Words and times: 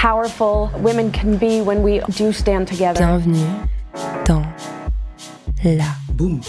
powerful 0.00 0.70
women 0.80 1.10
can 1.10 1.36
be 1.36 1.60
when 1.60 1.82
we 1.82 2.00
do 2.16 2.32
stand 2.32 2.68
together. 2.68 3.00
Bienvenue 3.00 3.44
dans 4.26 4.42
la 5.64 5.84
poudre. 6.16 6.46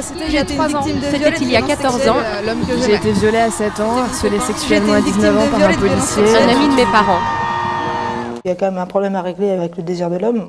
C'était 0.00 0.26
il 0.28 0.34
y 0.34 0.38
a 0.38 0.44
3 0.44 0.76
ans. 0.76 0.82
C'était 0.82 1.30
il 1.40 1.50
y 1.50 1.56
a 1.56 1.62
14 1.62 2.08
ans. 2.08 2.16
J'ai 2.84 2.94
été 2.94 3.12
violée 3.12 3.38
à 3.38 3.50
7 3.50 3.80
ans, 3.80 3.98
harcelée 3.98 4.38
sexuellement 4.40 4.92
à 4.92 5.00
19 5.00 5.38
ans 5.38 5.48
par 5.50 5.70
un 5.70 5.74
policier. 5.74 6.22
Un 6.36 6.48
ami 6.48 6.68
de 6.68 6.74
mes 6.74 6.86
parents. 6.92 7.20
Il 8.44 8.48
y 8.48 8.52
a 8.52 8.54
quand 8.54 8.66
même 8.66 8.78
un 8.78 8.86
problème 8.86 9.16
à 9.16 9.22
régler 9.22 9.50
avec 9.50 9.76
le 9.78 9.82
désir 9.82 10.10
de 10.10 10.18
l'homme. 10.18 10.48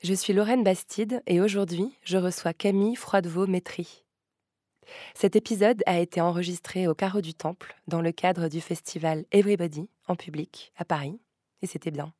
Je 0.00 0.14
suis 0.14 0.32
Lorraine 0.32 0.62
Bastide 0.62 1.22
et 1.26 1.40
aujourd'hui, 1.40 1.90
je 2.04 2.18
reçois 2.18 2.52
Camille 2.52 2.94
Froidevaux-Métry. 2.94 4.04
Cet 5.12 5.34
épisode 5.34 5.82
a 5.86 5.98
été 5.98 6.20
enregistré 6.20 6.86
au 6.86 6.94
Carreau 6.94 7.20
du 7.20 7.34
Temple 7.34 7.74
dans 7.88 8.00
le 8.00 8.12
cadre 8.12 8.46
du 8.46 8.60
festival 8.60 9.24
Everybody 9.32 9.88
en 10.06 10.14
public 10.14 10.72
à 10.76 10.84
Paris 10.84 11.18
et 11.62 11.66
c'était 11.66 11.90
bien. 11.90 12.12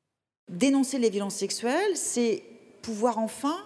Dénoncer 0.50 0.98
les 0.98 1.08
violences 1.08 1.36
sexuelles, 1.36 1.94
c'est 1.94 2.42
pouvoir 2.82 3.18
enfin 3.18 3.56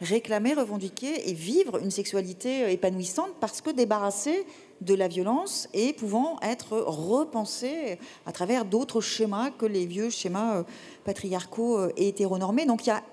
réclamer, 0.00 0.54
revendiquer 0.54 1.30
et 1.30 1.32
vivre 1.32 1.80
une 1.80 1.92
sexualité 1.92 2.72
épanouissante 2.72 3.30
parce 3.40 3.60
que 3.60 3.70
débarrassée 3.70 4.44
de 4.80 4.94
la 4.94 5.06
violence 5.06 5.68
et 5.72 5.92
pouvant 5.92 6.40
être 6.42 6.76
repensée 6.78 8.00
à 8.26 8.32
travers 8.32 8.64
d'autres 8.64 9.00
schémas 9.00 9.50
que 9.50 9.66
les 9.66 9.86
vieux 9.86 10.10
schémas 10.10 10.56
euh, 10.56 10.62
patriarcaux 11.04 11.78
euh, 11.78 11.92
et 11.96 12.08
hétéronormés. 12.08 12.66
Donc 12.66 12.84
il 12.84 12.88
y 12.88 12.92
a, 12.92 13.04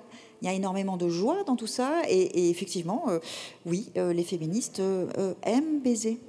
il 0.42 0.46
y 0.46 0.48
a 0.50 0.54
énormément 0.54 0.98
de 0.98 1.10
joie 1.10 1.44
dans 1.46 1.56
tout 1.56 1.68
ça 1.68 2.02
et, 2.08 2.50
effectivement, 2.50 3.06
euh, 3.10 3.20
oui, 3.66 3.92
euh, 3.98 4.14
les 4.14 4.24
féministes 4.24 4.80
euh, 4.80 5.34
aiment 5.44 5.82
baiser. 5.82 6.20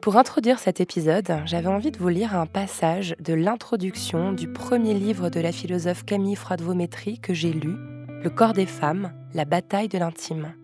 Pour 0.00 0.18
introduire 0.18 0.58
cet 0.58 0.82
épisode, 0.82 1.40
j'avais 1.46 1.68
envie 1.68 1.90
de 1.90 1.96
vous 1.96 2.10
lire 2.10 2.36
un 2.36 2.44
passage 2.44 3.16
de 3.20 3.32
l'introduction 3.32 4.32
du 4.32 4.52
premier 4.52 4.92
livre 4.92 5.30
de 5.30 5.40
la 5.40 5.50
philosophe 5.50 6.04
Camille 6.04 6.36
Froidevaux-Métry 6.36 7.18
que 7.20 7.32
j'ai 7.32 7.54
lu, 7.54 7.74
Le 8.24 8.30
corps 8.30 8.54
des 8.54 8.64
femmes, 8.64 9.12
la 9.34 9.44
bataille 9.44 9.88
de 9.88 9.98
l'intime. 9.98 10.54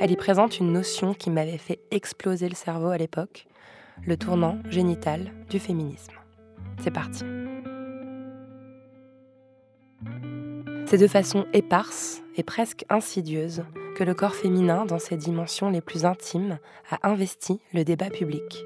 Elle 0.00 0.10
y 0.10 0.16
présente 0.16 0.60
une 0.60 0.72
notion 0.72 1.12
qui 1.12 1.28
m'avait 1.28 1.58
fait 1.58 1.78
exploser 1.90 2.48
le 2.48 2.54
cerveau 2.54 2.88
à 2.88 2.96
l'époque, 2.96 3.46
le 4.06 4.16
tournant 4.16 4.56
génital 4.70 5.30
du 5.50 5.58
féminisme. 5.58 6.14
C'est 6.80 6.90
parti. 6.90 7.24
C'est 10.86 10.96
de 10.96 11.06
façon 11.06 11.44
éparse 11.52 12.22
et 12.34 12.42
presque 12.42 12.86
insidieuse 12.88 13.64
que 13.94 14.02
le 14.02 14.14
corps 14.14 14.34
féminin, 14.34 14.86
dans 14.86 14.98
ses 14.98 15.18
dimensions 15.18 15.68
les 15.68 15.82
plus 15.82 16.06
intimes, 16.06 16.58
a 16.90 17.10
investi 17.10 17.60
le 17.74 17.84
débat 17.84 18.08
public. 18.08 18.64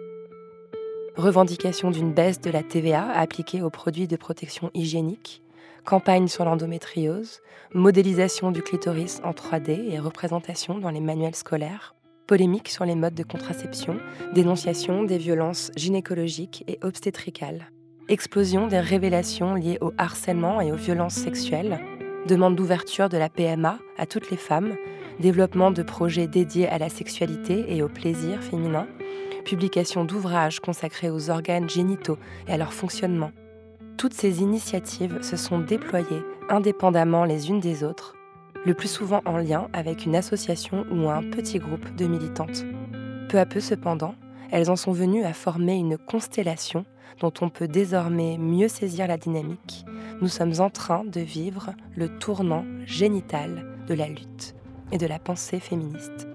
Revendication 1.16 1.90
d'une 1.90 2.14
baisse 2.14 2.40
de 2.40 2.52
la 2.52 2.62
TVA 2.62 3.10
appliquée 3.10 3.60
aux 3.60 3.70
produits 3.70 4.06
de 4.06 4.14
protection 4.14 4.70
hygiénique, 4.72 5.42
campagne 5.84 6.28
sur 6.28 6.44
l'endométriose, 6.44 7.40
modélisation 7.74 8.50
du 8.50 8.62
clitoris 8.62 9.20
en 9.24 9.32
3D 9.32 9.90
et 9.90 9.98
représentation 9.98 10.78
dans 10.78 10.90
les 10.90 11.00
manuels 11.00 11.34
scolaires, 11.34 11.94
polémique 12.26 12.68
sur 12.68 12.84
les 12.84 12.94
modes 12.94 13.14
de 13.14 13.22
contraception, 13.22 13.98
dénonciation 14.34 15.02
des 15.02 15.18
violences 15.18 15.70
gynécologiques 15.76 16.64
et 16.68 16.78
obstétricales, 16.82 17.70
explosion 18.08 18.66
des 18.66 18.80
révélations 18.80 19.54
liées 19.54 19.78
au 19.80 19.92
harcèlement 19.98 20.60
et 20.60 20.72
aux 20.72 20.76
violences 20.76 21.14
sexuelles, 21.14 21.80
demande 22.26 22.56
d'ouverture 22.56 23.08
de 23.08 23.16
la 23.16 23.28
PMA 23.28 23.78
à 23.98 24.06
toutes 24.06 24.30
les 24.30 24.36
femmes, 24.36 24.76
développement 25.20 25.70
de 25.70 25.82
projets 25.82 26.26
dédiés 26.26 26.68
à 26.68 26.78
la 26.78 26.88
sexualité 26.88 27.64
et 27.68 27.82
au 27.82 27.88
plaisir 27.88 28.42
féminin, 28.42 28.86
publication 29.44 30.04
d'ouvrages 30.04 30.60
consacrés 30.60 31.10
aux 31.10 31.30
organes 31.30 31.68
génitaux 31.68 32.18
et 32.46 32.52
à 32.52 32.56
leur 32.56 32.72
fonctionnement. 32.72 33.32
Toutes 34.00 34.14
ces 34.14 34.40
initiatives 34.40 35.20
se 35.20 35.36
sont 35.36 35.58
déployées 35.58 36.22
indépendamment 36.48 37.26
les 37.26 37.50
unes 37.50 37.60
des 37.60 37.84
autres, 37.84 38.14
le 38.64 38.72
plus 38.72 38.88
souvent 38.88 39.20
en 39.26 39.36
lien 39.36 39.68
avec 39.74 40.06
une 40.06 40.16
association 40.16 40.86
ou 40.90 41.10
un 41.10 41.22
petit 41.22 41.58
groupe 41.58 41.94
de 41.96 42.06
militantes. 42.06 42.64
Peu 43.28 43.38
à 43.38 43.44
peu 43.44 43.60
cependant, 43.60 44.14
elles 44.50 44.70
en 44.70 44.76
sont 44.76 44.92
venues 44.92 45.24
à 45.24 45.34
former 45.34 45.74
une 45.74 45.98
constellation 45.98 46.86
dont 47.20 47.32
on 47.42 47.50
peut 47.50 47.68
désormais 47.68 48.38
mieux 48.38 48.68
saisir 48.68 49.06
la 49.06 49.18
dynamique. 49.18 49.84
Nous 50.22 50.28
sommes 50.28 50.54
en 50.60 50.70
train 50.70 51.04
de 51.04 51.20
vivre 51.20 51.74
le 51.94 52.08
tournant 52.08 52.64
génital 52.86 53.66
de 53.86 53.92
la 53.92 54.08
lutte 54.08 54.54
et 54.92 54.96
de 54.96 55.06
la 55.06 55.18
pensée 55.18 55.60
féministe. 55.60 56.26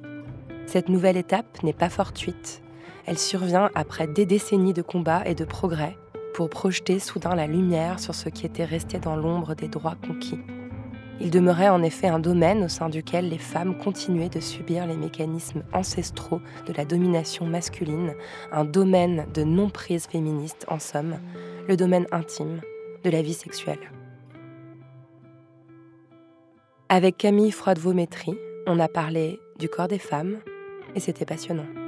Cette 0.68 0.88
nouvelle 0.88 1.18
étape 1.18 1.64
n'est 1.64 1.74
pas 1.74 1.90
fortuite. 1.90 2.62
Elle 3.08 3.18
survient 3.18 3.72
après 3.74 4.06
des 4.06 4.28
décennies 4.28 4.74
de 4.74 4.84
combats 4.84 5.24
et 5.26 5.34
de 5.34 5.46
progrès 5.46 5.98
pour 6.36 6.50
projeter 6.50 7.00
soudain 7.00 7.34
la 7.34 7.48
lumière 7.48 7.98
sur 7.98 8.14
ce 8.14 8.28
qui 8.28 8.46
était 8.46 8.66
resté 8.66 9.00
dans 9.00 9.16
l'ombre 9.16 9.56
des 9.56 9.70
droits 9.70 9.96
conquis. 10.06 10.42
Il 11.22 11.32
demeurait 11.32 11.70
en 11.70 11.82
effet 11.82 12.08
un 12.08 12.20
domaine 12.20 12.66
au 12.66 12.68
sein 12.68 12.90
duquel 12.90 13.30
les 13.30 13.38
femmes 13.38 13.78
continuaient 13.78 14.28
de 14.28 14.42
subir 14.42 14.86
les 14.86 14.98
mécanismes 14.98 15.64
ancestraux 15.72 16.42
de 16.68 16.74
la 16.74 16.84
domination 16.84 17.46
masculine, 17.46 18.16
un 18.52 18.66
domaine 18.66 19.26
de 19.34 19.44
non-prise 19.46 20.08
féministe 20.08 20.66
en 20.68 20.78
somme, 20.78 21.20
le 21.70 21.78
domaine 21.78 22.06
intime 22.12 22.60
de 23.06 23.10
la 23.10 23.22
vie 23.22 23.34
sexuelle. 23.34 23.92
Avec 26.90 27.16
Camille 27.16 27.52
Froidevaux-Métry, 27.52 28.38
on 28.68 28.78
a 28.82 28.90
parlé 28.90 29.40
du 29.58 29.70
corps 29.70 29.88
des 29.88 30.00
femmes 30.00 30.40
et 30.96 31.00
c'était 31.00 31.26
passionnant. 31.26 31.85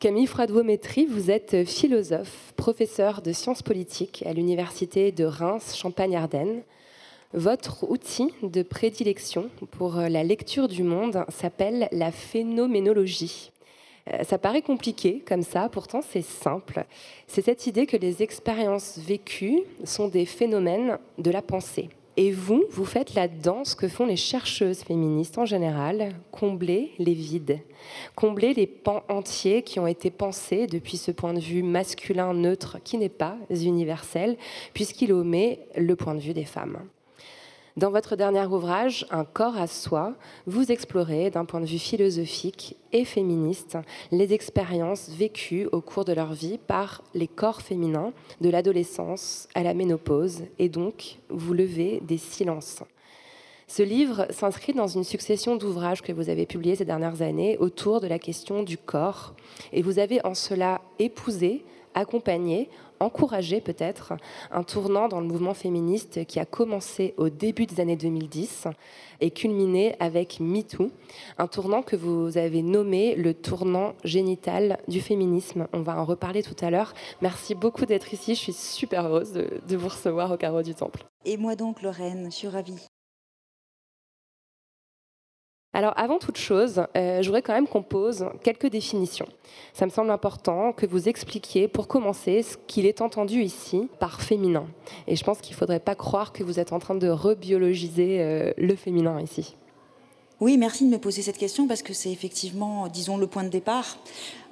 Camille 0.00 0.26
Froidevaux-Métry, 0.26 1.04
vous 1.04 1.30
êtes 1.30 1.66
philosophe, 1.66 2.54
professeur 2.56 3.20
de 3.20 3.32
sciences 3.32 3.60
politiques 3.60 4.24
à 4.24 4.32
l'université 4.32 5.12
de 5.12 5.24
Reims 5.24 5.76
Champagne-Ardenne. 5.76 6.62
Votre 7.34 7.84
outil 7.86 8.32
de 8.42 8.62
prédilection 8.62 9.50
pour 9.72 9.96
la 9.96 10.24
lecture 10.24 10.68
du 10.68 10.84
monde 10.84 11.26
s'appelle 11.28 11.86
la 11.92 12.12
phénoménologie. 12.12 13.52
Euh, 14.10 14.24
Ça 14.24 14.38
paraît 14.38 14.62
compliqué 14.62 15.22
comme 15.28 15.42
ça, 15.42 15.68
pourtant 15.68 16.00
c'est 16.00 16.24
simple. 16.24 16.86
C'est 17.26 17.44
cette 17.44 17.66
idée 17.66 17.84
que 17.84 17.98
les 17.98 18.22
expériences 18.22 18.98
vécues 18.98 19.60
sont 19.84 20.08
des 20.08 20.24
phénomènes 20.24 20.98
de 21.18 21.30
la 21.30 21.42
pensée. 21.42 21.90
Et 22.22 22.32
vous, 22.32 22.64
vous 22.68 22.84
faites 22.84 23.14
là-dedans 23.14 23.64
ce 23.64 23.74
que 23.74 23.88
font 23.88 24.04
les 24.04 24.18
chercheuses 24.18 24.80
féministes 24.80 25.38
en 25.38 25.46
général, 25.46 26.12
combler 26.30 26.92
les 26.98 27.14
vides, 27.14 27.60
combler 28.14 28.52
les 28.52 28.66
pans 28.66 29.04
entiers 29.08 29.62
qui 29.62 29.80
ont 29.80 29.86
été 29.86 30.10
pensés 30.10 30.66
depuis 30.66 30.98
ce 30.98 31.12
point 31.12 31.32
de 31.32 31.40
vue 31.40 31.62
masculin 31.62 32.34
neutre 32.34 32.76
qui 32.84 32.98
n'est 32.98 33.08
pas 33.08 33.38
universel, 33.48 34.36
puisqu'il 34.74 35.14
omet 35.14 35.60
le 35.76 35.96
point 35.96 36.14
de 36.14 36.20
vue 36.20 36.34
des 36.34 36.44
femmes. 36.44 36.80
Dans 37.76 37.90
votre 37.90 38.16
dernier 38.16 38.44
ouvrage, 38.46 39.06
Un 39.10 39.24
corps 39.24 39.56
à 39.56 39.68
soi, 39.68 40.14
vous 40.46 40.72
explorez 40.72 41.30
d'un 41.30 41.44
point 41.44 41.60
de 41.60 41.66
vue 41.66 41.78
philosophique 41.78 42.76
et 42.92 43.04
féministe 43.04 43.78
les 44.10 44.32
expériences 44.32 45.08
vécues 45.10 45.68
au 45.70 45.80
cours 45.80 46.04
de 46.04 46.12
leur 46.12 46.32
vie 46.32 46.58
par 46.58 47.00
les 47.14 47.28
corps 47.28 47.62
féminins, 47.62 48.12
de 48.40 48.50
l'adolescence 48.50 49.48
à 49.54 49.62
la 49.62 49.72
ménopause, 49.72 50.42
et 50.58 50.68
donc 50.68 51.18
vous 51.28 51.54
levez 51.54 52.00
des 52.00 52.18
silences. 52.18 52.82
Ce 53.68 53.84
livre 53.84 54.26
s'inscrit 54.30 54.72
dans 54.72 54.88
une 54.88 55.04
succession 55.04 55.54
d'ouvrages 55.54 56.02
que 56.02 56.12
vous 56.12 56.28
avez 56.28 56.46
publiés 56.46 56.74
ces 56.74 56.84
dernières 56.84 57.22
années 57.22 57.56
autour 57.58 58.00
de 58.00 58.08
la 58.08 58.18
question 58.18 58.64
du 58.64 58.78
corps, 58.78 59.32
et 59.72 59.82
vous 59.82 60.00
avez 60.00 60.20
en 60.26 60.34
cela 60.34 60.80
épousé, 60.98 61.64
accompagné, 61.94 62.68
encouragé 63.00 63.60
peut-être 63.60 64.12
un 64.50 64.62
tournant 64.62 65.08
dans 65.08 65.20
le 65.20 65.26
mouvement 65.26 65.54
féministe 65.54 66.26
qui 66.26 66.38
a 66.38 66.44
commencé 66.44 67.14
au 67.16 67.28
début 67.30 67.66
des 67.66 67.80
années 67.80 67.96
2010 67.96 68.68
et 69.20 69.30
culminé 69.30 69.96
avec 70.00 70.38
MeToo, 70.40 70.90
un 71.38 71.46
tournant 71.46 71.82
que 71.82 71.96
vous 71.96 72.38
avez 72.38 72.62
nommé 72.62 73.14
le 73.16 73.34
tournant 73.34 73.94
génital 74.04 74.78
du 74.88 75.00
féminisme. 75.00 75.66
On 75.72 75.82
va 75.82 76.00
en 76.00 76.04
reparler 76.04 76.42
tout 76.42 76.56
à 76.60 76.70
l'heure. 76.70 76.94
Merci 77.22 77.54
beaucoup 77.54 77.86
d'être 77.86 78.12
ici. 78.12 78.34
Je 78.34 78.40
suis 78.40 78.52
super 78.52 79.06
heureuse 79.06 79.32
de, 79.32 79.48
de 79.66 79.76
vous 79.76 79.88
recevoir 79.88 80.30
au 80.30 80.36
carreau 80.36 80.62
du 80.62 80.74
Temple. 80.74 81.04
Et 81.24 81.36
moi 81.36 81.56
donc, 81.56 81.82
Lorraine, 81.82 82.26
je 82.30 82.36
suis 82.36 82.48
ravie. 82.48 82.86
Alors 85.72 85.92
avant 85.96 86.18
toute 86.18 86.36
chose, 86.36 86.82
euh, 86.96 87.22
je 87.22 87.26
voudrais 87.26 87.42
quand 87.42 87.52
même 87.52 87.68
qu'on 87.68 87.82
pose 87.82 88.26
quelques 88.42 88.68
définitions. 88.68 89.28
Ça 89.72 89.86
me 89.86 89.90
semble 89.90 90.10
important 90.10 90.72
que 90.72 90.84
vous 90.84 91.08
expliquiez 91.08 91.68
pour 91.68 91.86
commencer 91.86 92.42
ce 92.42 92.56
qu'il 92.66 92.86
est 92.86 93.00
entendu 93.00 93.42
ici 93.42 93.88
par 94.00 94.20
féminin. 94.20 94.66
Et 95.06 95.14
je 95.14 95.22
pense 95.22 95.40
qu'il 95.40 95.54
ne 95.54 95.58
faudrait 95.58 95.78
pas 95.78 95.94
croire 95.94 96.32
que 96.32 96.42
vous 96.42 96.58
êtes 96.58 96.72
en 96.72 96.80
train 96.80 96.96
de 96.96 97.08
rebiologiser 97.08 98.20
euh, 98.20 98.52
le 98.58 98.74
féminin 98.74 99.20
ici. 99.20 99.56
Oui, 100.40 100.56
merci 100.56 100.86
de 100.86 100.90
me 100.90 100.98
poser 100.98 101.20
cette 101.22 101.36
question 101.36 101.68
parce 101.68 101.82
que 101.82 101.92
c'est 101.92 102.10
effectivement, 102.10 102.88
disons, 102.88 103.18
le 103.18 103.26
point 103.26 103.44
de 103.44 103.50
départ. 103.50 103.98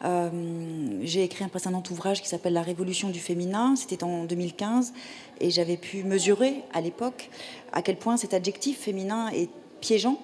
Euh, 0.04 1.00
j'ai 1.02 1.24
écrit 1.24 1.44
un 1.44 1.48
précédent 1.48 1.82
ouvrage 1.90 2.20
qui 2.20 2.28
s'appelle 2.28 2.52
La 2.52 2.62
Révolution 2.62 3.08
du 3.08 3.18
féminin. 3.18 3.74
C'était 3.74 4.04
en 4.04 4.24
2015 4.24 4.92
et 5.40 5.50
j'avais 5.50 5.78
pu 5.78 6.04
mesurer 6.04 6.62
à 6.74 6.82
l'époque 6.82 7.30
à 7.72 7.80
quel 7.80 7.96
point 7.96 8.18
cet 8.18 8.34
adjectif 8.34 8.78
féminin 8.78 9.30
est 9.30 9.48
piégeant, 9.80 10.18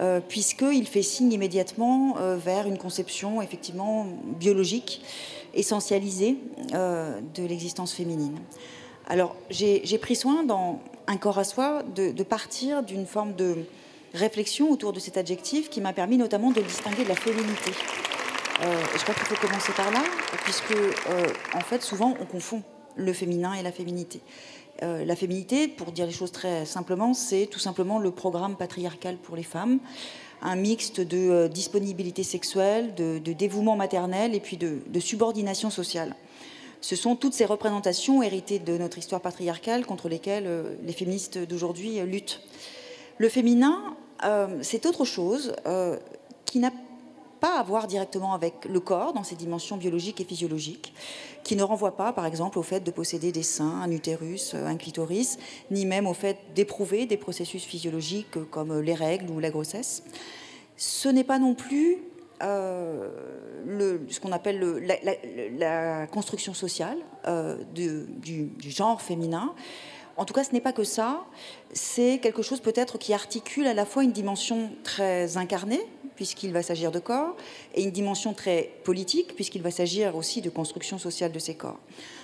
euh, 0.00 0.20
puisqu'il 0.20 0.86
fait 0.86 1.02
signe 1.02 1.32
immédiatement 1.32 2.16
euh, 2.18 2.36
vers 2.36 2.66
une 2.66 2.78
conception 2.78 3.42
effectivement 3.42 4.06
biologique, 4.38 5.02
essentialisée 5.54 6.36
euh, 6.74 7.20
de 7.34 7.44
l'existence 7.44 7.92
féminine. 7.92 8.38
Alors 9.06 9.36
j'ai 9.50 9.98
pris 9.98 10.16
soin 10.16 10.44
dans 10.44 10.80
Un 11.06 11.18
corps 11.18 11.38
à 11.38 11.44
soi 11.44 11.82
de, 11.94 12.22
partir 12.22 12.82
d'une 12.82 13.06
forme 13.06 13.34
de 13.34 13.56
réflexion 14.14 14.70
autour 14.70 14.94
de 14.94 15.00
cet 15.00 15.18
adjectif 15.18 15.68
qui 15.68 15.82
m'a 15.82 15.92
permis 15.92 16.16
notamment 16.16 16.50
de 16.50 16.62
distinguer 16.62 17.04
de 17.04 17.10
la 17.10 17.14
féminité. 17.14 17.72
je 18.62 19.02
crois 19.02 19.14
qu'il 19.14 19.24
faut 19.24 19.46
commencer 19.46 19.72
par 19.72 19.90
là, 19.90 20.02
puisque 20.44 20.74
en 21.54 21.60
fait 21.60 21.82
souvent 21.82 22.14
on 22.18 22.24
confond 22.24 22.62
le 22.96 23.12
féminin 23.12 23.52
et 23.52 23.62
la 23.62 23.72
féminité. 23.72 24.22
Euh, 24.82 25.04
la 25.04 25.14
féminité, 25.14 25.68
pour 25.68 25.92
dire 25.92 26.06
les 26.06 26.12
choses 26.12 26.32
très 26.32 26.66
simplement, 26.66 27.14
c'est 27.14 27.46
tout 27.46 27.60
simplement 27.60 27.98
le 27.98 28.10
programme 28.10 28.56
patriarcal 28.56 29.16
pour 29.16 29.36
les 29.36 29.44
femmes, 29.44 29.78
un 30.42 30.56
mixte 30.56 31.00
de 31.00 31.30
euh, 31.30 31.48
disponibilité 31.48 32.24
sexuelle, 32.24 32.94
de, 32.94 33.18
dévouement 33.32 33.76
maternel 33.76 34.34
et 34.34 34.40
puis 34.40 34.56
de, 34.56 35.00
subordination 35.00 35.70
sociale. 35.70 36.16
Ce 36.80 36.96
sont 36.96 37.16
toutes 37.16 37.34
ces 37.34 37.44
représentations 37.44 38.22
héritées 38.22 38.58
de 38.58 38.76
notre 38.76 38.98
histoire 38.98 39.20
patriarcale 39.20 39.86
contre 39.86 40.08
lesquelles 40.08 40.46
euh, 40.46 40.74
les 40.84 40.92
féministes 40.92 41.38
d'aujourd'hui 41.38 42.00
luttent. 42.00 42.40
Le 43.18 43.28
féminin, 43.28 43.96
c'est 44.62 44.86
autre 44.86 45.04
chose 45.04 45.54
qui 46.46 46.58
n'a 46.58 46.72
pas 47.44 47.58
à 47.58 47.62
voir 47.62 47.86
directement 47.86 48.32
avec 48.32 48.64
le 48.64 48.80
corps 48.80 49.12
dans 49.12 49.22
ses 49.22 49.34
dimensions 49.34 49.76
biologiques 49.76 50.18
et 50.18 50.24
physiologiques, 50.24 50.94
qui 51.42 51.56
ne 51.56 51.62
renvoie 51.62 51.94
pas, 51.94 52.10
par 52.14 52.24
exemple, 52.24 52.58
au 52.58 52.62
fait 52.62 52.80
de 52.80 52.90
posséder 52.90 53.32
des 53.32 53.42
seins, 53.42 53.82
un 53.82 53.90
utérus, 53.90 54.54
un 54.54 54.78
clitoris, 54.78 55.36
ni 55.70 55.84
même 55.84 56.06
au 56.06 56.14
fait 56.14 56.38
d'éprouver 56.54 57.04
des 57.04 57.18
processus 57.18 57.62
physiologiques 57.62 58.38
comme 58.50 58.80
les 58.80 58.94
règles 58.94 59.30
ou 59.30 59.40
la 59.40 59.50
grossesse. 59.50 60.04
Ce 60.78 61.06
n'est 61.10 61.22
pas 61.22 61.38
non 61.38 61.54
plus 61.54 61.98
euh, 62.42 63.10
le, 63.66 64.06
ce 64.08 64.20
qu'on 64.20 64.32
appelle 64.32 64.58
le, 64.58 64.80
la, 65.58 66.06
construction 66.06 66.54
sociale 66.54 66.96
euh, 67.28 67.58
du, 67.74 68.48
genre 68.70 69.02
féminin. 69.02 69.52
En 70.16 70.24
tout 70.24 70.32
cas, 70.32 70.44
ce 70.44 70.52
n'est 70.52 70.62
pas 70.62 70.72
que 70.72 70.84
ça. 70.84 71.24
C'est 71.74 72.20
quelque 72.22 72.40
chose 72.40 72.60
peut-être 72.60 72.96
qui 72.96 73.12
articule 73.12 73.66
à 73.66 73.74
la 73.74 73.84
fois 73.84 74.02
une 74.02 74.12
dimension 74.12 74.70
très 74.82 75.36
incarnée, 75.36 75.86
puisqu'il 76.16 76.52
va 76.52 76.62
s'agir 76.62 76.90
de 76.92 76.98
corps, 76.98 77.36
et 77.74 77.82
une 77.82 77.90
dimension 77.90 78.32
très 78.34 78.70
politique, 78.84 79.34
puisqu'il 79.34 79.62
va 79.62 79.70
s'agir 79.70 80.16
aussi 80.16 80.40
de 80.40 80.50
construction 80.50 80.98
sociale 80.98 81.32
de 81.32 81.38
ces 81.38 81.54
corps. 81.54 81.78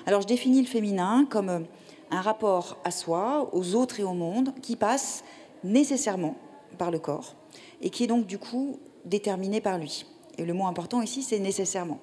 Alors 0.06 0.22
je 0.22 0.26
définis 0.26 0.60
le 0.60 0.68
féminin 0.68 1.26
comme 1.28 1.66
un 2.10 2.20
rapport 2.20 2.78
à 2.84 2.90
soi, 2.90 3.48
aux 3.52 3.74
autres 3.74 4.00
et 4.00 4.04
au 4.04 4.14
monde, 4.14 4.52
qui 4.62 4.76
passe 4.76 5.24
nécessairement 5.64 6.36
par 6.78 6.90
le 6.90 6.98
corps, 6.98 7.34
et 7.80 7.90
qui 7.90 8.04
est 8.04 8.08
donc 8.08 8.26
du 8.26 8.38
coup 8.38 8.78
déterminé 9.04 9.60
par 9.60 9.78
lui. 9.78 10.06
Et 10.38 10.44
le 10.44 10.54
mot 10.54 10.66
important 10.66 11.02
ici, 11.02 11.22
c'est 11.22 11.38
nécessairement. 11.38 12.00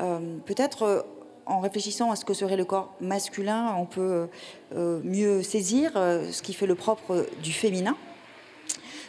Euh, 0.00 0.38
peut-être 0.44 0.82
euh, 0.82 1.02
en 1.46 1.60
réfléchissant 1.60 2.10
à 2.10 2.16
ce 2.16 2.24
que 2.24 2.34
serait 2.34 2.56
le 2.56 2.64
corps 2.64 2.94
masculin, 3.00 3.74
on 3.78 3.86
peut 3.86 4.28
euh, 4.74 5.00
mieux 5.04 5.42
saisir 5.42 5.92
ce 5.94 6.40
qui 6.40 6.54
fait 6.54 6.66
le 6.66 6.74
propre 6.74 7.26
du 7.42 7.52
féminin. 7.52 7.96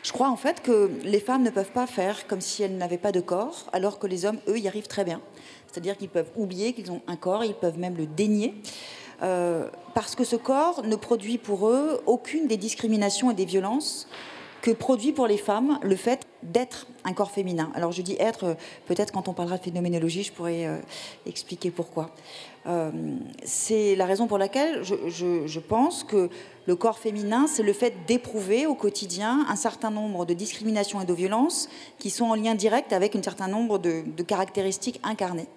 Je 0.05 0.11
crois 0.11 0.29
en 0.29 0.35
fait 0.35 0.61
que 0.61 0.91
les 1.03 1.19
femmes 1.19 1.41
ne 1.41 1.49
peuvent 1.49 1.71
pas 1.71 1.87
faire 1.87 2.27
comme 2.27 2.39
si 2.39 2.61
elles 2.61 2.77
n'avaient 2.77 2.99
pas 2.99 3.11
de 3.11 3.21
corps, 3.21 3.65
alors 3.73 3.97
que 3.97 4.05
les 4.05 4.25
hommes, 4.25 4.37
eux, 4.47 4.59
y 4.59 4.67
arrivent 4.67 4.85
très 4.85 5.03
bien. 5.03 5.19
C'est-à-dire 5.65 5.97
qu'ils 5.97 6.09
peuvent 6.09 6.29
oublier 6.35 6.73
qu'ils 6.73 6.91
ont 6.91 7.01
un 7.07 7.15
corps, 7.15 7.43
ils 7.43 7.55
peuvent 7.55 7.79
même 7.79 7.97
le 7.97 8.05
dénier. 8.05 8.53
Euh, 9.23 9.67
parce 9.95 10.13
que 10.13 10.23
ce 10.23 10.35
corps 10.35 10.83
ne 10.83 10.95
produit 10.95 11.39
pour 11.39 11.69
eux 11.69 12.03
aucune 12.05 12.45
des 12.45 12.57
discriminations 12.57 13.31
et 13.31 13.33
des 13.33 13.45
violences 13.45 14.07
que 14.65 14.71
produit 14.71 15.11
pour 15.11 15.27
les 15.27 15.37
femmes 15.37 15.77
le 15.83 15.95
fait 15.95 16.25
d'être 16.41 16.87
un 17.03 17.13
corps 17.13 17.29
féminin. 17.29 17.69
Alors 17.75 17.91
je 17.91 18.01
dis 18.01 18.15
être, 18.19 18.45
euh, 18.45 18.53
peut-être 18.87 19.13
quand 19.13 19.27
on 19.27 19.33
parlera 19.33 19.59
de 19.59 19.63
phénoménologie, 19.63 20.23
je 20.23 20.31
pourrais 20.31 20.65
euh, 20.65 20.79
expliquer 21.27 21.69
pourquoi. 21.69 22.09
Euh, 22.65 22.89
c'est 23.43 23.95
la 23.95 24.07
raison 24.07 24.25
pour 24.25 24.39
laquelle 24.39 24.81
je, 24.83 25.59
pense 25.59 26.03
que 26.03 26.31
le 26.65 26.75
corps 26.75 26.97
féminin, 26.97 27.45
c'est 27.45 27.61
le 27.61 27.73
fait 27.73 27.93
d'éprouver 28.07 28.65
au 28.65 28.73
quotidien 28.73 29.45
un 29.47 29.55
certain 29.55 29.91
nombre 29.91 30.25
de 30.25 30.33
discriminations 30.33 30.99
et 30.99 31.05
de 31.05 31.13
violences 31.13 31.69
qui 31.99 32.09
sont 32.09 32.25
en 32.25 32.33
lien 32.33 32.55
direct 32.55 32.91
avec 32.91 33.15
un 33.15 33.21
certain 33.21 33.47
nombre 33.47 33.77
de 33.77 34.23
caractéristiques 34.23 34.99
incarnées. 35.03 35.47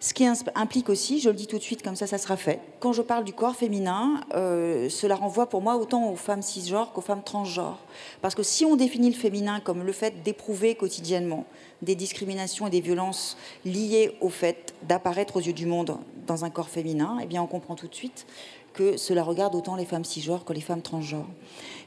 Ce 0.00 0.12
qui 0.12 0.26
implique 0.26 0.88
aussi, 0.88 1.20
je 1.20 1.30
le 1.30 1.34
dis 1.34 1.46
tout 1.46 1.58
de 1.58 1.62
suite 1.62 1.82
comme 1.82 1.96
ça, 1.96 2.06
ça 2.06 2.18
sera 2.18 2.36
fait. 2.36 2.60
Quand 2.80 2.92
je 2.92 3.02
parle 3.02 3.24
du 3.24 3.32
corps 3.32 3.56
féminin, 3.56 4.20
euh, 4.34 4.88
cela 4.88 5.14
renvoie 5.14 5.48
pour 5.48 5.62
moi 5.62 5.76
autant 5.76 6.10
aux 6.10 6.16
femmes 6.16 6.42
cisgenres 6.42 6.92
qu'aux 6.92 7.00
femmes 7.00 7.22
transgenres. 7.24 7.78
Parce 8.20 8.34
que 8.34 8.42
si 8.42 8.64
on 8.64 8.76
définit 8.76 9.10
le 9.10 9.16
féminin 9.16 9.60
comme 9.60 9.82
le 9.82 9.92
fait 9.92 10.22
d'éprouver 10.22 10.74
quotidiennement 10.74 11.46
des 11.82 11.94
discriminations 11.94 12.66
et 12.66 12.70
des 12.70 12.80
violences 12.80 13.36
liées 13.64 14.16
au 14.20 14.28
fait 14.28 14.74
d'apparaître 14.82 15.36
aux 15.36 15.40
yeux 15.40 15.52
du 15.52 15.66
monde 15.66 15.98
dans 16.26 16.44
un 16.44 16.50
corps 16.50 16.68
féminin, 16.68 17.18
eh 17.22 17.26
bien 17.26 17.42
on 17.42 17.46
comprend 17.46 17.74
tout 17.74 17.88
de 17.88 17.94
suite 17.94 18.26
que 18.74 18.96
cela 18.96 19.22
regarde 19.22 19.54
autant 19.54 19.76
les 19.76 19.86
femmes 19.86 20.04
cisgenres 20.04 20.44
que 20.44 20.52
les 20.52 20.60
femmes 20.60 20.82
transgenres. 20.82 21.28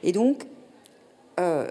Et 0.02 0.12
donc, 0.12 0.46
euh, 1.40 1.70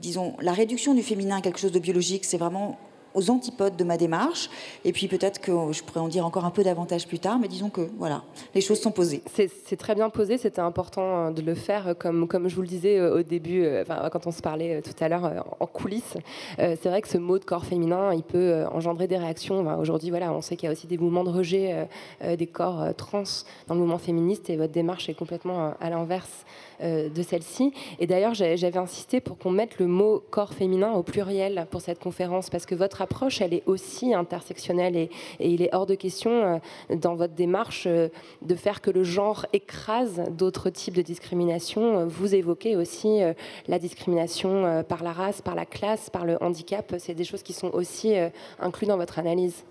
disons, 0.00 0.36
la 0.40 0.52
réduction 0.52 0.94
du 0.94 1.02
féminin 1.02 1.38
à 1.38 1.40
quelque 1.40 1.58
chose 1.58 1.72
de 1.72 1.78
biologique, 1.78 2.24
c'est 2.24 2.36
vraiment 2.36 2.78
aux 3.14 3.30
antipodes 3.30 3.76
de 3.76 3.84
ma 3.84 3.96
démarche. 3.96 4.50
Et 4.84 4.92
puis 4.92 5.08
peut-être 5.08 5.40
que 5.40 5.52
je 5.72 5.82
pourrais 5.82 6.00
en 6.00 6.08
dire 6.08 6.26
encore 6.26 6.44
un 6.44 6.50
peu 6.50 6.62
davantage 6.62 7.06
plus 7.06 7.18
tard, 7.18 7.38
mais 7.38 7.48
disons 7.48 7.70
que 7.70 7.88
voilà, 7.98 8.22
les 8.54 8.60
choses 8.60 8.80
sont 8.80 8.92
posées. 8.92 9.22
C'est 9.26 9.76
très 9.76 9.94
bien 9.94 10.10
posé, 10.10 10.38
c'était 10.38 10.60
important 10.60 11.28
euh, 11.28 11.30
de 11.30 11.42
le 11.42 11.54
faire, 11.54 11.88
euh, 11.88 11.94
comme, 11.94 12.28
comme 12.28 12.48
je 12.48 12.54
vous 12.54 12.62
le 12.62 12.68
disais 12.68 12.98
euh, 12.98 13.18
au 13.18 13.22
début, 13.22 13.66
enfin, 13.80 14.08
quand 14.10 14.26
on 14.26 14.30
se 14.30 14.42
parlait 14.42 14.82
tout 14.82 14.92
à 15.00 15.08
l'heure 15.08 15.44
en 15.60 15.66
coulisses. 15.66 16.16
C'est 16.58 16.86
vrai 16.86 17.02
que 17.02 17.08
ce 17.08 17.18
mot 17.18 17.38
de 17.38 17.44
corps 17.44 17.64
féminin, 17.64 18.14
il 18.14 18.22
peut 18.22 18.64
engendrer 18.72 19.06
des 19.06 19.16
réactions. 19.16 19.78
Aujourd'hui, 19.78 20.10
voilà, 20.10 20.32
on 20.32 20.40
sait 20.40 20.56
qu'il 20.56 20.66
y 20.66 20.68
a 20.68 20.72
aussi 20.72 20.86
des 20.86 20.98
mouvements 20.98 21.24
de 21.24 21.30
rejet 21.30 21.88
des 22.20 22.46
corps 22.46 22.94
trans 22.96 23.22
dans 23.66 23.74
le 23.74 23.80
mouvement 23.80 23.98
féministe, 23.98 24.50
et 24.50 24.56
votre 24.56 24.72
démarche 24.72 25.08
est 25.08 25.14
complètement 25.14 25.74
à 25.80 25.90
l'inverse 25.90 26.44
de 26.82 27.22
celle-ci. 27.22 27.72
Et 27.98 28.06
d'ailleurs, 28.06 28.34
j'avais 28.34 28.76
insisté 28.76 29.20
pour 29.20 29.38
qu'on 29.38 29.50
mette 29.50 29.78
le 29.78 29.86
mot 29.86 30.22
corps 30.30 30.54
féminin 30.54 30.92
au 30.92 31.02
pluriel 31.02 31.66
pour 31.70 31.80
cette 31.80 31.98
conférence, 31.98 32.50
parce 32.50 32.66
que 32.66 32.74
votre 32.74 33.01
approche, 33.02 33.40
elle 33.40 33.52
est 33.52 33.62
aussi 33.66 34.14
intersectionnelle 34.14 34.96
et, 34.96 35.10
il 35.40 35.62
est 35.62 35.74
hors 35.74 35.86
de 35.86 35.94
question 35.94 36.30
euh, 36.30 36.96
dans 36.96 37.14
votre 37.14 37.34
démarche 37.34 37.84
euh, 37.86 38.08
de 38.40 38.54
faire 38.54 38.80
que 38.80 38.90
le 38.90 39.04
genre 39.04 39.44
écrase 39.52 40.22
d'autres 40.30 40.70
types 40.70 40.94
de 40.94 41.02
discrimination. 41.02 42.06
Vous 42.06 42.34
évoquez 42.34 42.76
aussi 42.76 43.22
euh, 43.22 43.34
la 43.68 43.78
discrimination 43.78 44.84
par 44.88 45.02
la 45.02 45.12
race, 45.12 45.42
par 45.42 45.54
la 45.54 45.66
classe, 45.66 46.08
par 46.10 46.24
le 46.24 46.42
handicap. 46.42 46.94
C'est 46.98 47.14
des 47.14 47.24
choses 47.24 47.42
qui 47.42 47.52
sont 47.52 47.70
aussi 47.72 48.14
incluses 48.58 48.88
dans 48.88 48.96
votre 48.96 49.18
analyse. 49.18 49.64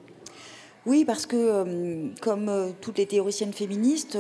Oui, 0.86 1.06
parce 1.06 1.26
que 1.26 2.12
comme 2.22 2.74
toutes 2.82 2.98
les 2.98 3.06
théoriciennes 3.06 3.54
féministes, 3.54 4.18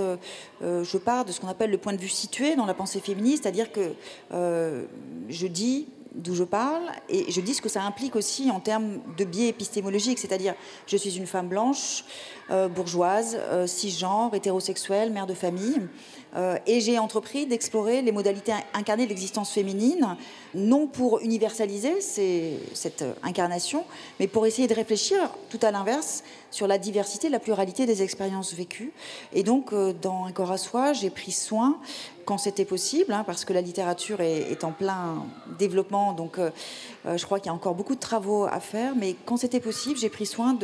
je 0.61 0.97
pars 0.97 1.25
de 1.25 1.31
ce 1.31 1.41
qu'on 1.41 1.47
appelle 1.47 1.71
le 1.71 1.77
point 1.77 1.93
de 1.93 1.99
vue 1.99 2.07
situé 2.07 2.55
dans 2.55 2.65
la 2.65 2.73
pensée 2.73 2.99
féministe, 2.99 3.43
c'est-à-dire 3.43 3.71
que 3.71 3.93
je 4.31 5.47
dis 5.47 5.87
d'où 6.13 6.35
je 6.35 6.43
parle, 6.43 6.83
et 7.09 7.31
je 7.31 7.39
dis 7.39 7.53
ce 7.53 7.61
que 7.61 7.69
ça 7.69 7.83
implique 7.83 8.15
aussi 8.15 8.51
en 8.51 8.59
termes 8.59 8.99
de 9.17 9.23
biais 9.23 9.47
épistémologiques, 9.47 10.19
c'est-à-dire 10.19 10.55
je 10.87 10.97
suis 10.97 11.17
une 11.17 11.25
femme 11.25 11.47
blanche, 11.47 12.03
euh, 12.49 12.67
bourgeoise, 12.67 13.37
euh, 13.39 13.65
cisgenre, 13.65 14.33
hétérosexuelle, 14.33 15.11
mère 15.11 15.25
de 15.25 15.33
famille, 15.33 15.87
euh, 16.35 16.57
et 16.67 16.81
j'ai 16.81 16.99
entrepris 16.99 17.45
d'explorer 17.45 18.01
les 18.01 18.11
modalités 18.11 18.53
incarnées 18.73 19.05
de 19.05 19.09
l'existence 19.09 19.51
féminine, 19.51 20.17
non 20.53 20.87
pour 20.87 21.21
universaliser 21.21 22.01
cette 22.01 23.03
incarnation, 23.23 23.85
mais 24.19 24.27
pour 24.27 24.45
essayer 24.45 24.67
de 24.67 24.73
réfléchir, 24.73 25.17
tout 25.49 25.59
à 25.61 25.71
l'inverse, 25.71 26.23
sur 26.51 26.67
la 26.67 26.77
diversité, 26.77 27.29
la 27.29 27.39
pluralité 27.39 27.85
des 27.85 28.03
expériences 28.03 28.53
vécues. 28.53 28.91
Et 29.33 29.43
donc, 29.43 29.73
dans 30.01 30.25
Un 30.25 30.31
corps 30.31 30.51
à 30.51 30.57
soi, 30.57 30.93
j'ai 30.93 31.09
pris 31.09 31.31
soin 31.31 31.79
quand 32.25 32.37
c'était 32.37 32.65
possible, 32.65 33.13
hein, 33.13 33.23
parce 33.25 33.45
que 33.45 33.53
la 33.53 33.61
littérature 33.61 34.21
est, 34.21 34.63
en 34.63 34.71
plein 34.71 35.25
développement, 35.57 36.13
donc 36.13 36.37
je 37.05 37.25
crois 37.25 37.39
qu'il 37.39 37.47
y 37.47 37.49
a 37.49 37.53
encore 37.53 37.73
beaucoup 37.73 37.95
de 37.95 37.99
travaux 37.99 38.43
à 38.45 38.59
faire, 38.59 38.93
mais 38.95 39.15
quand 39.25 39.37
c'était 39.37 39.59
possible, 39.59 39.97
j'ai 39.97 40.09
pris 40.09 40.25
soin 40.25 40.57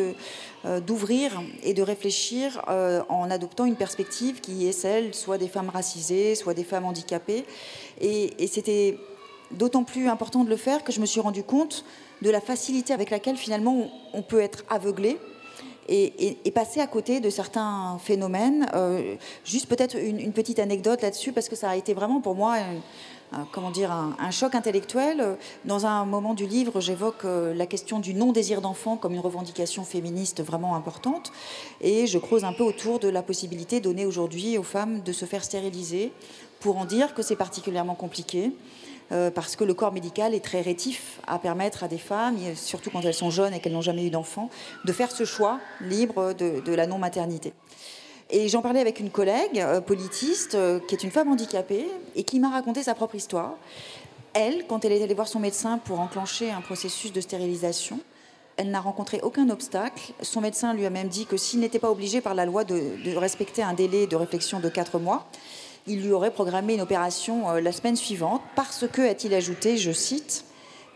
d'ouvrir 0.86 1.41
et 1.63 1.74
de 1.74 1.82
réfléchir 1.82 2.63
en 3.10 3.32
adoptant 3.32 3.65
une 3.65 3.75
perspective 3.75 4.41
qui 4.41 4.67
est 4.67 4.72
celle 4.72 5.13
soit 5.13 5.38
des 5.38 5.48
femmes 5.48 5.70
racisées, 5.70 6.36
soit 6.36 6.53
des 6.53 6.63
femmes 6.63 6.86
handicapées. 6.86 7.46
Et, 8.01 8.48
c'était 8.48 8.98
d'autant 9.51 9.84
plus 9.84 10.08
important 10.08 10.44
de 10.44 10.50
le 10.50 10.58
faire 10.58 10.84
que 10.84 10.92
je 10.92 11.00
me 11.00 11.06
suis 11.06 11.20
rendu 11.20 11.44
compte 11.44 11.86
de 12.22 12.30
la 12.30 12.42
facilité 12.42 12.94
avec 12.94 13.10
laquelle 13.10 13.38
finalement 13.38 13.89
on, 14.13 14.22
peut 14.22 14.42
être 14.42 14.66
aveuglé 14.70 15.18
et, 15.88 16.51
passer 16.54 16.82
à 16.82 16.88
côté 16.88 17.20
de 17.20 17.30
certains 17.30 17.98
phénomènes. 18.00 18.68
Euh, 18.74 19.16
juste 19.46 19.68
peut-être 19.68 19.96
une, 19.96 20.34
petite 20.34 20.60
anecdote 20.60 21.01
là-dessus, 21.01 21.32
parce 21.32 21.48
que 21.48 21.56
ça 21.56 21.70
a 21.70 21.75
été 21.75 21.94
vraiment 21.94 22.20
pour 22.20 22.36
moi 22.36 22.58
comment 23.51 23.72
dire, 23.72 23.92
un, 23.92 24.32
choc 24.32 24.56
intellectuel. 24.56 25.38
Dans 25.66 25.86
un 25.86 26.06
moment 26.06 26.34
du 26.34 26.46
livre, 26.46 26.80
j'évoque 26.80 27.25
euh, 27.25 27.54
la 27.54 27.66
question 27.66 28.00
du 28.00 28.13
non-désir 28.13 28.62
d'enfant 28.62 28.96
comme 28.96 29.13
une 29.13 29.20
revendication 29.20 29.84
féministe 29.84 30.42
vraiment 30.42 30.75
importante. 30.75 31.32
Et 31.82 32.08
je 32.08 32.18
creuse 32.18 32.46
un 32.46 32.54
peu 32.54 32.63
autour 32.63 33.00
de 33.00 33.10
la 33.10 33.22
possibilité 33.22 33.80
donnée 33.80 34.06
aujourd'hui 34.06 34.58
aux 34.58 34.63
femmes 34.63 35.01
de 35.01 35.12
se 35.12 35.25
faire 35.25 35.44
stériliser 35.44 36.12
pour 36.60 36.77
en 36.77 36.86
dire 36.86 37.13
que 37.13 37.22
c'est 37.22 37.36
particulièrement 37.36 37.96
compliqué. 37.96 38.51
Euh, 39.11 39.31
parce 39.31 39.55
que 39.55 39.63
le 39.63 39.73
corps 39.73 39.93
médical 39.93 40.33
est 40.33 40.43
très 40.43 40.61
rétif 40.61 41.19
à 41.27 41.39
permettre 41.39 41.83
à 41.83 41.87
des 41.87 41.97
femmes, 41.97 42.37
surtout 42.55 42.89
quand 42.89 43.01
elles 43.01 43.13
sont 43.13 43.29
jeunes 43.29 43.53
et 43.53 43.59
qu'elles 43.59 43.73
n'ont 43.73 43.81
jamais 43.81 44.05
eu 44.05 44.09
d'enfant, 44.09 44.49
de 44.83 44.91
faire 44.91 45.11
ce 45.11 45.23
choix 45.23 45.59
libre 45.81 46.33
de 46.33 46.73
la 46.73 46.87
non-maternité. 46.87 47.53
Et 48.29 48.49
j'en 48.49 48.61
parlais 48.61 48.81
avec 48.81 48.99
une 48.99 49.09
collègue 49.09 49.59
euh, 49.59 49.79
politiste 49.79 50.55
euh, 50.55 50.79
qui 50.85 50.95
est 50.95 51.03
une 51.03 51.11
femme 51.11 51.31
handicapée 51.31 51.87
et 52.15 52.23
qui 52.23 52.39
m'a 52.39 52.49
raconté 52.49 52.83
sa 52.83 52.93
propre 52.93 53.15
histoire. 53.15 53.53
Elle, 54.33 54.67
quand 54.67 54.83
elle 54.83 54.91
est 54.91 55.01
allée 55.01 55.13
voir 55.13 55.29
son 55.29 55.39
médecin 55.39 55.77
pour 55.77 56.01
enclencher 56.01 56.51
un 56.51 56.59
processus 56.59 57.13
de 57.13 57.21
stérilisation, 57.21 57.99
elle 58.57 58.69
n'a 58.69 58.81
rencontré 58.81 59.21
aucun 59.23 59.49
obstacle. 59.49 60.13
Son 60.21 60.41
médecin 60.41 60.73
lui 60.73 60.85
a 60.85 60.89
même 60.89 61.07
dit 61.07 61.25
que 61.25 61.37
s'il 61.37 61.61
n'était 61.61 61.79
pas 61.79 61.89
obligé 61.89 62.19
par 62.19 62.35
la 62.35 62.45
loi 62.45 62.65
de, 62.65 63.15
respecter 63.15 63.63
un 63.63 63.73
délai 63.73 64.07
de 64.07 64.15
réflexion 64.15 64.59
de 64.59 64.67
4 64.67 64.99
mois, 64.99 65.27
il 65.88 66.03
lui 66.03 66.12
aurait 66.12 66.32
programmé 66.32 66.74
une 66.74 66.82
opération 66.82 67.50
euh, 67.50 67.62
la 67.62 67.72
semaine 67.72 67.96
suivante 67.96 68.41
parce 68.56 68.86
que, 68.88 69.01
a-t-il 69.01 69.34
ajouté, 69.34 69.77
je 69.77 69.91
cite, 69.91 70.46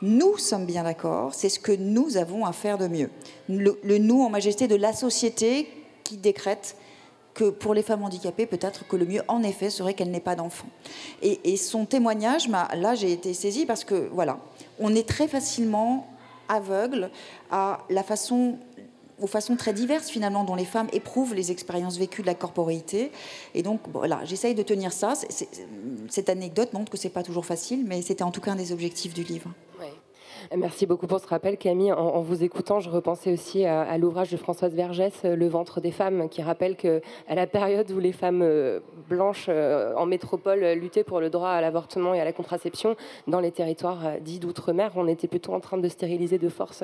nous 0.02 0.38
sommes 0.38 0.66
bien 0.66 0.84
d'accord, 0.84 1.34
c'est 1.34 1.50
ce 1.50 1.60
que 1.60 1.72
nous 1.72 2.18
avons 2.18 2.46
à 2.46 2.54
faire 2.54 2.78
de 2.78 2.88
mieux. 2.88 3.10
Le, 3.50 3.80
le 3.84 3.98
nous 3.98 4.22
en 4.22 4.30
majesté 4.30 4.68
de 4.68 4.76
la 4.76 4.94
société 4.94 5.68
qui 6.04 6.18
décrète 6.18 6.76
que 7.34 7.50
pour 7.50 7.74
les 7.74 7.84
femmes 7.84 8.04
handicapées, 8.04 8.46
peut-être 8.46 8.88
que 8.88 8.96
le 8.96 9.06
mieux, 9.06 9.22
en 9.28 9.44
effet, 9.44 9.70
serait 9.70 9.94
qu'elles 9.94 10.12
n'aient 10.12 10.20
pas 10.20 10.36
d'enfants. 10.36 10.68
Et, 11.22 11.58
son 11.58 11.86
témoignage, 11.86 12.50
là, 12.50 12.96
j'ai 12.96 13.12
été 13.12 13.34
saisie 13.34 13.66
parce 13.66 13.84
que, 13.84 14.10
voilà, 14.12 14.40
on 14.80 14.94
est 14.94 15.08
très 15.08 15.28
facilement 15.28 16.08
aveugle 16.50 17.10
à 17.50 17.80
la 17.90 18.04
façon 18.04 18.58
aux 19.22 19.28
façons 19.28 19.56
très 19.56 19.74
diverses 19.74 20.10
finalement 20.10 20.44
dont 20.44 20.56
les 20.56 20.66
femmes 20.66 20.88
éprouvent 20.94 21.34
les 21.34 21.52
expériences 21.52 21.98
vécues 21.98 22.22
de 22.22 22.28
la 22.28 22.36
corporéité. 22.36 23.12
Et 23.56 23.64
donc 23.64 23.82
voilà, 23.94 24.22
j'essaye 24.26 24.56
de 24.56 24.64
tenir 24.64 24.92
ça. 24.92 25.14
cette 26.10 26.30
anecdote 26.30 26.74
montre 26.74 26.92
que 26.92 26.98
c'est 26.98 27.10
pas 27.10 27.24
toujours 27.24 27.46
facile, 27.46 27.86
mais 27.86 28.02
c'était 28.02 28.24
en 28.24 28.32
tout 28.32 28.42
cas 28.42 28.52
un 28.52 28.56
des 28.56 28.72
objectifs 28.72 29.14
du 29.14 29.24
livre. 29.24 29.50
Merci 30.58 30.86
beaucoup 30.86 31.08
pour 31.08 31.22
ce 31.22 31.28
rappel, 31.28 31.56
Camille. 31.56 31.94
En, 31.94 32.20
vous 32.20 32.44
écoutant, 32.44 32.82
je 32.82 32.90
repensais 32.90 33.32
aussi 33.32 33.64
à, 33.64 33.98
l'ouvrage 33.98 34.32
de 34.32 34.36
Françoise 34.36 34.74
Vergès, 34.74 35.24
Le 35.24 35.48
ventre 35.48 35.80
des 35.80 35.92
femmes, 35.92 36.28
qui 36.28 36.42
rappelle 36.42 36.76
qu'à 36.76 37.00
la 37.30 37.48
période 37.48 37.90
où 37.92 38.00
les 38.00 38.12
femmes 38.12 38.42
euh, 38.42 38.82
blanches 39.08 39.46
euh, 39.48 39.94
en 39.96 40.06
métropole 40.06 40.60
luttaient 40.74 41.06
pour 41.06 41.22
le 41.22 41.30
droit 41.30 41.52
à 41.52 41.62
l'avortement 41.62 42.14
et 42.14 42.20
à 42.20 42.26
la 42.26 42.34
contraception, 42.34 42.98
dans 43.28 43.40
les 43.40 43.52
territoires 43.52 44.06
euh, 44.06 44.20
dits 44.20 44.40
d'outre-mer, 44.40 44.92
on 44.98 45.08
était 45.08 45.30
plutôt 45.30 45.54
en 45.54 45.62
train 45.62 45.78
de 45.78 45.88
stériliser 45.88 46.38
de 46.38 46.50
force 46.50 46.84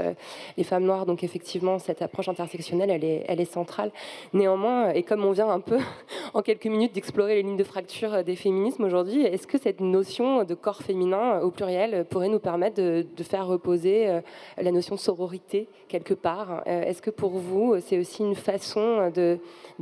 les 0.56 0.64
femmes 0.64 0.86
noires. 0.86 1.06
Donc 1.06 1.26
effectivement, 1.26 1.78
cette 1.78 2.02
approche 2.02 2.30
intersectionnelle, 2.30 2.90
elle 2.90 3.04
est, 3.04 3.26
elle 3.28 3.42
est 3.42 3.52
centrale. 3.52 3.92
Néanmoins, 4.32 4.92
et 4.92 5.04
comme 5.04 5.26
on 5.26 5.32
vient 5.32 5.50
un 5.50 5.60
peu 5.60 5.80
en 6.34 6.42
quelques 6.42 6.68
minutes 6.68 6.96
d'explorer 6.96 7.36
les 7.36 7.44
lignes 7.44 7.58
de 7.58 7.66
fracture 7.66 8.24
des 8.24 8.38
féminismes 8.38 8.86
aujourd'hui, 8.86 9.24
est-ce 9.24 9.46
que 9.46 9.58
cette 9.58 9.82
notion 9.82 10.46
de 10.46 10.54
corps 10.54 10.84
féminin 10.84 11.42
au 11.42 11.52
pluriel 11.52 12.06
pourrait 12.10 12.30
nous 12.30 12.40
permettre 12.40 12.82
de, 12.82 13.06
de 13.14 13.24
faire 13.24 13.57
reposer 13.58 14.08
euh, 14.08 14.22
la 14.58 14.72
notion 14.72 14.96
de 14.96 15.00
sororité 15.00 15.68
quelque 15.88 16.14
part. 16.14 16.64
Euh, 16.68 16.84
est-ce 16.84 17.02
que 17.02 17.10
pour 17.10 17.32
vous, 17.32 17.76
c'est 17.86 17.98
aussi 17.98 18.22
une 18.22 18.36
façon 18.36 19.12
de, 19.14 19.40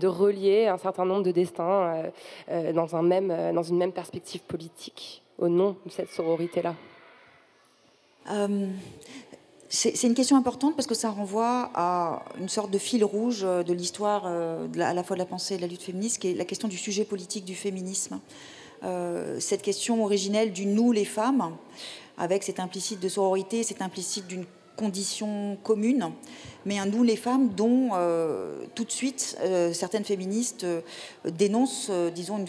relier 0.08 0.68
un 0.68 0.78
certain 0.78 1.06
nombre 1.06 1.24
de 1.24 1.32
destins 1.32 2.12
euh, 2.50 2.74
dans, 2.74 2.96
un 2.96 3.02
même, 3.02 3.54
dans 3.54 3.64
une 3.64 3.78
même 3.78 3.92
perspective 3.92 4.42
politique 4.42 5.22
au 5.38 5.50
nom 5.50 5.76
de 5.86 5.92
cette 5.92 6.10
sororité-là? 6.10 6.76
C'est 9.70 10.08
une 10.08 10.16
question 10.16 10.38
importante 10.38 10.76
parce 10.76 10.88
que 10.88 10.96
ça 10.96 11.10
renvoie 11.10 11.70
à 11.76 12.24
une 12.40 12.50
sorte 12.50 12.72
de 12.72 12.78
fil 12.80 13.04
rouge 13.04 13.42
de 13.42 13.74
l'histoire 13.74 14.26
à 14.26 14.94
la 14.94 15.04
fois 15.04 15.16
de 15.16 15.20
la 15.20 15.28
pensée 15.28 15.56
et 15.56 15.58
de 15.58 15.62
la 15.62 15.68
lutte 15.68 15.84
féministe, 15.84 16.20
qui 16.20 16.32
est 16.32 16.34
la 16.34 16.46
question 16.46 16.68
du 16.68 16.78
sujet 16.78 17.06
politique 17.06 17.46
du 17.46 17.56
féminisme. 17.56 18.20
cette 19.40 19.62
question 19.62 20.04
originelle 20.04 20.54
du 20.54 20.66
nous 20.66 20.92
les 20.92 21.06
femmes, 21.06 21.56
avec 22.18 22.44
cet 22.44 22.60
implicite 22.60 23.00
de 23.00 23.10
sororité, 23.10 23.64
cet 23.64 23.82
implicite 23.82 24.28
d'une 24.28 24.46
condition 24.76 25.58
commune, 25.64 26.12
mais 26.66 26.78
un 26.78 26.86
nous 26.86 27.04
les 27.04 27.16
femmes 27.16 27.50
dont 27.50 27.92
euh, 27.94 28.66
tout 28.76 28.84
de 28.84 28.92
suite 28.92 29.38
euh, 29.42 29.74
certaines 29.74 30.04
féministes 30.04 30.64
euh, 30.64 30.82
dénoncent, 31.26 31.92
disons, 32.14 32.46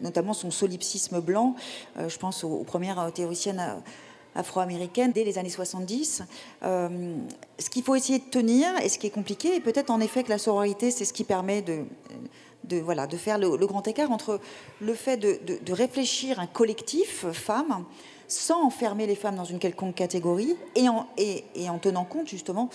notamment 0.00 0.34
son 0.34 0.50
solipsisme 0.50 1.20
blanc. 1.20 1.54
je 1.96 2.16
pense 2.18 2.44
aux, 2.44 2.64
premières 2.64 3.12
théoriciennes 3.12 3.62
afro-américaines 4.34 5.12
dès 5.12 5.24
les 5.24 5.38
années 5.38 5.50
70. 5.50 6.22
ce 6.62 7.70
qu'il 7.70 7.82
faut 7.82 7.94
essayer 7.94 8.18
de 8.18 8.30
tenir, 8.30 8.68
et 8.82 8.88
ce 8.88 8.98
qui 8.98 9.06
est 9.06 9.10
compliqué, 9.10 9.56
et 9.56 9.60
peut-être 9.60 9.90
en 9.90 10.00
effet 10.00 10.22
que 10.22 10.30
la 10.30 10.38
sororité, 10.38 10.90
c'est 10.90 11.04
ce 11.04 11.12
qui 11.12 11.24
permet 11.24 11.62
de 11.62 11.84
de, 12.64 12.80
de 12.80 13.16
faire 13.16 13.38
le, 13.38 13.66
grand 13.66 13.88
écart 13.88 14.12
entre 14.12 14.38
le 14.80 14.94
fait 14.94 15.16
de, 15.16 15.40
de 15.44 15.72
réfléchir 15.72 16.38
un 16.38 16.46
collectif 16.46 17.26
femme 17.32 17.84
sans 18.32 18.64
enfermer 18.64 19.06
les 19.06 19.14
femmes 19.14 19.36
dans 19.36 19.44
une 19.44 19.58
quelconque 19.58 19.94
catégorie 19.94 20.56
et 20.74 20.88
en, 20.88 21.78
tenant 21.78 22.04
compte 22.04 22.28
justement 22.28 22.70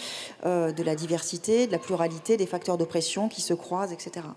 euh, 0.46 0.72
de 0.72 0.84
la 0.84 0.96
diversité, 0.96 1.68
de 1.68 1.72
la 1.72 1.80
pluralité 1.80 2.38
des 2.38 2.46
facteurs 2.46 2.78
d'oppression 2.78 3.28
qui 3.28 3.42
se 3.42 3.54
croisent, 3.54 3.92
etc. 3.92 4.28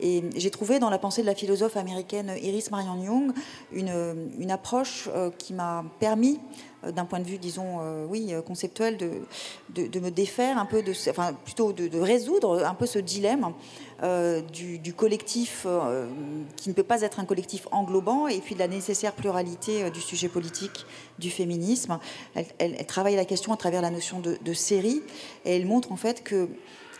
Et 0.00 0.22
j'ai 0.36 0.50
trouvé 0.50 0.78
dans 0.78 0.90
la 0.90 0.98
pensée 0.98 1.22
de 1.22 1.26
la 1.26 1.34
philosophe 1.34 1.76
américaine 1.76 2.32
Iris 2.40 2.70
Marion 2.70 3.02
Young 3.02 3.32
une, 3.72 4.30
une 4.38 4.50
approche 4.50 5.08
euh, 5.12 5.30
qui 5.36 5.52
m'a 5.52 5.84
permis 5.98 6.38
d'un 6.86 7.04
point 7.04 7.18
de 7.18 7.24
vue, 7.24 7.38
disons, 7.38 7.80
oui, 8.08 8.32
conceptuel, 8.46 8.96
de, 8.96 9.10
de, 9.74 10.00
me 10.00 10.10
défaire 10.10 10.58
un 10.58 10.64
peu 10.64 10.82
de, 10.82 10.92
enfin, 11.10 11.32
plutôt 11.44 11.72
de, 11.72 11.98
résoudre 11.98 12.64
un 12.64 12.74
peu 12.74 12.86
ce 12.86 12.98
dilemme 12.98 13.52
du, 14.52 14.94
collectif 14.94 15.66
qui 16.56 16.68
ne 16.68 16.74
peut 16.74 16.82
pas 16.84 17.02
être 17.02 17.20
un 17.20 17.24
collectif 17.24 17.66
englobant 17.72 18.28
et 18.28 18.38
puis 18.38 18.54
de 18.54 18.60
la 18.60 18.68
nécessaire 18.68 19.12
pluralité 19.12 19.90
du 19.90 20.00
sujet 20.00 20.28
politique 20.28 20.86
du 21.18 21.30
féminisme. 21.30 21.98
Elle, 22.58 22.86
travaille 22.86 23.16
la 23.16 23.24
question 23.24 23.52
à 23.52 23.56
travers 23.56 23.82
la 23.82 23.90
notion 23.90 24.20
de, 24.20 24.52
série 24.52 25.02
et 25.44 25.56
elle 25.56 25.66
montre 25.66 25.92
en 25.92 25.96
fait 25.96 26.22
que 26.22 26.48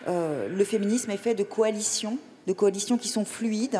euh, 0.06 0.48
le 0.48 0.64
féminisme 0.64 1.10
est 1.10 1.16
fait 1.16 1.34
de 1.34 1.42
coalitions 1.44 2.18
de 2.46 2.54
coalitions 2.54 2.96
qui 2.96 3.08
sont 3.08 3.26
fluides, 3.26 3.78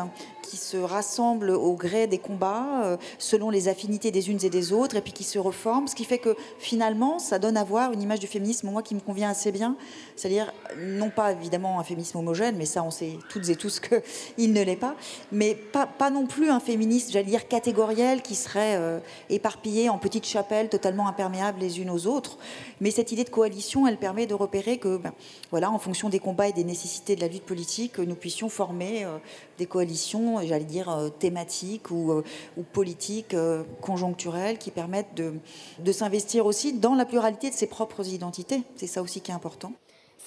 qui 0.49 0.57
se 0.57 0.77
rassemblent 0.77 1.51
au 1.51 1.73
gré 1.73 2.07
des 2.07 2.17
combats, 2.17 2.97
selon 3.19 3.51
les 3.51 3.67
affinités 3.67 4.09
des 4.09 4.31
unes 4.31 4.39
et 4.41 4.49
des 4.49 4.73
autres, 4.73 4.95
et 4.95 5.01
puis 5.01 5.13
qui 5.13 5.23
se 5.23 5.37
reforment, 5.37 5.87
ce 5.87 5.93
qui 5.93 6.05
fait 6.05 6.17
que 6.17 6.35
finalement, 6.57 7.19
ça 7.19 7.37
donne 7.37 7.55
à 7.55 7.63
voir 7.63 7.93
une 7.93 8.01
image 8.01 8.19
du 8.19 8.25
féminisme, 8.25 8.69
moi, 8.69 8.81
qui 8.81 8.95
me 8.95 8.99
convient 8.99 9.29
assez 9.29 9.51
bien, 9.51 9.75
c'est-à-dire 10.15 10.51
non 10.77 11.11
pas 11.11 11.33
évidemment 11.33 11.79
un 11.79 11.83
féminisme 11.83 12.17
homogène, 12.17 12.55
mais 12.57 12.65
ça, 12.65 12.83
on 12.83 12.89
sait 12.89 13.13
toutes 13.29 13.47
et 13.49 13.55
tous 13.55 13.79
qu'il 14.37 14.53
ne 14.53 14.63
l'est 14.63 14.75
pas, 14.75 14.95
mais 15.31 15.53
pas, 15.53 15.85
pas 15.85 16.09
non 16.09 16.25
plus 16.25 16.49
un 16.49 16.59
féministe, 16.59 17.11
j'allais 17.11 17.25
dire, 17.25 17.47
catégoriel, 17.47 18.23
qui 18.23 18.33
serait 18.33 19.01
éparpillé 19.29 19.89
en 19.89 19.99
petites 19.99 20.25
chapelles 20.25 20.69
totalement 20.69 21.07
imperméables 21.07 21.59
les 21.59 21.79
unes 21.79 21.91
aux 21.91 22.07
autres. 22.07 22.37
Mais 22.81 22.91
cette 22.91 23.11
idée 23.11 23.23
de 23.23 23.29
coalition, 23.29 23.85
elle 23.85 23.97
permet 23.97 24.25
de 24.25 24.33
repérer 24.33 24.77
que, 24.77 24.97
ben, 24.97 25.13
voilà, 25.51 25.69
en 25.69 25.79
fonction 25.79 26.09
des 26.09 26.19
combats 26.19 26.47
et 26.47 26.53
des 26.53 26.63
nécessités 26.63 27.15
de 27.15 27.21
la 27.21 27.27
lutte 27.27 27.45
politique, 27.45 27.99
nous 27.99 28.15
puissions 28.15 28.49
former 28.49 29.05
euh, 29.05 29.17
des 29.57 29.65
coalitions, 29.65 30.38
j'allais 30.45 30.65
dire, 30.65 30.89
euh, 30.89 31.09
thématiques 31.09 31.91
ou, 31.91 32.11
euh, 32.11 32.23
ou 32.57 32.63
politiques, 32.63 33.35
conjoncturelles, 33.81 34.57
qui 34.57 34.71
permettent 34.71 35.15
de, 35.15 35.33
de 35.79 35.91
s'investir 35.91 36.45
aussi 36.45 36.73
dans 36.73 36.95
la 36.95 37.05
pluralité 37.05 37.49
de 37.49 37.55
ses 37.55 37.67
propres 37.67 38.07
identités. 38.07 38.61
C'est 38.75 38.87
ça 38.87 39.01
aussi 39.01 39.21
qui 39.21 39.31
est 39.31 39.33
important. 39.33 39.73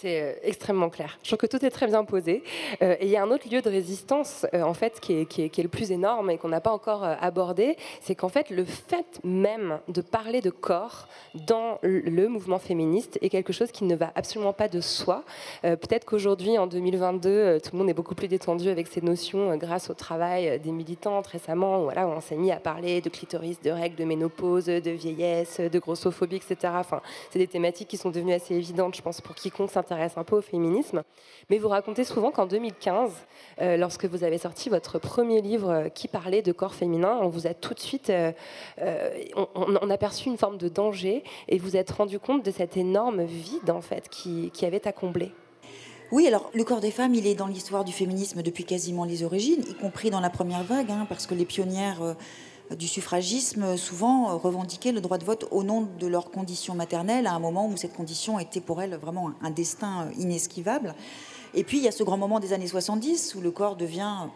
C'est 0.00 0.22
euh, 0.22 0.32
extrêmement 0.42 0.88
clair. 0.88 1.18
Je 1.22 1.28
trouve 1.28 1.38
que 1.38 1.46
tout 1.46 1.64
est 1.64 1.70
très 1.70 1.86
bien 1.86 2.04
posé. 2.04 2.42
Euh, 2.80 2.96
et 2.98 3.06
il 3.06 3.10
y 3.10 3.16
a 3.16 3.22
un 3.22 3.30
autre 3.30 3.46
lieu 3.50 3.60
de 3.60 3.68
résistance, 3.68 4.46
euh, 4.54 4.62
en 4.62 4.72
fait, 4.72 5.00
qui 5.00 5.12
est, 5.20 5.26
qui, 5.26 5.42
est, 5.42 5.62
le 5.62 5.68
plus 5.68 5.92
énorme 5.92 6.30
et 6.30 6.38
qu'on 6.38 6.48
n'a 6.48 6.60
pas 6.60 6.72
encore 6.72 7.04
abordé, 7.04 7.76
c'est 8.00 8.14
qu'en 8.14 8.28
fait, 8.28 8.50
le 8.50 8.64
fait 8.64 9.20
même 9.22 9.80
de 9.88 10.00
parler 10.00 10.40
de 10.40 10.50
corps 10.50 11.08
dans 11.34 11.78
le 11.82 12.28
mouvement 12.28 12.58
féministe 12.58 13.18
est 13.20 13.28
quelque 13.28 13.52
chose 13.52 13.70
qui 13.70 13.84
ne 13.84 13.94
va 13.94 14.12
absolument 14.14 14.52
pas 14.52 14.68
de 14.68 14.80
soi. 14.80 15.24
Peut-être 15.62 16.04
qu'aujourd'hui, 16.04 16.58
en 16.58 16.66
2022, 16.66 17.60
tout 17.60 17.70
le 17.72 17.78
monde 17.78 17.88
est 17.88 17.94
beaucoup 17.94 18.14
plus 18.14 18.28
détendu 18.28 18.68
avec 18.68 18.86
ces 18.88 19.00
notions 19.00 19.56
grâce 19.56 19.90
au 19.90 19.94
travail 19.94 20.58
des 20.60 20.72
militantes 20.72 21.26
récemment, 21.26 21.80
où, 21.80 21.84
voilà, 21.84 22.06
on 22.06 22.20
s'est 22.20 22.36
mis 22.36 22.50
à 22.50 22.56
parler 22.56 23.00
de 23.00 23.08
clitoris, 23.08 23.60
de 23.60 23.70
règles, 23.70 23.96
de 23.96 24.04
ménopause, 24.04 24.66
de 24.66 24.90
vieillesse, 24.90 25.60
de 25.60 25.78
grossophobie, 25.78 26.36
etc. 26.36 26.72
Enfin, 26.76 27.00
c'est 27.30 27.38
des 27.38 27.46
thématiques 27.46 27.88
qui 27.88 27.96
sont 27.96 28.10
devenues 28.10 28.34
assez 28.34 28.54
évidentes, 28.54 28.96
je 28.96 29.02
pense, 29.02 29.20
pour 29.20 29.34
quiconque 29.34 29.70
s'intéresse 29.82 30.16
un 30.16 30.24
peu 30.24 30.36
au 30.36 30.40
féminisme. 30.40 31.02
Mais 31.50 31.58
vous 31.58 31.68
racontez 31.68 32.04
souvent 32.04 32.30
qu'en 32.30 32.46
2015, 32.46 33.10
euh, 33.60 33.76
lorsque 33.76 34.04
vous 34.04 34.24
avez 34.24 34.38
sorti 34.38 34.68
votre 34.68 34.98
premier 34.98 35.40
livre 35.40 35.70
euh, 35.70 35.88
qui 35.88 36.08
parlait 36.08 36.42
de 36.42 36.52
corps 36.52 36.74
féminin, 36.74 37.18
on 37.20 37.28
vous 37.28 37.46
a 37.46 37.54
tout 37.54 37.74
de 37.74 37.80
suite, 37.80 38.10
euh, 38.10 38.32
on, 39.36 39.90
a 39.90 39.98
perçu 39.98 40.28
une 40.28 40.38
forme 40.38 40.58
de 40.58 40.68
danger 40.68 41.24
et 41.48 41.58
vous 41.58 41.76
êtes 41.76 41.90
rendu 41.90 42.18
compte 42.18 42.44
de 42.44 42.50
cet 42.50 42.76
énorme 42.76 43.24
vide 43.24 43.70
en 43.70 43.80
fait 43.80 44.08
qui, 44.08 44.50
qui 44.52 44.64
avait 44.64 44.86
à 44.86 44.92
combler. 44.92 45.32
Oui, 46.10 46.26
alors 46.26 46.50
le 46.54 46.62
corps 46.62 46.80
des 46.80 46.90
femmes, 46.90 47.14
il 47.14 47.26
est 47.26 47.34
dans 47.34 47.46
l'histoire 47.46 47.84
du 47.84 47.92
féminisme 47.92 48.42
depuis 48.42 48.64
quasiment 48.64 49.04
les 49.04 49.24
origines, 49.24 49.64
y 49.68 49.74
compris 49.74 50.10
dans 50.10 50.20
la 50.20 50.30
première 50.30 50.62
vague, 50.62 50.90
hein, 50.90 51.06
parce 51.08 51.26
que 51.26 51.34
les 51.34 51.46
pionnières 51.46 52.16
du 52.76 52.88
suffragisme 52.88 53.76
souvent 53.76 54.36
revendiquaient 54.38 54.92
le 54.92 55.00
droit 55.00 55.18
de 55.18 55.24
vote 55.24 55.46
au 55.50 55.62
nom 55.62 55.88
de 55.98 56.06
leur 56.06 56.30
condition 56.30 56.74
maternelle, 56.74 57.26
à 57.26 57.32
un 57.32 57.38
moment 57.38 57.66
où 57.66 57.76
cette 57.76 57.94
condition 57.94 58.38
était 58.38 58.60
pour 58.60 58.82
elles 58.82 58.94
vraiment 58.96 59.32
un 59.42 59.50
destin 59.50 60.08
inesquivable. 60.18 60.94
Et 61.54 61.64
puis 61.64 61.78
il 61.78 61.84
y 61.84 61.88
a 61.88 61.92
ce 61.92 62.02
grand 62.02 62.16
moment 62.16 62.40
des 62.40 62.52
années 62.52 62.66
70 62.66 63.34
où 63.34 63.40
le 63.40 63.50
corps 63.50 63.76
devient 63.76 64.28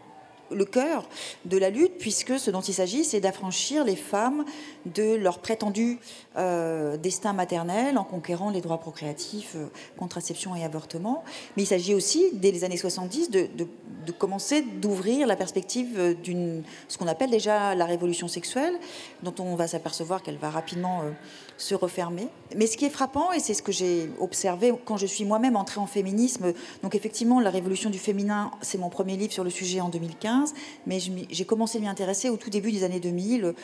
le 0.51 0.65
cœur 0.65 1.09
de 1.45 1.59
la 1.59 1.71
lutte, 1.71 1.99
puisque 1.99 2.39
ce 2.39 2.51
dont 2.51 2.61
il 2.61 2.75
s'agit, 2.75 3.05
c'est 3.05 3.21
d'affranchir 3.21 3.85
les 3.85 3.97
femmes 3.97 4.45
de 4.87 5.15
leur 5.15 5.39
prétendu 5.39 5.99
euh, 6.37 6.97
destin 6.97 7.33
maternel 7.33 7.99
en 7.99 8.05
conquérant 8.05 8.51
les 8.51 8.61
droits 8.61 8.79
procréatifs, 8.79 9.55
euh, 9.57 9.67
contraception 9.97 10.55
et 10.55 10.65
avortement. 10.65 11.25
Mais 11.57 11.65
il 11.65 11.67
s'agit 11.67 11.95
aussi, 11.95 12.31
dès 12.33 12.53
les 12.53 12.65
années 12.65 12.77
70, 12.77 13.31
de, 13.31 13.49
commencer 14.19 14.63
d'ouvrir 14.63 15.27
la 15.27 15.37
perspective 15.37 15.99
euh, 15.99 16.15
d'une 16.15 16.63
ce 16.89 16.97
qu'on 16.97 17.09
appelle 17.09 17.31
déjà 17.31 17.75
la 17.75 17.85
révolution 17.85 18.29
sexuelle, 18.29 18.75
dont 19.23 19.35
on 19.39 19.57
va 19.57 19.67
s'apercevoir 19.67 20.23
qu'elle 20.23 20.39
va 20.39 20.51
rapidement 20.51 21.03
se 21.59 21.75
refermer. 21.75 22.29
Mais 22.55 22.67
ce 22.67 22.77
qui 22.77 22.85
est 22.85 22.91
frappant, 22.91 23.33
et 23.33 23.41
c'est 23.41 23.55
ce 23.55 23.63
que 23.63 23.73
j'ai 23.73 24.11
observé 24.21 24.73
quand 24.85 24.97
je 24.97 25.07
suis 25.07 25.25
moi-même 25.25 25.57
entrée 25.57 25.81
en 25.81 25.87
féminisme, 25.87 26.53
donc 26.83 26.95
effectivement, 26.95 27.41
la 27.41 27.51
révolution 27.51 27.91
du 27.91 27.99
féminin, 27.99 28.51
c'est 28.61 28.79
mon 28.79 28.91
premier 28.91 29.17
livre 29.17 29.33
sur 29.33 29.45
le 29.45 29.51
sujet 29.51 29.81
en 29.81 29.89
2015, 29.89 30.55
mais 30.87 30.99
j'ai 31.01 31.45
commencé 31.45 31.79
à 31.79 31.81
m'y 31.81 31.89
intéresser 31.89 32.29
au 32.29 32.37
tout 32.37 32.51
début 32.51 32.73
des 32.73 32.85
années 32.85 33.01
2000. 33.01 33.55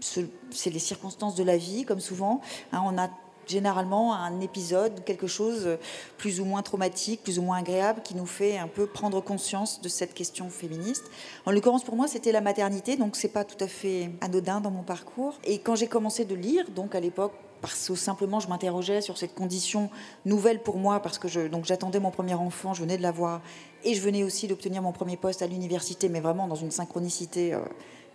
C'est 0.00 0.70
les 0.70 0.78
circonstances 0.78 1.34
de 1.34 1.44
la 1.44 1.56
vie, 1.56 1.84
comme 1.84 2.00
souvent. 2.00 2.40
Hein, 2.72 2.82
on 2.84 2.98
a 2.98 3.08
généralement 3.46 4.14
un 4.14 4.40
épisode, 4.40 5.04
quelque 5.04 5.26
chose 5.26 5.78
plus 6.18 6.40
ou 6.40 6.44
moins 6.44 6.62
traumatique, 6.62 7.22
plus 7.22 7.38
ou 7.38 7.42
moins 7.42 7.58
agréable, 7.58 8.02
qui 8.02 8.14
nous 8.14 8.26
fait 8.26 8.58
un 8.58 8.68
peu 8.68 8.86
prendre 8.86 9.20
conscience 9.20 9.80
de 9.80 9.88
cette 9.88 10.14
question 10.14 10.50
féministe. 10.50 11.04
En 11.46 11.50
l'occurrence, 11.50 11.84
pour 11.84 11.96
moi, 11.96 12.06
c'était 12.08 12.32
la 12.32 12.40
maternité, 12.40 12.96
donc 12.96 13.16
c'est 13.16 13.28
pas 13.28 13.44
tout 13.44 13.62
à 13.62 13.68
fait 13.68 14.10
anodin 14.20 14.60
dans 14.60 14.70
mon 14.70 14.82
parcours. 14.82 15.34
Et 15.44 15.58
quand 15.58 15.74
j'ai 15.74 15.88
commencé 15.88 16.24
de 16.24 16.34
lire, 16.34 16.70
donc 16.70 16.94
à 16.94 17.00
l'époque, 17.00 17.32
parce 17.62 17.88
que 17.88 17.94
simplement 17.94 18.40
je 18.40 18.48
m'interrogeais 18.48 19.00
sur 19.00 19.16
cette 19.16 19.34
condition 19.34 19.88
nouvelle 20.26 20.60
pour 20.60 20.76
moi, 20.76 21.00
parce 21.00 21.18
que 21.18 21.28
j'attendais 21.28 22.00
mon 22.00 22.10
premier 22.10 22.34
enfant, 22.34 22.74
je 22.74 22.82
venais 22.82 22.98
de 22.98 23.02
l'avoir, 23.02 23.40
et 23.84 23.94
je 23.94 24.02
venais 24.02 24.24
aussi 24.24 24.48
d'obtenir 24.48 24.82
mon 24.82 24.92
premier 24.92 25.16
poste 25.16 25.42
à 25.42 25.46
l'université, 25.46 26.08
mais 26.08 26.20
vraiment 26.20 26.48
dans 26.48 26.56
une 26.56 26.72
synchronicité 26.72 27.54
euh, 27.54 27.60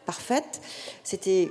parfaite. 0.06 0.62
C'était 1.04 1.50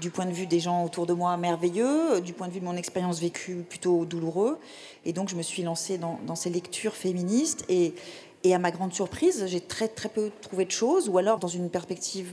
du 0.00 0.10
point 0.10 0.26
de 0.26 0.32
vue 0.32 0.46
des 0.46 0.60
gens 0.60 0.84
autour 0.84 1.06
de 1.06 1.12
moi 1.12 1.36
merveilleux, 1.36 2.20
du 2.20 2.32
point 2.32 2.48
de 2.48 2.52
vue 2.52 2.60
de 2.60 2.64
mon 2.64 2.76
expérience 2.76 3.20
vécue 3.20 3.64
plutôt 3.68 4.04
douloureux. 4.04 4.58
Et 5.04 5.12
donc 5.12 5.28
je 5.28 5.36
me 5.36 5.42
suis 5.42 5.62
lancée 5.62 5.98
dans, 5.98 6.34
ces 6.34 6.50
lectures 6.50 6.94
féministes 6.94 7.64
et, 7.68 7.94
à 8.52 8.58
ma 8.58 8.70
grande 8.70 8.94
surprise, 8.94 9.44
j'ai 9.46 9.60
très 9.60 9.88
très 9.88 10.08
peu 10.08 10.30
trouvé 10.40 10.64
de 10.64 10.70
choses, 10.70 11.08
ou 11.08 11.18
alors 11.18 11.38
dans 11.38 11.48
une 11.48 11.68
perspective 11.68 12.32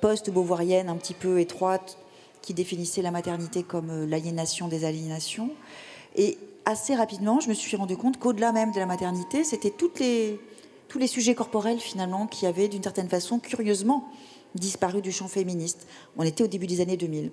post-beauvoirienne 0.00 0.88
un 0.88 0.96
petit 0.96 1.14
peu 1.14 1.40
étroite 1.40 1.96
qui 2.42 2.54
définissait 2.54 3.02
la 3.02 3.10
maternité 3.10 3.62
comme 3.62 3.90
euh, 3.90 4.06
l'aliénation 4.06 4.68
des 4.68 4.84
aliénations. 4.84 5.50
Et 6.16 6.36
assez 6.66 6.94
rapidement, 6.94 7.40
je 7.40 7.48
me 7.48 7.54
suis 7.54 7.76
rendu 7.76 7.96
compte 7.96 8.18
qu'au-delà 8.18 8.52
même 8.52 8.72
de 8.72 8.78
la 8.78 8.86
maternité, 8.86 9.44
c'était 9.44 9.72
les, 10.00 10.40
tous 10.88 10.98
les 10.98 11.06
sujets 11.06 11.34
corporels 11.34 11.80
finalement 11.80 12.26
qui 12.26 12.46
avaient 12.46 12.68
d'une 12.68 12.82
certaine 12.82 13.08
façon, 13.08 13.38
curieusement, 13.38 14.10
disparu 14.54 15.02
du 15.02 15.12
champ 15.12 15.28
féministe. 15.28 15.86
On 16.16 16.22
était 16.22 16.44
au 16.44 16.46
début 16.46 16.66
des 16.66 16.80
années 16.80 16.96
2000. 16.96 17.30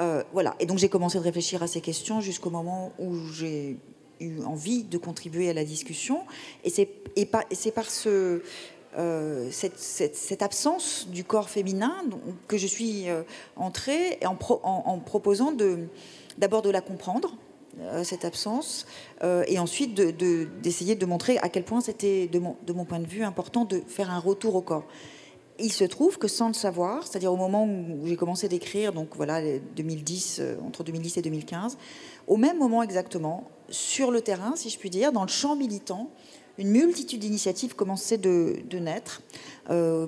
Euh, 0.00 0.22
voilà. 0.32 0.54
Et 0.58 0.66
donc 0.66 0.78
j'ai 0.78 0.88
commencé 0.88 1.18
de 1.18 1.22
réfléchir 1.22 1.62
à 1.62 1.66
ces 1.66 1.80
questions 1.80 2.20
jusqu'au 2.20 2.50
moment 2.50 2.92
où 2.98 3.16
j'ai 3.32 3.76
eu 4.20 4.42
envie 4.44 4.84
de 4.84 4.98
contribuer 4.98 5.50
à 5.50 5.52
la 5.52 5.64
discussion. 5.64 6.20
Et 6.64 6.70
c'est 6.70 6.86
par, 7.26 7.90
ce, 7.90 8.42
euh, 8.96 9.48
cette, 9.50 10.42
absence 10.42 11.08
du 11.10 11.24
corps 11.24 11.50
féminin 11.50 11.94
que 12.48 12.56
je 12.56 12.66
suis 12.66 13.08
euh, 13.08 13.22
entrée 13.56 14.18
en, 14.24 14.36
en, 14.62 14.98
proposant 14.98 15.52
d'abord 16.38 16.62
de, 16.62 16.70
la 16.70 16.80
comprendre, 16.80 17.36
cette 18.02 18.26
absence, 18.26 18.86
et 19.46 19.58
ensuite 19.58 19.94
d'essayer 19.94 20.94
de, 20.94 21.00
de, 21.00 21.06
montrer 21.06 21.38
à 21.38 21.48
quel 21.48 21.64
point 21.64 21.80
c'était, 21.80 22.28
de 22.28 22.38
mon 22.38 22.84
point 22.84 23.00
de 23.00 23.06
vue, 23.06 23.24
important 23.24 23.64
de 23.64 23.82
faire 23.86 24.10
un 24.10 24.18
retour 24.18 24.54
au 24.56 24.60
corps 24.60 24.84
il 25.58 25.72
se 25.72 25.84
trouve 25.84 26.18
que 26.18 26.28
sans 26.28 26.48
le 26.48 26.54
savoir, 26.54 27.06
c'est-à-dire 27.06 27.32
au 27.32 27.36
moment 27.36 27.64
où 27.64 28.06
j'ai 28.06 28.16
commencé 28.16 28.48
d'écrire, 28.48 28.92
donc 28.92 29.08
voilà, 29.16 29.40
2010, 29.76 30.38
euh, 30.40 30.56
entre 30.66 30.82
2010 30.82 31.18
et 31.18 31.22
2015, 31.22 31.78
au 32.26 32.36
même 32.36 32.58
moment 32.58 32.82
exactement, 32.82 33.48
sur 33.68 34.10
le 34.10 34.20
terrain, 34.20 34.54
si 34.56 34.70
je 34.70 34.78
puis 34.78 34.90
dire, 34.90 35.12
dans 35.12 35.22
le 35.22 35.28
champ 35.28 35.56
militant, 35.56 36.10
une 36.58 36.70
multitude 36.70 37.20
d'initiatives 37.20 37.74
commençaient 37.74 38.18
de, 38.18 38.62
naître. 38.72 39.22
Euh, 39.70 40.06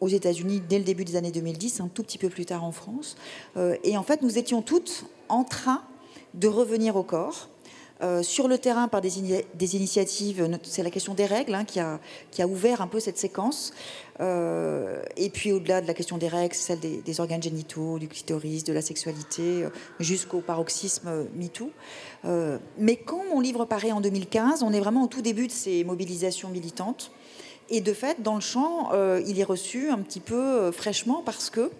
aux 0.00 0.08
États-Unis 0.08 0.60
dès 0.68 0.78
le 0.78 0.84
début 0.84 1.04
des 1.04 1.16
années 1.16 1.30
2010, 1.30 1.80
un 1.80 1.88
tout 1.88 2.02
petit 2.02 2.18
peu 2.18 2.28
plus 2.28 2.44
tard 2.44 2.64
en 2.64 2.72
France. 2.72 3.16
Euh, 3.56 3.76
et 3.84 3.96
en 3.96 4.02
fait, 4.02 4.20
nous 4.20 4.36
étions 4.36 4.60
toutes 4.60 5.06
en 5.30 5.44
train 5.44 5.82
de 6.34 6.48
revenir 6.48 6.96
au 6.96 7.04
corps, 7.04 7.48
sur 8.22 8.48
le 8.48 8.58
terrain, 8.58 8.86
par 8.88 9.00
des, 9.00 9.18
initiatives, 9.18 10.58
c'est 10.62 10.82
la 10.82 10.90
question 10.90 11.14
des 11.14 11.24
règles 11.24 11.54
hein, 11.54 11.64
qui, 11.64 11.80
a, 11.80 12.46
ouvert 12.46 12.82
un 12.82 12.86
peu 12.86 13.00
cette 13.00 13.16
séquence. 13.16 13.72
Euh, 14.20 15.02
et 15.16 15.28
puis 15.28 15.52
au-delà 15.52 15.80
de 15.80 15.86
la 15.86 15.94
question 15.94 16.18
des 16.18 16.28
règles, 16.28 16.54
celle 16.54 16.78
des, 16.80 17.20
organes 17.20 17.42
génitaux, 17.42 17.98
du 17.98 18.08
clitoris, 18.08 18.64
de 18.64 18.72
la 18.72 18.82
sexualité, 18.82 19.64
euh, 19.64 19.70
jusqu'au 20.00 20.40
paroxysme 20.40 21.26
MeToo. 21.34 21.70
mais 22.78 22.96
quand 22.96 23.24
mon 23.32 23.40
livre 23.40 23.64
paraît 23.64 23.92
en 23.92 24.00
2015, 24.00 24.62
on 24.62 24.72
est 24.72 24.80
vraiment 24.80 25.04
au 25.04 25.08
tout 25.08 25.22
début 25.22 25.46
de 25.46 25.52
ces 25.52 25.84
mobilisations 25.84 26.48
militantes. 26.48 27.12
Et 27.70 27.80
de 27.80 27.92
fait, 27.92 28.22
dans 28.22 28.34
le 28.34 28.40
champ, 28.42 28.90
il 29.26 29.40
est 29.40 29.44
reçu 29.44 29.88
un 29.88 29.98
petit 29.98 30.20
peu 30.20 30.70
fraîchement 30.70 31.22
parce 31.24 31.48
que 31.48 31.70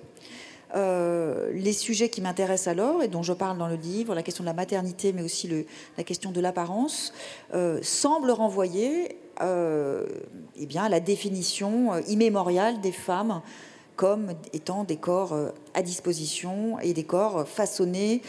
euh, 0.75 1.53
les 1.53 1.73
sujets 1.73 2.09
qui 2.09 2.21
m'intéressent 2.21 2.69
alors 2.73 3.03
et 3.03 3.09
dont 3.09 3.23
je 3.23 3.33
parle 3.33 3.59
dans 3.59 3.69
le 3.69 3.77
livre, 3.77 4.15
la 4.15 4.23
question 4.23 4.43
de 4.43 4.49
la 4.49 4.55
maternité, 4.55 5.13
mais 5.13 5.23
aussi 5.23 5.49
la 5.97 6.05
question 6.05 6.33
de 6.33 6.41
l'apparence, 6.41 7.13
euh, 7.55 7.79
semblent 7.83 8.31
renvoyer 8.31 9.17
euh, 9.41 10.07
eh 10.57 10.67
bien, 10.67 10.89
la 10.89 11.01
définition 11.01 11.99
immémoriale 12.09 12.81
des 12.81 12.93
femmes 12.93 13.43
comme 13.97 14.33
étant 14.53 14.85
des 14.85 14.97
corps 14.97 15.37
à 15.73 15.83
disposition 15.83 16.81
et 16.81 16.93
des 16.95 17.05
corps 17.05 17.47
façonnés 17.47 18.23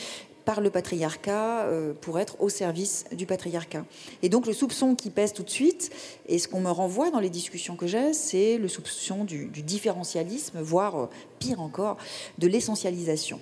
par 0.45 0.61
le 0.61 0.69
patriarcat 0.69 1.67
pour 2.01 2.19
être 2.19 2.39
au 2.39 2.49
service 2.49 3.05
du 3.11 3.25
patriarcat. 3.25 3.83
Et 4.21 4.29
donc 4.29 4.45
le 4.45 4.53
soupçon 4.53 4.93
qui 4.93 5.09
pèse 5.09 5.33
tout 5.33 5.41
de 5.41 5.49
suite, 5.49 5.89
et 6.27 6.37
ce 6.37 6.47
qu'on 6.47 6.61
me 6.61 6.69
renvoie 6.69 7.09
dans 7.09 7.19
les 7.19 7.31
discussions 7.31 7.75
que 7.75 7.87
j'ai, 7.87 8.13
c'est 8.13 8.59
le 8.59 8.67
soupçon 8.67 9.23
du 9.23 9.47
différentialisme, 9.63 10.61
voire 10.61 11.09
pire 11.39 11.61
encore, 11.61 11.97
de 12.37 12.45
l'essentialisation. 12.45 13.39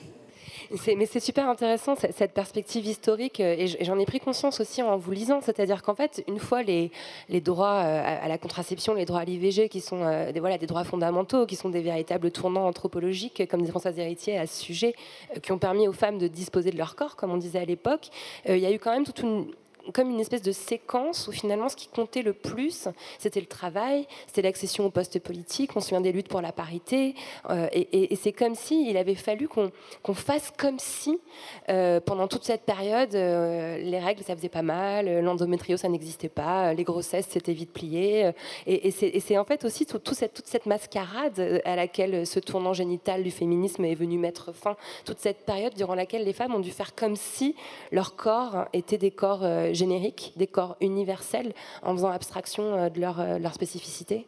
Mais 0.97 1.05
c'est 1.05 1.19
super 1.19 1.47
intéressant 1.47 1.95
cette 1.95 2.33
perspective 2.33 2.85
historique 2.85 3.39
euh, 3.39 3.55
et 3.57 3.67
j'en 3.83 3.99
ai 3.99 4.05
pris 4.05 4.19
conscience 4.19 4.59
aussi 4.59 4.81
en 4.81 4.97
vous 4.97 5.11
lisant, 5.11 5.39
c'est-à-dire 5.39 5.83
qu'en 5.83 5.93
fait, 5.93 6.23
une 6.27 6.39
fois 6.39 6.63
les, 6.63 6.89
droits 7.29 7.83
euh, 7.83 8.01
à 8.03 8.27
la 8.27 8.39
contraception, 8.39 8.95
les 8.95 9.05
droits 9.05 9.19
à 9.19 9.25
l'IVG, 9.25 9.69
qui 9.69 9.81
sont 9.81 10.01
euh, 10.01 10.31
des, 10.31 10.39
voilà, 10.39 10.57
des 10.57 10.65
droits 10.65 10.83
fondamentaux, 10.83 11.45
qui 11.45 11.55
sont 11.55 11.69
des 11.69 11.81
véritables 11.81 12.31
tournants 12.31 12.65
anthropologiques, 12.65 13.47
comme 13.49 13.61
dit 13.61 13.69
Françoise 13.69 13.99
Héritier 13.99 14.39
à 14.39 14.47
ce 14.47 14.63
sujet, 14.63 14.95
qui 15.43 15.51
ont 15.51 15.59
permis 15.59 15.87
aux 15.87 15.93
femmes 15.93 16.17
de 16.17 16.27
disposer 16.27 16.71
de 16.71 16.77
leur 16.77 16.95
corps, 16.95 17.15
comme 17.15 17.31
on 17.31 17.37
disait 17.37 17.59
à 17.59 17.65
l'époque, 17.65 18.09
il 18.47 18.57
y 18.57 18.65
a 18.65 18.71
eu 18.71 18.79
quand 18.79 18.91
même 18.91 19.05
toute 19.05 19.19
une, 19.19 19.45
comme 19.91 20.09
une 20.09 20.19
espèce 20.19 20.41
de 20.41 20.51
séquence 20.51 21.27
où 21.27 21.31
finalement 21.31 21.69
ce 21.69 21.75
qui 21.75 21.87
comptait 21.87 22.21
le 22.21 22.33
plus, 22.33 22.87
c'était 23.19 23.39
le 23.39 23.45
travail, 23.45 24.07
c'était 24.27 24.43
l'accession 24.43 24.85
au 24.85 24.89
poste 24.89 25.19
politique, 25.19 25.71
on 25.75 25.81
se 25.81 25.89
souvient 25.89 26.01
des 26.01 26.11
luttes 26.11 26.29
pour 26.29 26.41
la 26.41 26.51
parité, 26.51 27.15
euh, 27.49 27.67
et, 27.73 28.15
c'est 28.15 28.31
comme 28.31 28.55
si 28.55 28.89
il 28.89 28.97
avait 28.97 29.15
fallu 29.15 29.47
qu'on 29.47 30.13
fasse 30.13 30.51
comme 30.57 30.79
si 30.79 31.19
euh, 31.69 31.99
pendant 31.99 32.27
toute 32.27 32.43
cette 32.43 32.61
période, 32.61 33.13
euh, 33.15 33.77
les 33.77 33.99
règles 33.99 34.23
ça 34.23 34.35
faisait 34.35 34.49
pas 34.49 34.61
mal, 34.61 35.21
l'endométrio 35.21 35.77
ça 35.77 35.89
n'existait 35.89 36.29
pas, 36.29 36.73
les 36.73 36.83
grossesses 36.83 37.27
c'était 37.29 37.53
vite 37.53 37.73
plié, 37.73 38.31
et, 38.67 38.91
c'est 38.91 39.37
en 39.37 39.45
fait 39.45 39.65
aussi 39.65 39.85
tout, 39.85 39.99
cette, 40.13 40.33
toute 40.33 40.47
cette 40.47 40.65
mascarade 40.65 41.61
à 41.65 41.75
laquelle 41.75 42.25
ce 42.25 42.39
tournant 42.39 42.73
génital 42.73 43.23
du 43.23 43.31
féminisme 43.31 43.83
est 43.85 43.95
venu 43.95 44.17
mettre 44.17 44.53
fin, 44.53 44.75
toute 45.05 45.19
cette 45.19 45.45
période 45.45 45.73
durant 45.73 45.95
laquelle 45.95 46.23
les 46.23 46.33
femmes 46.33 46.53
ont 46.53 46.59
dû 46.59 46.71
faire 46.71 46.95
comme 46.95 47.15
si 47.15 47.55
leur 47.91 48.15
corps 48.15 48.65
était 48.73 48.97
des 48.97 49.11
corps 49.11 49.43
génériques, 49.73 50.33
des 50.37 50.47
corps 50.47 50.77
universels, 50.81 51.53
en 51.81 51.93
faisant 51.93 52.09
abstraction 52.09 52.63
euh, 52.63 52.89
de 52.89 52.99
leur, 52.99 53.19
euh, 53.19 53.39
leur 53.39 53.53
spécificité 53.53 54.25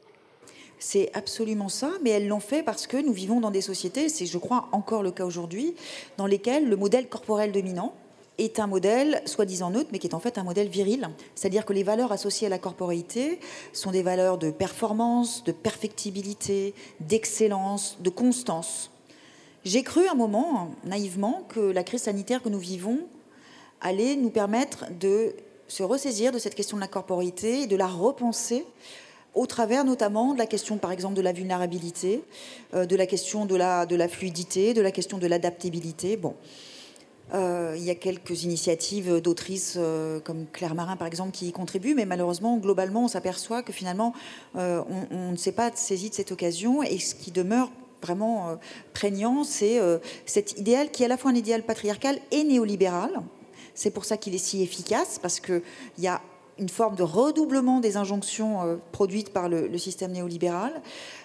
c'est 0.78 1.10
absolument 1.14 1.70
ça, 1.70 1.90
mais 2.04 2.10
elles 2.12 2.28
l'ont 2.28 2.42
fait 2.42 2.62
parce 2.62 2.86
que 2.86 2.98
nous 2.98 3.14
vivons 3.14 3.40
dans 3.40 3.50
des 3.50 3.62
sociétés, 3.62 4.10
c'est 4.10 4.26
je 4.26 4.38
crois 4.38 4.68
encore 4.74 5.04
le 5.04 5.12
cas 5.12 5.26
aujourd'hui, 5.26 5.74
dans 6.18 6.28
lesquelles 6.28 6.68
le 6.68 6.76
modèle 6.76 7.08
corporel 7.08 7.54
dominant 7.54 7.94
est 8.38 8.60
un 8.60 8.68
modèle 8.68 9.22
soi-disant 9.26 9.70
neutre, 9.70 9.90
mais 9.92 10.00
qui 10.00 10.08
est 10.08 10.14
en 10.14 10.20
fait 10.20 10.38
un 10.38 10.44
modèle 10.44 10.68
viril. 10.68 11.10
C'est-à-dire 11.36 11.66
que 11.66 11.74
les 11.74 11.84
valeurs 11.84 12.12
associées 12.12 12.48
à 12.48 12.50
la 12.50 12.60
corporéité 12.60 13.40
sont 13.72 13.92
des 13.92 14.04
valeurs 14.04 14.38
de 14.38 14.52
performance, 14.52 15.44
de 15.44 15.52
perfectibilité, 15.52 16.74
d'excellence, 17.00 17.98
de 18.02 18.10
constance. 18.10 18.92
J'ai 19.64 19.84
cru 19.84 20.08
un 20.08 20.16
moment, 20.16 20.72
naïvement, 20.84 21.44
que 21.50 21.60
la 21.60 21.84
crise 21.84 22.04
sanitaire 22.04 22.44
que 22.44 22.50
nous 22.50 22.60
vivons 22.60 23.00
allait 23.82 24.16
nous 24.16 24.30
permettre 24.30 24.86
de 25.00 25.36
se 25.68 25.84
ressaisir 25.84 26.32
de 26.32 26.40
cette 26.40 26.56
question 26.56 26.78
de 26.78 26.82
la 26.82 26.88
corporité 26.88 27.62
et 27.62 27.68
de 27.68 27.76
la 27.76 27.88
repenser 27.88 28.66
au 29.36 29.46
travers 29.46 29.84
notamment 29.84 30.34
de 30.34 30.40
la 30.40 30.46
question, 30.46 30.78
par 30.78 30.92
exemple, 30.92 31.16
de 31.16 31.22
la 31.22 31.34
vulnérabilité, 31.34 32.24
euh, 32.74 32.86
de 32.86 32.96
la 32.96 33.06
question 33.06 33.46
de 33.46 33.56
la, 33.56 33.86
de 33.86 33.96
la 33.96 34.08
fluidité, 34.08 34.74
de 34.74 34.82
la 34.82 34.92
question 34.92 35.18
de 35.18 35.28
l'adaptabilité. 35.28 36.18
Bon. 36.18 36.36
Euh, 37.34 37.74
il 37.76 37.84
y 37.84 37.90
a 37.90 37.96
quelques 37.96 38.44
initiatives 38.44 39.20
d'autrices 39.20 39.76
euh, 39.78 40.20
comme 40.20 40.46
Claire 40.54 40.76
Marin, 40.76 40.96
par 40.96 41.08
exemple, 41.08 41.32
qui 41.32 41.48
y 41.48 41.52
contribuent, 41.52 41.96
mais 41.96 42.06
malheureusement, 42.06 42.58
globalement, 42.58 43.06
on 43.06 43.08
s'aperçoit 43.08 43.62
que 43.62 43.74
finalement, 43.74 44.14
on, 44.54 44.86
on, 45.12 45.32
ne 45.32 45.36
s'est 45.36 45.52
pas 45.52 45.72
saisi 45.76 46.10
de 46.10 46.16
cette 46.16 46.32
occasion 46.32 46.82
et 46.84 46.98
ce 47.00 47.16
qui 47.16 47.32
demeure 47.32 47.72
vraiment 48.02 48.60
prégnant, 48.94 49.44
c'est 49.44 49.80
cet 50.28 50.60
idéal 50.60 50.92
qui 50.92 51.02
est 51.02 51.08
à 51.08 51.10
la 51.10 51.18
fois 51.18 51.32
un 51.32 51.36
idéal 51.36 51.64
patriarcal 51.64 52.20
et 52.30 52.44
néolibéral, 52.44 53.10
c'est 53.76 53.92
pour 53.92 54.06
ça 54.06 54.18
qu'il 54.18 54.34
est 54.34 54.40
si 54.40 54.64
efficace, 54.64 55.20
parce 55.22 55.40
qu'il 55.40 55.62
y 56.00 56.08
a 56.08 56.22
une 56.58 56.70
forme 56.70 56.96
de 56.96 57.04
redoublement 57.04 57.80
des 57.80 57.98
injonctions 57.98 58.62
euh, 58.62 58.76
produites 58.92 59.32
par 59.34 59.50
le, 59.50 59.78
système 59.78 60.12
néolibéral, 60.12 60.82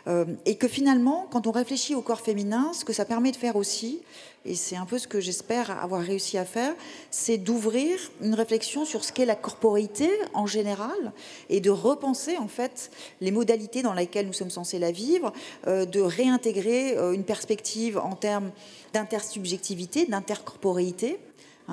euh, 0.09 0.25
et 0.45 0.57
que 0.57 0.67
finalement, 0.67 1.27
quand 1.31 1.47
on 1.47 1.53
réfléchit 1.53 1.95
au 1.95 2.03
corps 2.03 2.21
féminin, 2.21 2.73
ce 2.73 2.85
que 2.85 2.93
ça 2.93 3.05
permet 3.05 3.31
de 3.31 3.37
faire 3.37 3.57
aussi, 3.57 4.01
et 4.45 4.55
c'est 4.55 4.77
un 4.77 4.87
peu 4.87 4.99
ce 4.99 5.07
que 5.07 5.21
j'espère 5.21 5.71
avoir 5.83 6.01
réussi 6.01 6.37
à 6.39 6.45
faire, 6.45 6.75
c'est 7.11 7.37
d'ouvrir 7.37 7.99
une 8.23 8.35
réflexion 8.35 8.85
sur 8.85 9.05
ce 9.05 9.13
qu'est 9.13 9.27
la 9.27 9.37
corporité 9.37 10.11
en 10.35 10.47
général, 10.47 11.13
et 11.49 11.61
de 11.61 11.71
repenser 11.71 12.37
en 12.39 12.49
fait 12.49 12.91
les 13.21 13.31
modalités 13.31 13.83
dans 13.83 13.95
lesquelles 13.95 14.27
nous 14.27 14.33
sommes 14.33 14.51
censés 14.51 14.79
la 14.79 14.91
vivre, 14.91 15.33
euh, 15.69 15.85
de 15.85 16.01
réintégrer 16.01 16.97
une 17.13 17.25
perspective 17.25 17.99
en 17.99 18.17
termes 18.17 18.51
d'intersubjectivité, 18.93 20.07
d'intercorporéité 20.07 21.21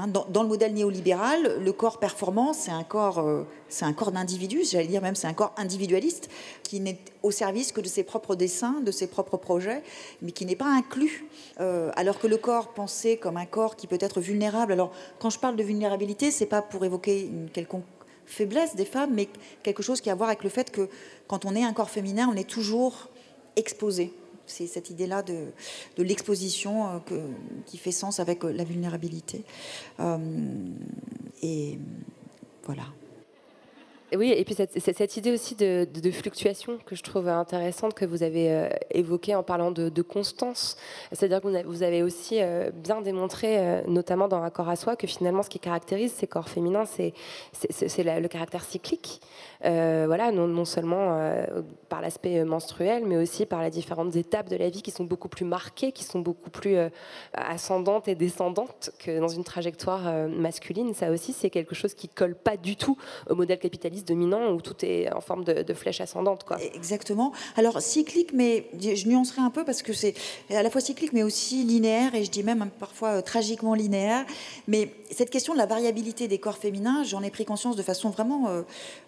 dans, 0.06 0.44
le 0.44 0.48
modèle 0.48 0.76
néolibéral, 0.76 1.60
le 1.60 1.74
corps 1.74 1.98
performant, 1.98 2.54
c'est 2.54 2.70
un 2.70 2.84
corps, 2.84 3.18
euh, 3.18 3.48
c'est 3.68 3.92
corps 3.96 4.12
d'individu, 4.12 4.62
j'allais 4.64 4.86
dire 4.86 5.02
même 5.02 5.16
c'est 5.16 5.26
un 5.26 5.34
corps 5.34 5.56
individualiste 5.58 6.30
qui 6.62 6.80
n'est 6.80 7.00
au 7.24 7.32
service 7.32 7.72
que 7.72 7.82
de 7.82 7.88
ses 7.88 8.04
propres 8.04 8.36
desseins, 8.36 8.82
de 8.82 8.92
ses 8.92 9.08
propres 9.08 9.38
projets, 9.38 9.82
mais 10.22 10.32
qui 10.32 10.46
n'est 10.46 10.56
pas 10.56 10.68
inclus. 10.68 11.26
Euh, 11.60 11.90
alors 11.96 12.20
que 12.20 12.28
le 12.28 12.38
corps 12.38 12.74
pensé 12.76 13.18
comme 13.18 13.38
un 13.38 13.48
corps 13.48 13.76
qui 13.76 13.88
peut 13.88 13.98
être 14.00 14.22
vulnérable. 14.22 14.72
Alors 14.72 14.92
quand 15.18 15.32
je 15.32 15.40
parle 15.40 15.56
de 15.56 15.64
vulnérabilité, 15.64 16.30
c'est 16.30 16.46
pas 16.46 16.62
pour 16.62 16.86
évoquer 16.86 17.22
une 17.22 17.50
quelconque 17.50 17.86
faiblesse 18.28 18.76
des 18.76 18.86
femmes, 18.86 19.14
mais 19.16 19.30
quelque 19.64 19.82
chose 19.82 20.02
qui 20.02 20.10
a 20.10 20.14
à 20.14 20.16
voir 20.16 20.30
avec 20.30 20.44
le 20.44 20.50
fait 20.50 20.70
que 20.70 20.90
quand 21.28 21.46
on 21.46 21.56
est 21.56 21.64
un 21.64 21.74
corps 21.74 21.90
féminin, 21.90 22.30
on 22.32 22.36
est 22.36 22.48
toujours 22.48 23.10
exposé 23.56 24.14
c'est 24.48 24.68
cette 24.68 24.90
idée-là 24.90 25.24
de, 25.24 25.52
l'exposition 25.98 27.02
euh, 27.12 27.28
qui 27.66 27.78
fait 27.78 27.92
sens 27.92 28.20
avec 28.20 28.44
euh, 28.44 28.52
la 28.52 28.64
vulnérabilité. 28.64 29.44
Euh, 30.00 30.18
et 31.42 31.78
voilà. 32.66 32.84
Oui, 34.16 34.32
et 34.32 34.46
puis 34.46 34.56
cette, 34.56 35.18
idée 35.18 35.34
aussi 35.34 35.54
de, 35.56 36.12
fluctuation 36.12 36.78
que 36.86 36.96
je 36.96 37.04
trouve 37.04 37.28
intéressante 37.28 37.94
que 37.94 38.06
vous 38.06 38.24
avez 38.24 38.52
euh, 38.52 38.70
évoquée 38.90 39.36
en 39.36 39.44
parlant 39.44 39.70
de, 39.72 40.02
constance. 40.02 40.78
C'est-à-dire 41.12 41.42
que 41.42 41.66
vous 41.66 41.84
avez 41.84 42.04
aussi 42.04 42.42
euh, 42.42 42.72
bien 42.72 43.02
démontré, 43.02 43.58
euh, 43.58 43.82
notamment 43.88 44.30
dans 44.30 44.42
Accord 44.42 44.70
à 44.70 44.78
soi, 44.78 44.96
que 44.96 45.08
finalement 45.08 45.44
ce 45.44 45.50
qui 45.50 45.60
caractérise 45.60 46.14
ces 46.14 46.26
corps 46.26 46.48
féminins, 46.48 46.86
c'est 46.86 47.14
le 47.52 48.28
caractère 48.28 48.64
cyclique. 48.64 49.20
voilà, 49.62 50.32
non, 50.32 50.48
non 50.48 50.64
seulement 50.64 51.20
par 51.90 52.00
l'aspect 52.00 52.46
menstruel, 52.46 53.06
mais 53.06 53.18
aussi 53.18 53.46
par 53.46 53.62
les 53.62 53.70
différentes 53.70 54.16
étapes 54.16 54.48
de 54.48 54.56
la 54.56 54.70
vie 54.70 54.82
qui 54.82 54.92
sont 54.92 55.04
beaucoup 55.04 55.28
plus 55.28 55.46
marquées, 55.46 55.92
qui 55.92 56.06
sont 56.06 56.20
beaucoup 56.20 56.50
plus 56.50 56.78
ascendantes 57.34 58.08
et 58.08 58.16
descendantes 58.16 58.92
que 59.00 59.20
dans 59.20 59.28
une 59.28 59.44
trajectoire 59.44 60.30
masculine. 60.30 60.94
Ça 60.94 61.12
aussi, 61.12 61.34
c'est 61.34 61.50
quelque 61.50 61.76
chose 61.76 61.94
qui 61.94 62.08
colle 62.08 62.36
pas 62.36 62.56
du 62.56 62.78
tout 62.78 62.98
au 63.30 63.36
modèle 63.36 63.60
capitaliste 63.60 63.97
dominant 64.04 64.52
où 64.52 64.62
tout 64.62 64.76
est 64.84 65.12
en 65.14 65.22
forme 65.22 65.44
de, 65.44 65.74
flèche 65.74 66.02
ascendante. 66.02 66.44
Quoi. 66.44 66.58
Exactement. 66.74 67.32
Alors 67.56 67.82
cyclique, 67.82 68.32
mais 68.34 68.70
je 68.80 69.08
nuancerai 69.08 69.42
un 69.42 69.50
peu 69.50 69.64
parce 69.64 69.82
que 69.82 69.94
c'est 69.94 70.14
à 70.50 70.64
la 70.64 70.70
fois 70.70 70.82
cyclique 70.82 71.14
mais 71.14 71.24
aussi 71.24 71.64
linéaire 71.64 72.16
et 72.16 72.24
je 72.24 72.32
dis 72.32 72.44
même 72.44 72.70
parfois 72.80 73.10
euh, 73.10 73.22
tragiquement 73.22 73.74
linéaire. 73.74 74.26
Mais 74.68 74.94
cette 75.12 75.30
question 75.30 75.54
de 75.54 75.58
la 75.58 75.66
variabilité 75.66 76.28
des 76.28 76.38
corps 76.38 76.58
féminins, 76.58 77.04
j'en 77.04 77.22
ai 77.24 77.30
pris 77.30 77.46
conscience 77.46 77.76
de 77.76 77.84
façon 77.84 78.10
vraiment 78.10 78.50
euh, 78.50 78.62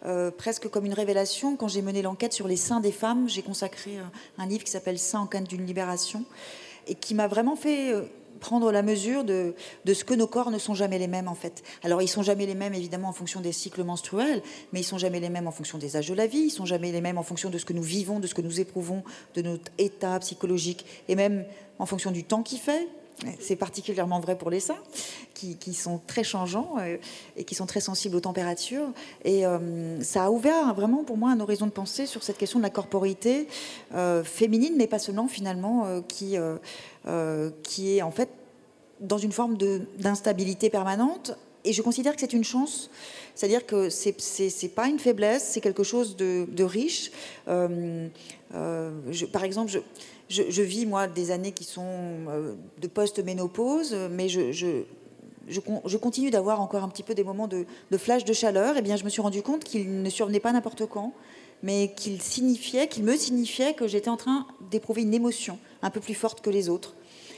euh, 0.05 0.31
presque 0.31 0.69
comme 0.69 0.85
une 0.85 0.93
révélation 0.93 1.55
quand 1.55 1.67
j'ai 1.67 1.81
mené 1.81 2.01
l'enquête 2.01 2.33
sur 2.33 2.47
les 2.47 2.57
seins 2.57 2.79
des 2.79 2.91
femmes. 2.91 3.27
J'ai 3.27 3.41
consacré 3.41 3.97
un 4.37 4.45
livre 4.45 4.63
qui 4.63 4.71
s'appelle 4.71 4.99
Seins 4.99 5.21
en 5.21 5.27
quête 5.27 5.45
d'une 5.45 5.65
libération 5.65 6.23
et 6.87 6.95
qui 6.95 7.13
m'a 7.13 7.27
vraiment 7.27 7.55
fait 7.55 7.93
prendre 8.39 8.71
la 8.71 8.81
mesure 8.81 9.23
de, 9.23 9.53
de, 9.85 9.93
ce 9.93 10.03
que 10.03 10.13
nos 10.13 10.27
corps 10.27 10.51
ne 10.51 10.57
sont 10.57 10.73
jamais 10.73 10.97
les 10.97 11.07
mêmes 11.07 11.27
en 11.27 11.35
fait. 11.35 11.63
Alors 11.83 12.01
ils 12.01 12.07
sont 12.07 12.23
jamais 12.23 12.45
les 12.45 12.55
mêmes 12.55 12.73
évidemment 12.73 13.09
en 13.09 13.13
fonction 13.13 13.41
des 13.41 13.51
cycles 13.51 13.83
menstruels, 13.83 14.41
mais 14.71 14.81
ils 14.81 14.85
sont 14.85 14.97
jamais 14.97 15.19
les 15.19 15.29
mêmes 15.29 15.47
en 15.47 15.51
fonction 15.51 15.77
des 15.77 15.95
âges 15.97 16.09
de 16.09 16.13
la 16.13 16.27
vie, 16.27 16.39
ils 16.39 16.49
sont 16.49 16.65
jamais 16.65 16.91
les 16.91 17.01
mêmes 17.01 17.17
en 17.17 17.23
fonction 17.23 17.49
de 17.49 17.57
ce 17.57 17.65
que 17.65 17.73
nous 17.73 17.83
vivons, 17.83 18.19
de 18.19 18.27
ce 18.27 18.33
que 18.33 18.41
nous 18.41 18.59
éprouvons, 18.59 19.03
de 19.35 19.41
notre 19.41 19.71
état 19.77 20.17
psychologique, 20.19 20.85
et 21.07 21.15
même 21.15 21.45
en 21.77 21.85
fonction 21.85 22.11
du 22.11 22.23
temps 22.23 22.43
qu'il 22.43 22.59
fait. 22.59 22.87
C'est 23.39 23.55
particulièrement 23.55 24.19
vrai 24.19 24.37
pour 24.37 24.49
les 24.49 24.59
seins, 24.59 24.79
qui, 25.33 25.73
sont 25.73 25.99
très 26.07 26.23
changeants 26.23 26.75
euh, 26.79 26.97
et 27.35 27.43
qui 27.43 27.55
sont 27.55 27.65
très 27.65 27.81
sensibles 27.81 28.15
aux 28.15 28.21
températures. 28.21 28.87
Et 29.25 29.45
euh, 29.45 30.01
ça 30.01 30.25
a 30.25 30.29
ouvert 30.29 30.73
vraiment 30.73 31.03
pour 31.03 31.17
moi 31.17 31.31
un 31.31 31.39
horizon 31.39 31.65
de 31.65 31.71
pensée 31.71 32.05
sur 32.05 32.23
cette 32.23 32.37
question 32.37 32.59
de 32.59 32.63
la 32.63 32.69
corporité 32.69 33.47
euh, 33.93 34.23
féminine, 34.23 34.73
mais 34.77 34.87
pas 34.87 34.99
seulement 34.99 35.27
finalement, 35.27 36.01
qui, 36.07 36.35
est 36.35 38.01
en 38.01 38.11
fait 38.11 38.29
dans 38.99 39.17
une 39.17 39.31
forme 39.31 39.57
d'instabilité 39.97 40.69
permanente. 40.69 41.37
Et 41.65 41.73
je 41.73 41.81
considère 41.81 42.15
que 42.15 42.21
c'est 42.21 42.31
une 42.31 42.45
chance, 42.45 42.89
c'est-à-dire 43.35 43.65
que 43.65 43.89
c'est 43.89 44.15
n'est 44.39 44.69
pas 44.69 44.87
une 44.87 44.99
faiblesse, 44.99 45.43
c'est 45.43 45.59
quelque 45.59 45.83
chose 45.83 46.15
de, 46.15 46.63
riche. 46.63 47.11
Par 47.45 49.43
exemple, 49.43 49.69
je, 49.69 49.79
je, 50.29 50.43
je, 50.49 50.61
vis 50.61 50.85
moi 50.85 51.07
des 51.07 51.31
années 51.31 51.51
qui 51.51 51.63
sont 51.63 51.85
euh, 52.29 52.53
de 52.79 52.87
post-ménopause, 52.87 53.95
mais 54.11 54.29
je, 54.29 54.51
je, 54.51 55.97
continue 55.97 56.29
d'avoir 56.29 56.61
encore 56.61 56.83
un 56.83 56.89
petit 56.89 57.03
peu 57.03 57.15
des 57.15 57.23
moments 57.23 57.47
de, 57.47 57.65
de, 57.91 57.97
flash 57.97 58.23
de 58.25 58.33
chaleur. 58.33 58.75
Et 58.75 58.79
eh 58.79 58.81
bien, 58.81 58.95
je 58.95 59.03
me 59.03 59.09
suis 59.09 59.21
rendu 59.21 59.41
compte 59.41 59.63
qu'il 59.63 60.01
ne 60.01 60.09
survenait 60.09 60.39
pas 60.39 60.51
n'importe 60.51 60.85
quand, 60.85 61.13
mais 61.63 61.93
qu'il 61.95 62.21
signifiait, 62.21 62.87
qu'il 62.87 63.03
me 63.03 63.15
signifiait 63.15 63.73
que 63.73 63.87
j'étais 63.87 64.09
en 64.09 64.17
train 64.17 64.45
d'éprouver 64.71 65.01
une 65.01 65.13
émotion 65.13 65.57
un 65.81 65.89
peu 65.89 65.99
plus 65.99 66.13
forte 66.13 66.41
que 66.41 66.49
les 66.49 66.69
autres. 66.69 66.93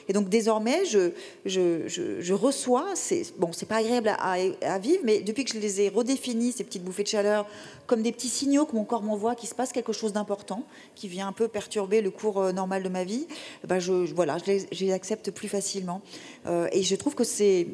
Et 0.08 0.14
donc 0.14 0.30
désormais, 0.30 0.86
je, 0.86 1.12
je, 1.46 1.88
je, 1.88 2.34
reçois, 2.34 2.88
c'est 2.96 3.24
bon, 3.38 3.52
c'est 3.52 3.68
pas 3.68 3.78
agréable 3.78 4.16
à, 4.20 4.80
vivre, 4.80 5.02
mais 5.04 5.22
depuis 5.22 5.46
que 5.46 5.54
je 5.54 5.60
les 5.60 5.82
ai 5.82 5.90
redéfinis, 5.90 6.52
ces 6.52 6.64
petites 6.64 6.84
bouffées 6.84 7.04
de 7.04 7.08
chaleur, 7.08 7.46
comme 7.88 8.02
des 8.02 8.12
petits 8.12 8.30
signaux 8.30 8.66
que 8.66 8.76
mon 8.76 8.84
corps 8.84 9.04
m'envoie, 9.04 9.36
qu'il 9.36 9.50
se 9.50 9.56
passe 9.56 9.72
quelque 9.72 9.94
chose 9.94 10.14
d'important, 10.14 10.64
qui 10.96 11.08
vient 11.08 11.28
un 11.28 11.34
peu 11.34 11.48
perturber 11.48 12.02
le 12.02 12.12
cours 12.12 12.40
euh, 12.40 12.52
normal 12.52 12.84
de 12.84 12.90
ma 12.90 13.04
vie, 13.04 13.28
ben 13.68 13.80
je, 13.80 13.92
voilà, 14.14 14.38
les, 14.48 14.92
accepte 14.92 15.32
plus 15.32 15.48
facilement. 15.48 16.02
Euh, 16.48 16.68
et 16.72 16.84
je 16.84 16.96
trouve 16.96 17.16
que 17.16 17.24
c'est 17.24 17.68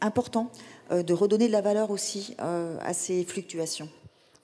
important 0.00 0.50
euh, 0.90 1.02
de 1.02 1.14
redonner 1.14 1.46
de 1.46 1.52
la 1.52 1.60
valeur 1.60 1.90
aussi 1.90 2.34
à 2.38 2.92
ces 2.94 3.24
fluctuations 3.24 3.88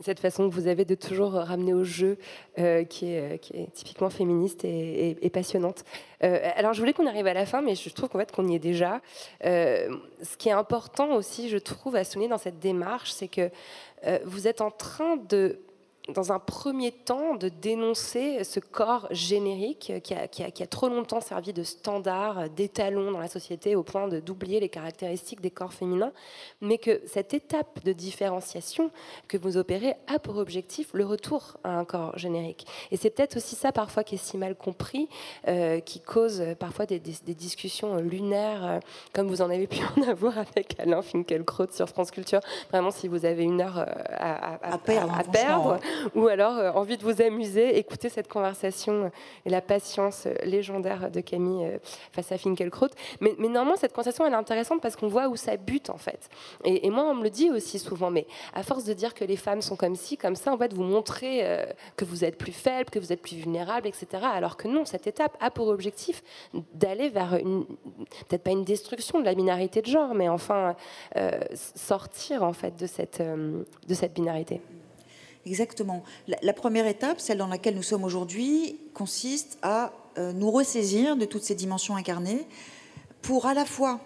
cette 0.00 0.20
façon 0.20 0.48
que 0.48 0.54
vous 0.54 0.66
avez 0.68 0.84
de 0.84 0.94
toujours 0.94 1.32
ramener 1.32 1.74
au 1.74 1.84
jeu, 1.84 2.18
euh, 2.58 2.84
qui, 2.84 3.12
est, 3.12 3.38
qui, 3.40 3.56
est, 3.56 3.72
typiquement 3.72 4.10
féministe 4.10 4.64
et, 4.64 5.30
passionnante. 5.32 5.84
alors, 6.20 6.72
je 6.72 6.80
voulais 6.80 6.92
qu'on 6.92 7.06
arrive 7.06 7.26
à 7.26 7.34
la 7.34 7.46
fin, 7.46 7.60
mais 7.60 7.74
je 7.74 7.90
trouve 7.90 8.08
qu'en 8.08 8.18
fait 8.18 8.32
qu'on 8.32 8.46
y 8.48 8.54
est 8.54 8.58
déjà. 8.58 9.00
ce 9.42 10.36
qui 10.38 10.48
est 10.48 10.52
important 10.52 11.14
aussi, 11.14 11.48
je 11.48 11.58
trouve, 11.58 11.96
à 11.96 12.04
souligner 12.04 12.28
dans 12.28 12.38
cette 12.38 12.58
démarche, 12.58 13.12
c'est 13.12 13.28
que 13.28 13.50
vous 14.24 14.48
êtes 14.48 14.60
en 14.60 14.70
train 14.70 15.16
de 15.16 15.60
dans 16.14 16.32
un 16.32 16.38
premier 16.38 16.92
temps, 16.92 17.34
de 17.34 17.48
dénoncer 17.48 18.42
ce 18.44 18.60
corps 18.60 19.06
générique 19.10 19.92
qui 20.02 20.14
a, 20.14 20.26
qui 20.28 20.62
a, 20.62 20.66
trop 20.66 20.88
longtemps 20.88 21.20
servi 21.20 21.52
de 21.52 21.62
standard, 21.62 22.48
d'étalon 22.50 23.12
dans 23.12 23.18
la 23.18 23.28
société 23.28 23.76
au 23.76 23.82
point 23.82 24.08
d'oublier 24.08 24.60
les 24.60 24.68
caractéristiques 24.68 25.40
des 25.40 25.50
corps 25.50 25.72
féminins, 25.72 26.12
mais 26.60 26.78
que 26.78 27.00
cette 27.06 27.34
étape 27.34 27.84
de 27.84 27.92
différenciation 27.92 28.90
que 29.28 29.36
vous 29.36 29.56
opérez 29.56 29.94
a 30.06 30.18
pour 30.18 30.36
objectif 30.36 30.90
le 30.92 31.04
retour 31.04 31.56
à 31.64 31.78
un 31.78 31.84
corps 31.84 32.16
générique. 32.16 32.66
Et 32.90 32.96
c'est 32.96 33.10
peut-être 33.10 33.36
aussi 33.36 33.54
ça 33.54 33.72
parfois 33.72 34.04
qui 34.04 34.14
est 34.14 34.18
si 34.18 34.36
mal 34.36 34.54
compris, 34.54 35.08
euh, 35.46 35.80
qui 35.80 36.00
cause 36.00 36.42
parfois 36.58 36.86
des, 36.86 36.98
des, 36.98 37.34
discussions 37.34 37.96
lunaires, 37.96 38.64
euh, 38.64 38.78
comme 39.12 39.28
vous 39.28 39.42
en 39.42 39.50
avez 39.50 39.66
pu 39.66 39.80
en 39.96 40.02
avoir 40.08 40.38
avec 40.38 40.78
Alain 40.78 41.02
Finkielkraut 41.02 41.70
sur 41.72 41.88
France 41.88 42.10
Culture. 42.10 42.40
Vraiment, 42.70 42.90
si 42.90 43.08
vous 43.08 43.24
avez 43.24 43.44
une 43.44 43.60
heure 43.60 43.78
euh, 43.78 43.84
à, 44.08 44.54
à, 44.54 44.74
à, 44.74 44.78
perdre, 44.78 45.14
à 45.18 45.24
perdre 45.24 45.78
ou 46.14 46.28
alors 46.28 46.56
euh, 46.58 46.70
envie 46.72 46.96
de 46.96 47.02
vous 47.02 47.22
amuser, 47.22 47.78
écouter 47.78 48.08
cette 48.08 48.28
conversation 48.28 49.10
et 49.44 49.50
la 49.50 49.60
patience 49.60 50.26
légendaire 50.44 51.10
de 51.10 51.20
Camille 51.20 51.64
euh, 51.64 51.78
face 52.12 52.32
à 52.32 52.38
Finkelkraut. 52.38 52.88
Mais, 53.20 53.34
normalement, 53.38 53.76
cette 53.76 53.92
conversation, 53.92 54.26
elle 54.26 54.32
est 54.32 54.36
intéressante 54.36 54.80
parce 54.80 54.96
qu'on 54.96 55.08
voit 55.08 55.28
où 55.28 55.36
ça 55.36 55.56
bute, 55.56 55.90
en 55.90 55.98
fait. 55.98 56.28
Et, 56.64 56.88
moi, 56.90 57.04
on 57.04 57.14
me 57.14 57.22
le 57.22 57.30
dit 57.30 57.50
aussi 57.50 57.78
souvent, 57.78 58.10
mais 58.10 58.26
à 58.54 58.62
force 58.62 58.84
de 58.84 58.92
dire 58.92 59.14
que 59.14 59.24
les 59.24 59.36
femmes 59.36 59.62
sont 59.62 59.76
comme 59.76 59.96
ci, 59.96 60.16
comme 60.16 60.36
ça, 60.36 60.52
en 60.52 60.58
fait, 60.58 60.72
vous 60.72 60.82
montrez 60.82 61.40
euh, 61.42 61.64
que 61.96 62.04
vous 62.04 62.24
êtes 62.24 62.36
plus 62.36 62.52
faible, 62.52 62.90
que 62.90 62.98
vous 62.98 63.12
êtes 63.12 63.22
plus 63.22 63.36
vulnérable, 63.36 63.86
etc. 63.86 64.06
Alors 64.32 64.56
que 64.56 64.68
non, 64.68 64.84
cette 64.84 65.06
étape 65.06 65.36
a 65.40 65.50
pour 65.50 65.68
objectif 65.68 66.22
d'aller 66.74 67.08
vers 67.08 67.38
peut-être 68.28 68.42
pas 68.42 68.50
une 68.50 68.64
destruction 68.64 69.20
de 69.20 69.24
la 69.24 69.34
binarité 69.34 69.82
de 69.82 69.86
genre, 69.86 70.14
mais 70.14 70.28
enfin 70.28 70.74
sortir 71.74 72.42
en 72.42 72.52
fait 72.52 72.76
de 72.78 72.86
cette, 72.86 73.22
de 73.22 73.94
cette 73.94 74.14
binarité. 74.14 74.60
Exactement. 75.48 76.04
La, 76.42 76.52
première 76.52 76.86
étape, 76.86 77.20
celle 77.20 77.38
dans 77.38 77.46
laquelle 77.46 77.74
nous 77.74 77.82
sommes 77.82 78.04
aujourd'hui, 78.04 78.78
consiste 78.92 79.56
à 79.62 79.92
euh, 80.18 80.32
nous 80.34 80.50
ressaisir 80.50 81.16
de 81.16 81.24
toutes 81.24 81.42
ces 81.42 81.54
dimensions 81.54 81.96
incarnées 81.96 82.46
pour 83.22 83.46
à 83.46 83.54
la 83.54 83.64
fois 83.64 83.98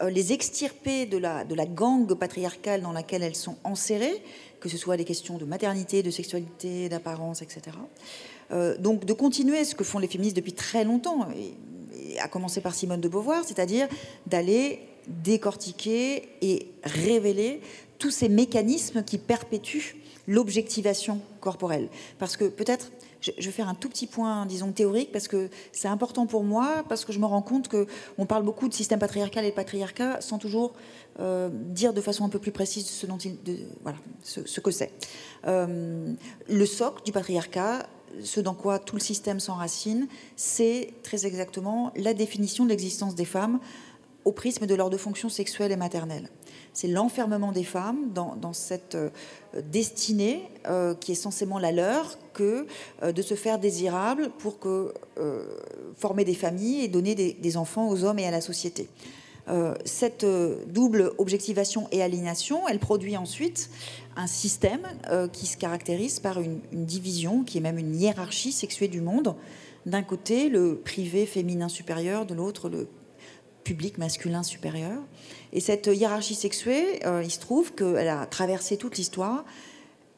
euh, 0.00 0.08
les 0.08 0.32
extirper 0.32 1.04
de 1.04 1.18
la, 1.18 1.44
gangue 1.66 2.14
patriarcale 2.14 2.80
dans 2.80 2.92
laquelle 2.92 3.22
elles 3.22 3.36
sont 3.36 3.56
enserrées, 3.62 4.22
que 4.58 4.70
ce 4.70 4.78
soit 4.78 4.96
des 4.96 5.04
questions 5.04 5.36
de 5.36 5.44
maternité, 5.44 6.02
de 6.02 6.10
sexualité, 6.10 6.88
d'apparence, 6.88 7.42
etc. 7.42 7.76
Euh, 8.52 8.78
donc 8.78 9.04
de 9.04 9.12
continuer 9.12 9.64
ce 9.64 9.74
que 9.74 9.84
font 9.84 9.98
les 9.98 10.08
féministes 10.08 10.36
depuis 10.36 10.54
très 10.54 10.84
longtemps, 10.84 11.28
à 12.20 12.28
commencer 12.28 12.62
par 12.62 12.74
Simone 12.74 13.02
de 13.02 13.08
Beauvoir, 13.08 13.44
c'est-à-dire 13.44 13.86
d'aller 14.26 14.80
décortiquer 15.08 16.30
et 16.40 16.70
révéler 16.84 17.60
tous 17.98 18.10
ces 18.10 18.30
mécanismes 18.30 19.04
qui 19.04 19.18
perpétuent 19.18 19.96
l'objectivation 20.26 21.20
corporelle. 21.40 21.88
Parce 22.18 22.36
que 22.36 22.44
peut-être, 22.44 22.90
je 23.20 23.32
vais 23.32 23.52
faire 23.52 23.68
un 23.68 23.74
tout 23.74 23.88
petit 23.88 24.06
point, 24.06 24.46
disons, 24.46 24.72
théorique, 24.72 25.12
parce 25.12 25.28
que 25.28 25.48
c'est 25.72 25.88
important 25.88 26.26
pour 26.26 26.44
moi, 26.44 26.84
parce 26.88 27.04
que 27.04 27.12
je 27.12 27.18
me 27.18 27.26
rends 27.26 27.42
compte 27.42 27.68
qu'on 27.68 28.26
parle 28.26 28.44
beaucoup 28.44 28.68
de 28.68 28.74
système 28.74 28.98
patriarcal 28.98 29.44
et 29.44 29.50
de 29.50 29.54
patriarcat 29.54 30.20
sans 30.20 30.38
toujours 30.38 30.74
euh, 31.20 31.48
dire 31.52 31.92
de 31.92 32.00
façon 32.00 32.24
un 32.24 32.28
peu 32.28 32.38
plus 32.38 32.52
précise 32.52 32.86
ce, 32.86 33.06
dont 33.06 33.18
il, 33.18 33.38
voilà, 33.82 33.98
ce, 34.22 34.60
que 34.60 34.70
c'est. 34.70 34.92
Euh, 35.46 36.12
le 36.48 36.66
socle 36.66 37.02
du 37.04 37.12
patriarcat, 37.12 37.86
ce 38.22 38.40
dans 38.40 38.54
quoi 38.54 38.78
tout 38.78 38.96
le 38.96 39.00
système 39.00 39.40
s'enracine, 39.40 40.08
c'est 40.36 40.94
très 41.02 41.26
exactement 41.26 41.92
la 41.96 42.14
définition 42.14 42.64
de 42.64 42.70
l'existence 42.70 43.14
des 43.14 43.24
femmes 43.24 43.60
au 44.24 44.32
prisme 44.32 44.66
de 44.66 44.74
leurs 44.74 44.90
deux 44.90 44.98
fonctions 44.98 45.28
sexuelles 45.28 45.72
et 45.72 45.76
maternelles. 45.76 46.28
C'est 46.76 46.88
l'enfermement 46.88 47.52
des 47.52 47.64
femmes 47.64 48.12
dans, 48.12 48.52
cette 48.52 48.96
euh, 48.96 49.08
destinée 49.72 50.42
euh, 50.68 50.94
qui 50.94 51.12
est 51.12 51.14
censément 51.14 51.58
la 51.58 51.72
leur 51.72 52.18
que 52.34 52.66
euh, 53.02 53.12
de 53.12 53.22
se 53.22 53.32
faire 53.34 53.58
désirable 53.58 54.30
pour 54.38 54.58
que, 54.58 54.92
former 55.96 56.26
des 56.26 56.34
familles 56.34 56.82
et 56.82 56.88
donner 56.88 57.14
des, 57.14 57.56
enfants 57.56 57.88
aux 57.88 58.04
hommes 58.04 58.18
et 58.18 58.26
à 58.26 58.30
la 58.30 58.42
société. 58.42 58.90
cette 59.86 60.26
double 60.66 61.12
objectivation 61.16 61.88
et 61.92 62.02
aliénation, 62.02 62.68
elle 62.68 62.78
produit 62.78 63.16
ensuite 63.16 63.70
un 64.14 64.26
système 64.26 64.86
qui 65.32 65.46
se 65.46 65.56
caractérise 65.56 66.20
par 66.20 66.40
une, 66.40 66.60
une, 66.72 66.84
division, 66.84 67.44
qui 67.44 67.56
est 67.56 67.62
même 67.62 67.78
une 67.78 67.94
hiérarchie 67.94 68.52
sexuée 68.52 68.88
du 68.88 69.00
monde. 69.00 69.34
D'un 69.86 70.02
côté, 70.02 70.50
le 70.50 70.76
privé 70.76 71.24
féminin 71.24 71.70
supérieur, 71.70 72.26
de 72.26 72.34
l'autre, 72.34 72.68
le 72.68 72.88
public 73.66 73.98
masculin 73.98 74.44
supérieur. 74.44 75.00
Et 75.52 75.60
cette 75.60 75.86
hiérarchie 75.86 76.34
sexuée, 76.34 77.04
euh, 77.06 77.22
il 77.24 77.30
se 77.30 77.40
trouve 77.40 77.72
qu'elle 77.72 78.08
a 78.08 78.26
traversé 78.26 78.76
toute 78.76 78.98
l'histoire, 78.98 79.44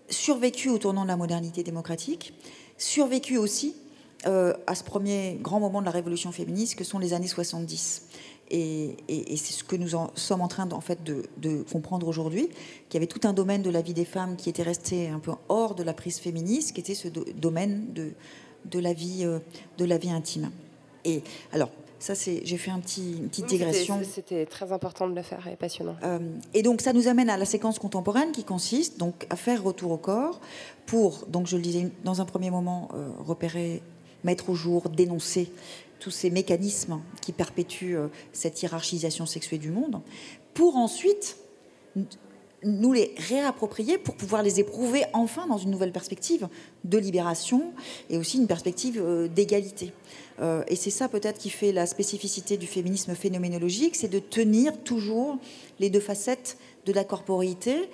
survécu 0.08 0.70
au 0.70 0.78
tournant 0.78 1.02
de 1.02 1.08
la 1.08 1.16
modernité 1.16 1.62
démocratique, 1.62 2.32
survécu 2.78 3.36
aussi 3.36 3.74
euh, 4.26 4.52
à 4.66 4.74
ce 4.74 4.82
premier 4.82 5.38
grand 5.40 5.60
moment 5.60 5.80
de 5.80 5.86
la 5.86 5.92
révolution 5.92 6.32
féministe 6.32 6.74
que 6.74 6.84
sont 6.84 6.98
les 6.98 7.12
années 7.12 7.28
70. 7.28 8.02
Et, 8.50 8.96
c'est 9.36 9.52
ce 9.52 9.62
que 9.62 9.76
nous 9.76 9.88
sommes 10.14 10.40
en 10.40 10.48
train 10.48 10.68
en 10.70 10.80
fait, 10.80 10.98
de, 11.04 11.62
comprendre 11.70 12.08
aujourd'hui, 12.08 12.48
qu'il 12.88 12.94
y 12.94 12.96
avait 12.96 13.06
tout 13.06 13.20
un 13.28 13.32
domaine 13.32 13.62
de 13.62 13.70
la 13.70 13.82
vie 13.82 13.94
des 13.94 14.06
femmes 14.06 14.36
qui 14.36 14.48
était 14.48 14.62
resté 14.62 15.08
un 15.08 15.18
peu 15.18 15.32
hors 15.48 15.74
de 15.74 15.82
la 15.82 15.92
prise 15.92 16.18
féministe, 16.18 16.72
qui 16.72 16.80
était 16.80 16.94
ce 16.94 17.08
domaine 17.08 17.92
de, 17.92 18.78
la 18.78 18.92
vie, 18.92 19.24
euh, 19.24 19.38
de 19.76 19.84
la 19.84 19.98
vie 19.98 20.10
intime. 20.10 20.50
Et 21.04 21.22
alors, 21.52 21.70
ça, 21.98 22.14
c'est, 22.14 22.42
j'ai 22.44 22.58
fait 22.58 22.70
un 22.70 22.78
petit, 22.78 23.16
une 23.18 23.28
petite 23.28 23.46
digression. 23.46 24.00
C'était 24.04 24.46
très 24.46 24.72
important 24.72 25.08
de 25.08 25.14
le 25.14 25.22
faire 25.22 25.46
et 25.48 25.56
passionnant. 25.56 25.96
Euh, 26.04 26.18
et 26.54 26.62
donc, 26.62 26.80
ça 26.80 26.92
nous 26.92 27.08
amène 27.08 27.28
à 27.28 27.36
la 27.36 27.44
séquence 27.44 27.78
contemporaine 27.78 28.30
qui 28.30 28.44
consiste 28.44 28.98
donc 28.98 29.26
à 29.30 29.36
faire 29.36 29.62
retour 29.62 29.90
au 29.90 29.96
corps 29.96 30.40
pour, 30.86 31.26
donc 31.26 31.46
je 31.46 31.56
le 31.56 31.62
disais 31.62 31.90
dans 32.04 32.20
un 32.20 32.24
premier 32.24 32.50
moment, 32.50 32.88
euh, 32.94 33.08
repérer, 33.18 33.82
mettre 34.22 34.50
au 34.50 34.54
jour, 34.54 34.88
dénoncer 34.88 35.50
tous 35.98 36.12
ces 36.12 36.30
mécanismes 36.30 37.00
qui 37.20 37.32
perpétuent 37.32 37.96
euh, 37.96 38.08
cette 38.32 38.62
hiérarchisation 38.62 39.26
sexuée 39.26 39.58
du 39.58 39.70
monde, 39.70 40.00
pour 40.54 40.76
ensuite 40.76 41.36
nous 42.64 42.92
les 42.92 43.14
réapproprier 43.28 43.98
pour 43.98 44.14
pouvoir 44.14 44.42
les 44.42 44.60
éprouver 44.60 45.04
enfin 45.12 45.46
dans 45.46 45.58
une 45.58 45.70
nouvelle 45.70 45.92
perspective 45.92 46.48
de 46.84 46.98
libération 46.98 47.72
et 48.10 48.18
aussi 48.18 48.38
une 48.38 48.46
perspective 48.46 49.00
euh, 49.00 49.28
d'égalité. 49.28 49.92
Euh, 50.40 50.62
et 50.68 50.76
c'est 50.76 50.90
ça 50.90 51.08
peut-être 51.08 51.38
qui 51.38 51.50
fait 51.50 51.72
la 51.72 51.86
spécificité 51.86 52.56
du 52.56 52.66
féminisme 52.66 53.14
phénoménologique, 53.14 53.96
c'est 53.96 54.08
de 54.08 54.18
tenir 54.18 54.76
toujours 54.82 55.38
les 55.78 55.90
deux 55.90 56.00
facettes 56.00 56.58
de 56.86 56.92
la 56.92 57.04
corporéité 57.04 57.88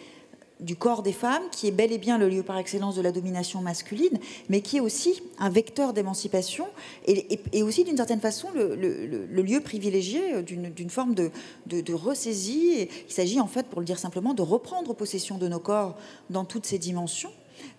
du 0.60 0.76
corps 0.76 1.02
des 1.02 1.12
femmes, 1.12 1.42
qui 1.50 1.66
est 1.66 1.72
bel 1.72 1.92
et 1.92 1.98
bien 1.98 2.16
le 2.16 2.28
lieu 2.28 2.42
par 2.42 2.58
excellence 2.58 2.94
de 2.94 3.02
la 3.02 3.12
domination 3.12 3.60
masculine, 3.60 4.18
mais 4.48 4.60
qui 4.60 4.76
est 4.76 4.80
aussi 4.80 5.22
un 5.38 5.50
vecteur 5.50 5.92
d'émancipation 5.92 6.66
et, 7.06 7.62
aussi 7.62 7.84
d'une 7.84 7.96
certaine 7.96 8.20
façon 8.20 8.48
le, 8.54 9.42
lieu 9.42 9.60
privilégié 9.60 10.42
d'une 10.42 10.90
forme 10.90 11.14
de, 11.14 11.30
de, 11.66 11.94
ressaisie. 11.94 12.88
Il 13.08 13.12
s'agit 13.12 13.40
en 13.40 13.46
fait, 13.46 13.66
pour 13.66 13.80
le 13.80 13.86
dire 13.86 13.98
simplement, 13.98 14.34
de 14.34 14.42
reprendre 14.42 14.94
possession 14.94 15.38
de 15.38 15.48
nos 15.48 15.60
corps 15.60 15.96
dans 16.30 16.44
toutes 16.44 16.66
ces 16.66 16.78
dimensions 16.78 17.32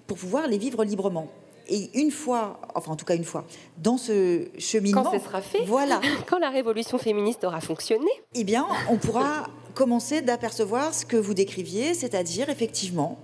pour 0.08 0.18
pouvoir 0.18 0.48
les 0.48 0.58
vivre 0.58 0.84
librement. 0.84 1.28
Et 1.68 1.90
une 2.00 2.12
fois, 2.12 2.60
enfin 2.76 2.92
en 2.92 2.96
tout 2.96 3.06
cas 3.06 3.16
une 3.16 3.24
fois, 3.24 3.46
dans 3.78 3.98
ce 3.98 4.48
cheminement, 4.60 5.04
quand 5.04 5.18
ce 5.18 5.24
sera 5.24 5.42
fait, 5.42 5.64
voilà, 5.66 6.00
quand 6.28 6.38
la 6.38 6.50
révolution 6.50 6.98
féministe 6.98 7.44
aura 7.44 7.60
fonctionné, 7.60 8.10
eh 8.36 8.44
bien, 8.44 8.68
on 8.90 8.98
pourra 8.98 9.48
commencer 9.76 10.22
d'apercevoir 10.22 10.94
ce 10.94 11.06
que 11.06 11.18
vous 11.18 11.36
décriviez, 11.36 11.94
c'est-à-dire 11.94 12.50
effectivement 12.50 13.20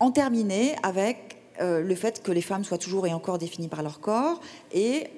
en 0.00 0.10
terminer 0.10 0.74
avec 0.82 1.36
euh, 1.60 1.80
le 1.80 1.94
fait 1.94 2.22
que 2.22 2.32
les 2.32 2.40
femmes 2.40 2.64
soient 2.64 2.78
toujours 2.78 3.06
et 3.06 3.12
encore 3.12 3.38
définies 3.38 3.68
par 3.68 3.82
leur 3.82 4.00
corps 4.00 4.40
et 4.72 5.08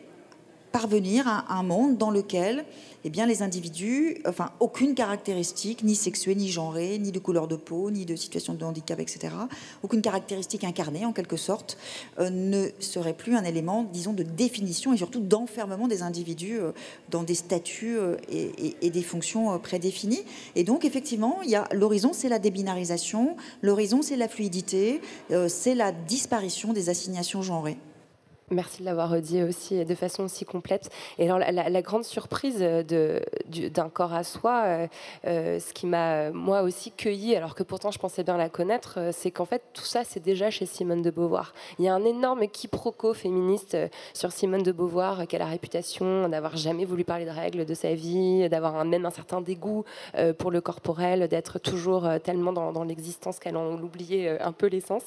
parvenir 0.76 1.26
à 1.26 1.54
un 1.54 1.62
monde 1.62 1.96
dans 1.96 2.10
lequel 2.10 2.66
eh 3.06 3.26
les 3.26 3.42
individus, 3.42 4.18
enfin, 4.26 4.50
aucune 4.60 4.94
caractéristique, 4.94 5.82
ni 5.82 5.94
sexuée, 5.94 6.34
ni 6.34 6.50
genrée, 6.50 6.98
ni 6.98 7.12
de 7.12 7.18
couleur 7.18 7.48
de 7.48 7.56
peau, 7.56 7.90
ni 7.90 8.04
de 8.04 8.14
situation 8.14 8.52
de 8.52 8.62
handicap, 8.62 9.00
etc., 9.00 9.32
aucune 9.82 10.02
caractéristique 10.02 10.64
incarnée, 10.64 11.06
en 11.06 11.14
quelque 11.14 11.38
sorte, 11.38 11.78
euh, 12.18 12.28
ne 12.28 12.68
serait 12.78 13.14
plus 13.14 13.36
un 13.36 13.44
élément, 13.44 13.84
disons, 13.90 14.12
de 14.12 14.22
définition 14.22 14.92
et 14.92 14.98
surtout 14.98 15.20
d'enfermement 15.20 15.88
des 15.88 16.02
individus 16.02 16.58
euh, 16.58 16.72
dans 17.08 17.22
des 17.22 17.36
statuts 17.36 17.96
euh, 17.96 18.16
et, 18.28 18.90
des 18.90 19.02
fonctions 19.02 19.58
prédéfinies. 19.58 20.24
Et 20.56 20.64
donc, 20.64 20.84
effectivement, 20.84 21.38
il 21.42 21.48
y 21.48 21.56
a 21.56 21.68
l'horizon, 21.72 22.10
c'est 22.12 22.28
la 22.28 22.38
débinarisation, 22.38 23.36
l'horizon, 23.62 24.02
c'est 24.02 24.16
la 24.16 24.28
fluidité, 24.28 25.00
c'est 25.48 25.74
la 25.74 25.92
disparition 25.92 26.74
des 26.74 26.90
assignations 26.90 27.40
genrées. 27.40 27.78
Merci 28.52 28.82
de 28.82 28.84
l'avoir 28.84 29.20
dit 29.20 29.42
aussi 29.42 29.84
de 29.84 29.94
façon 29.96 30.22
aussi 30.22 30.44
complète. 30.44 30.88
Et 31.18 31.28
alors, 31.28 31.40
la, 31.40 31.82
grande 31.82 32.04
surprise 32.04 32.60
d'un 32.60 33.88
corps 33.88 34.14
à 34.14 34.22
soi, 34.22 34.62
euh, 34.64 34.86
euh, 35.26 35.58
ce 35.58 35.72
qui 35.72 35.84
m'a 35.86 36.30
moi 36.30 36.62
aussi 36.62 36.92
cueilli, 36.92 37.34
alors 37.34 37.56
que 37.56 37.64
pourtant 37.64 37.90
je 37.90 37.98
pensais 37.98 38.22
bien 38.22 38.36
la 38.36 38.48
connaître, 38.48 38.98
euh, 38.98 39.10
c'est 39.12 39.32
qu'en 39.32 39.46
fait 39.46 39.62
tout 39.72 39.84
ça 39.84 40.04
c'est 40.04 40.22
déjà 40.22 40.48
chez 40.50 40.64
Simone 40.64 41.02
de 41.02 41.10
Beauvoir. 41.10 41.54
Il 41.80 41.86
y 41.86 41.88
a 41.88 41.94
un 41.96 42.04
énorme 42.04 42.46
quiproquo 42.46 43.14
féministe 43.14 43.76
sur 44.14 44.30
Simone 44.30 44.62
de 44.62 44.70
Beauvoir, 44.70 45.26
qui 45.26 45.34
a 45.34 45.40
la 45.40 45.46
réputation 45.46 46.28
d'avoir 46.28 46.56
jamais 46.56 46.84
voulu 46.84 47.02
parler 47.02 47.24
de 47.24 47.30
règles 47.30 47.64
de 47.64 47.74
sa 47.74 47.94
vie, 47.94 48.48
d'avoir 48.48 48.84
même 48.84 49.06
un 49.06 49.10
certain 49.10 49.40
dégoût 49.40 49.84
pour 50.38 50.52
le 50.52 50.60
corporel, 50.60 51.26
d'être 51.26 51.58
toujours 51.58 52.08
tellement 52.22 52.52
dans, 52.52 52.70
dans 52.70 52.84
l'existence 52.84 53.40
qu'elle 53.40 53.56
en 53.56 53.72
oubliait 53.82 54.40
un 54.40 54.52
peu 54.52 54.68
l'essence. 54.68 55.02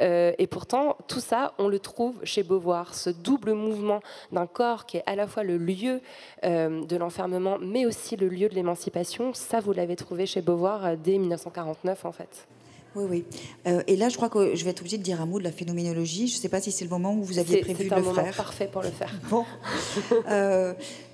Euh, 0.00 0.32
et 0.38 0.46
pourtant, 0.46 0.96
tout 1.06 1.20
ça, 1.20 1.54
on 1.58 1.68
le 1.68 1.78
trouve 1.78 2.14
chez 2.24 2.42
Beauvoir, 2.42 2.94
ce 2.94 3.10
double 3.10 3.52
mouvement 3.52 4.00
d'un 4.32 4.46
corps 4.46 4.86
qui 4.86 4.98
est 4.98 5.02
à 5.06 5.16
la 5.16 5.26
fois 5.26 5.42
le 5.42 5.56
lieu 5.56 6.00
euh, 6.44 6.84
de 6.84 6.96
l'enfermement, 6.96 7.58
mais 7.60 7.86
aussi 7.86 8.16
le 8.16 8.28
lieu 8.28 8.48
de 8.48 8.54
l'émancipation. 8.54 9.34
Ça, 9.34 9.60
vous 9.60 9.72
l'avez 9.72 9.96
trouvé 9.96 10.26
chez 10.26 10.40
Beauvoir 10.40 10.84
euh, 10.84 10.96
dès 10.96 11.18
1949, 11.18 12.04
en 12.04 12.12
fait. 12.12 12.46
Oui, 12.96 13.04
oui. 13.10 13.24
et 13.86 13.96
là, 13.96 14.08
je 14.08 14.16
crois 14.16 14.30
que 14.30 14.56
je 14.56 14.64
vais 14.64 14.70
être 14.70 14.80
obligée 14.80 14.96
de 14.96 15.02
dire 15.02 15.20
un 15.20 15.26
mot 15.26 15.38
de 15.38 15.44
la 15.44 15.52
phénoménologie. 15.52 16.26
Je 16.26 16.36
ne 16.36 16.40
sais 16.40 16.48
pas 16.48 16.60
si 16.60 16.72
c'est 16.72 16.84
le 16.84 16.90
moment 16.90 17.12
où 17.12 17.22
vous 17.22 17.38
aviez 17.38 17.60
prévu 17.60 17.84
de 17.84 17.84
le 17.84 17.88
faire. 17.90 17.98
C'est 17.98 18.08
un 18.08 18.14
moment 18.14 18.32
parfait 18.34 18.66
pour 18.66 18.82
le 18.82 18.90
faire. 18.90 19.12
Bon. 19.30 19.44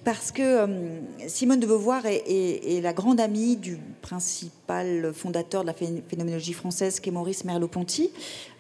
Parce 0.04 0.32
que 0.32 0.42
euh, 0.42 1.00
Simone 1.26 1.60
de 1.60 1.66
Beauvoir 1.66 2.04
est, 2.04 2.80
la 2.82 2.92
grande 2.92 3.20
amie 3.20 3.56
du 3.56 3.78
principal 4.02 5.12
fondateur 5.14 5.62
de 5.62 5.66
la 5.66 5.72
phénoménologie 5.72 6.52
française, 6.52 7.00
qui 7.00 7.08
est 7.08 7.12
Maurice 7.12 7.44
Merleau-Ponty. 7.44 8.10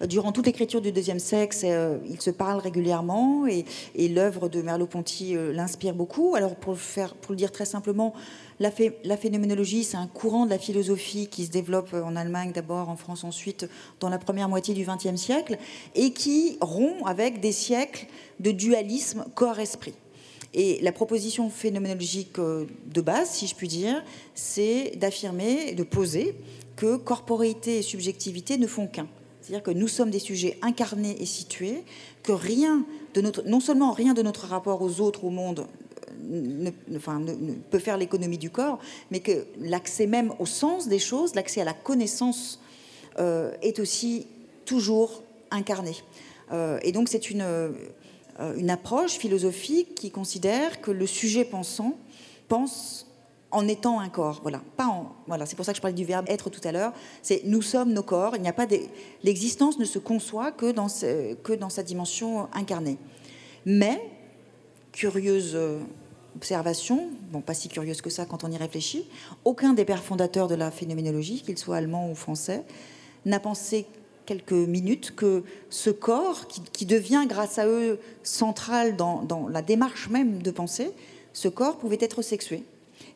Euh, 0.00 0.06
durant 0.06 0.32
toute 0.32 0.46
l'écriture 0.46 0.80
du 0.80 0.90
deuxième 0.90 1.18
sexe, 1.18 1.60
euh, 1.64 1.98
ils 2.08 2.20
se 2.20 2.30
parlent 2.30 2.60
régulièrement 2.60 3.46
et, 3.46 3.64
l'œuvre 4.08 4.48
de 4.48 4.62
Merleau-Ponty 4.62 5.34
l'inspire 5.52 5.94
beaucoup. 5.94 6.34
Alors, 6.34 6.54
pour 6.54 6.74
le, 6.74 6.78
pour 7.20 7.32
le 7.32 7.36
dire 7.36 7.52
très 7.52 7.64
simplement, 7.64 8.14
la 8.60 8.70
phénoménologie, 8.70 9.82
c'est 9.82 9.96
un 9.96 10.06
courant 10.06 10.46
de 10.46 10.50
la 10.50 10.58
philosophie 10.58 11.26
qui 11.26 11.46
se 11.46 11.50
développe 11.50 11.92
en 11.94 12.14
Allemagne 12.16 12.52
d'abord, 12.52 12.88
en 12.88 12.96
France 12.96 13.24
ensuite, 13.24 13.68
dans 14.00 14.08
la 14.08 14.18
première 14.18 14.48
moitié 14.48 14.72
du 14.72 14.86
XXe 14.86 15.20
siècle, 15.20 15.58
et 15.94 16.12
qui 16.12 16.58
rompt 16.60 17.04
avec 17.06 17.40
des 17.40 17.52
siècles 17.52 18.06
de 18.40 18.52
dualisme 18.52 19.24
corps-esprit. 19.34 19.94
Et 20.54 20.78
la 20.82 20.92
proposition 20.92 21.50
phénoménologique 21.50 22.38
euh, 22.38 22.66
de 22.86 23.00
base, 23.00 23.30
si 23.30 23.48
je 23.48 23.56
puis 23.56 23.66
dire, 23.66 24.02
c'est 24.34 24.92
d'affirmer, 24.96 25.74
de 25.74 25.82
poser 25.82 26.36
que 26.76 26.96
corporéité 26.96 27.78
et 27.78 27.82
subjectivité 27.82 28.56
ne 28.56 28.68
font 28.68 28.86
qu'un. 28.86 29.08
C'est-à-dire 29.40 29.64
que 29.64 29.72
nous 29.72 29.88
sommes 29.88 30.10
des 30.10 30.20
sujets 30.20 30.56
incarnés 30.62 31.16
et 31.20 31.26
situés, 31.26 31.82
que 32.22 32.30
rien 32.30 32.86
de 33.14 33.20
notre, 33.20 33.42
non 33.42 33.58
seulement 33.58 33.92
rien 33.92 34.14
de 34.14 34.22
notre 34.22 34.46
rapport 34.46 34.80
aux 34.80 35.00
autres, 35.00 35.24
au 35.24 35.30
monde, 35.30 35.66
euh, 36.22 36.70
ne, 36.70 37.50
peut 37.70 37.80
faire 37.80 37.98
l'économie 37.98 38.38
du 38.38 38.50
corps, 38.50 38.78
mais 39.10 39.18
que 39.18 39.46
l'accès 39.58 40.06
même 40.06 40.32
au 40.38 40.46
sens 40.46 40.86
des 40.86 41.00
choses, 41.00 41.34
l'accès 41.34 41.62
à 41.62 41.64
la 41.64 41.74
connaissance 41.74 42.60
euh, 43.18 43.52
est 43.60 43.80
aussi 43.80 44.28
toujours 44.64 45.24
incarné. 45.50 45.92
et 46.82 46.90
donc 46.90 47.08
c'est 47.08 47.30
une, 47.30 47.44
une 48.56 48.70
approche 48.70 49.12
philosophique 49.12 49.94
qui 49.94 50.10
considère 50.10 50.80
que 50.80 50.90
le 50.90 51.06
sujet 51.06 51.44
pensant 51.44 51.96
pense 52.48 53.06
en 53.54 53.68
étant 53.68 54.00
un 54.00 54.08
corps. 54.08 54.40
Voilà, 54.42 54.60
pas 54.76 55.06
voilà. 55.28 55.46
C'est 55.46 55.54
pour 55.56 55.64
ça 55.64 55.72
que 55.72 55.76
je 55.76 55.82
parlais 55.82 55.94
du 55.94 56.04
verbe 56.04 56.26
être 56.28 56.50
tout 56.50 56.60
à 56.64 56.72
l'heure. 56.72 56.92
C'est 57.22 57.42
nous 57.44 57.62
sommes 57.62 57.92
nos 57.92 58.02
corps. 58.02 58.34
Il 58.36 58.42
n'y 58.42 58.48
a 58.48 58.52
pas 58.52 58.66
l'existence 59.22 59.78
ne 59.78 59.84
se 59.84 59.98
conçoit 59.98 60.50
que 60.50 60.72
dans, 60.72 60.88
que 61.42 61.52
dans 61.52 61.70
sa 61.70 61.82
dimension 61.82 62.48
incarnée. 62.52 62.98
Mais 63.64 64.00
curieuse 64.92 65.52
euh, 65.54 65.78
observation, 66.36 67.08
bon 67.30 67.40
pas 67.40 67.54
si 67.54 67.68
curieuse 67.68 68.00
que 68.00 68.10
ça 68.10 68.26
quand 68.26 68.44
on 68.44 68.50
y 68.50 68.56
réfléchit, 68.56 69.08
aucun 69.44 69.72
des 69.72 69.84
pères 69.84 70.02
fondateurs 70.02 70.48
de 70.48 70.54
la 70.54 70.70
phénoménologie, 70.70 71.42
qu'il 71.42 71.56
soit 71.56 71.76
allemand 71.76 72.10
ou 72.10 72.14
français, 72.14 72.64
n'a 73.24 73.40
pensé 73.40 73.86
quelques 74.26 74.52
minutes 74.52 75.14
que 75.14 75.42
ce 75.70 75.90
corps, 75.90 76.46
qui, 76.48 76.86
devient 76.86 77.24
grâce 77.28 77.58
à 77.58 77.66
eux 77.66 77.98
central 78.22 78.96
dans, 78.96 79.48
la 79.50 79.62
démarche 79.62 80.08
même 80.08 80.42
de 80.42 80.50
penser, 80.50 80.90
ce 81.32 81.48
corps 81.48 81.78
pouvait 81.78 81.98
être 82.00 82.22
sexué. 82.22 82.62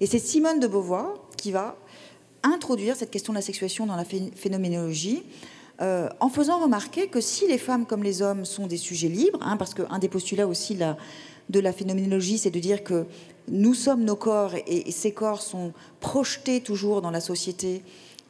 Et 0.00 0.06
c'est 0.06 0.18
Simone 0.18 0.60
de 0.60 0.66
Beauvoir 0.66 1.14
qui 1.36 1.52
va 1.52 1.76
introduire 2.42 2.96
cette 2.96 3.10
question 3.10 3.32
de 3.32 3.38
la 3.38 3.42
sexuation 3.42 3.86
dans 3.86 3.96
la 3.96 4.04
phénoménologie, 4.04 5.22
euh, 5.80 6.08
en 6.20 6.28
faisant 6.28 6.58
remarquer 6.58 7.08
que 7.08 7.20
si 7.20 7.46
les 7.46 7.58
femmes 7.58 7.86
comme 7.86 8.02
les 8.02 8.22
hommes 8.22 8.44
sont 8.44 8.66
des 8.66 8.76
sujets 8.76 9.08
libres, 9.08 9.38
hein, 9.42 9.56
parce 9.56 9.74
qu'un 9.74 9.98
des 9.98 10.08
postulats 10.08 10.48
aussi 10.48 10.76
de 10.76 11.60
la 11.60 11.72
phénoménologie, 11.72 12.38
c'est 12.38 12.50
de 12.50 12.58
dire 12.58 12.82
que 12.82 13.06
nous 13.48 13.74
sommes 13.74 14.04
nos 14.04 14.16
corps 14.16 14.54
et, 14.54 14.88
et, 14.88 14.92
ces 14.92 15.12
corps 15.12 15.40
sont 15.40 15.72
projetés 16.00 16.60
toujours 16.60 17.00
dans 17.00 17.10
la 17.10 17.20
société 17.20 17.82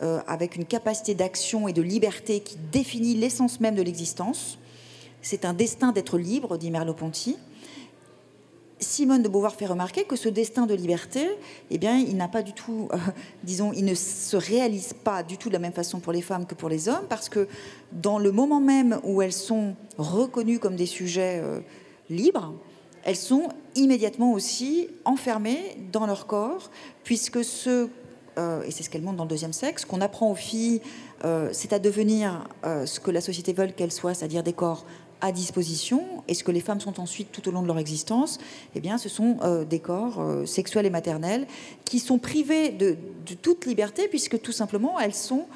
euh, 0.02 0.20
avec 0.26 0.56
une 0.56 0.64
capacité 0.64 1.14
d'action 1.14 1.68
et 1.68 1.72
de 1.72 1.82
liberté 1.82 2.40
qui 2.40 2.56
définit 2.70 3.14
l'essence 3.14 3.60
même 3.60 3.74
de 3.74 3.82
l'existence. 3.82 4.58
C'est 5.22 5.44
un 5.44 5.52
destin 5.52 5.92
d'être 5.92 6.18
libre, 6.18 6.56
dit 6.56 6.70
Merleau-Ponty. 6.70 7.36
Simone 8.80 9.22
de 9.22 9.28
Beauvoir 9.28 9.54
fait 9.54 9.66
remarquer 9.66 10.04
que 10.04 10.14
ce 10.14 10.28
destin 10.28 10.66
de 10.66 10.74
liberté, 10.74 11.28
eh 11.70 11.78
bien, 11.78 11.98
il 11.98 12.16
n'a 12.16 12.28
pas 12.28 12.42
du 12.42 12.52
tout, 12.52 12.88
euh, 12.92 12.96
disons, 13.42 13.72
il 13.72 13.84
ne 13.84 13.94
se 13.94 14.36
réalise 14.36 14.92
pas 14.92 15.22
du 15.22 15.36
tout 15.36 15.48
de 15.48 15.54
la 15.54 15.58
même 15.58 15.72
façon 15.72 15.98
pour 16.00 16.12
les 16.12 16.22
femmes 16.22 16.46
que 16.46 16.54
pour 16.54 16.68
les 16.68 16.88
hommes, 16.88 17.06
parce 17.08 17.28
que 17.28 17.48
dans 17.92 18.18
le 18.18 18.30
moment 18.30 18.60
même 18.60 19.00
où 19.02 19.20
elles 19.20 19.32
sont 19.32 19.74
reconnues 19.96 20.58
comme 20.58 20.76
des 20.76 20.86
sujets 20.86 21.40
euh, 21.42 21.60
libres, 22.08 22.54
elles 23.04 23.16
sont 23.16 23.48
immédiatement 23.74 24.32
aussi 24.32 24.88
enfermées 25.04 25.76
dans 25.92 26.06
leur 26.06 26.26
corps, 26.26 26.70
puisque 27.04 27.42
ce 27.44 27.88
euh, 28.38 28.62
et 28.62 28.70
c'est 28.70 28.82
ce 28.82 28.90
qu'elle 28.90 29.02
montre 29.02 29.16
dans 29.16 29.24
le 29.24 29.28
deuxième 29.28 29.52
sexe, 29.52 29.84
qu'on 29.84 30.00
apprend 30.00 30.30
aux 30.30 30.36
filles, 30.36 30.80
euh, 31.24 31.50
c'est 31.52 31.72
à 31.72 31.78
devenir 31.78 32.48
euh, 32.64 32.86
ce 32.86 33.00
que 33.00 33.10
la 33.10 33.20
société 33.20 33.52
veut 33.52 33.66
qu'elles 33.68 33.92
soient, 33.92 34.14
c'est-à-dire 34.14 34.42
des 34.42 34.52
corps 34.52 34.84
à 35.20 35.32
disposition, 35.32 36.22
et 36.28 36.34
ce 36.34 36.44
que 36.44 36.52
les 36.52 36.60
femmes 36.60 36.80
sont 36.80 37.00
ensuite 37.00 37.32
tout 37.32 37.48
au 37.48 37.50
long 37.50 37.62
de 37.62 37.66
leur 37.66 37.78
existence, 37.78 38.38
eh 38.76 38.80
bien, 38.80 38.98
ce 38.98 39.08
sont 39.08 39.38
des 39.68 39.80
corps 39.80 40.22
sexuels 40.46 40.86
et 40.86 40.90
maternels 40.90 41.48
qui 41.84 41.98
sont 41.98 42.20
privés 42.20 42.68
de, 42.68 42.96
toute 43.42 43.66
liberté, 43.66 44.06
puisque 44.06 44.40
tout 44.40 44.52
simplement 44.52 45.00
elles 45.00 45.16
sont 45.16 45.46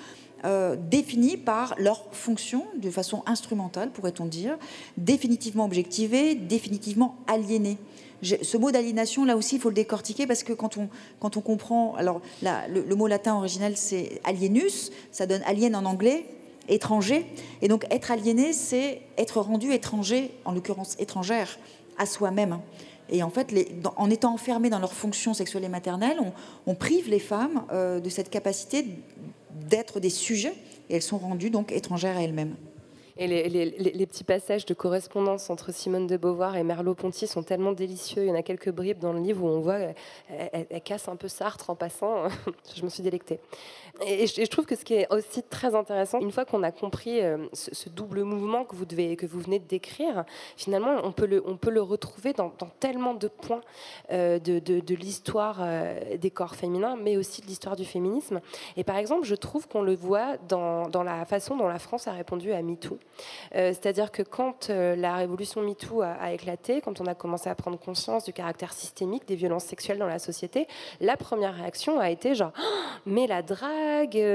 définies 0.90 1.36
par 1.36 1.76
leur 1.78 2.06
fonction, 2.10 2.66
de 2.76 2.90
façon 2.90 3.22
instrumentale, 3.24 3.92
pourrait-on 3.92 4.26
dire, 4.26 4.58
définitivement 4.96 5.64
objectivées, 5.64 6.34
définitivement 6.34 7.14
aliénées 7.28 7.78
ce 8.22 8.56
mot 8.56 8.70
d'aliénation, 8.70 9.24
là 9.24 9.36
aussi, 9.36 9.56
il 9.56 9.60
faut 9.60 9.68
le 9.68 9.74
décortiquer 9.74 10.26
parce 10.26 10.42
que 10.42 10.52
quand 10.52 10.76
on, 10.76 10.88
quand 11.18 11.36
on 11.36 11.40
comprend. 11.40 11.94
Alors, 11.96 12.20
le, 12.42 12.94
mot 12.94 13.06
latin 13.06 13.34
original, 13.34 13.76
c'est 13.76 14.20
alienus, 14.24 14.90
ça 15.10 15.26
donne 15.26 15.42
alien 15.44 15.74
en 15.74 15.84
anglais, 15.84 16.26
étranger. 16.68 17.26
Et 17.60 17.68
donc, 17.68 17.84
être 17.90 18.10
aliéné, 18.10 18.52
c'est 18.52 19.02
être 19.18 19.40
rendu 19.40 19.72
étranger, 19.72 20.30
en 20.44 20.52
l'occurrence 20.52 20.96
étrangère, 20.98 21.58
à 21.98 22.06
soi-même. 22.06 22.58
Et 23.10 23.22
en 23.22 23.30
fait, 23.30 23.52
en 23.96 24.08
étant 24.08 24.32
enfermés 24.32 24.70
dans 24.70 24.78
leurs 24.78 24.94
fonctions 24.94 25.34
sexuelles 25.34 25.64
et 25.64 25.68
maternelles, 25.68 26.18
on, 26.66 26.74
prive 26.74 27.10
les 27.10 27.18
femmes 27.18 27.64
euh, 27.72 28.00
de 28.00 28.08
cette 28.08 28.30
capacité 28.30 28.86
d'être 29.68 30.00
des 30.00 30.10
sujets, 30.10 30.54
et 30.88 30.96
elles 30.96 31.02
sont 31.02 31.18
rendues 31.18 31.50
donc 31.50 31.72
étrangères 31.72 32.16
à 32.16 32.22
elles-mêmes. 32.22 32.54
Les, 33.26 34.06
petits 34.06 34.24
passages 34.24 34.66
de 34.66 34.74
correspondance 34.74 35.50
entre 35.50 35.72
Simone 35.72 36.06
de 36.06 36.16
Beauvoir 36.16 36.56
et 36.56 36.64
Merleau-Ponty 36.64 37.26
sont 37.26 37.42
tellement 37.42 37.72
délicieux. 37.72 38.24
Il 38.24 38.28
y 38.28 38.32
en 38.32 38.34
a 38.34 38.42
quelques 38.42 38.70
bribes 38.70 38.98
dans 38.98 39.12
le 39.12 39.20
livre 39.20 39.44
où 39.44 39.48
on 39.48 39.60
voit 39.60 39.78
elle, 40.28 40.82
casse 40.82 41.08
un 41.08 41.16
peu 41.16 41.28
Sartre 41.28 41.70
en 41.70 41.74
passant. 41.74 42.28
je 42.74 42.82
me 42.82 42.88
suis 42.88 43.02
délectée. 43.02 43.38
Et 44.00 44.26
je, 44.26 44.46
trouve 44.46 44.64
que 44.64 44.74
ce 44.74 44.84
qui 44.84 44.94
est 44.94 45.06
aussi 45.12 45.42
très 45.42 45.74
intéressant, 45.74 46.18
une 46.20 46.32
fois 46.32 46.46
qu'on 46.46 46.62
a 46.62 46.72
compris 46.72 47.20
euh, 47.20 47.46
ce, 47.52 47.90
double 47.90 48.22
mouvement 48.22 48.64
que 48.64 48.74
vous, 48.74 48.86
devez, 48.86 49.16
que 49.16 49.26
vous 49.26 49.38
venez 49.38 49.58
de 49.58 49.66
décrire, 49.66 50.24
finalement, 50.56 50.96
on 51.04 51.12
peut 51.12 51.26
le, 51.26 51.42
on 51.46 51.56
peut 51.58 51.70
le 51.70 51.82
retrouver 51.82 52.32
dans, 52.32 52.50
tellement 52.80 53.12
de 53.12 53.28
points 53.28 53.60
euh, 54.10 54.38
de, 54.38 54.58
de, 54.58 54.94
l'histoire 54.94 55.58
euh, 55.60 56.16
des 56.16 56.30
corps 56.30 56.56
féminins, 56.56 56.96
mais 56.96 57.18
aussi 57.18 57.42
de 57.42 57.46
l'histoire 57.46 57.76
du 57.76 57.84
féminisme. 57.84 58.40
Et 58.78 58.84
par 58.84 58.96
exemple, 58.96 59.24
je 59.26 59.34
trouve 59.34 59.68
qu'on 59.68 59.82
le 59.82 59.94
voit 59.94 60.36
dans, 60.48 60.88
dans 60.88 61.02
la 61.02 61.26
façon 61.26 61.56
dont 61.56 61.68
la 61.68 61.78
France 61.78 62.08
a 62.08 62.12
répondu 62.12 62.52
à 62.52 62.62
MeToo. 62.62 62.98
C'est-à-dire 63.52 64.10
que 64.10 64.22
quand 64.22 64.68
la 64.68 65.16
révolution 65.16 65.62
MeToo 65.62 66.02
a, 66.02 66.32
éclaté, 66.32 66.80
quand 66.80 67.00
on 67.00 67.06
a 67.06 67.14
commencé 67.14 67.50
à 67.50 67.54
prendre 67.54 67.78
conscience 67.78 68.24
du 68.24 68.32
caractère 68.32 68.72
systémique 68.72 69.26
des 69.26 69.36
violences 69.36 69.64
sexuelles 69.64 69.98
dans 69.98 70.06
la 70.06 70.18
société, 70.18 70.66
la 71.00 71.16
première 71.16 71.54
réaction 71.54 71.98
a 72.00 72.10
été 72.10 72.34
genre 72.34 72.52
mais 73.06 73.26
la 73.26 73.42
drague, 73.42 73.81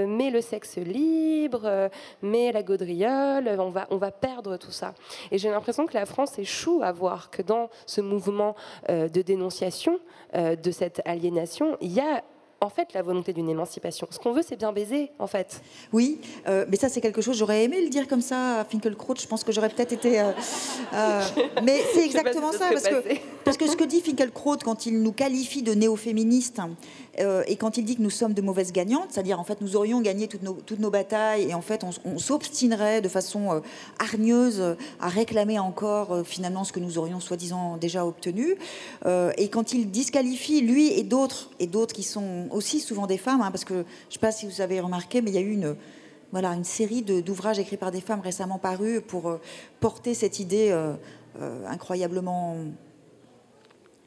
mais 0.07 0.29
le 0.29 0.41
sexe 0.41 0.77
libre, 0.77 1.89
mais 2.21 2.51
la 2.51 2.63
gaudriole, 2.63 3.49
on 3.59 3.69
va, 3.69 3.87
on 3.89 3.97
va 3.97 4.11
perdre 4.11 4.57
tout 4.57 4.71
ça. 4.71 4.93
Et 5.31 5.37
j'ai 5.37 5.49
l'impression 5.49 5.85
que 5.85 5.93
la 5.93 6.05
France 6.05 6.37
échoue 6.39 6.81
à 6.83 6.91
voir 6.91 7.29
que 7.29 7.41
dans 7.41 7.69
ce 7.85 8.01
mouvement 8.01 8.55
de 8.89 9.21
dénonciation 9.21 9.99
de 10.33 10.71
cette 10.71 11.01
aliénation, 11.05 11.77
il 11.81 11.93
y 11.93 11.99
a 11.99 12.23
en 12.61 12.69
fait 12.69 12.93
la 12.93 13.01
volonté 13.01 13.33
d'une 13.33 13.49
émancipation. 13.49 14.07
Ce 14.09 14.19
qu'on 14.19 14.31
veut, 14.31 14.41
c'est 14.41 14.55
bien 14.55 14.71
baiser, 14.71 15.11
en 15.19 15.27
fait. 15.27 15.61
Oui, 15.93 16.19
euh, 16.47 16.65
mais 16.69 16.77
ça, 16.77 16.89
c'est 16.89 17.01
quelque 17.01 17.21
chose. 17.21 17.37
J'aurais 17.37 17.63
aimé 17.63 17.81
le 17.81 17.89
dire 17.89 18.07
comme 18.07 18.21
ça 18.21 18.61
à 18.61 18.65
Finkelkraut. 18.65 19.15
Je 19.19 19.27
pense 19.27 19.43
que 19.43 19.51
j'aurais 19.51 19.69
peut-être 19.69 19.93
été. 19.93 20.19
Euh, 20.19 20.31
euh, 20.93 21.21
mais 21.63 21.81
c'est 21.93 22.05
exactement 22.05 22.51
ça, 22.51 22.69
parce 22.71 22.87
que, 22.87 23.03
parce 23.43 23.57
que 23.57 23.67
ce 23.67 23.75
que 23.75 23.83
dit 23.83 24.01
Finkelkraut 24.01 24.57
quand 24.63 24.85
il 24.85 25.01
nous 25.01 25.11
qualifie 25.11 25.61
de 25.61 25.73
néo-féministes 27.17 27.49
et 27.49 27.55
quand 27.55 27.77
il 27.77 27.85
dit 27.85 27.95
que 27.95 28.01
nous 28.01 28.09
sommes 28.09 28.33
de 28.33 28.41
mauvaises 28.41 28.71
gagnantes, 28.71 29.07
c'est-à-dire 29.09 29.39
en 29.39 29.43
fait 29.43 29.61
nous 29.61 29.75
aurions 29.75 30.01
gagné 30.01 30.27
toutes 30.27 30.43
nos, 30.43 30.53
toutes 30.53 30.79
nos 30.79 30.89
batailles 30.89 31.49
et 31.49 31.53
en 31.53 31.61
fait 31.61 31.83
on, 31.83 32.17
s'obstinerait 32.19 33.01
de 33.01 33.09
façon 33.09 33.61
hargneuse 33.99 34.75
à 34.99 35.09
réclamer 35.09 35.59
encore 35.59 36.25
finalement 36.25 36.63
ce 36.63 36.71
que 36.71 36.79
nous 36.79 36.97
aurions 36.97 37.19
soi-disant 37.19 37.77
déjà 37.77 38.05
obtenu. 38.05 38.55
et 39.05 39.49
quand 39.49 39.73
il 39.73 39.89
disqualifie 39.89 40.61
lui 40.61 40.87
et 40.87 41.03
d'autres 41.03 41.49
et 41.59 41.67
d'autres 41.67 41.93
qui 41.93 42.03
sont 42.03 42.47
aussi 42.51 42.79
souvent 42.79 43.07
des 43.07 43.17
femmes, 43.17 43.41
hein, 43.41 43.51
parce 43.51 43.65
que 43.65 43.73
je 43.73 43.79
ne 43.79 44.13
sais 44.13 44.19
pas 44.19 44.31
si 44.31 44.45
vous 44.45 44.61
avez 44.61 44.79
remarqué, 44.79 45.21
mais 45.21 45.31
il 45.31 45.35
y 45.35 45.39
a 45.39 45.41
eu 45.41 45.51
une, 45.51 45.75
voilà, 46.31 46.49
une 46.53 46.63
série 46.63 47.01
d'ouvrages 47.01 47.59
écrits 47.59 47.77
par 47.77 47.91
des 47.91 48.01
femmes 48.01 48.19
récemment 48.19 48.59
parus 48.59 49.01
pour 49.05 49.29
euh, 49.29 49.41
porter 49.79 50.13
cette 50.13 50.39
idée 50.39 50.69
euh, 50.71 50.93
euh, 51.41 51.65
incroyablement 51.67 52.57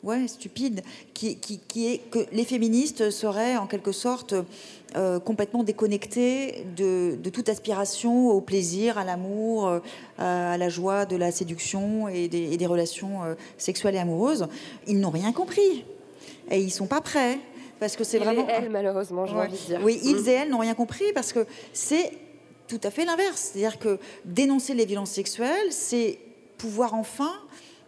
ouais, 0.03 0.29
stupide, 0.29 0.83
qui, 1.15 1.37
qui, 1.37 1.87
est 1.87 1.99
que 2.11 2.21
les 2.33 2.45
féministes 2.45 3.11
seraient 3.11 3.57
en 3.57 3.67
quelque 3.67 3.93
sorte 3.93 4.35
complètement 5.25 5.63
déconnectées 5.63 6.67
de, 6.77 7.17
de, 7.23 7.31
toute 7.31 7.49
aspiration 7.49 8.31
au 8.31 8.41
plaisir, 8.41 8.99
à 8.99 9.05
l'amour, 9.05 9.81
à 10.19 10.57
la 10.57 10.69
joie 10.69 11.07
de 11.07 11.15
la 11.15 11.31
séduction 11.31 12.09
et 12.09 12.27
des, 12.27 12.53
et 12.53 12.57
des 12.57 12.67
relations 12.67 13.21
sexuelles 13.57 13.95
et 13.95 13.99
amoureuses. 13.99 14.49
Ils 14.89 14.99
n'ont 14.99 15.11
rien 15.11 15.33
compris. 15.33 15.85
Et 16.51 16.61
ils 16.61 16.71
sont 16.71 16.87
pas 16.87 17.01
prêts 17.01 17.39
parce 17.81 17.97
que 17.97 18.05
c'est 18.05 18.19
vraiment. 18.19 18.47
Et 18.47 18.53
elles, 18.53 18.71
malheureusement, 18.71 19.27
je 19.27 19.35
envie 19.35 19.53
de 19.53 19.67
dire. 19.67 19.81
Oui, 19.83 19.99
ils 20.05 20.29
et 20.29 20.33
elles 20.33 20.51
n'ont 20.51 20.59
rien 20.59 20.75
compris 20.75 21.13
parce 21.15 21.33
que 21.33 21.47
c'est 21.73 22.13
tout 22.69 22.81
à 22.85 22.91
fait 22.91 23.05
l'inverse. 23.05 23.51
C'est-à-dire 23.53 23.79
que 23.79 23.99
dénoncer 24.25 24.75
les 24.75 24.85
violences 24.85 25.11
sexuelles, 25.11 25.73
c'est 25.73 26.19
pouvoir 26.59 26.95
enfin 26.95 27.33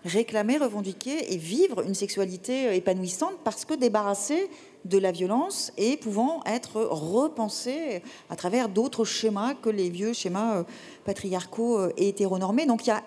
réclamer, 0.05 0.59
revendiquer 0.59 1.33
et 1.33 1.37
vivre 1.37 1.83
une 1.87 1.95
sexualité 1.95 2.75
épanouissante 2.77 3.35
parce 3.45 3.65
que 3.65 3.75
débarrassée 3.75 4.49
de 4.85 4.99
la 4.99 5.13
violence 5.13 5.73
et 5.77 5.97
pouvant 5.97 6.43
être 6.45 6.81
repensée 6.83 8.03
à 8.31 8.37
travers 8.37 8.69
d'autres 8.69 9.05
schémas 9.05 9.55
que 9.55 9.71
les 9.71 9.91
vieux 9.91 10.13
schémas 10.13 10.59
euh, 10.59 10.63
patriarcaux 11.05 11.79
euh, 11.79 11.93
et 11.97 12.09
hétéronormés. 12.09 12.67
Donc 12.67 12.87
il 12.87 12.89
y 12.89 12.93
a 12.93 13.03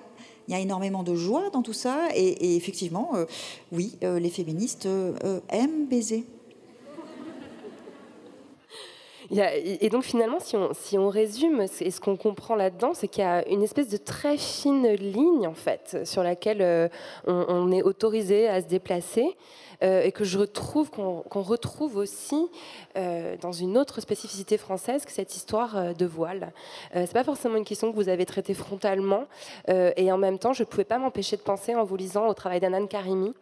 il 0.48 0.52
y 0.52 0.56
a 0.56 0.60
énormément 0.60 1.02
de 1.02 1.16
joie 1.16 1.50
dans 1.50 1.64
tout 1.64 1.74
ça 1.74 2.10
et, 2.14 2.56
effectivement, 2.56 3.14
euh, 3.16 3.26
oui, 3.72 3.98
les 4.04 4.30
féministes 4.30 4.88
aiment 5.50 5.88
baiser 5.88 6.24
et 9.32 9.90
donc 9.90 10.04
finalement, 10.04 10.40
si 10.40 10.56
on, 10.56 10.70
si 10.74 10.98
on 10.98 11.10
résume, 11.10 11.66
et 11.82 11.92
ce 11.92 12.00
qu'on 12.00 12.16
comprend 12.16 12.56
là-dedans, 12.56 12.94
c'est 12.94 13.08
qu'il 13.08 13.24
y 13.24 13.28
a 13.28 13.48
une 13.48 13.64
espèce 13.64 13.90
de 13.90 13.98
très 13.98 14.38
fine 14.38 14.88
ligne 14.94 15.48
en 15.48 15.54
fait 15.54 16.06
sur 16.06 16.24
laquelle 16.24 16.62
euh, 16.62 16.88
on, 17.26 17.72
est 17.72 17.82
autorisé 17.82 18.48
à 18.48 18.62
se 18.62 18.68
déplacer 18.68 19.36
euh, 19.84 20.04
et 20.04 20.12
que 20.12 20.24
je 20.24 20.38
retrouve 20.38 20.90
qu'on 20.92 21.42
retrouve 21.42 21.98
aussi 21.98 22.50
euh, 22.96 23.36
dans 23.42 23.52
une 23.52 23.78
autre 23.78 24.02
spécificité 24.02 24.58
française 24.58 25.06
que 25.06 25.12
cette 25.12 25.36
histoire 25.36 25.94
de 25.96 26.06
voile. 26.06 26.52
c'est 26.94 27.14
pas 27.14 27.24
forcément 27.24 27.58
une 27.58 27.66
question 27.66 27.92
que 27.92 27.96
vous 27.96 28.10
avez 28.10 28.26
traitée 28.26 28.54
frontalement 28.54 29.26
et 29.68 30.12
en 30.12 30.18
même 30.18 30.40
temps, 30.40 30.54
je 30.54 30.64
pouvais 30.64 30.84
pas 30.84 30.98
m'empêcher 30.98 31.38
de 31.38 31.42
penser 31.42 31.76
en 31.76 31.84
vous 31.84 31.96
lisant 31.96 32.28
au 32.28 32.34
travail 32.34 32.60
d'Anan 32.60 32.88
Karimi 32.88 33.34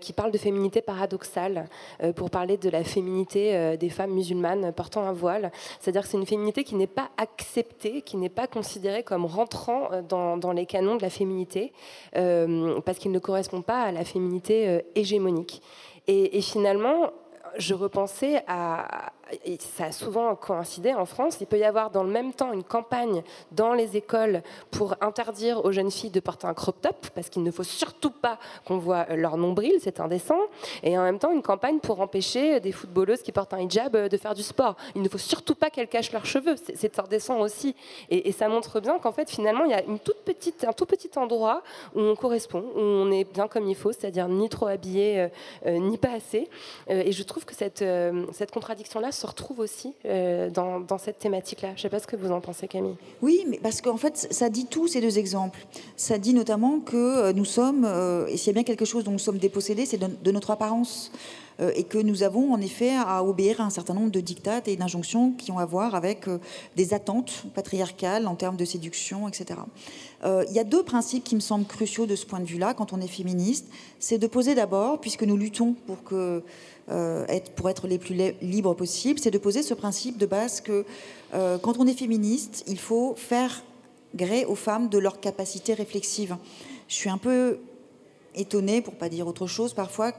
qui 0.00 0.12
parle 0.12 0.30
de 0.30 0.38
féminité 0.38 0.80
paradoxale 0.80 1.68
pour 2.16 2.30
parler 2.30 2.56
de 2.56 2.68
la 2.68 2.84
féminité 2.84 3.76
des 3.76 3.90
femmes 3.90 4.12
musulmanes 4.12 4.72
portant 4.72 5.04
un 5.04 5.12
voile. 5.12 5.50
C'est-à-dire 5.80 6.02
que 6.02 6.08
c'est 6.08 6.16
une 6.16 6.26
féminité 6.26 6.64
qui 6.64 6.74
n'est 6.74 6.86
pas 6.86 7.10
acceptée, 7.16 8.02
qui 8.02 8.16
n'est 8.16 8.28
pas 8.28 8.46
considérée 8.46 9.02
comme 9.02 9.24
rentrant 9.24 9.90
euh, 9.92 10.02
dans, 10.02 10.52
les 10.52 10.66
canons 10.66 10.96
de 10.96 11.02
la 11.02 11.10
féminité, 11.10 11.72
euh, 12.16 12.80
parce 12.82 12.98
qu'il 12.98 13.12
ne 13.12 13.18
correspond 13.18 13.62
pas 13.62 13.82
à 13.82 13.92
la 13.92 14.04
féminité 14.04 14.68
euh, 14.68 14.80
hégémonique. 14.94 15.62
et 16.06 16.40
finalement, 16.42 17.10
je 17.58 17.74
repensais 17.74 18.42
à, 18.46 19.12
et 19.44 19.58
ça 19.58 19.86
a 19.86 19.92
souvent 19.92 20.34
coïncidé 20.34 20.94
en 20.94 21.06
France, 21.06 21.38
il 21.40 21.46
peut 21.46 21.58
y 21.58 21.64
avoir 21.64 21.90
dans 21.90 22.02
le 22.02 22.10
même 22.10 22.32
temps 22.32 22.52
une 22.52 22.64
campagne 22.64 23.22
dans 23.52 23.72
les 23.72 23.96
écoles 23.96 24.42
pour 24.70 24.94
interdire 25.00 25.64
aux 25.64 25.72
jeunes 25.72 25.90
filles 25.90 26.10
de 26.10 26.20
porter 26.20 26.46
un 26.46 26.54
crop 26.54 26.80
top, 26.80 27.06
parce 27.14 27.28
qu'il 27.28 27.42
ne 27.42 27.50
faut 27.50 27.62
surtout 27.62 28.10
pas 28.10 28.38
qu'on 28.66 28.78
voit 28.78 29.06
leur 29.14 29.36
nombril, 29.36 29.74
c'est 29.80 30.00
indécent, 30.00 30.38
et 30.82 30.98
en 30.98 31.02
même 31.02 31.18
temps 31.18 31.32
une 31.32 31.42
campagne 31.42 31.78
pour 31.78 32.00
empêcher 32.00 32.60
des 32.60 32.72
footballeuses 32.72 33.22
qui 33.22 33.32
portent 33.32 33.54
un 33.54 33.60
hijab 33.60 34.08
de 34.08 34.16
faire 34.16 34.34
du 34.34 34.42
sport. 34.42 34.76
Il 34.94 35.02
ne 35.02 35.08
faut 35.08 35.18
surtout 35.18 35.54
pas 35.54 35.70
qu'elles 35.70 35.88
cachent 35.88 36.12
leurs 36.12 36.26
cheveux, 36.26 36.56
c'est 36.56 36.98
indécent 36.98 37.40
aussi. 37.40 37.74
Et, 38.10 38.32
ça 38.32 38.48
montre 38.48 38.80
bien 38.80 38.98
qu'en 38.98 39.12
fait, 39.12 39.30
finalement, 39.30 39.64
il 39.64 39.70
y 39.70 39.74
a 39.74 39.82
un 39.86 40.72
tout 40.72 40.86
petit 40.86 41.10
endroit 41.16 41.62
où 41.94 42.00
on 42.00 42.16
correspond, 42.16 42.64
où 42.74 42.80
on 42.80 43.10
est 43.10 43.24
bien 43.24 43.48
comme 43.48 43.68
il 43.68 43.76
faut, 43.76 43.92
c'est-à-dire 43.92 44.28
ni 44.28 44.48
trop 44.48 44.66
habillé, 44.66 45.20
euh, 45.20 45.28
euh, 45.66 45.78
ni 45.78 45.98
pas 45.98 46.12
assez. 46.12 46.48
Euh, 46.90 47.02
et 47.04 47.12
je 47.12 47.22
trouve 47.22 47.44
que 47.44 47.54
cette 47.54 48.50
contradiction-là 48.50 49.12
se 49.14 49.26
retrouve 49.26 49.60
aussi 49.60 49.94
euh, 50.04 50.50
dans, 50.50 50.98
cette 50.98 51.18
thématique-là. 51.18 51.70
Je 51.70 51.74
ne 51.74 51.82
sais 51.82 51.88
pas 51.88 51.98
ce 51.98 52.06
que 52.06 52.16
vous 52.16 52.30
en 52.30 52.40
pensez, 52.40 52.68
Camille. 52.68 52.96
Oui, 53.22 53.44
mais 53.48 53.58
parce 53.58 53.80
qu'en 53.80 53.96
fait, 53.96 54.16
ça 54.30 54.48
dit 54.50 54.66
tout, 54.66 54.88
ces 54.88 55.00
deux 55.00 55.18
exemples. 55.18 55.66
Ça 55.96 56.18
dit 56.18 56.34
notamment 56.34 56.80
que 56.80 56.96
euh, 56.96 57.32
nous 57.32 57.44
sommes, 57.44 57.84
euh, 57.84 58.26
et 58.26 58.36
s'il 58.36 58.48
y 58.48 58.50
a 58.50 58.54
bien 58.54 58.64
quelque 58.64 58.84
chose 58.84 59.04
dont 59.04 59.12
nous 59.12 59.18
sommes 59.18 59.38
dépossédés, 59.38 59.86
c'est 59.86 59.98
de, 59.98 60.30
notre 60.30 60.50
apparence. 60.50 61.12
Et 61.60 61.84
que 61.84 61.98
nous 61.98 62.22
avons 62.22 62.52
en 62.52 62.60
effet 62.60 62.96
à 62.96 63.22
obéir 63.22 63.60
à 63.60 63.64
un 63.64 63.70
certain 63.70 63.94
nombre 63.94 64.10
de 64.10 64.20
dictates 64.20 64.66
et 64.66 64.76
d'injonctions 64.76 65.32
qui 65.32 65.52
ont 65.52 65.58
à 65.58 65.64
voir 65.64 65.94
avec 65.94 66.26
des 66.76 66.94
attentes 66.94 67.44
patriarcales 67.54 68.26
en 68.26 68.34
termes 68.34 68.56
de 68.56 68.64
séduction, 68.64 69.28
etc. 69.28 69.60
Il 70.24 70.52
y 70.52 70.58
a 70.58 70.64
deux 70.64 70.82
principes 70.82 71.22
qui 71.22 71.36
me 71.36 71.40
semblent 71.40 71.66
cruciaux 71.66 72.06
de 72.06 72.16
ce 72.16 72.26
point 72.26 72.40
de 72.40 72.44
vue-là 72.44 72.74
quand 72.74 72.92
on 72.92 73.00
est 73.00 73.06
féministe. 73.06 73.66
C'est 74.00 74.18
de 74.18 74.26
poser 74.26 74.54
d'abord, 74.54 75.00
puisque 75.00 75.22
nous 75.22 75.36
luttons 75.36 75.74
pour 75.86 75.98
euh, 76.90 77.24
être, 77.28 77.86
les 77.86 77.98
plus 77.98 78.14
libres 78.42 78.74
possibles, 78.74 79.18
c'est 79.18 79.30
de 79.30 79.38
poser 79.38 79.62
ce 79.62 79.72
principe 79.72 80.18
de 80.18 80.26
base 80.26 80.60
que 80.60 80.84
euh, 81.32 81.56
quand 81.58 81.78
on 81.78 81.86
est 81.86 81.98
féministe, 81.98 82.62
il 82.66 82.78
faut 82.78 83.14
faire 83.16 83.64
gré 84.14 84.44
aux 84.44 84.54
femmes 84.54 84.88
de 84.90 84.98
leur 84.98 85.18
capacité 85.18 85.72
réflexive. 85.72 86.36
Je 86.88 86.94
suis 86.94 87.08
un 87.08 87.16
peu 87.16 87.58
étonnée, 88.34 88.80
pour 88.80 88.94
pas 88.94 89.08
dire 89.08 89.26
autre 89.26 89.46
chose, 89.46 89.74
parfois, 89.74 90.12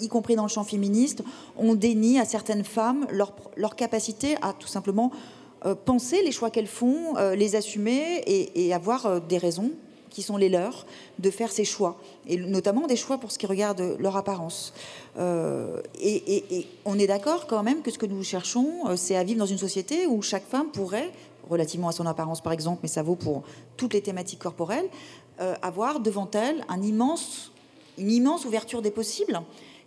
y 0.00 0.08
compris 0.08 0.36
dans 0.36 0.44
le 0.44 0.48
champ 0.48 0.64
féministe, 0.64 1.22
on 1.56 1.74
dénie 1.74 2.18
à 2.18 2.24
certaines 2.24 2.64
femmes 2.64 3.06
leur, 3.10 3.76
capacité 3.76 4.36
à 4.42 4.52
tout 4.52 4.68
simplement 4.68 5.12
euh, 5.66 5.74
penser 5.74 6.22
les 6.22 6.32
choix 6.32 6.50
qu'elles 6.50 6.66
font, 6.66 7.14
les 7.34 7.56
assumer 7.56 8.22
et, 8.26 8.72
avoir 8.72 9.20
des 9.20 9.38
raisons 9.38 9.72
qui 10.08 10.22
sont 10.22 10.36
les 10.36 10.48
leurs, 10.48 10.86
de 11.18 11.30
faire 11.30 11.52
ces 11.52 11.64
choix, 11.64 11.96
et 12.26 12.36
notamment 12.36 12.86
des 12.86 12.96
choix 12.96 13.18
pour 13.18 13.30
ce 13.30 13.38
qui 13.38 13.46
regarde 13.46 13.96
leur 13.98 14.16
apparence. 14.16 14.72
Euh, 15.18 15.80
et, 16.00 16.66
on 16.84 16.98
est 16.98 17.06
d'accord 17.06 17.46
quand 17.46 17.62
même 17.62 17.82
que 17.82 17.90
ce 17.90 17.98
que 17.98 18.06
nous 18.06 18.22
cherchons, 18.22 18.88
euh, 18.88 18.96
c'est 18.96 19.16
à 19.16 19.24
vivre 19.24 19.38
dans 19.38 19.46
une 19.46 19.58
société 19.58 20.06
où 20.06 20.22
chaque 20.22 20.46
femme 20.46 20.68
pourrait, 20.72 21.12
relativement 21.48 21.88
à 21.88 21.92
son 21.92 22.06
apparence 22.06 22.40
par 22.40 22.52
exemple, 22.52 22.80
mais 22.82 22.88
ça 22.88 23.02
vaut 23.02 23.16
pour 23.16 23.42
toutes 23.76 23.94
les 23.94 24.02
thématiques 24.02 24.40
corporelles, 24.40 24.88
euh, 25.40 25.54
avoir 25.62 26.00
devant 26.00 26.28
elle 26.32 26.64
un 26.68 26.82
immense, 26.82 27.52
une 27.98 28.10
immense 28.10 28.44
ouverture 28.44 28.82
des 28.82 28.90
possibles 28.90 29.40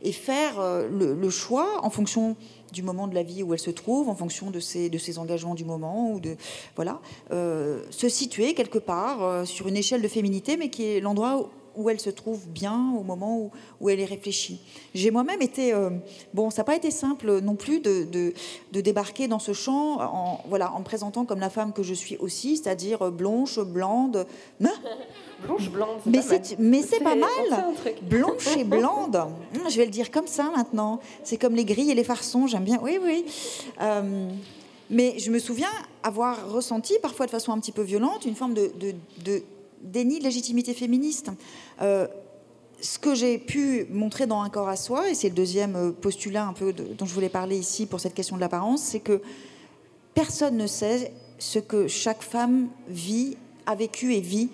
et 0.03 0.11
faire 0.11 0.59
le, 0.89 1.29
choix 1.29 1.85
en 1.85 1.91
fonction 1.91 2.35
du 2.73 2.81
moment 2.81 3.07
de 3.07 3.13
la 3.13 3.21
vie 3.21 3.43
où 3.43 3.53
elle 3.53 3.59
se 3.59 3.69
trouve, 3.69 4.09
en 4.09 4.15
fonction 4.15 4.49
de 4.49 4.59
ses, 4.59 5.17
engagements 5.19 5.53
du 5.53 5.63
moment, 5.63 6.11
ou 6.11 6.19
de 6.19 6.37
voilà, 6.75 6.99
se 7.29 8.09
situer 8.09 8.55
quelque 8.55 8.79
part 8.79 9.45
sur 9.45 9.67
une 9.67 9.77
échelle 9.77 10.01
de 10.01 10.07
féminité, 10.07 10.57
mais 10.57 10.71
qui 10.71 10.85
est 10.85 11.01
l'endroit 11.01 11.51
où 11.75 11.89
elle 11.89 11.99
se 11.99 12.09
trouve 12.09 12.47
bien 12.47 12.93
au 12.97 13.03
moment 13.03 13.51
où, 13.79 13.89
elle 13.89 13.99
est 13.99 14.05
réfléchie. 14.05 14.61
J'ai 14.93 15.11
moi-même 15.11 15.41
été... 15.41 15.73
Euh, 15.73 15.89
bon, 16.33 16.49
ça 16.49 16.61
n'a 16.61 16.63
pas 16.65 16.75
été 16.75 16.91
simple 16.91 17.39
non 17.41 17.55
plus 17.55 17.79
de, 17.79 18.33
débarquer 18.71 19.27
dans 19.27 19.39
ce 19.39 19.53
champ 19.53 20.01
en, 20.01 20.41
voilà, 20.47 20.73
en 20.73 20.79
me 20.79 20.83
présentant 20.83 21.25
comme 21.25 21.39
la 21.39 21.49
femme 21.49 21.73
que 21.73 21.83
je 21.83 21.93
suis 21.93 22.17
aussi, 22.17 22.57
c'est-à-dire 22.57 23.03
euh, 23.03 23.11
blanche, 23.11 23.59
blonde... 23.59 24.25
Blanche, 25.45 25.69
blonde, 25.69 25.99
mais 26.05 26.21
c'est 26.21 26.59
mais 26.59 26.81
c'est 26.81 26.99
pas 26.99 27.15
mal. 27.15 27.29
Blanche 28.03 28.57
et 28.57 28.63
blonde. 28.65 29.15
Hum, 29.15 29.69
je 29.69 29.77
vais 29.77 29.85
le 29.85 29.91
dire 29.91 30.11
comme 30.11 30.27
ça 30.27 30.51
maintenant. 30.55 30.99
C'est 31.23 31.37
comme 31.37 31.55
les 31.55 31.65
grilles 31.65 31.91
et 31.91 31.95
les 31.95 32.03
farçons. 32.03 32.47
J'aime 32.47 32.63
bien. 32.63 32.79
Oui, 32.81 32.99
oui. 33.01 33.25
Euh, 33.81 34.29
Mais 34.89 35.17
je 35.19 35.31
me 35.31 35.39
souviens 35.39 35.71
avoir 36.03 36.51
ressenti, 36.51 36.95
parfois 37.01 37.25
de 37.25 37.31
façon 37.31 37.53
un 37.53 37.59
petit 37.59 37.71
peu 37.71 37.81
violente, 37.81 38.25
une 38.25 38.35
forme 38.35 38.53
de, 38.53 38.71
déni 39.81 40.19
de 40.19 40.23
légitimité 40.23 40.73
féministe. 40.73 41.31
Euh, 41.81 42.07
ce 42.81 42.97
que 42.97 43.13
j'ai 43.13 43.37
pu 43.37 43.85
montrer 43.89 44.25
dans 44.25 44.41
Un 44.41 44.49
corps 44.49 44.69
à 44.69 44.75
soi, 44.75 45.09
et 45.09 45.13
c'est 45.13 45.29
le 45.29 45.35
deuxième 45.35 45.75
euh, 45.75 45.91
postulat 45.91 46.47
un 46.47 46.53
peu 46.53 46.73
dont 46.73 47.05
je 47.05 47.13
voulais 47.13 47.29
parler 47.29 47.57
ici 47.57 47.85
pour 47.85 47.99
cette 47.99 48.15
question 48.15 48.35
de 48.35 48.41
l'apparence, 48.41 48.81
c'est 48.81 48.99
que 48.99 49.21
personne 50.13 50.57
ne 50.57 50.67
sait 50.67 51.13
ce 51.37 51.59
que 51.59 51.87
chaque 51.87 52.23
femme 52.23 52.69
vit, 52.87 53.37
a 53.65 53.75
vécu 53.75 54.15
et 54.15 54.19
vit 54.19 54.49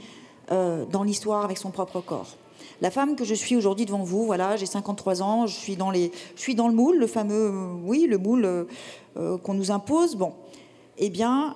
euh, 0.52 0.86
dans 0.86 1.04
l'histoire 1.04 1.43
avec 1.45 1.58
son 1.58 1.72
propre 1.72 2.02
corps. 2.02 2.36
La 2.82 2.91
femme 2.91 3.16
que 3.16 3.26
je 3.26 3.34
suis 3.34 3.56
aujourd'hui 3.56 3.86
devant 3.86 4.04
vous, 4.04 4.26
voilà, 4.26 4.56
j'ai 4.56 4.66
53 4.66 5.22
ans, 5.22 5.48
je 5.48 5.56
suis 5.56 5.76
dans 5.76 5.89
le 5.91 6.74
moule, 6.74 6.98
le 6.98 7.08
fameux, 7.08 7.52
oui, 7.84 8.06
le 8.08 8.18
moule 8.18 8.45
euh, 8.45 9.38
qu'on 9.38 9.54
nous 9.54 9.72
impose. 9.72 10.16
Bon, 10.16 10.34
eh 10.98 11.10
bien, 11.10 11.56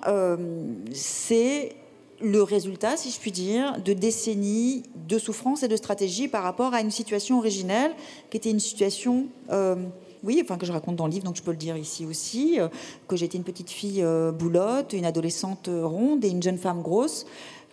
c'est 0.92 1.76
le 2.22 2.42
résultat, 2.42 2.96
si 2.96 3.10
je 3.10 3.18
puis 3.18 3.32
dire, 3.32 3.80
de 3.84 3.92
décennies 3.92 4.84
de 5.08 5.18
souffrance 5.18 5.62
et 5.62 5.68
de 5.68 5.76
stratégie 5.76 6.28
par 6.28 6.42
rapport 6.44 6.72
à 6.72 6.80
une 6.80 6.90
situation 6.90 7.38
originelle 7.38 7.92
qui 8.30 8.36
était 8.36 8.50
une 8.50 8.60
situation, 8.60 9.26
euh, 9.50 9.74
oui, 10.22 10.40
enfin 10.42 10.56
que 10.56 10.64
je 10.64 10.72
raconte 10.72 10.96
dans 10.96 11.06
le 11.06 11.12
livre, 11.12 11.24
donc 11.24 11.36
je 11.36 11.42
peux 11.42 11.50
le 11.50 11.56
dire 11.56 11.76
ici 11.76 12.06
aussi, 12.06 12.60
euh, 12.60 12.68
que 13.08 13.16
j'étais 13.16 13.36
une 13.36 13.44
petite 13.44 13.70
fille 13.70 14.02
euh, 14.02 14.30
boulotte, 14.30 14.92
une 14.92 15.04
adolescente 15.04 15.68
ronde 15.68 16.24
et 16.24 16.28
une 16.28 16.42
jeune 16.42 16.58
femme 16.58 16.80
grosse, 16.80 17.26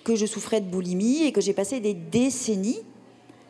que 0.03 0.15
je 0.15 0.25
souffrais 0.25 0.61
de 0.61 0.69
boulimie 0.69 1.23
et 1.23 1.31
que 1.31 1.41
j'ai 1.41 1.53
passé 1.53 1.79
des 1.79 1.93
décennies, 1.93 2.79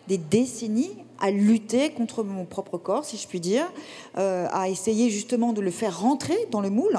des 0.07 0.17
décennies 0.17 0.91
à 1.19 1.31
lutter 1.31 1.91
contre 1.91 2.23
mon 2.23 2.45
propre 2.45 2.77
corps, 2.77 3.05
si 3.05 3.17
je 3.17 3.27
puis 3.27 3.39
dire, 3.39 3.71
à 4.15 4.69
essayer 4.69 5.09
justement 5.09 5.51
de 5.51 5.59
le 5.59 5.69
faire 5.69 5.99
rentrer 5.99 6.47
dans 6.49 6.61
le 6.61 6.69
moule. 6.69 6.97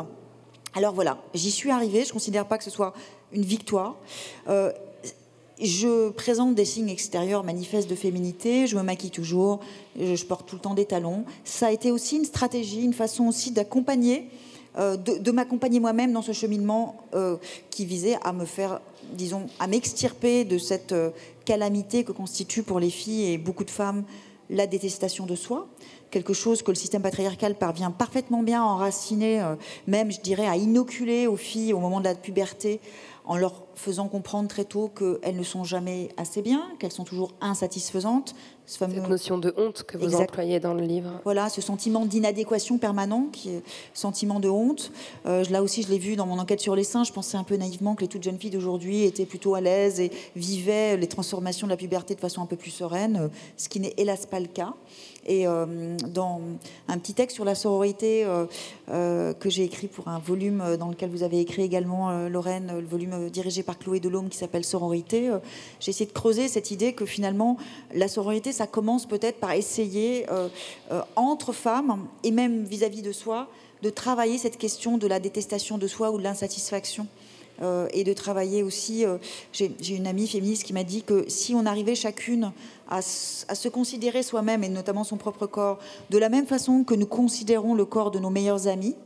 Alors 0.75 0.95
voilà, 0.95 1.19
j'y 1.35 1.51
suis 1.51 1.71
arrivée. 1.71 2.03
Je 2.03 2.09
ne 2.09 2.13
considère 2.13 2.47
pas 2.47 2.59
que 2.59 2.65
ce 2.65 2.71
soit 2.71 2.95
une 3.33 3.45
victoire. 3.45 3.97
Euh, 4.49 4.73
je 5.61 6.09
présente 6.11 6.55
des 6.55 6.65
signes 6.65 6.89
extérieurs 6.89 7.45
manifestes 7.45 7.91
de 7.91 7.95
féminité, 7.95 8.67
je 8.67 8.77
me 8.77 8.83
maquille 8.83 9.11
toujours, 9.11 9.61
je, 9.99 10.25
porte 10.25 10.49
tout 10.49 10.57
le 10.57 10.63
temps 10.63 10.75
des 10.75 10.87
talons. 10.87 11.25
Ça 11.45 11.67
a 11.67 11.71
été 11.71 11.91
aussi 11.91 12.17
une 12.17 12.25
stratégie, 12.25 12.83
une 12.83 12.95
façon 12.95 13.27
aussi 13.27 13.51
d'accompagner, 13.51 14.31
euh, 14.79 14.97
de, 14.97 15.31
m'accompagner 15.31 15.79
moi-même 15.79 16.13
dans 16.13 16.23
ce 16.23 16.33
cheminement 16.33 16.97
euh, 17.15 17.37
qui 17.69 17.85
visait 17.85 18.17
à 18.23 18.33
me 18.33 18.47
faire, 18.47 18.81
disons, 19.13 19.47
à 19.59 19.67
m'extirper 19.67 20.45
de 20.45 20.59
cette 20.59 20.95
calamité 21.45 22.05
que 22.05 22.13
constitue 22.13 22.63
pour 22.63 22.81
les 22.81 22.91
filles 22.91 23.33
et 23.33 23.39
beaucoup 23.39 23.65
de 23.65 23.71
femmes 23.71 24.05
la 24.49 24.67
détestation 24.67 25.27
de 25.27 25.37
soi, 25.37 25.69
quelque 26.11 26.33
chose 26.33 26.63
que 26.63 26.73
le 26.73 26.77
système 26.77 27.03
patriarcal 27.03 27.55
parvient 27.55 27.93
parfaitement 27.93 28.43
bien 28.43 28.63
à 28.63 28.67
enraciner, 28.67 29.41
même, 29.87 30.11
je 30.11 30.21
dirais, 30.21 30.47
à 30.47 30.57
inoculer 30.57 31.29
aux 31.29 31.37
filles 31.37 31.73
au 31.73 31.79
moment 31.79 32.01
de 32.01 32.05
la 32.05 32.17
puberté, 32.17 32.81
en 33.31 33.37
leur 33.37 33.63
faisant 33.77 34.09
comprendre 34.09 34.49
très 34.49 34.65
tôt 34.65 34.89
qu'elles 34.89 35.37
ne 35.37 35.45
sont 35.45 35.63
jamais 35.63 36.09
assez 36.17 36.43
bien, 36.43 36.67
qu'elles 36.81 36.91
sont 36.91 37.05
toujours 37.05 37.31
insatisfaisantes. 37.41 38.35
Cette 38.67 39.09
notion 39.09 39.39
de 39.39 39.55
honte 39.57 39.85
que 39.85 39.97
vous 39.99 40.17
employez 40.17 40.59
dans 40.59 40.75
le 40.75 40.83
livre. 40.83 41.21
Voilà, 41.23 41.49
ce 41.49 41.61
sentiment 41.61 42.07
d'inadéquation 42.07 42.79
permanent, 42.79 43.29
qui 43.33 43.51
est 43.51 43.63
sentiment 43.95 44.41
de 44.41 44.49
honte. 44.49 44.91
Euh, 45.27 45.45
là 45.49 45.63
aussi, 45.63 45.85
je 45.85 45.91
l'ai 45.91 45.99
vu 45.99 46.17
dans 46.17 46.27
mon 46.27 46.41
enquête 46.41 46.59
sur 46.59 46.75
les 46.75 46.83
seins. 46.83 47.05
Je 47.05 47.13
pensais 47.13 47.37
un 47.37 47.45
peu 47.45 47.55
naïvement 47.55 47.95
que 47.95 48.01
les 48.01 48.09
toutes 48.09 48.25
jeunes 48.25 48.39
filles 48.39 48.51
d'aujourd'hui 48.51 49.05
étaient 49.05 49.27
plutôt 49.27 49.55
à 49.55 49.61
l'aise 49.61 50.01
et 50.01 50.11
vivaient 50.35 50.97
les 50.97 51.07
transformations 51.07 51.69
de 51.69 51.71
la 51.71 51.77
puberté 51.77 52.17
de 52.17 52.21
façon 52.21 52.43
un 52.43 52.47
peu 52.47 52.57
plus 52.57 52.73
sereine, 52.73 53.31
ce 53.57 53.69
qui 53.69 53.79
n'est 53.79 53.95
hélas 53.97 54.27
pas 54.27 54.41
le 54.41 54.49
cas. 54.49 54.75
Et 55.27 55.47
euh, 55.47 55.97
dans 56.09 56.41
un 56.89 56.99
petit 56.99 57.15
texte 57.15 57.35
sur 57.35 57.45
la 57.45 57.55
sororité 57.55 58.25
euh, 58.25 58.47
euh, 58.89 59.35
que 59.35 59.51
j'ai 59.51 59.65
écrit 59.65 59.87
pour 59.87 60.09
un 60.09 60.19
volume 60.19 60.77
dans 60.79 60.89
lequel 60.89 61.11
vous 61.11 61.23
avez 61.23 61.41
écrit 61.41 61.63
également, 61.63 62.29
Lorraine, 62.29 62.73
le 62.81 62.87
volume 62.87 63.29
dirigé 63.31 63.63
par 63.63 63.79
Chloé 63.79 64.01
Delhomme 64.01 64.29
qui 64.29 64.39
s'appelle 64.39 64.65
Sororité, 64.65 65.31
j'ai 65.79 65.91
essayé 65.91 66.07
de 66.07 66.13
creuser 66.13 66.49
cette 66.49 66.71
idée 66.71 66.93
que 66.95 67.05
finalement 67.05 67.57
la 67.95 68.09
sororité, 68.09 68.53
ça 68.53 68.67
commence 68.67 69.07
peut-être 69.07 69.39
par 69.39 69.53
essayer 69.53 70.27
entre 71.17 71.53
femmes 71.53 72.07
et 72.25 72.31
même 72.31 72.65
vis-à-vis 72.65 73.01
-vis 73.01 73.05
de 73.05 73.13
soi 73.13 73.49
de 73.83 73.91
travailler 73.91 74.39
cette 74.39 74.59
question 74.59 74.99
de 74.99 75.07
la 75.07 75.21
détestation 75.21 75.79
de 75.79 75.87
soi 75.87 76.11
ou 76.11 76.19
de 76.19 76.23
l'insatisfaction. 76.23 77.07
Euh, 77.63 77.89
et 77.93 78.05
de 78.05 78.13
travailler 78.15 78.63
aussi. 78.63 79.05
Euh, 79.05 79.19
j'ai 79.53 79.95
une 79.95 80.07
amie 80.07 80.27
féministe 80.27 80.65
qui 80.65 80.73
m'a 80.73 80.85
dit 80.85 81.03
que 81.03 81.25
si 81.29 81.55
on 81.55 81.67
arrivait 81.67 81.95
chacune 81.95 82.53
à, 82.89 83.03
se 83.03 83.69
considérer 83.69 84.23
soi-même 84.23 84.65
et 84.65 84.69
notamment 84.69 85.05
son 85.05 85.19
propre 85.19 85.47
corps 85.47 85.79
de 86.09 86.17
la 86.17 86.31
même 86.31 86.47
façon 86.47 86.85
que 86.85 86.95
nous 86.95 87.07
considérons 87.07 87.75
le 87.75 87.85
corps 87.85 88.11
de 88.11 88.19
nos 88.19 88.31
meilleurs 88.31 88.67
amis, 88.67 88.97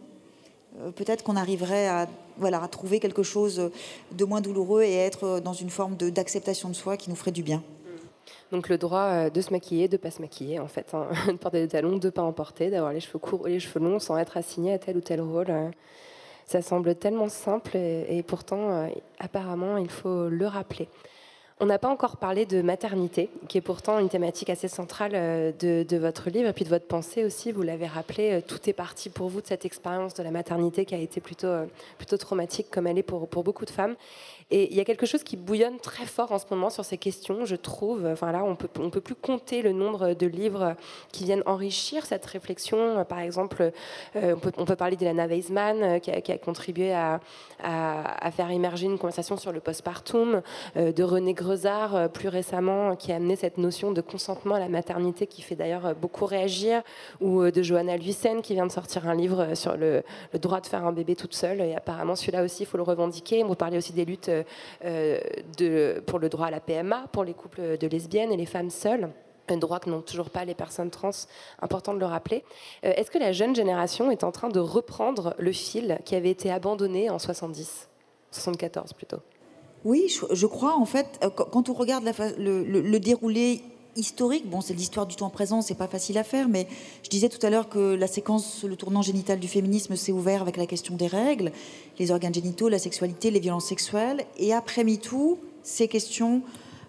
euh, 0.79 0.93
peut-être 0.93 1.25
qu'on 1.25 1.35
arriverait 1.35 1.89
à, 1.89 2.07
voilà, 2.39 2.63
à 2.63 2.69
trouver 2.69 3.01
quelque 3.01 3.25
chose 3.25 3.71
de 4.13 4.25
moins 4.25 4.41
douloureux 4.41 4.83
et 4.83 4.95
être 4.95 5.41
dans 5.41 5.53
une 5.53 5.71
forme 5.71 5.97
d'acceptation 5.97 6.69
de, 6.69 6.75
soi 6.75 6.97
qui 6.97 7.11
nous 7.11 7.17
ferait 7.17 7.33
du 7.33 7.43
bien. 7.43 7.63
Donc 8.53 8.69
le 8.69 8.79
droit 8.79 9.31
de 9.31 9.41
se 9.41 9.51
maquiller, 9.51 9.89
de 9.89 9.97
pas 9.97 10.13
se 10.13 10.21
maquiller 10.21 10.61
en 10.61 10.69
fait, 10.69 10.95
hein. 10.95 11.09
de 11.27 11.33
porter 11.33 11.61
des 11.61 11.69
talons, 11.69 11.99
de 11.99 12.11
pas 12.11 12.23
en 12.23 12.33
porter, 12.33 12.71
d'avoir 12.71 12.93
les 12.93 13.01
cheveux 13.01 13.19
courts 13.19 13.43
ou 13.43 13.47
les 13.47 13.59
cheveux 13.59 13.85
longs 13.85 13.99
sans 13.99 14.17
être 14.17 14.37
assigné 14.37 14.73
à 14.75 14.79
tel 14.79 14.97
ou 14.97 15.01
tel 15.01 15.21
rôle. 15.21 15.53
Ça 16.47 16.63
semble 16.63 16.95
tellement 16.95 17.29
simple 17.29 17.77
et, 17.77 18.23
pourtant, 18.27 18.71
euh, 18.71 18.89
apparemment, 19.19 19.79
il 19.79 19.91
faut 19.91 20.29
le 20.29 20.47
rappeler. 20.47 20.89
On 21.61 21.67
n'a 21.67 21.79
pas 21.79 21.89
encore 21.89 22.17
parlé 22.17 22.47
de 22.47 22.63
maternité, 22.63 23.31
qui 23.49 23.59
est 23.59 23.63
pourtant 23.63 24.01
une 24.01 24.09
thématique 24.09 24.51
assez 24.51 24.67
centrale 24.69 25.13
euh, 25.15 25.53
de, 25.53 25.97
votre 25.97 26.29
livre 26.29 26.49
et 26.49 26.53
puis 26.53 26.65
de 26.65 26.69
votre 26.69 26.87
pensée 26.87 27.25
aussi. 27.25 27.53
Vous 27.53 27.63
l'avez 27.63 27.87
rappelé, 27.87 28.33
euh, 28.33 28.41
tout 28.47 28.69
est 28.69 28.73
parti 28.73 29.09
pour 29.09 29.29
vous 29.29 29.41
de 29.41 29.47
cette 29.47 29.65
expérience 29.65 30.15
de 30.15 30.23
la 30.23 30.31
maternité 30.31 30.85
qui 30.85 30.95
a 30.95 30.99
été 30.99 31.21
plutôt, 31.21 31.53
plutôt 31.97 32.17
traumatique, 32.17 32.67
comme 32.71 32.87
elle 32.87 32.99
est 32.99 33.05
pour, 33.05 33.29
pour 33.29 33.45
beaucoup 33.45 33.65
de 33.65 33.71
femmes. 33.71 33.95
Et 34.51 34.71
il 34.71 34.77
y 34.77 34.81
a 34.81 34.85
quelque 34.85 35.07
chose 35.07 35.23
qui 35.25 35.37
bouillonne 35.37 35.79
très 35.79 36.05
fort 36.05 36.33
en 36.33 36.39
ce 36.39 36.45
moment 36.51 36.71
sur 36.71 36.85
ces 36.85 36.99
questions, 36.99 37.45
je 37.45 37.57
trouve. 37.57 38.07
Enfin 38.07 38.31
là, 38.31 38.45
on 38.45 38.57
peut, 38.57 38.69
on 38.79 38.91
peut 38.91 39.01
plus 39.01 39.15
compter 39.15 39.63
le 39.63 39.73
nombre 39.73 40.15
de 40.15 40.27
livres 40.27 40.75
qui 41.13 41.25
viennent 41.25 41.43
enrichir 41.47 42.05
cette 42.05 42.25
réflexion. 42.27 43.05
Par 43.05 43.21
exemple, 43.21 43.73
euh, 44.17 44.35
on, 44.35 44.39
peut, 44.39 44.53
on, 44.59 44.65
peut, 44.65 44.77
parler 44.77 44.97
d'Elana 44.97 45.27
Weisman 45.27 45.83
euh, 45.83 45.99
qui, 45.99 46.11
a 46.11 46.39
contribué 46.39 46.93
à, 46.93 47.21
à, 47.63 48.31
faire 48.31 48.51
émerger 48.51 48.87
une 48.87 48.99
conversation 48.99 49.37
sur 49.37 49.51
le 49.53 49.61
postpartum, 49.61 50.43
euh, 50.77 50.93
de 50.93 51.03
René 51.03 51.33
Grezard 51.33 52.11
plus 52.11 52.29
récemment 52.29 52.97
qui 52.97 53.13
a 53.13 53.17
amené 53.17 53.37
cette 53.37 53.59
notion 53.59 53.93
de 53.93 54.01
consentement 54.01 54.57
à 54.57 54.59
la 54.59 54.69
maternité 54.69 55.27
qui 55.27 55.43
fait 55.43 55.57
d'ailleurs 55.57 55.95
beaucoup 55.95 56.27
réagir, 56.27 56.83
ou 57.21 57.51
de 57.51 57.63
Johanna 57.63 57.97
Luisen 57.97 58.43
qui 58.43 58.55
vient 58.55 58.67
de 58.67 58.73
sortir 58.73 59.09
un 59.09 59.15
livre 59.15 59.55
sur 59.55 59.77
le, 59.77 60.03
droit 60.35 60.61
de 60.61 60.67
faire 60.67 60.85
un 60.85 60.93
bébé 60.93 61.17
toute 61.17 61.35
seule. 61.35 61.61
Et 61.61 61.75
apparemment, 61.75 62.17
celui-là 62.17 62.43
aussi, 62.43 62.65
il 62.65 62.67
faut 62.67 62.77
le 62.77 62.83
revendiquer. 62.83 63.43
Vous 63.43 63.55
parlez 63.55 63.79
aussi 63.79 63.93
des 63.93 64.05
luttes 64.05 64.29
euh, 64.34 64.34
de, 64.83 66.01
pour 66.07 66.19
le 66.19 66.29
droit 66.29 66.47
à 66.47 66.51
la 66.51 66.61
PMA, 66.61 67.09
pour 67.13 67.25
les 67.25 67.35
couples 67.35 67.79
de 67.79 67.87
lesbiennes 67.87 68.33
et 68.33 68.37
les 68.37 68.47
femmes 68.47 68.71
seules. 68.71 69.11
Un 69.49 69.59
droit 69.59 69.79
que 69.79 69.91
n'ont 69.91 70.01
toujours 70.01 70.31
pas 70.31 70.45
les 70.45 70.55
personnes 70.55 70.91
trans, 70.91 71.11
important 71.61 71.93
de 71.93 71.99
le 71.99 72.07
rappeler. 72.07 72.45
Euh, 72.85 72.93
est-ce 72.97 73.11
que 73.11 73.19
la 73.19 73.33
jeune 73.33 73.55
génération 73.55 74.11
est 74.11 74.25
en 74.25 74.33
train 74.33 74.49
de 74.49 74.59
reprendre 74.59 75.35
le 75.39 75.53
fil 75.53 75.99
qui 76.05 76.15
avait 76.15 76.31
été 76.31 76.51
abandonné 76.51 77.11
en 77.11 77.19
70, 77.19 77.89
74 78.31 78.95
plutôt. 78.95 79.19
Oui, 79.85 80.11
je, 80.33 80.47
crois 80.47 80.77
en 80.77 80.87
fait, 80.87 81.21
euh, 81.23 81.29
quand 81.29 81.69
on 81.69 81.75
regarde 81.75 82.05
le, 82.39 82.99
déroulé 82.99 83.63
historique. 83.97 84.49
Bon, 84.49 84.61
c'est 84.61 84.75
l'histoire 84.75 85.07
du 85.07 85.17
temps 85.17 85.31
présent, 85.31 85.63
c'est 85.63 85.75
pas 85.75 85.89
facile 85.89 86.19
à 86.19 86.25
faire, 86.25 86.49
mais 86.49 86.67
je 87.03 87.09
disais 87.09 87.29
tout 87.29 87.45
à 87.45 87.51
l'heure 87.51 87.69
que 87.69 87.95
la 87.95 88.07
séquence, 88.07 88.65
le 88.65 88.77
tournant 88.77 89.03
génital 89.03 89.39
du 89.39 89.49
féminisme 89.49 89.97
s'est 89.97 90.13
ouvert 90.13 90.43
avec 90.43 90.57
la 90.57 90.67
question 90.67 90.97
des 90.97 91.07
règles, 91.07 91.53
les 91.99 92.11
organes 92.11 92.35
génitaux, 92.35 92.69
la 92.69 92.79
sexualité, 92.79 93.31
les 93.31 93.41
violences 93.41 93.67
sexuelles, 93.67 94.25
et 94.39 94.53
après 94.53 94.85
MeToo, 94.85 95.39
ces 95.63 95.89
questions, 95.89 96.43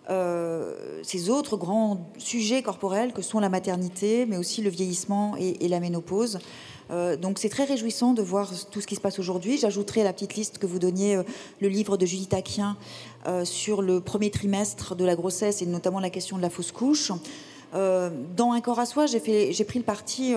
euh, 0.10 1.02
ces 1.04 1.30
autres 1.30 1.58
grands 1.58 2.12
sujets 2.18 2.62
corporels 2.62 3.14
que 3.14 3.22
sont 3.22 3.40
la 3.40 3.50
maternité, 3.50 4.26
mais 4.26 4.38
aussi 4.38 4.62
le 4.62 4.70
vieillissement 4.70 5.36
et 5.38 5.68
la 5.68 5.80
ménopause. 5.80 6.40
Euh, 6.92 7.16
donc 7.16 7.40
c'est 7.40 7.50
très 7.50 7.64
réjouissant 7.64 8.14
de 8.14 8.22
voir 8.22 8.52
tout 8.72 8.82
ce 8.82 8.88
qui 8.88 8.96
se 8.96 9.02
passe 9.02 9.20
aujourd'hui. 9.20 9.58
J'ajouterai 9.58 10.02
à 10.02 10.04
la 10.04 10.14
petite 10.14 10.36
liste 10.36 10.58
que 10.58 10.66
vous 10.66 10.80
donniez 10.80 11.16
euh, 11.16 11.24
le 11.62 11.68
livre 11.68 11.98
de 11.98 12.06
Judith 12.06 12.34
Aquien 12.34 12.78
euh, 13.28 13.46
sur 13.46 13.82
le 13.82 14.02
premier 14.02 14.30
trimestre 14.30 14.96
de 14.96 15.06
la 15.06 15.16
grossesse 15.16 15.62
et 15.62 15.66
notamment 15.66 16.00
la 16.00 16.10
question 16.10 16.38
de 16.38 16.42
la 16.42 16.50
fausse 16.50 16.72
couche. 16.72 17.12
dans 17.74 18.52
Un 18.52 18.62
corps 18.62 18.80
à 18.80 18.86
soi, 18.86 19.06
j'ai 19.06 19.20
pris 19.20 19.80
le 19.80 19.84
parti 19.84 20.34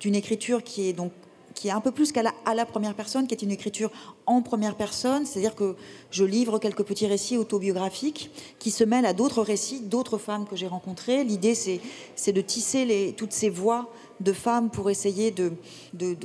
d'une 0.00 0.14
écriture 0.14 0.62
qui 0.62 0.88
est 0.88 0.92
donc 0.92 1.12
qui 1.58 1.66
est 1.66 1.72
un 1.72 1.80
peu 1.80 1.90
plus 1.90 2.12
qu'à 2.12 2.22
la, 2.22 2.66
première 2.66 2.94
personne, 2.94 3.26
qui 3.26 3.34
est 3.34 3.42
une 3.42 3.50
écriture 3.50 3.90
en 4.26 4.42
première 4.42 4.76
personne, 4.76 5.26
c'est-à-dire 5.26 5.56
que 5.56 5.74
je 6.12 6.22
livre 6.22 6.60
quelques 6.60 6.84
petits 6.84 7.08
récits 7.08 7.36
autobiographiques 7.36 8.30
qui 8.60 8.70
se 8.70 8.84
mêlent 8.84 9.06
à 9.06 9.12
d'autres 9.12 9.42
récits, 9.42 9.80
d'autres 9.80 10.18
femmes 10.18 10.46
que 10.46 10.54
j'ai 10.54 10.68
rencontrées. 10.68 11.24
L'idée, 11.24 11.56
c'est 11.56 12.32
de 12.32 12.40
tisser 12.40 13.12
toutes 13.16 13.32
ces 13.32 13.50
voix 13.50 13.90
de 14.20 14.32
femmes 14.32 14.70
pour 14.70 14.90
essayer 14.90 15.30
de, 15.30 15.52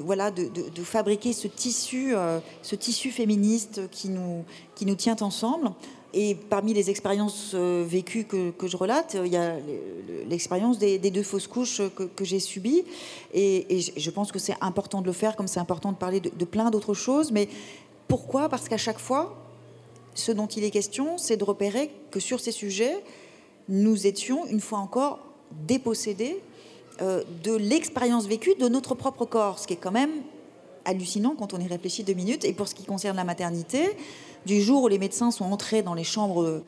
voilà, 0.02 0.32
de, 0.32 0.84
fabriquer 0.84 1.34
ce 1.34 1.48
tissu, 1.48 2.16
euh, 2.16 2.40
ce 2.62 2.76
tissu 2.76 3.12
féministe 3.12 3.82
qui 3.92 4.10
nous, 4.10 4.44
qui 4.76 4.86
nous 4.86 4.96
tient 4.96 5.18
ensemble. 5.22 5.72
et 6.14 6.36
parmi 6.36 6.74
les 6.74 6.90
expériences 6.90 7.56
vécues 7.56 8.26
que, 8.26 8.68
je 8.68 8.78
relate, 8.78 9.18
il 9.26 9.32
y 9.32 9.38
a 9.38 9.56
l'expérience 10.28 10.78
des, 10.78 11.00
deux 11.00 11.24
fausses 11.24 11.48
couches 11.48 11.82
que, 11.96 12.26
j'ai 12.26 12.40
subies. 12.40 12.84
Et, 13.34 13.80
je 13.96 14.10
pense 14.12 14.32
que 14.32 14.40
c'est 14.40 14.56
important 14.62 15.02
de 15.02 15.08
le 15.08 15.14
faire, 15.14 15.36
comme 15.36 15.48
c'est 15.48 15.60
important 15.60 15.92
de 15.92 15.98
parler 15.98 16.20
de, 16.20 16.30
de 16.30 16.46
plein 16.46 16.70
d'autres 16.70 16.94
choses. 16.94 17.32
Mais 17.32 17.48
pourquoi? 18.08 18.50
Parce 18.50 18.70
qu'à 18.70 18.78
chaque 18.78 19.00
fois, 19.00 19.36
ce 20.16 20.32
dont 20.32 20.48
il 20.48 20.64
est 20.64 20.72
question, 20.72 21.18
c'est 21.18 21.38
de 21.38 21.44
repérer 21.44 21.90
que 22.12 22.20
sur 22.20 22.40
ces 22.40 22.52
sujets, 22.52 23.04
nous 23.70 24.08
étions, 24.08 24.46
une 24.48 24.60
fois 24.60 24.80
encore, 24.80 25.20
dépossédés 25.52 26.42
euh, 27.02 27.24
de 27.44 27.56
l'expérience 27.56 28.26
vécue 28.26 28.56
de 28.56 28.68
notre 28.68 28.96
propre 28.96 29.26
corps, 29.26 29.60
ce 29.60 29.68
qui 29.68 29.74
est 29.74 29.78
quand 29.78 29.92
même 29.92 30.12
hallucinant 30.86 31.36
quand 31.38 31.54
on 31.54 31.60
y 31.60 31.68
réfléchit 31.68 32.04
deux 32.04 32.14
minutes. 32.14 32.46
Et 32.46 32.54
pour 32.54 32.68
ce 32.68 32.76
qui 32.76 32.86
concerne 32.86 33.18
la 33.18 33.24
maternité, 33.24 33.82
du 34.46 34.62
jour 34.62 34.84
où 34.84 34.88
les 34.88 35.00
médecins 35.00 35.32
sont 35.32 35.46
entrés 35.46 35.82
dans 35.82 35.94
les 35.94 36.04
chambres 36.04 36.64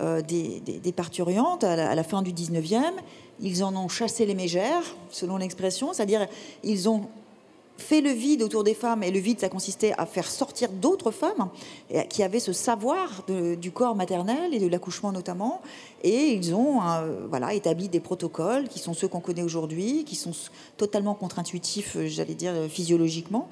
euh, 0.00 0.22
des, 0.22 0.92
parturiantes 0.92 1.64
à 1.64 1.76
la, 1.76 1.90
à 1.90 1.94
la, 1.94 2.02
fin 2.02 2.22
du 2.22 2.32
19e, 2.32 2.92
ils 3.40 3.64
en 3.64 3.74
ont 3.76 3.88
chassé 3.88 4.26
les 4.26 4.34
mégères, 4.34 4.96
selon 5.10 5.36
l'expression, 5.36 5.92
c'est-à-dire 5.92 6.26
ils 6.62 6.88
ont 6.88 7.08
fait 7.80 8.00
le 8.00 8.10
vide 8.10 8.42
autour 8.42 8.64
des 8.64 8.74
femmes, 8.74 9.02
et 9.02 9.10
le 9.10 9.18
vide, 9.18 9.40
ça 9.40 9.48
consistait 9.48 9.92
à 9.98 10.06
faire 10.06 10.30
sortir 10.30 10.70
d'autres 10.70 11.10
femmes 11.10 11.48
qui 12.08 12.22
avaient 12.22 12.40
ce 12.40 12.52
savoir 12.52 13.24
du 13.28 13.70
corps 13.72 13.96
maternel 13.96 14.54
et 14.54 14.58
de 14.58 14.66
l'accouchement 14.66 15.12
notamment, 15.12 15.60
et 16.02 16.32
ils 16.32 16.54
ont 16.54 16.82
euh, 16.82 17.26
voilà, 17.28 17.52
établi 17.52 17.88
des 17.88 18.00
protocoles 18.00 18.68
qui 18.68 18.78
sont 18.78 18.94
ceux 18.94 19.08
qu'on 19.08 19.20
connaît 19.20 19.42
aujourd'hui, 19.42 20.04
qui 20.04 20.16
sont 20.16 20.32
totalement 20.76 21.14
contre-intuitifs, 21.14 21.96
euh, 21.96 22.06
j'allais 22.06 22.34
dire 22.34 22.54
physiologiquement. 22.68 23.48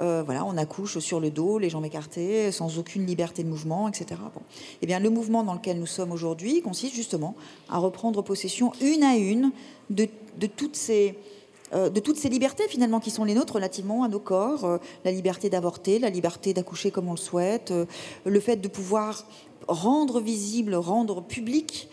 Euh, 0.00 0.22
voilà, 0.24 0.44
on 0.44 0.56
accouche 0.56 0.98
sur 0.98 1.18
le 1.18 1.30
dos, 1.30 1.58
les 1.58 1.70
jambes 1.70 1.84
écartées, 1.84 2.52
sans 2.52 2.78
aucune 2.78 3.04
liberté 3.04 3.42
de 3.42 3.48
mouvement, 3.48 3.88
etc. 3.88 4.20
Bon. 4.32 4.42
Eh 4.80 4.86
bien, 4.86 5.00
le 5.00 5.10
mouvement 5.10 5.42
dans 5.42 5.54
lequel 5.54 5.80
nous 5.80 5.86
sommes 5.86 6.12
aujourd'hui 6.12 6.62
consiste 6.62 6.94
justement 6.94 7.34
à 7.68 7.78
reprendre 7.78 8.22
possession 8.22 8.72
une 8.80 9.02
à 9.02 9.16
une 9.16 9.50
de, 9.90 10.06
de 10.38 10.46
toutes 10.46 10.76
ces 10.76 11.16
de 11.72 12.00
toutes 12.00 12.16
ces 12.16 12.28
libertés 12.28 12.66
finalement 12.68 13.00
qui 13.00 13.10
sont 13.10 13.24
les 13.24 13.34
nôtres 13.34 13.54
relativement 13.54 14.02
à 14.02 14.08
nos 14.08 14.18
corps, 14.20 14.64
euh, 14.64 14.78
la 15.04 15.12
liberté 15.12 15.50
d'avorter, 15.50 15.98
la 15.98 16.10
liberté 16.10 16.54
d'accoucher 16.54 16.90
comme 16.90 17.08
on 17.08 17.12
le 17.12 17.18
souhaite, 17.18 17.70
euh, 17.70 17.84
le 18.24 18.40
fait 18.40 18.56
de 18.56 18.68
pouvoir 18.68 19.26
rendre 19.66 20.20
visible, 20.20 20.74
rendre 20.74 21.22
public 21.22 21.88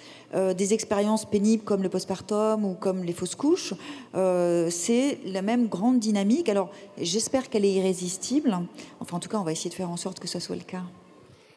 des 0.58 0.74
expériences 0.74 1.24
pénibles 1.24 1.64
comme 1.64 1.82
le 1.82 1.88
postpartum 1.88 2.66
ou 2.66 2.74
comme 2.74 3.04
les 3.04 3.14
fausses 3.14 3.36
couches, 3.36 3.74
c'est 4.14 5.20
la 5.26 5.42
même 5.42 5.68
grande 5.68 6.00
dynamique. 6.00 6.50
Alors 6.50 6.72
j'espère 6.98 7.50
qu'elle 7.50 7.64
est 7.64 7.72
irrésistible. 7.72 8.58
Enfin 9.00 9.16
en 9.16 9.20
tout 9.22 9.30
cas 9.30 9.38
on 9.38 9.44
va 9.44 9.54
essayer 9.54 9.70
de 9.70 9.76
faire 9.76 9.90
en 9.90 9.98
sorte 9.98 10.20
que 10.20 10.28
ce 10.28 10.40
soit 10.40 10.58
le 10.58 10.64
cas. 10.64 10.84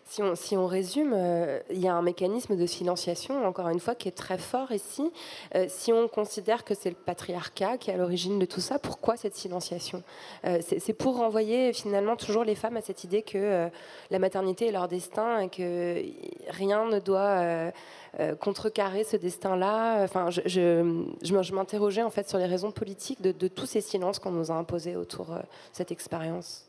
Si 0.09 0.57
on, 0.57 0.67
résume, 0.67 1.13
euh, 1.15 1.61
il 1.71 1.81
y 1.81 1.87
a 1.87 1.93
un 1.93 2.01
mécanisme 2.01 2.57
de 2.57 2.65
silenciation, 2.65 3.47
encore 3.47 3.69
une 3.69 3.79
fois, 3.79 3.95
qui 3.95 4.09
est 4.09 4.17
très 4.17 4.39
fort 4.39 4.73
ici. 4.73 5.13
Euh, 5.55 5.67
si 5.69 5.93
on 5.93 6.09
considère 6.09 6.65
que 6.65 6.73
c'est 6.75 6.89
le 6.89 6.97
patriarcat 6.97 7.77
qui 7.77 7.91
est 7.91 7.95
à 7.95 7.99
l'origine 7.99 8.39
de 8.39 8.47
tout 8.47 8.63
ça, 8.63 8.79
pourquoi 8.79 9.19
cette 9.19 9.37
silenciation? 9.37 10.03
Euh, 10.47 10.61
C'est 10.63 10.95
pour 10.95 11.19
renvoyer 11.19 11.75
finalement 11.75 12.17
toujours 12.17 12.43
les 12.43 12.55
femmes 12.55 12.79
à 12.79 12.81
cette 12.81 13.05
idée 13.05 13.21
que 13.21 13.69
la 14.11 14.19
maternité 14.19 14.69
est 14.69 14.73
leur 14.73 14.89
destin 14.89 15.41
et 15.41 15.49
que 15.51 16.03
rien 16.49 16.87
ne 16.87 17.01
doit 17.01 17.73
contrecarrer 18.41 19.05
ce 19.05 19.17
destin-là. 19.19 20.03
Enfin, 20.05 20.31
je, 20.31 20.41
je, 20.47 21.55
m'interrogeais 21.55 22.03
en 22.03 22.11
fait 22.11 22.29
sur 22.29 22.39
les 22.39 22.47
raisons 22.47 22.71
politiques 22.71 23.21
de, 23.21 23.33
de 23.33 23.49
tous 23.49 23.67
ces 23.67 23.83
silences 23.83 24.19
qu'on 24.19 24.31
nous 24.31 24.51
a 24.51 24.55
imposés 24.55 24.97
autour 24.97 25.27
de 25.27 25.43
cette 25.73 25.93
expérience 25.93 26.68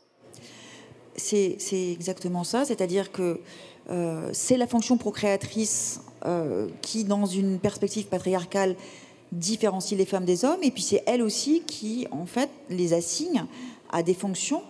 c'est 1.16 1.58
exactement 1.72 2.44
ça, 2.44 2.64
c'est-à-dire 2.64 3.12
que 3.12 3.40
euh, 3.90 4.30
c'est 4.32 4.56
la 4.56 4.66
fonction 4.66 4.96
procréatrice 4.96 6.00
euh, 6.24 6.68
qui, 6.80 7.04
dans 7.04 7.26
une 7.26 7.58
perspective 7.58 8.06
patriarcale, 8.06 8.76
différencie 9.32 9.96
les 9.96 10.06
femmes 10.06 10.24
des 10.24 10.44
hommes, 10.44 10.62
et 10.62 10.70
puis 10.70 10.82
c'est 10.82 11.02
elle 11.06 11.22
aussi 11.22 11.62
qui, 11.66 12.06
en 12.10 12.26
fait, 12.26 12.50
les 12.68 12.92
assigne 12.92 13.44
à 13.90 14.02
des 14.02 14.14
fonctions 14.14 14.62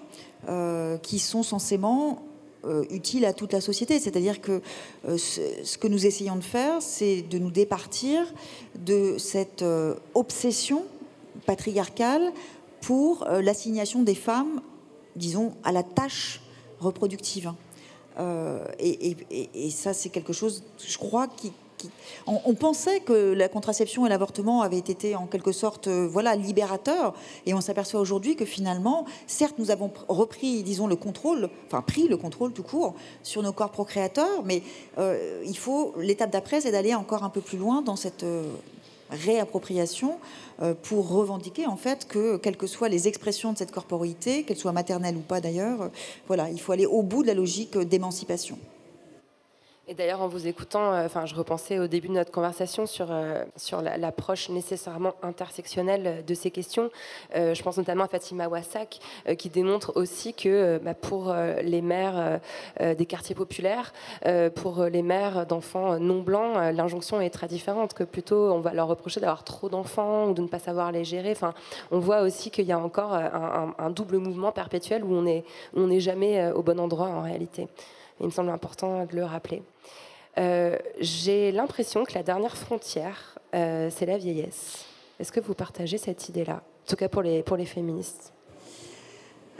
euh, 0.48 0.96
qui 0.98 1.18
sont 1.18 1.42
censément 1.42 2.22
utiles 2.90 3.24
à 3.24 3.32
toute 3.32 3.54
la 3.54 3.62
société. 3.62 3.98
C'est-à-dire 3.98 4.42
que 4.42 4.60
ce, 5.16 5.78
que 5.78 5.88
nous 5.88 6.04
essayons 6.04 6.36
de 6.36 6.44
faire, 6.44 6.82
c'est 6.82 7.22
de 7.22 7.38
nous 7.38 7.50
départir 7.50 8.20
de 8.78 9.16
cette 9.16 9.64
obsession 10.12 10.84
patriarcale 11.46 12.30
pour 12.82 13.26
l'assignation 13.40 14.02
des 14.02 14.14
femmes 14.14 14.60
disons, 15.20 15.52
à 15.62 15.70
la 15.70 15.84
tâche 15.84 16.40
reproductive. 16.80 17.52
Euh, 18.18 18.64
et, 18.80 19.70
ça, 19.70 19.92
c'est 19.92 20.08
quelque 20.08 20.32
chose, 20.32 20.64
je 20.84 20.98
crois, 20.98 21.28
qui, 21.28 21.52
on, 22.26 22.54
pensait 22.54 23.00
que 23.00 23.32
la 23.32 23.48
contraception 23.48 24.04
et 24.04 24.08
l'avortement 24.10 24.60
avaient 24.60 24.78
été 24.78 25.16
en 25.16 25.26
quelque 25.26 25.52
sorte, 25.52 25.86
euh, 25.86 26.06
voilà, 26.06 26.36
libérateurs, 26.36 27.14
et 27.46 27.54
on 27.54 27.60
s'aperçoit 27.60 28.00
aujourd'hui 28.00 28.36
que 28.36 28.44
finalement, 28.44 29.06
certes, 29.26 29.54
nous 29.58 29.70
avons 29.70 29.90
repris, 30.08 30.62
disons, 30.62 30.86
le 30.86 30.96
contrôle, 30.96 31.48
enfin 31.66 31.80
pris 31.80 32.08
le 32.08 32.16
contrôle 32.16 32.52
tout 32.52 32.62
court 32.62 32.94
sur 33.22 33.42
nos 33.42 33.52
corps 33.52 33.70
procréateurs, 33.70 34.42
mais 34.44 34.62
euh, 34.98 35.42
il 35.46 35.56
faut 35.56 35.94
l'étape 35.98 36.30
d'après, 36.30 36.60
c'est 36.60 36.72
d'aller 36.72 36.94
encore 36.94 37.24
un 37.24 37.30
peu 37.30 37.40
plus 37.40 37.58
loin 37.58 37.80
dans 37.80 37.96
cette 37.96 38.24
réappropriation 39.10 40.18
euh, 40.62 40.74
pour 40.74 41.08
revendiquer 41.08 41.66
en 41.66 41.76
fait 41.76 42.06
que, 42.06 42.36
quelles 42.36 42.56
que 42.56 42.66
soient 42.66 42.88
les 42.88 43.08
expressions 43.08 43.52
de 43.52 43.58
cette 43.58 43.72
corporité, 43.72 44.44
qu'elles 44.44 44.58
soient 44.58 44.72
maternelles 44.72 45.16
ou 45.16 45.20
pas 45.20 45.40
d'ailleurs, 45.40 45.82
euh, 45.82 45.88
voilà, 46.26 46.50
il 46.50 46.60
faut 46.60 46.72
aller 46.72 46.86
au 46.86 47.02
bout 47.02 47.22
de 47.22 47.28
la 47.28 47.34
logique 47.34 47.76
d'émancipation. 47.78 48.58
Et 49.90 49.94
d'ailleurs, 49.94 50.22
en 50.22 50.28
vous 50.28 50.46
écoutant, 50.46 50.92
euh, 50.92 51.06
enfin, 51.06 51.26
je 51.26 51.34
repensais 51.34 51.80
au 51.80 51.88
début 51.88 52.06
de 52.06 52.12
notre 52.12 52.30
conversation 52.30 52.86
sur, 52.86 53.08
euh, 53.10 53.42
sur 53.56 53.82
l'approche 53.82 54.48
nécessairement 54.48 55.14
intersectionnelle 55.20 56.24
de 56.24 56.34
ces 56.34 56.52
questions. 56.52 56.90
Euh, 57.34 57.54
je 57.54 57.62
pense 57.64 57.76
notamment 57.76 58.04
à 58.04 58.06
Fatima 58.06 58.46
Wassak, 58.46 59.00
qui 59.36 59.48
démontre 59.48 59.90
aussi 59.96 60.32
que 60.32 60.78
bah, 60.78 60.94
pour 60.94 61.34
les 61.62 61.82
mères 61.82 62.40
des 62.80 63.06
quartiers 63.06 63.34
populaires, 63.34 63.92
pour 64.54 64.84
les 64.84 65.02
mères 65.02 65.46
d'enfants 65.46 65.98
non 65.98 66.22
blancs, 66.22 66.72
l'injonction 66.72 67.20
est 67.20 67.30
très 67.30 67.48
différente, 67.48 67.94
que 67.94 68.04
plutôt 68.04 68.52
on 68.52 68.60
va 68.60 68.72
leur 68.72 68.86
reprocher 68.86 69.20
d'avoir 69.20 69.44
trop 69.44 69.68
d'enfants 69.68 70.28
ou 70.28 70.34
de 70.34 70.42
ne 70.42 70.46
pas 70.46 70.58
savoir 70.58 70.92
les 70.92 71.04
gérer. 71.04 71.32
Enfin, 71.32 71.54
on 71.90 71.98
voit 71.98 72.20
aussi 72.22 72.50
qu'il 72.50 72.66
y 72.66 72.72
a 72.72 72.78
encore 72.78 73.12
un, 73.14 73.74
un, 73.78 73.90
double 73.90 74.18
mouvement 74.18 74.52
perpétuel 74.52 75.04
où 75.04 75.12
on 75.12 75.22
n'est 75.22 75.44
on 75.74 75.98
jamais 75.98 76.50
au 76.52 76.62
bon 76.62 76.78
endroit 76.78 77.08
en 77.08 77.22
réalité. 77.22 77.68
Il 78.20 78.26
me 78.26 78.30
semble 78.30 78.50
important 78.50 79.06
de 79.06 79.16
le 79.16 79.24
rappeler. 79.24 79.62
Euh, 80.38 80.76
j'ai 81.00 81.52
l'impression 81.52 82.04
que 82.04 82.14
la 82.14 82.22
dernière 82.22 82.56
frontière, 82.56 83.38
euh, 83.54 83.90
c'est 83.94 84.06
la 84.06 84.18
vieillesse. 84.18 84.84
Est-ce 85.18 85.32
que 85.32 85.40
vous 85.40 85.54
partagez 85.54 85.98
cette 85.98 86.28
idée-là 86.28 86.62
En 86.86 86.90
tout 86.90 86.96
cas 86.96 87.08
pour 87.08 87.22
les, 87.22 87.42
pour 87.42 87.56
les 87.56 87.66
féministes? 87.66 88.32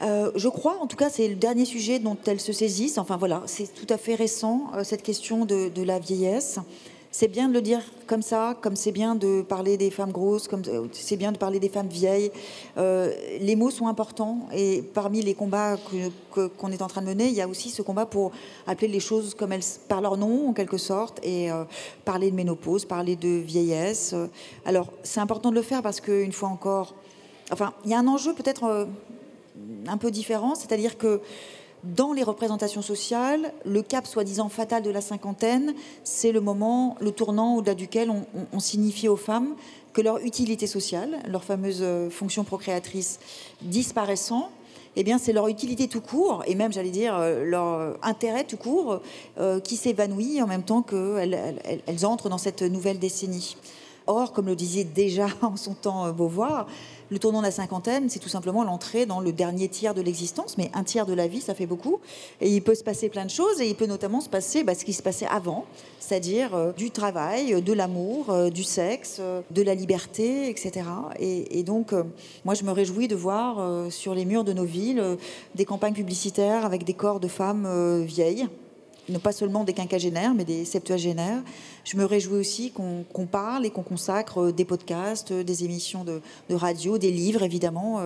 Euh, 0.03 0.31
je 0.35 0.49
crois, 0.49 0.79
en 0.81 0.87
tout 0.87 0.97
cas, 0.97 1.11
c'est 1.11 1.29
le 1.29 1.35
dernier 1.35 1.65
sujet 1.65 1.99
dont 1.99 2.17
elles 2.27 2.41
se 2.41 2.53
saisissent. 2.53 2.97
Enfin 2.97 3.17
voilà, 3.17 3.43
c'est 3.47 3.75
tout 3.75 3.93
à 3.93 3.99
fait 3.99 4.15
récent, 4.15 4.71
cette 4.85 5.03
question 5.03 5.45
de, 5.45 5.69
de 5.69 5.83
la 5.83 5.99
vieillesse 5.99 6.59
c'est 7.13 7.29
bien 7.29 7.49
de 7.49 7.55
le 7.55 7.61
dire 7.61 7.81
comme 8.07 8.23
ça, 8.23 8.57
comme 8.61 8.77
c'est 8.77 8.93
bien 8.93 9.15
de 9.17 9.43
parler 9.43 9.77
des 9.77 9.91
femmes 9.91 10.13
grosses, 10.13 10.47
comme 10.47 10.63
c'est 10.93 11.17
bien 11.17 11.33
de 11.33 11.39
parler 11.39 11.59
des 11.59 11.69
femmes 11.69 11.89
vieilles. 11.89 12.31
Euh, 12.79 13.13
les 13.41 13.57
mots 13.57 13.71
sont 13.71 13.89
importants 13.89 14.49
et 14.55 14.83
parmi 14.95 15.21
les 15.21 15.35
combats 15.35 15.77
qu'on 16.33 16.71
est 16.71 16.83
en 16.83 16.87
train 16.87 17.03
de 17.03 17.07
mener, 17.07 17.27
il 17.27 17.35
y 17.35 17.41
a 17.41 17.49
aussi 17.49 17.71
ce 17.71 17.83
combat 17.83 18.07
pour 18.07 18.31
appeler 18.67 18.89
les 18.89 19.01
choses 19.01 19.35
comme 19.35 19.53
elles 19.53 19.61
par 19.89 20.01
leur 20.01 20.17
nom 20.17 20.49
en 20.49 20.53
quelque 20.53 20.79
sorte 20.79 21.19
et 21.25 21.51
euh, 21.51 21.65
parler 22.05 22.31
de 22.31 22.37
ménopause, 22.37 22.85
parler 22.85 23.17
de 23.17 23.29
vieillesse. 23.29 24.15
Alors 24.65 24.87
c'est 25.03 25.21
important 25.21 25.51
de 25.51 25.57
le 25.57 25.63
faire 25.63 25.83
parce 25.83 26.01
qu'une 26.01 26.33
fois 26.33 26.49
encore, 26.49 26.95
enfin 27.51 27.73
il 27.85 27.91
y 27.91 27.95
a 27.95 27.99
un 27.99 28.07
enjeu 28.07 28.35
peut-être 28.35 28.65
euh, 28.65 28.85
un 29.89 29.97
peu 29.97 30.13
différent, 30.13 30.55
c'est-à-dire 30.55 30.97
que 30.97 31.21
dans 31.85 32.13
les 32.13 32.23
représentations 32.23 32.83
sociales, 32.83 33.53
le 33.65 33.83
cap 33.83 34.07
soi-disant 34.07 34.49
fatal 34.49 34.83
de 34.83 34.91
la 34.91 35.01
cinquantaine, 35.01 35.75
c'est 36.05 36.33
le 36.33 36.41
moment, 36.41 36.97
le 37.01 37.11
tournant 37.11 37.57
au-delà 37.57 37.75
duquel 37.75 38.11
on, 38.53 38.61
signifie 38.61 39.09
aux 39.09 39.17
femmes 39.17 39.55
que 39.93 40.03
leur 40.03 40.19
utilité 40.19 40.67
sociale, 40.67 41.19
leur 41.27 41.43
fameuse 41.43 41.81
euh, 41.81 42.11
fonction 42.11 42.45
procréatrice 42.45 43.19
disparaissant, 43.63 44.51
eh 44.97 45.05
bien, 45.05 45.19
c'est 45.19 45.33
leur 45.33 45.49
utilité 45.49 45.89
tout 45.89 46.01
court, 46.01 46.43
et 46.47 46.55
même, 46.55 46.73
j'allais 46.73 46.91
dire, 46.91 47.17
euh, 47.17 47.45
leur 47.45 47.97
intérêt 48.03 48.45
tout 48.45 48.57
court, 48.57 49.01
euh, 49.39 49.61
qui 49.61 49.77
s'évanouit 49.77 50.43
en 50.43 50.47
même 50.47 50.63
temps 50.65 50.83
qu'elles 50.83 51.83
elles 51.87 52.07
entrent 52.07 52.29
dans 52.29 52.39
cette 52.39 52.63
nouvelle 52.63 52.99
décennie. 52.99 53.57
Or, 54.07 54.33
comme 54.33 54.47
le 54.47 54.57
disait 54.57 54.85
déjà 54.85 55.29
en 55.43 55.57
son 55.57 55.75
temps 55.75 56.11
Beauvoir, 56.13 56.67
le 57.11 57.19
tournant 57.19 57.41
de 57.41 57.47
la 57.47 57.51
cinquantaine, 57.51 58.09
c'est 58.09 58.21
tout 58.21 58.29
simplement 58.29 58.63
l'entrée 58.63 59.05
dans 59.05 59.21
le 59.21 59.33
dernier 59.33 59.69
tiers 59.69 59.95
de 59.95 60.01
l'existence, 60.01 60.57
mais 60.59 60.71
un 60.75 60.85
tiers 60.85 61.07
de 61.07 61.13
la 61.13 61.27
vie, 61.27 61.41
ça 61.41 61.55
fait 61.55 61.67
beaucoup. 61.67 62.01
Et 62.41 62.49
il 62.49 62.63
peut 62.63 62.75
se 62.75 62.85
passer 62.85 63.09
plein 63.09 63.25
de 63.25 63.31
choses, 63.31 63.61
et 63.61 63.69
il 63.69 63.75
peut 63.75 63.87
notamment 63.87 64.21
se 64.21 64.29
passer 64.29 64.63
bah, 64.63 64.75
ce 64.75 64.85
qui 64.85 64.93
se 64.93 65.03
passait 65.03 65.27
avant, 65.27 65.65
c'est-à-dire 65.99 66.55
euh, 66.55 66.73
du 66.73 66.91
travail, 66.91 67.61
de 67.63 67.73
l'amour, 67.73 68.31
euh, 68.31 68.51
du 68.51 68.63
sexe, 68.63 69.19
euh, 69.21 69.41
de 69.51 69.63
la 69.63 69.75
liberté, 69.75 70.49
etc. 70.49 70.87
Et, 71.19 71.63
donc, 71.65 71.93
moi, 72.45 72.55
je 72.55 72.65
me 72.65 72.73
réjouis 72.73 73.07
de 73.07 73.15
voir 73.15 73.91
sur 73.91 74.15
les 74.15 74.25
murs 74.25 74.45
de 74.45 74.53
nos 74.53 74.65
villes 74.65 75.19
des 75.55 75.65
campagnes 75.65 75.93
publicitaires 75.93 76.65
avec 76.65 76.85
des 76.85 76.95
corps 76.95 77.21
de 77.21 77.29
femmes 77.29 78.03
vieilles 78.03 78.49
pas 79.19 79.33
seulement 79.33 79.65
des 79.65 79.73
quinquagénaires, 79.73 80.35
mais 80.35 80.45
des 80.45 80.65
septuagénaires. 80.65 81.43
Je 81.85 81.97
me 81.97 82.05
réjouis 82.05 82.39
aussi 82.39 82.73
qu'on 82.73 83.27
parle 83.27 83.67
et 83.67 83.71
qu'on 83.71 83.83
consacre 83.83 84.51
des 84.51 84.65
podcasts, 84.65 85.33
des 85.33 85.65
émissions 85.65 86.05
de, 86.05 86.21
radio, 86.55 86.99
des 86.99 87.11
livres, 87.11 87.43
évidemment, 87.43 88.01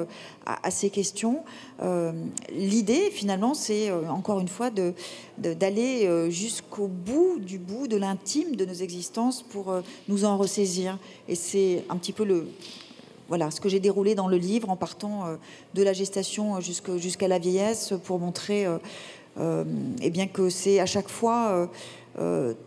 à, 0.46 0.70
ces 0.70 0.90
questions. 0.90 1.42
L'idée, 2.52 3.11
finalement, 3.11 3.55
c'est 3.55 3.90
encore 4.09 4.40
une 4.40 4.48
fois 4.48 4.70
d'aller 5.38 6.30
jusqu'au 6.30 6.88
bout 6.88 7.38
du 7.38 7.59
bout 7.59 7.88
de 7.88 7.96
l'intime 7.96 8.57
de 8.57 8.64
nos 8.64 8.74
existences 8.74 9.42
pour 9.42 9.74
nous 10.09 10.24
en 10.24 10.36
ressaisir. 10.36 10.98
Et 11.28 11.34
c'est 11.34 11.84
un 11.88 11.96
petit 11.96 12.12
peu 12.12 12.24
le, 12.24 12.46
voilà 13.28 13.50
ce 13.50 13.61
que 13.61 13.68
j'ai 13.68 13.80
déroulé 13.80 14.14
dans 14.14 14.28
le 14.28 14.36
livre 14.36 14.68
en 14.68 14.76
partant 14.76 15.26
euh, 15.26 15.36
de 15.74 15.82
la 15.82 15.92
gestation 15.92 16.61
jusqu'à 16.61 17.28
la 17.28 17.38
vieillesse 17.38 17.94
pour 18.05 18.18
montrer 18.18 18.66
euh, 19.39 19.41
euh, 19.41 19.64
eh 20.01 20.11
bien 20.11 20.26
que 20.26 20.49
c'est 20.49 20.80
à 20.80 20.87
chaque 20.87 21.09
fois 21.09 21.68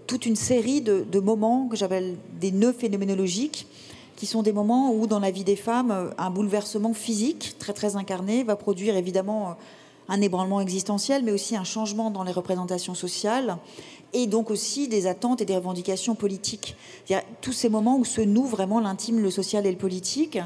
toute 0.07 0.25
une 0.25 0.35
série 0.35 0.81
de, 0.81 1.19
moments 1.19 1.67
que 1.69 1.77
j'appelle 1.77 2.17
des 2.39 2.51
nœuds 2.51 2.73
phénoménologiques 2.73 3.67
qui 4.15 4.25
sont 4.25 4.41
des 4.41 4.51
moments 4.51 4.91
où 4.91 5.07
dans 5.07 5.19
la 5.19 5.31
vie 5.31 5.43
des 5.43 5.55
femmes 5.55 6.11
un 6.17 6.29
bouleversement 6.29 6.93
physique 6.93 7.55
très 7.57 7.73
très 7.73 7.95
incarné 7.95 8.43
va 8.43 8.55
produire 8.55 8.97
évidemment 8.97 9.55
un 10.09 10.21
ébranlement 10.21 10.59
existentiel 10.59 11.23
mais 11.23 11.31
aussi 11.31 11.55
un 11.55 11.63
changement 11.63 12.11
dans 12.11 12.23
les 12.23 12.31
représentations 12.33 12.95
sociales 12.95 13.57
et 14.13 14.27
donc 14.27 14.51
aussi 14.51 14.87
des 14.87 15.07
attentes 15.07 15.41
et 15.41 15.45
des 15.45 15.55
revendications 15.55 16.15
politiques. 16.15 16.75
Tous 17.41 17.53
ces 17.53 17.69
moments 17.69 17.97
où 17.97 18.05
se 18.05 18.21
noue 18.21 18.45
vraiment 18.45 18.79
l'intime, 18.79 19.19
le 19.19 19.31
social 19.31 19.65
et 19.65 19.71
le 19.71 19.77
politique, 19.77 20.39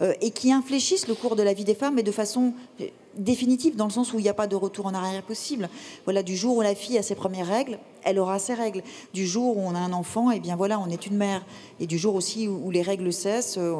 euh, 0.00 0.12
et 0.20 0.30
qui 0.30 0.52
infléchissent 0.52 1.08
le 1.08 1.14
cours 1.14 1.36
de 1.36 1.42
la 1.42 1.52
vie 1.52 1.64
des 1.64 1.74
femmes, 1.74 1.94
mais 1.94 2.02
de 2.02 2.12
façon 2.12 2.52
euh, 2.80 2.86
définitive, 3.18 3.76
dans 3.76 3.84
le 3.86 3.90
sens 3.90 4.12
où 4.12 4.18
il 4.18 4.22
n'y 4.22 4.28
a 4.28 4.34
pas 4.34 4.46
de 4.46 4.56
retour 4.56 4.86
en 4.86 4.94
arrière 4.94 5.22
possible. 5.22 5.68
Voilà, 6.04 6.22
du 6.22 6.36
jour 6.36 6.56
où 6.56 6.62
la 6.62 6.74
fille 6.74 6.98
a 6.98 7.02
ses 7.02 7.14
premières 7.14 7.46
règles, 7.46 7.78
elle 8.04 8.18
aura 8.18 8.38
ses 8.38 8.54
règles. 8.54 8.82
Du 9.12 9.26
jour 9.26 9.56
où 9.56 9.60
on 9.60 9.74
a 9.74 9.78
un 9.78 9.92
enfant, 9.92 10.30
et 10.30 10.36
eh 10.36 10.40
bien 10.40 10.56
voilà, 10.56 10.78
on 10.78 10.88
est 10.88 11.06
une 11.06 11.16
mère. 11.16 11.44
Et 11.80 11.86
du 11.86 11.98
jour 11.98 12.14
aussi 12.14 12.48
où, 12.48 12.70
les 12.70 12.82
règles 12.82 13.12
cessent, 13.12 13.58
euh, 13.58 13.74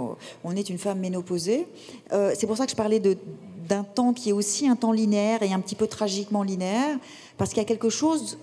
on 0.45 0.57
est 0.57 0.68
une 0.68 0.78
femme 0.78 0.99
ménopausée. 0.99 1.66
C'est 2.11 2.47
pour 2.47 2.57
ça 2.57 2.64
que 2.64 2.70
je 2.70 2.76
parlais 2.76 3.01
d'un 3.01 3.84
temps 3.84 4.12
qui 4.12 4.30
est 4.30 4.32
aussi 4.32 4.68
un 4.68 4.76
temps 4.76 4.93
linéaire 4.93 5.43
et 5.43 5.53
un 5.53 5.61
petit 5.61 5.74
peu 5.74 5.86
tragiquement 5.86 6.43
linéaire, 6.43 6.99
parce 7.36 7.51
qu'il 7.51 7.59
y 7.59 7.62
a 7.62 7.68
quelque 7.68 7.91
chose 7.91 8.39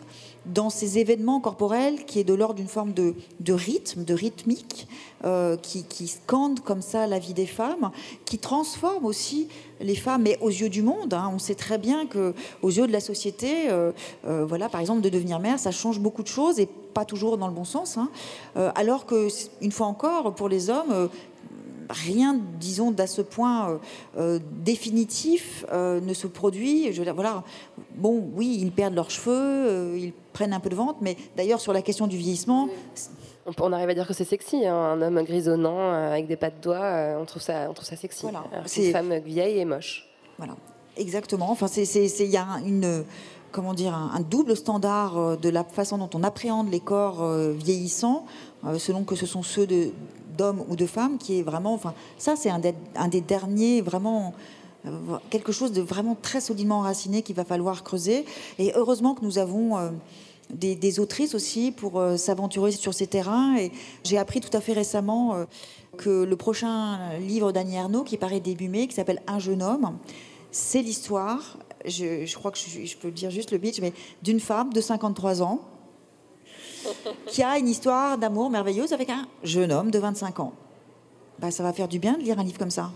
dans 0.46 0.70
ces 0.70 1.00
événements 1.00 1.40
corporels 1.40 2.06
qui 2.06 2.20
est 2.20 2.24
de 2.24 2.34
l'ordre 2.34 2.56
d'une 2.56 2.68
forme 2.68 2.94
de, 2.94 3.14
rythme, 3.50 4.04
de 4.04 4.14
rythmique, 4.14 4.88
euh, 5.24 5.58
qui, 5.58 5.84
qui, 5.84 6.08
scande 6.08 6.60
comme 6.60 6.82
ça 6.82 7.08
la 7.08 7.20
vie 7.20 7.34
des 7.34 7.46
femmes, 7.46 7.92
qui 8.26 8.38
transforme 8.38 9.06
aussi 9.06 9.48
les 9.82 9.96
femmes, 9.96 10.24
mais 10.24 10.38
aux 10.42 10.50
yeux 10.50 10.70
du 10.70 10.82
monde. 10.82 11.14
Hein. 11.14 11.32
on 11.34 11.40
sait 11.40 11.56
très 11.56 11.78
bien 11.78 12.06
que 12.06 12.34
aux 12.62 12.70
yeux 12.70 12.88
de 12.88 12.92
la 12.92 13.00
société, 13.00 13.70
euh, 13.70 13.92
euh, 14.28 14.46
voilà, 14.46 14.70
par 14.70 14.82
exemple, 14.82 15.02
de 15.02 15.10
devenir 15.10 15.40
mère, 15.40 15.60
ça 15.60 15.72
change 15.72 16.00
beaucoup 16.00 16.24
de 16.24 16.28
choses 16.28 16.60
et 16.60 16.68
pas 16.94 17.06
toujours 17.06 17.38
dans 17.38 17.48
le 17.48 17.54
bon 17.54 17.66
sens. 17.66 17.98
Hein. 17.98 18.10
alors 18.76 19.06
que, 19.06 19.28
une 19.62 19.72
fois 19.72 19.88
encore, 19.88 20.34
pour 20.34 20.48
les 20.48 20.70
hommes, 20.70 21.10
rien, 21.90 22.40
disons, 22.60 22.92
d'à 22.92 23.08
ce 23.08 23.22
point 23.22 23.70
euh, 23.70 23.78
euh, 24.18 24.40
définitif 24.64 25.66
euh, 25.72 26.00
ne 26.02 26.14
se 26.14 26.28
produit. 26.28 26.92
Je 26.92 26.98
veux 27.00 27.06
dire, 27.06 27.16
voilà, 27.16 27.44
bon, 27.96 28.30
oui, 28.36 28.58
ils 28.62 28.72
perdent 28.72 28.96
leurs 28.96 29.12
cheveux, 29.12 29.98
ils 29.98 30.14
prennent 30.34 30.54
un 30.54 30.60
peu 30.60 30.70
de 30.70 30.76
ventre, 30.76 31.00
mais 31.02 31.18
d'ailleurs, 31.36 31.62
sur 31.62 31.74
la 31.74 31.82
question 31.82 32.08
du 32.08 32.18
vieillissement. 32.18 32.70
On 33.60 33.72
arrive 33.72 33.90
à 33.90 33.94
dire 33.94 34.08
que 34.08 34.14
c'est 34.14 34.26
sexy, 34.26 34.66
hein, 34.66 34.76
un 34.76 35.02
homme 35.04 35.22
grisonnant 35.24 35.92
avec 35.92 36.28
des 36.28 36.36
pattes 36.36 36.58
de 36.58 36.64
doigts, 36.64 37.16
on 37.20 37.26
trouve 37.26 37.44
ça, 37.44 37.68
on 37.70 37.74
trouve 37.74 37.88
ça 37.88 37.96
sexy. 37.96 38.24
Voilà. 38.24 38.44
C'est 38.66 38.88
une 38.88 38.92
femme 38.92 39.18
vieille 39.20 39.60
et 39.60 39.66
moche. 39.66 40.10
Voilà, 40.40 40.56
exactement. 40.98 41.52
Enfin, 41.52 41.68
il 41.68 42.26
y 42.26 42.38
a 42.38 42.48
une, 42.66 43.06
comment 43.52 43.76
dire, 43.76 43.94
un, 43.94 44.20
double 44.22 44.56
standard 44.56 45.38
de 45.38 45.50
la 45.50 45.64
façon 45.64 46.00
dont 46.00 46.10
on 46.16 46.24
appréhende 46.24 46.72
les 46.72 46.80
corps 46.80 47.24
vieillissants, 47.52 48.26
selon 48.80 49.04
que 49.04 49.16
ce 49.16 49.28
sont 49.28 49.44
ceux 49.44 49.68
de, 49.68 49.92
d'hommes 50.36 50.64
ou 50.70 50.76
de 50.76 50.86
femmes 50.86 51.18
qui 51.18 51.40
est 51.40 51.44
vraiment, 51.44 51.74
enfin, 51.74 51.94
ça 52.18 52.36
c'est 52.36 52.50
un, 52.50 52.62
un, 52.96 53.08
des 53.08 53.22
derniers 53.22 53.82
vraiment 53.82 54.34
euh, 54.86 55.18
quelque 55.30 55.52
chose 55.52 55.72
de 55.72 55.82
vraiment 55.82 56.16
très 56.20 56.42
solidement 56.42 56.80
enraciné 56.80 57.22
qu'il 57.22 57.36
va 57.36 57.46
falloir 57.46 57.84
creuser. 57.84 58.26
Et 58.60 58.74
heureusement 58.76 59.16
que 59.16 59.24
nous 59.24 59.38
avons 59.38 59.78
euh, 59.78 59.90
des, 60.52 61.00
autrices 61.00 61.34
aussi 61.34 61.72
pour 61.72 62.00
euh, 62.00 62.18
s'aventurer 62.18 62.72
sur 62.72 62.94
ces 62.94 63.08
terrains. 63.08 63.58
Et 63.58 63.72
j'ai 64.04 64.18
appris 64.18 64.42
tout 64.42 64.56
à 64.56 64.62
fait 64.62 64.74
récemment 64.74 65.46
que 65.98 66.24
le 66.24 66.36
prochain 66.36 67.18
livre 67.20 67.52
d'Annie 67.52 67.76
Ernaux, 67.76 68.04
qui 68.04 68.18
paraît 68.18 68.40
début 68.40 68.70
mai, 68.70 68.88
qui 68.88 68.96
s'appelle 68.96 69.22
Un 69.28 69.40
jeune 69.40 69.64
homme, 69.64 69.98
c'est 70.52 70.82
l'histoire, 70.82 71.58
je, 71.86 72.26
je, 72.26 72.36
crois 72.36 72.52
que 72.52 72.58
je, 72.58 72.86
je 72.86 72.98
peux 72.98 73.12
dire 73.12 73.32
juste 73.32 73.52
le 73.52 73.60
pitch, 73.60 73.80
mais 73.82 73.94
d'une 74.24 74.40
femme 74.40 74.72
de 74.74 74.82
53 74.82 75.42
ans 75.42 75.62
qui 77.28 77.44
a 77.44 77.58
une 77.58 77.68
histoire 77.68 78.18
d'amour 78.18 78.50
merveilleuse 78.50 78.94
avec 78.94 79.10
un 79.10 79.28
jeune 79.44 79.72
homme 79.72 79.92
de 79.92 80.00
25 80.00 80.40
ans. 80.40 80.54
Bah, 81.40 81.52
ça 81.52 81.64
va 81.64 81.74
faire 81.74 81.88
du 81.88 82.00
bien 82.00 82.14
de 82.14 82.24
lire 82.24 82.40
un 82.40 82.44
livre 82.44 82.58
comme 82.58 82.72
ça. 82.72 82.92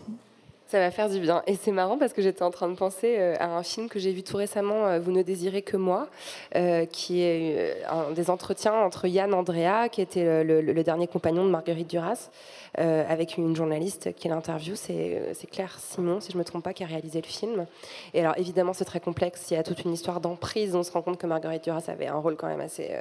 Ça 0.70 0.78
va 0.78 0.92
faire 0.92 1.10
du 1.10 1.20
bien. 1.20 1.42
Et 1.48 1.56
c'est 1.56 1.72
marrant 1.72 1.98
parce 1.98 2.14
que 2.14 2.22
j'étais 2.22 2.44
en 2.44 2.52
train 2.52 2.70
de 2.70 2.76
penser 2.76 3.16
euh, 3.18 3.34
à 3.40 3.48
un 3.48 3.64
film 3.64 3.90
que 3.90 3.98
j'ai 3.98 4.12
vu 4.12 4.22
tout 4.22 4.38
récemment, 4.38 4.86
euh, 4.86 5.00
Vous 5.00 5.12
ne 5.12 5.24
désirez 5.24 5.64
que 5.64 5.78
moi, 5.78 6.08
euh, 6.56 6.86
qui 6.86 7.24
est 7.24 7.84
un 7.90 8.12
des 8.12 8.30
entretiens 8.30 8.76
entre 8.76 9.08
Yann 9.08 9.34
Andrea, 9.34 9.90
qui 9.92 10.00
était 10.00 10.44
le, 10.44 10.84
dernier 10.84 11.08
compagnon 11.08 11.44
de 11.44 11.50
Marguerite 11.50 11.90
Duras, 11.90 12.30
avec 12.78 13.38
une 13.38 13.56
journaliste 13.56 14.14
qui 14.14 14.28
l'interviewe. 14.28 14.76
C'est 14.76 15.48
Claire 15.52 15.76
Simon, 15.80 16.22
si 16.22 16.32
je 16.32 16.38
ne 16.38 16.40
me 16.40 16.46
trompe 16.46 16.64
pas, 16.64 16.74
qui 16.74 16.84
a 16.84 16.88
réalisé 16.88 17.20
le 17.20 17.28
film. 17.28 17.66
Et 18.14 18.20
alors 18.22 18.38
évidemment, 18.38 18.74
c'est 18.74 18.86
très 18.86 19.00
complexe. 19.00 19.50
Il 19.50 19.56
y 19.56 19.58
a 19.58 19.64
toute 19.64 19.84
une 19.84 19.92
histoire 19.92 20.22
d'emprise. 20.22 20.76
On 20.76 20.84
se 20.84 20.92
rend 20.92 21.02
compte 21.02 21.18
que 21.18 21.26
Marguerite 21.26 21.64
Duras 21.64 21.86
avait 21.88 22.08
un 22.08 22.18
rôle 22.20 22.36
quand 22.36 22.48
même 22.48 22.62
assez, 22.62 22.92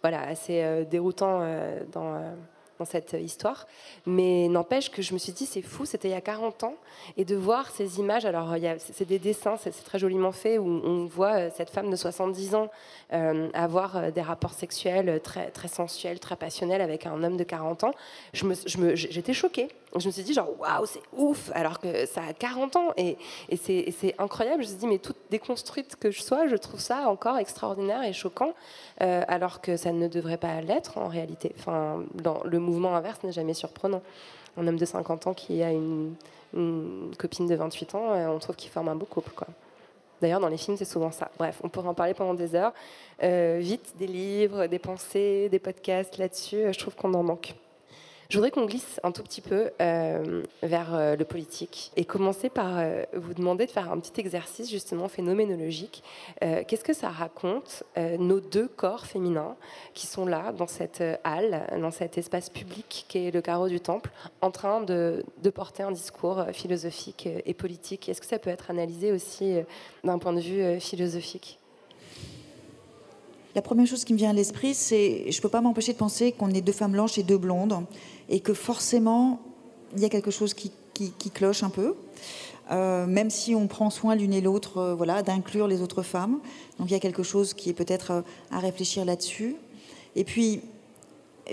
voilà, 0.00 0.22
assez 0.22 0.86
déroutant 0.90 1.40
dans 1.92 2.18
cette 2.84 3.16
histoire. 3.18 3.66
Mais 4.06 4.48
n'empêche 4.48 4.90
que 4.90 5.02
je 5.02 5.14
me 5.14 5.18
suis 5.18 5.32
dit, 5.32 5.46
c'est 5.46 5.62
fou, 5.62 5.84
c'était 5.84 6.08
il 6.08 6.12
y 6.12 6.14
a 6.14 6.20
40 6.20 6.64
ans, 6.64 6.74
et 7.16 7.24
de 7.24 7.36
voir 7.36 7.70
ces 7.70 7.98
images, 7.98 8.24
alors 8.24 8.54
c'est 8.78 9.08
des 9.08 9.18
dessins, 9.18 9.56
c'est 9.56 9.72
très 9.84 9.98
joliment 9.98 10.32
fait, 10.32 10.58
où 10.58 10.66
on 10.66 11.06
voit 11.06 11.34
euh, 11.34 11.50
cette 11.54 11.70
femme 11.70 11.90
de 11.90 11.96
70 11.96 12.54
ans 12.54 12.70
euh, 13.12 13.48
avoir 13.54 13.96
euh, 13.96 14.10
des 14.10 14.20
rapports 14.20 14.54
sexuels 14.54 15.20
très, 15.22 15.50
très 15.50 15.68
sensuels, 15.68 16.20
très 16.20 16.36
passionnels 16.36 16.80
avec 16.80 17.06
un 17.06 17.22
homme 17.22 17.36
de 17.36 17.44
40 17.44 17.84
ans. 17.84 17.94
J'étais 18.32 18.68
je 18.68 18.78
me, 18.78 18.94
j'étais 18.94 19.34
choquée. 19.34 19.68
Je 19.96 20.06
me 20.06 20.12
suis 20.12 20.22
dit, 20.24 20.34
genre, 20.34 20.50
waouh, 20.58 20.86
c'est 20.86 21.02
ouf, 21.12 21.50
alors 21.54 21.78
que 21.78 22.06
ça 22.06 22.22
a 22.28 22.32
40 22.32 22.76
ans, 22.76 22.92
et, 22.96 23.16
c'est 23.56 24.14
incroyable. 24.18 24.62
Je 24.62 24.68
me 24.68 24.72
suis 24.72 24.80
dit, 24.80 24.86
mais 24.86 24.98
toute 24.98 25.16
déconstruite 25.30 25.96
que 25.96 26.10
je 26.10 26.20
sois, 26.22 26.48
je 26.48 26.56
trouve 26.56 26.80
ça 26.80 27.08
encore 27.08 27.38
extraordinaire 27.38 28.02
et 28.02 28.12
choquant, 28.12 28.54
alors 28.98 29.60
que 29.60 29.76
ça 29.76 29.92
ne 29.92 30.08
devrait 30.08 30.36
pas 30.36 30.60
l'être 30.60 30.98
en 30.98 31.06
réalité. 31.06 31.54
Enfin, 31.58 32.02
dans 32.14 32.42
le 32.44 32.58
mouvement 32.58 32.96
inverse 32.96 33.22
n'est 33.22 33.32
jamais 33.32 33.54
surprenant. 33.54 34.02
Un 34.56 34.66
homme 34.68 34.76
de 34.76 34.84
50 34.84 35.26
ans 35.26 35.34
qui 35.34 35.62
a 35.62 35.70
une, 35.72 36.14
copine 37.18 37.46
de 37.46 37.54
28 37.54 37.94
ans, 37.94 38.12
euh, 38.12 38.28
on 38.28 38.38
trouve 38.38 38.54
qu'il 38.56 38.70
forme 38.70 38.88
un 38.88 38.94
beau 38.94 39.06
couple. 39.06 39.32
Quoi. 39.34 39.48
D'ailleurs, 40.20 40.40
dans 40.40 40.48
les 40.48 40.56
films, 40.56 40.76
c'est 40.76 40.84
souvent 40.84 41.10
ça. 41.10 41.30
Bref, 41.38 41.60
on 41.64 41.68
pourrait 41.68 41.88
en 41.88 41.94
parler 41.94 42.14
pendant 42.14 42.34
des 42.34 42.54
heures. 42.54 42.72
Euh, 43.22 43.58
vite, 43.60 43.94
des 43.98 44.06
livres, 44.06 44.66
des 44.66 44.78
pensées, 44.78 45.48
des 45.48 45.58
podcasts 45.58 46.18
là-dessus, 46.18 46.56
euh, 46.56 46.72
je 46.72 46.78
trouve 46.78 46.94
qu'on 46.94 47.12
en 47.14 47.24
manque. 47.24 47.54
Je 48.34 48.38
voudrais 48.40 48.50
qu'on 48.50 48.66
glisse 48.66 48.98
un 49.04 49.12
tout 49.12 49.22
petit 49.22 49.40
peu 49.40 49.70
euh, 49.80 50.42
vers 50.64 50.92
euh, 50.92 51.14
le 51.14 51.24
politique 51.24 51.92
et 51.94 52.04
commencer 52.04 52.48
par 52.48 52.78
euh, 52.78 53.04
vous 53.14 53.32
demander 53.32 53.64
de 53.64 53.70
faire 53.70 53.92
un 53.92 54.00
petit 54.00 54.20
exercice 54.20 54.68
justement 54.68 55.06
phénoménologique. 55.06 56.02
Qu'est-ce 56.40 56.82
que 56.82 56.94
ça 56.94 57.10
raconte 57.10 57.84
nos 57.96 58.40
deux 58.40 58.66
corps 58.66 59.06
féminins 59.06 59.54
qui 59.94 60.08
sont 60.08 60.26
là 60.26 60.50
dans 60.50 60.66
cette 60.66 61.02
halle, 61.22 61.64
dans 61.80 61.92
cet 61.92 62.18
espace 62.18 62.50
public 62.50 63.06
qui 63.08 63.18
est 63.18 63.30
le 63.30 63.40
carreau 63.40 63.68
du 63.68 63.78
temple, 63.78 64.10
en 64.40 64.50
train 64.50 64.80
de, 64.80 65.24
de 65.42 65.50
porter 65.50 65.84
un 65.84 65.92
discours 65.92 66.44
philosophique 66.52 67.28
et 67.46 67.54
politique? 67.54 68.08
Est-ce 68.08 68.20
que 68.20 68.26
ça 68.26 68.40
peut 68.40 68.50
être 68.50 68.70
analysé 68.70 69.12
aussi 69.12 69.58
d'un 70.02 70.18
point 70.18 70.32
de 70.32 70.40
vue 70.40 70.80
philosophique? 70.80 71.60
La 73.54 73.62
première 73.62 73.86
chose 73.86 74.04
qui 74.04 74.12
me 74.12 74.18
vient 74.18 74.30
à 74.30 74.32
l'esprit, 74.32 74.74
c'est, 74.74 75.30
je 75.30 75.36
ne 75.36 75.42
peux 75.42 75.48
pas 75.48 75.60
m'empêcher 75.60 75.92
de 75.92 75.98
penser 75.98 76.32
qu'on 76.32 76.50
est 76.50 76.60
deux 76.60 76.72
femmes 76.72 76.92
blanches 76.92 77.18
et 77.18 77.22
deux 77.22 77.38
blondes, 77.38 77.84
et 78.28 78.40
que 78.40 78.52
forcément, 78.52 79.40
il 79.94 80.02
y 80.02 80.04
a 80.04 80.08
quelque 80.08 80.30
chose 80.30 80.54
qui, 80.54 80.72
cloche 81.32 81.62
un 81.62 81.70
peu, 81.70 81.94
euh, 82.70 83.06
même 83.06 83.30
si 83.30 83.54
on 83.54 83.66
prend 83.66 83.90
soin 83.90 84.14
l'une 84.16 84.32
et 84.32 84.40
l'autre, 84.40 84.78
euh, 84.78 84.94
voilà, 84.94 85.22
d'inclure 85.22 85.68
les 85.68 85.82
autres 85.82 86.02
femmes. 86.02 86.40
Donc 86.78 86.88
il 86.88 86.92
y 86.92 86.96
a 86.96 87.00
quelque 87.00 87.22
chose 87.22 87.52
qui 87.52 87.68
est 87.68 87.74
peut-être 87.74 88.10
euh, 88.10 88.22
à 88.50 88.58
réfléchir 88.58 89.04
là-dessus. 89.04 89.56
Et 90.16 90.24
puis, 90.24 90.60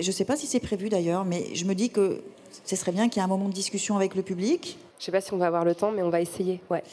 je 0.00 0.06
ne 0.06 0.12
sais 0.12 0.24
pas 0.24 0.36
si 0.36 0.46
c'est 0.46 0.60
prévu 0.60 0.88
d'ailleurs, 0.88 1.24
mais 1.24 1.54
je 1.54 1.64
me 1.66 1.74
dis 1.74 1.90
que 1.90 2.22
ce 2.64 2.76
serait 2.76 2.92
bien 2.92 3.08
qu'il 3.08 3.18
y 3.18 3.20
ait 3.20 3.24
un 3.24 3.28
moment 3.28 3.48
de 3.48 3.54
discussion 3.54 3.96
avec 3.96 4.14
le 4.14 4.22
public. 4.22 4.78
Je 4.98 5.02
ne 5.02 5.06
sais 5.06 5.12
pas 5.12 5.20
si 5.20 5.34
on 5.34 5.36
va 5.36 5.48
avoir 5.48 5.64
le 5.64 5.74
temps, 5.74 5.90
mais 5.90 6.02
on 6.02 6.10
va 6.10 6.20
essayer. 6.20 6.60
Ouais. 6.70 6.84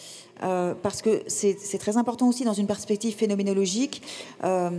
Euh, 0.41 0.73
parce 0.81 1.03
que 1.03 1.21
c'est 1.27 1.77
très 1.77 1.97
important 1.97 2.27
aussi 2.27 2.43
dans 2.43 2.53
une 2.53 2.65
perspective 2.65 3.13
phénoménologique. 3.13 4.01
Euh, 4.43 4.71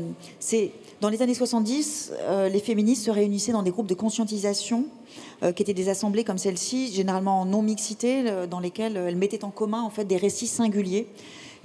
dans 1.01 1.09
les 1.09 1.22
années 1.22 1.35
70, 1.35 2.12
euh, 2.18 2.49
les 2.49 2.59
féministes 2.59 3.05
se 3.05 3.11
réunissaient 3.12 3.53
dans 3.53 3.62
des 3.62 3.70
groupes 3.70 3.87
de 3.87 3.95
conscientisation 3.95 4.87
qui 5.57 5.62
étaient 5.62 5.74
des 5.74 5.89
assemblées 5.89 6.22
comme 6.22 6.37
celle-ci, 6.37 6.93
généralement 6.93 7.41
en 7.41 7.47
non 7.47 7.62
mixité, 7.62 8.24
dans 8.51 8.61
lesquelles 8.61 8.97
elles 8.97 9.16
mettaient 9.16 9.43
en 9.43 9.51
commun 9.51 9.81
en 9.81 9.89
fait 9.89 10.05
des 10.05 10.18
récits 10.18 10.47
singuliers 10.47 11.07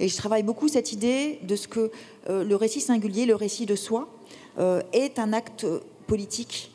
Et 0.00 0.08
je 0.08 0.16
travaille 0.16 0.42
beaucoup 0.42 0.66
cette 0.66 0.92
idée 0.92 1.40
de 1.42 1.56
ce 1.56 1.68
que 1.68 1.90
le 2.26 2.54
récit 2.54 2.80
singulier, 2.80 3.26
le 3.26 3.34
récit 3.34 3.66
de 3.66 3.76
soi, 3.76 4.08
est 4.94 5.18
un 5.18 5.34
acte 5.34 5.66
politique 6.06 6.70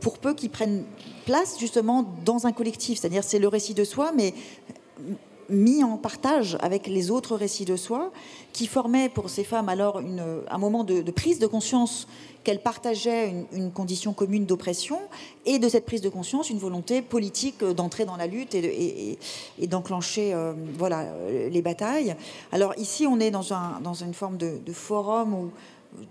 pour 0.00 0.18
peu 0.18 0.34
qu'il 0.34 0.50
prenne 0.50 0.84
place 1.24 1.58
justement 1.58 2.04
dans 2.24 2.46
un 2.46 2.52
collectif. 2.52 3.00
C'est-à-dire 3.00 3.24
c'est 3.24 3.38
le 3.38 3.48
récit 3.48 3.74
de 3.74 3.84
soi, 3.84 4.12
mais 4.14 4.32
mis 5.48 5.84
en 5.84 5.96
partage 5.96 6.56
avec 6.60 6.86
les 6.86 7.10
autres 7.10 7.36
récits 7.36 7.64
de 7.64 7.76
soi, 7.76 8.10
qui 8.52 8.66
formaient 8.66 9.08
pour 9.08 9.30
ces 9.30 9.44
femmes 9.44 9.68
alors 9.68 10.00
un 10.50 10.58
moment 10.58 10.84
de, 10.84 11.02
prise 11.10 11.38
de 11.38 11.46
conscience 11.46 12.06
qu'elles 12.44 12.62
partageaient 12.62 13.34
une, 13.52 13.72
condition 13.72 14.12
commune 14.12 14.46
d'oppression, 14.46 15.00
et 15.44 15.58
de 15.58 15.68
cette 15.68 15.84
prise 15.84 16.00
de 16.00 16.08
conscience, 16.08 16.48
une 16.48 16.58
volonté 16.58 17.02
politique 17.02 17.64
d'entrer 17.64 18.04
dans 18.04 18.16
la 18.16 18.26
lutte 18.26 18.54
et, 18.54 19.18
d'enclencher 19.66 20.32
euh, 20.32 20.52
voilà, 20.78 21.06
les 21.28 21.62
batailles. 21.62 22.14
Alors 22.52 22.74
ici, 22.78 23.06
on 23.06 23.18
est 23.18 23.30
dans 23.30 23.42
une 23.94 24.14
forme 24.14 24.36
de, 24.36 24.58
de 24.64 24.72
forum 24.72 25.34
où 25.34 25.50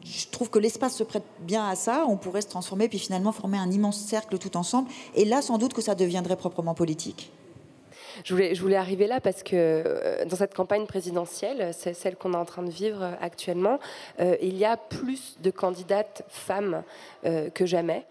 je 0.04 0.28
trouve 0.32 0.50
que 0.50 0.60
l'espace 0.60 0.96
se 0.96 1.04
prête 1.04 1.24
bien 1.40 1.68
à 1.68 1.76
ça. 1.76 2.06
On 2.08 2.18
pourrait 2.18 2.42
se 2.42 2.48
transformer, 2.48 2.88
puis 2.88 3.00
finalement 3.00 3.32
former 3.32 3.58
un 3.58 3.72
immense 3.72 4.00
cercle 4.00 4.38
tout 4.38 4.58
ensemble. 4.58 4.90
Et 5.16 5.26
là, 5.26 5.42
sans 5.42 5.58
doute 5.58 5.74
que 5.74 5.82
ça 5.82 5.96
deviendrait 5.96 6.38
proprement 6.38 6.74
politique. 6.74 7.32
Je 8.24 8.62
voulais, 8.62 8.76
arriver 8.76 9.08
là 9.08 9.20
parce 9.20 9.44
que 9.44 9.56
euh, 9.56 10.26
dans 10.26 10.38
cette 10.38 10.54
campagne 10.54 10.86
présidentielle, 10.86 11.74
c'est 11.74 11.94
celle 11.94 12.16
qu'on 12.16 12.34
est 12.34 12.38
en 12.38 12.46
train 12.46 12.64
de 12.64 12.72
vivre 12.72 13.04
actuellement, 13.22 13.80
euh, 14.20 14.38
il 14.42 14.58
y 14.58 14.66
a 14.66 14.78
plus 14.78 15.38
de 15.42 15.52
candidates 15.52 16.24
femmes 16.30 16.84
euh, 17.26 17.50
que 17.50 17.66
jamais. 17.66 18.06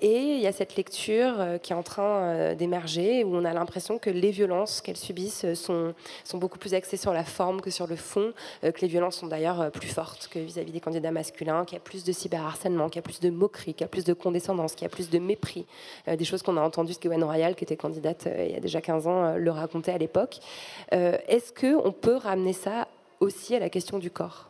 Et 0.00 0.34
il 0.34 0.40
y 0.40 0.46
a 0.46 0.52
cette 0.52 0.76
lecture 0.76 1.40
euh, 1.40 1.58
qui 1.58 1.72
est 1.72 1.76
en 1.76 1.82
train 1.82 2.02
euh, 2.02 2.54
d'émerger, 2.54 3.24
où 3.24 3.34
on 3.34 3.44
a 3.44 3.52
l'impression 3.52 3.98
que 3.98 4.10
les 4.10 4.30
violences 4.30 4.80
qu'elles 4.80 4.96
subissent 4.96 5.44
euh, 5.44 5.54
sont, 5.54 5.94
sont 6.24 6.38
beaucoup 6.38 6.58
plus 6.58 6.74
axées 6.74 6.96
sur 6.96 7.12
la 7.12 7.24
forme 7.24 7.60
que 7.60 7.70
sur 7.70 7.86
le 7.86 7.96
fond, 7.96 8.32
que 8.62 8.80
les 8.80 8.88
violences 8.88 9.16
sont 9.16 9.26
d'ailleurs 9.26 9.70
plus 9.70 9.88
fortes 9.88 10.28
que 10.28 10.38
vis-à-vis 10.38 10.72
des 10.72 10.80
candidats 10.80 11.10
masculins, 11.10 11.64
qu'il 11.64 11.76
y 11.76 11.80
a 11.80 11.82
plus 11.82 12.04
de 12.04 12.12
cyberharcèlement, 12.12 12.88
qu'il 12.88 12.96
y 12.96 12.98
a 13.00 13.02
plus 13.02 13.20
de 13.20 13.30
moquerie, 13.30 13.74
qu'il 13.74 13.82
y 13.82 13.84
a 13.84 13.88
plus 13.88 14.04
de 14.04 14.12
condescendance, 14.12 14.74
qu'il 14.74 14.82
y 14.82 14.86
a 14.86 14.90
plus 14.90 15.10
de 15.10 15.18
mépris. 15.18 15.66
des 16.06 16.24
choses 16.24 16.42
qu'on 16.42 16.56
a 16.56 16.60
entendues, 16.60 16.94
ce 16.94 17.08
Royal, 17.08 17.54
qui 17.54 17.64
était 17.64 17.76
candidate 17.76 18.28
il 18.38 18.52
y 18.52 18.56
a 18.56 18.60
déjà 18.60 18.80
15 18.80 19.06
ans, 19.06 19.36
le 19.36 19.50
racontait 19.50 19.92
à 19.92 19.98
l'époque. 19.98 20.38
Est-ce 20.92 21.52
qu'on 21.52 21.92
peut 21.92 22.16
ramener 22.16 22.52
ça 22.52 22.88
aussi 23.20 23.54
à 23.54 23.58
la 23.58 23.68
question 23.68 23.98
du 23.98 24.10
corps? 24.10 24.47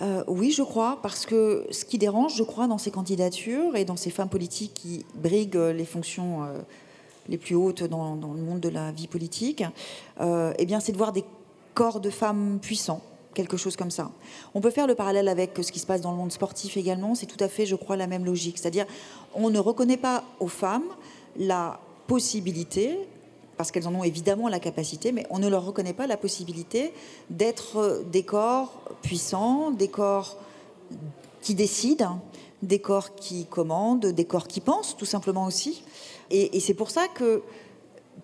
Euh, 0.00 0.22
oui, 0.28 0.52
je 0.52 0.62
crois, 0.62 0.98
parce 1.02 1.26
que 1.26 1.66
ce 1.70 1.84
qui 1.84 1.98
dérange, 1.98 2.36
je 2.36 2.44
crois, 2.44 2.66
dans 2.66 2.78
ces 2.78 2.90
candidatures 2.90 3.74
et 3.74 3.84
dans 3.84 3.96
ces 3.96 4.10
femmes 4.10 4.28
politiques 4.28 4.74
qui 4.74 5.04
briguent 5.14 5.56
les 5.56 5.84
fonctions 5.84 6.44
euh, 6.44 6.58
les 7.28 7.38
plus 7.38 7.56
hautes 7.56 7.82
dans, 7.82 8.14
le 8.14 8.40
monde 8.40 8.60
de 8.60 8.68
la 8.68 8.92
vie 8.92 9.08
politique, 9.08 9.64
euh, 10.20 10.52
eh 10.58 10.66
c'est 10.80 10.92
de 10.92 10.96
voir 10.96 11.12
des 11.12 11.24
corps 11.74 12.00
de 12.00 12.10
femmes 12.10 12.58
puissants, 12.62 13.02
quelque 13.34 13.56
chose 13.56 13.76
comme 13.76 13.90
ça. 13.90 14.10
On 14.54 14.60
peut 14.60 14.70
faire 14.70 14.86
le 14.86 14.94
parallèle 14.94 15.28
avec 15.28 15.58
ce 15.60 15.72
qui 15.72 15.80
se 15.80 15.86
passe 15.86 16.00
dans 16.00 16.12
le 16.12 16.16
monde 16.16 16.32
sportif 16.32 16.76
également. 16.76 17.16
C'est 17.16 17.26
tout 17.26 17.42
à 17.42 17.48
fait, 17.48 17.66
je 17.66 17.74
crois, 17.74 17.96
la 17.96 18.06
même 18.06 18.24
logique. 18.24 18.58
C'est-à-dire, 18.58 18.86
on 19.34 19.50
ne 19.50 19.58
reconnaît 19.58 19.96
pas 19.96 20.22
aux 20.38 20.48
femmes 20.48 20.88
la 21.36 21.80
possibilité 22.06 22.98
parce 23.58 23.72
qu'elles 23.72 23.88
en 23.88 23.94
ont 23.94 24.04
évidemment 24.04 24.48
la 24.48 24.60
capacité, 24.60 25.10
mais 25.12 25.26
on 25.30 25.40
ne 25.40 25.48
leur 25.48 25.66
reconnaît 25.66 25.92
pas 25.92 26.06
la 26.06 26.16
possibilité 26.16 26.94
d'être 27.28 28.04
des 28.10 28.22
corps 28.22 28.80
puissants, 29.02 29.72
des 29.72 29.88
corps 29.88 30.38
qui 31.42 31.56
décident, 31.56 32.20
des 32.62 32.78
corps 32.78 33.16
qui 33.16 33.46
commandent, 33.46 34.06
des 34.06 34.24
corps 34.24 34.46
qui 34.46 34.60
pensent, 34.60 34.96
tout 34.96 35.04
simplement 35.04 35.44
aussi. 35.44 35.82
Et, 36.30 36.60
c'est 36.60 36.74
pour 36.74 36.90
ça 36.90 37.08
que 37.08 37.42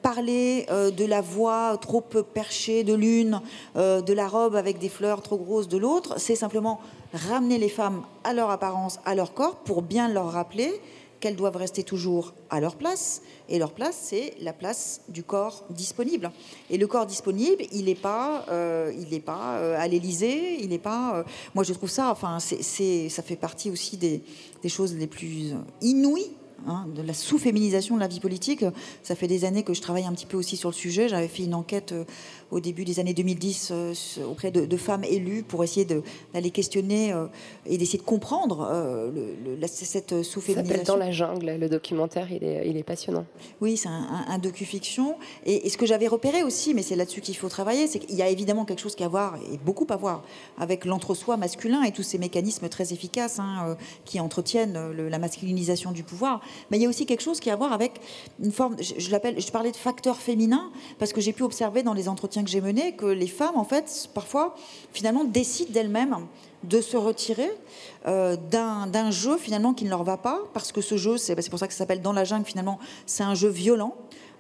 parler 0.02 0.66
euh, 0.70 0.90
de 0.90 1.04
la 1.04 1.20
voix 1.20 1.78
trop 1.80 2.00
perchée 2.00 2.84
de 2.84 2.94
l'une, 2.94 3.40
euh, 3.76 4.02
de 4.02 4.12
la 4.12 4.28
robe 4.28 4.54
avec 4.54 4.78
des 4.78 4.88
fleurs 4.88 5.22
trop 5.22 5.38
grosses 5.38 5.68
de 5.68 5.78
l'autre, 5.78 6.14
c'est 6.18 6.36
simplement 6.36 6.80
ramener 7.12 7.58
les 7.58 7.68
femmes 7.68 8.02
à 8.22 8.34
leur 8.34 8.50
apparence, 8.50 9.00
à 9.04 9.14
leur 9.14 9.34
corps, 9.34 9.56
pour 9.56 9.82
bien 9.82 10.08
leur 10.08 10.30
rappeler 10.32 10.80
qu'elles 11.24 11.36
doivent 11.36 11.56
rester 11.56 11.84
toujours 11.84 12.34
à 12.50 12.60
leur 12.60 12.76
place. 12.76 13.22
Et 13.48 13.58
leur 13.58 13.72
place, 13.72 13.96
c'est 13.98 14.34
la 14.42 14.52
place 14.52 15.00
du 15.08 15.22
corps 15.22 15.64
disponible. 15.70 16.30
Et 16.68 16.76
le 16.76 16.86
corps 16.86 17.06
disponible, 17.06 17.62
il 17.72 17.86
n'est 17.86 17.94
pas, 17.94 18.44
euh, 18.50 18.92
il 19.10 19.22
pas 19.22 19.56
euh, 19.56 19.80
à 19.80 19.88
l'Élysée, 19.88 20.58
il 20.60 20.68
n'est 20.68 20.78
pas. 20.78 21.16
Euh, 21.16 21.22
moi, 21.54 21.64
je 21.64 21.72
trouve 21.72 21.88
ça, 21.88 22.10
enfin, 22.10 22.40
ça 22.40 23.22
fait 23.22 23.36
partie 23.36 23.70
aussi 23.70 23.96
des, 23.96 24.22
des 24.62 24.68
choses 24.68 24.94
les 24.94 25.06
plus 25.06 25.54
inouïes 25.80 26.36
Hein, 26.66 26.86
de 26.96 27.02
la 27.02 27.12
sous-féminisation 27.12 27.94
de 27.94 28.00
la 28.00 28.08
vie 28.08 28.20
politique. 28.20 28.64
Ça 29.02 29.14
fait 29.14 29.26
des 29.26 29.44
années 29.44 29.64
que 29.64 29.74
je 29.74 29.82
travaille 29.82 30.06
un 30.06 30.12
petit 30.12 30.24
peu 30.24 30.38
aussi 30.38 30.56
sur 30.56 30.70
le 30.70 30.74
sujet. 30.74 31.08
J'avais 31.08 31.28
fait 31.28 31.42
une 31.44 31.54
enquête 31.54 31.92
euh, 31.92 32.04
au 32.50 32.58
début 32.58 32.86
des 32.86 33.00
années 33.00 33.12
2010 33.12 33.68
euh, 33.70 33.94
auprès 34.26 34.50
de, 34.50 34.76
femmes 34.78 35.04
élues 35.04 35.42
pour 35.42 35.62
essayer 35.62 35.86
d'aller 36.32 36.50
questionner 36.50 37.12
euh, 37.12 37.26
et 37.66 37.76
d'essayer 37.76 37.98
de 37.98 38.04
comprendre 38.04 39.12
cette 39.66 40.22
sous-féminisation. 40.22 40.84
Ça 40.84 40.92
Dans 40.92 40.98
la 40.98 41.10
jungle, 41.10 41.56
le 41.60 41.68
documentaire, 41.68 42.32
il 42.32 42.42
est, 42.42 42.68
il 42.68 42.78
est 42.78 42.82
passionnant. 42.82 43.26
Oui, 43.60 43.76
c'est 43.76 43.88
un, 43.88 44.24
un, 44.26 44.38
docu-fiction. 44.38 45.16
Et, 45.44 45.68
ce 45.68 45.76
que 45.76 45.86
j'avais 45.86 46.08
repéré 46.08 46.42
aussi, 46.42 46.72
mais 46.72 46.82
c'est 46.82 46.96
là-dessus 46.96 47.20
qu'il 47.20 47.36
faut 47.36 47.48
travailler, 47.50 47.86
c'est 47.86 47.98
qu'il 47.98 48.16
y 48.16 48.22
a 48.22 48.28
évidemment 48.28 48.64
quelque 48.64 48.80
chose 48.80 48.94
qui 48.94 49.02
a 49.02 49.06
à 49.06 49.08
voir, 49.10 49.36
et 49.52 49.58
beaucoup 49.58 49.86
à 49.90 49.96
voir, 49.96 50.22
avec 50.56 50.86
l'entre-soi 50.86 51.36
masculin 51.36 51.82
et 51.82 51.92
tous 51.92 52.02
ces 52.02 52.16
mécanismes 52.16 52.70
très 52.70 52.94
efficaces 52.94 53.38
hein, 53.38 53.76
qui 54.06 54.18
entretiennent 54.18 54.92
la 54.92 55.18
masculinisation 55.18 55.92
du 55.92 56.04
pouvoir. 56.04 56.40
Mais 56.70 56.78
il 56.78 56.82
y 56.82 56.86
a 56.86 56.88
aussi 56.88 57.06
quelque 57.06 57.22
chose 57.22 57.40
qui 57.40 57.50
a 57.50 57.54
à 57.54 57.56
voir 57.56 57.72
avec 57.72 58.00
une 58.42 58.52
forme, 58.52 58.76
je, 58.80 58.94
je 58.98 59.50
parlais 59.50 59.70
de 59.70 59.76
facteur 59.76 60.16
féminin, 60.16 60.70
parce 60.98 61.12
que 61.12 61.20
j'ai 61.20 61.32
pu 61.32 61.44
observer 61.44 61.82
dans 61.82 61.94
les 61.94 62.08
entretiens 62.08 62.42
que 62.42 62.50
j'ai 62.50 62.60
menés 62.60 62.96
que 62.96 63.06
les 63.06 63.28
femmes, 63.28 63.56
en 63.56 63.64
fait, 63.64 64.08
parfois, 64.12 64.54
finalement, 64.92 65.24
décident 65.24 65.70
d'elles-mêmes 65.72 66.26
de 66.64 66.80
se 66.80 66.96
retirer 66.96 67.50
euh, 68.06 68.36
d'un 68.36 69.10
jeu 69.10 69.36
finalement 69.36 69.74
qui 69.74 69.84
ne 69.84 69.90
leur 69.90 70.02
va 70.02 70.16
pas, 70.16 70.40
parce 70.52 70.72
que 70.72 70.80
ce 70.80 70.96
jeu, 70.96 71.16
c'est 71.16 71.34
pour 71.50 71.58
ça 71.58 71.66
que 71.66 71.72
ça 71.72 71.78
s'appelle 71.78 72.02
Dans 72.02 72.12
la 72.12 72.24
jungle, 72.24 72.46
finalement, 72.46 72.78
c'est 73.06 73.22
un 73.22 73.34
jeu 73.34 73.48
violent. 73.48 73.94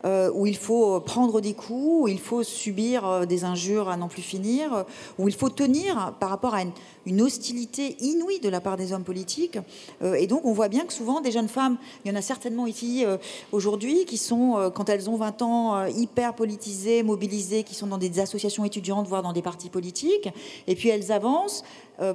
Euh, 0.04 0.30
où 0.34 0.44
il 0.44 0.56
faut 0.56 1.00
prendre 1.00 1.40
des 1.40 1.54
coups, 1.54 2.02
où 2.04 2.08
il 2.08 2.20
faut 2.20 2.42
subir 2.42 3.08
euh, 3.08 3.24
des 3.24 3.44
injures 3.44 3.88
à 3.88 3.96
n'en 3.96 4.08
plus 4.08 4.20
finir, 4.20 4.84
où 5.18 5.28
il 5.28 5.34
faut 5.34 5.48
tenir 5.48 6.12
par 6.20 6.28
rapport 6.28 6.54
à 6.54 6.60
une, 7.06 7.22
hostilité 7.22 7.96
inouïe 8.00 8.38
de 8.38 8.50
la 8.50 8.60
part 8.60 8.76
des 8.76 8.92
hommes 8.92 9.04
politiques. 9.04 9.58
Euh, 10.02 10.12
et 10.12 10.26
donc 10.26 10.44
on 10.44 10.52
voit 10.52 10.68
bien 10.68 10.84
que 10.84 10.92
souvent 10.92 11.22
des 11.22 11.32
jeunes 11.32 11.48
femmes, 11.48 11.78
il 12.04 12.10
y 12.10 12.14
en 12.14 12.18
a 12.18 12.22
certainement 12.22 12.66
ici 12.66 13.04
aujourd'hui, 13.50 14.04
qui 14.04 14.18
sont, 14.18 14.70
quand 14.74 14.90
elles 14.90 15.08
ont 15.08 15.16
20 15.16 15.42
ans, 15.42 15.86
hyper 15.86 16.34
politisées, 16.34 17.02
mobilisées, 17.02 17.62
qui 17.62 17.74
sont 17.74 17.86
dans 17.86 17.98
des 17.98 18.20
associations 18.20 18.64
étudiantes, 18.64 19.06
voire 19.08 19.22
dans 19.22 19.32
des 19.32 19.42
partis 19.42 19.70
politiques, 19.70 20.28
et 20.66 20.74
puis 20.74 20.90
elles 20.90 21.12
avancent, 21.12 21.64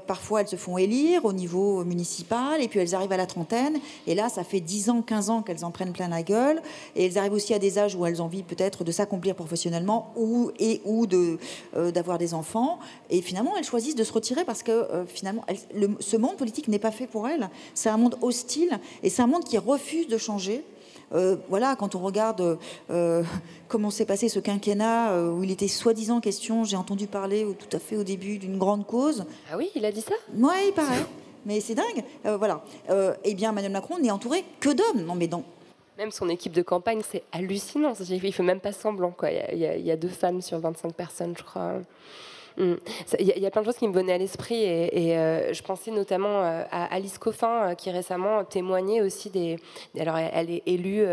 parfois 0.05 0.41
elles 0.41 0.47
se 0.47 0.55
font 0.55 0.77
élire 0.77 1.25
au 1.25 1.33
niveau 1.33 1.83
municipal, 1.85 2.61
et 2.61 2.67
puis 2.67 2.79
elles 2.79 2.95
arrivent 2.95 3.11
à 3.11 3.17
la 3.17 3.25
trentaine, 3.25 3.79
et 4.07 4.15
là 4.15 4.29
ça 4.29 4.43
fait 4.43 4.59
10 4.59 4.89
ans, 4.89 5.01
15 5.01 5.29
ans 5.29 5.41
qu'elles 5.41 5.63
en 5.63 5.71
prennent 5.71 5.93
plein 5.93 6.09
la 6.09 6.23
gueule, 6.23 6.61
et 6.95 7.05
elles 7.05 7.17
arrivent 7.17 7.33
aussi 7.33 7.53
à 7.53 7.59
des 7.59 7.79
où 7.95 8.05
elles 8.05 8.21
ont 8.21 8.25
envie 8.25 8.43
peut-être 8.43 8.83
de 8.83 8.91
s'accomplir 8.91 9.35
professionnellement 9.35 10.11
ou, 10.15 10.51
et 10.59 10.81
ou 10.85 11.07
de, 11.07 11.37
euh, 11.75 11.91
d'avoir 11.91 12.17
des 12.17 12.33
enfants. 12.33 12.79
Et 13.09 13.21
finalement, 13.21 13.55
elles 13.57 13.63
choisissent 13.63 13.95
de 13.95 14.03
se 14.03 14.13
retirer 14.13 14.43
parce 14.43 14.63
que 14.63 14.71
euh, 14.71 15.05
finalement, 15.05 15.45
ce 15.99 16.17
monde 16.17 16.37
politique 16.37 16.67
n'est 16.67 16.79
pas 16.79 16.91
fait 16.91 17.07
pour 17.07 17.27
elles. 17.27 17.49
C'est 17.73 17.89
un 17.89 17.97
monde 17.97 18.17
hostile 18.21 18.79
et 19.03 19.09
c'est 19.09 19.21
un 19.21 19.27
monde 19.27 19.43
qui 19.43 19.57
refuse 19.57 20.07
de 20.07 20.17
changer. 20.17 20.63
Euh, 21.13 21.35
voilà, 21.49 21.75
quand 21.75 21.95
on 21.95 21.99
regarde 21.99 22.57
comment 23.67 23.89
s'est 23.89 24.05
passé 24.05 24.29
ce 24.29 24.39
quinquennat 24.39 25.13
où 25.31 25.43
il 25.43 25.51
était 25.51 25.67
soi-disant 25.67 26.19
question, 26.19 26.63
j'ai 26.63 26.77
entendu 26.77 27.07
parler 27.07 27.47
tout 27.57 27.75
à 27.75 27.79
fait 27.79 27.95
au 27.95 28.03
début 28.03 28.37
d'une 28.37 28.57
grande 28.57 28.85
cause. 28.85 29.25
Ah 29.51 29.57
oui, 29.57 29.69
il 29.75 29.85
a 29.85 29.91
dit 29.91 30.01
ça? 30.01 30.13
Oui, 30.35 30.53
il 30.67 30.73
paraît. 30.73 31.05
Mais 31.45 31.61
c'est 31.61 31.75
dingue. 31.75 32.03
voilà. 32.37 32.63
eh 33.23 33.33
bien, 33.33 33.51
Emmanuel 33.51 33.71
Macron 33.71 33.97
n'est 33.99 34.11
entouré 34.11 34.43
que 34.59 34.69
d'hommes. 34.69 35.05
Non, 35.05 35.15
mais 35.15 35.27
dans 35.27 35.43
même 35.99 36.11
son 36.11 36.29
équipe 36.29 36.53
de 36.53 36.61
campagne, 36.61 37.01
c'est 37.07 37.23
hallucinant. 37.33 37.93
Il 38.09 38.23
ne 38.23 38.31
fait 38.31 38.43
même 38.43 38.61
pas 38.61 38.71
semblant. 38.71 39.11
Quoi. 39.11 39.31
Il, 39.31 39.59
y 39.59 39.65
a, 39.65 39.75
il 39.75 39.85
y 39.85 39.91
a 39.91 39.97
deux 39.97 40.07
femmes 40.07 40.41
sur 40.41 40.57
25 40.57 40.93
personnes, 40.93 41.35
je 41.37 41.43
crois. 41.43 41.73
Mm. 42.59 42.75
Il 43.19 43.25
y, 43.25 43.45
a 43.45 43.51
plein 43.51 43.61
de 43.61 43.65
choses 43.65 43.77
qui 43.77 43.87
me 43.87 43.93
venaient 43.93 44.13
à 44.13 44.17
l'esprit 44.17 44.63
et, 44.63 45.17
euh, 45.17 45.53
je 45.53 45.63
pensais 45.63 45.91
notamment 45.91 46.43
euh, 46.43 46.63
à 46.71 46.93
Alice 46.93 47.17
Coffin 47.17 47.69
euh, 47.69 47.73
qui 47.73 47.89
récemment 47.89 48.43
témoignait 48.43 49.01
aussi 49.01 49.29
des. 49.29 49.57
Alors 49.97 50.17
elle, 50.17 50.51
est 50.51 50.63
élue 50.65 51.05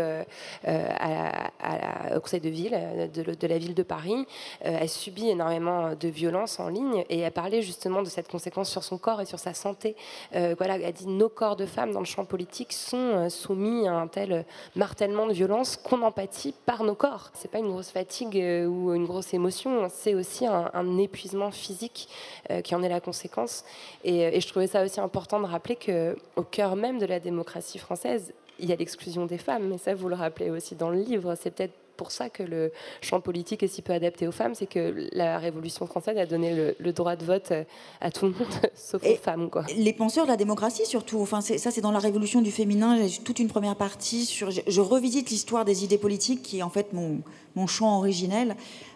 au 0.65 2.19
conseil 2.19 2.41
de 2.41 2.49
ville 2.49 2.71
de, 3.13 3.47
la 3.47 3.57
ville 3.57 3.73
de 3.73 3.83
Paris. 3.83 4.25
elle 4.61 4.89
subit 4.89 5.29
énormément 5.29 5.93
de 5.95 6.07
violences 6.09 6.59
en 6.59 6.67
ligne 6.67 7.05
et 7.09 7.19
elle 7.19 7.31
parlait 7.31 7.61
justement 7.61 8.01
de 8.01 8.09
cette 8.09 8.27
conséquence 8.27 8.69
sur 8.69 8.83
son 8.83 8.97
corps 8.97 9.21
et 9.21 9.25
sur 9.25 9.39
sa 9.39 9.53
santé. 9.53 9.95
voilà, 10.33 10.77
elle 10.77 10.93
dit 10.93 11.07
nos 11.07 11.29
corps 11.29 11.55
de 11.55 11.65
femmes 11.65 11.93
dans 11.93 11.99
le 11.99 12.05
champ 12.05 12.25
politique 12.25 12.73
sont 12.73 13.29
soumis 13.29 13.87
à 13.87 13.93
un 13.93 14.07
tel 14.07 14.45
martèlement 14.75 15.27
de 15.27 15.33
violence 15.33 15.77
qu'on 15.77 16.01
empathie 16.01 16.53
par 16.65 16.83
nos 16.83 16.95
corps. 16.95 17.31
C'est 17.33 17.49
pas 17.49 17.59
une 17.59 17.69
grosse 17.69 17.91
fatigue 17.91 18.35
ou 18.35 18.93
une 18.93 19.05
grosse 19.05 19.33
émotion, 19.33 19.87
c'est 19.89 20.13
aussi 20.13 20.45
un 20.45 20.97
épuisement 20.97 21.36
physique 21.51 22.09
euh, 22.51 22.61
qui 22.61 22.75
en 22.75 22.83
est 22.83 22.89
la 22.89 22.99
conséquence. 22.99 23.63
Euh, 24.05 24.31
et, 24.33 24.41
je 24.41 24.47
trouvais 24.47 24.67
ça 24.67 24.83
aussi 24.83 24.99
important 24.99 25.39
de 25.39 25.45
rappeler 25.45 25.75
qu'au 25.75 26.43
cœur 26.43 26.75
même 26.75 26.99
de 26.99 27.05
la 27.05 27.19
démocratie 27.19 27.77
française, 27.77 28.33
il 28.59 28.69
y 28.69 28.73
a 28.73 28.75
l'exclusion 28.75 29.25
des 29.25 29.37
femmes, 29.37 29.67
mais 29.69 29.77
ça 29.77 29.93
vous 29.93 30.09
le 30.09 30.15
rappelez 30.15 30.49
aussi 30.49 30.75
dans 30.75 30.89
le 30.89 30.99
livre, 30.99 31.35
c'est 31.35 31.51
peut-être 31.51 31.73
pour 31.97 32.11
ça 32.11 32.29
que 32.29 32.43
le 32.43 32.71
champ 33.01 33.19
politique 33.19 33.63
est 33.63 33.67
si 33.67 33.81
peu 33.81 33.91
adapté 33.91 34.27
aux 34.27 34.31
femmes, 34.31 34.55
c'est 34.55 34.67
que 34.67 35.09
la 35.11 35.39
Révolution 35.39 35.85
française 35.87 36.17
a 36.17 36.25
donné 36.25 36.73
le, 36.79 36.93
droit 36.93 37.15
de 37.15 37.25
vote 37.25 37.51
à 37.99 38.11
tout 38.11 38.25
le 38.25 38.31
monde, 38.31 38.47
sauf 38.75 39.03
aux 39.03 39.15
femmes. 39.15 39.49
Quoi. 39.49 39.65
Les 39.75 39.93
penseurs 39.93 40.25
de 40.25 40.29
la 40.29 40.37
démocratie, 40.37 40.85
surtout. 40.85 41.19
Enfin, 41.19 41.41
ça, 41.41 41.71
c'est 41.71 41.81
dans 41.81 41.91
la 41.91 41.99
Révolution 41.99 42.41
du 42.41 42.51
féminin. 42.51 43.07
J'ai 43.07 43.21
toute 43.23 43.39
une 43.39 43.47
première 43.47 43.75
partie 43.75 44.25
sur. 44.25 44.51
Je, 44.51 44.81
revisite 44.81 45.31
l'histoire 45.31 45.65
des 45.65 45.83
idées 45.83 45.97
politiques, 45.97 46.43
qui 46.43 46.59
est 46.59 46.63
en 46.63 46.69
fait 46.69 46.93
mon, 46.93 47.19
mon 47.57 47.67
champ 47.67 47.97
originel, 47.97 48.55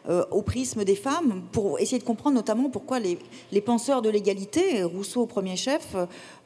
euh, 0.09 0.23
au 0.31 0.41
prisme 0.43 0.83
des 0.83 0.95
femmes, 0.95 1.41
pour 1.51 1.79
essayer 1.79 1.99
de 1.99 2.03
comprendre 2.03 2.35
notamment 2.35 2.69
pourquoi 2.69 2.99
les, 2.99 3.61
penseurs 3.61 4.01
de 4.01 4.09
l'égalité, 4.09 4.83
Rousseau 4.83 5.21
au 5.21 5.25
premier 5.25 5.55
chef, 5.55 5.95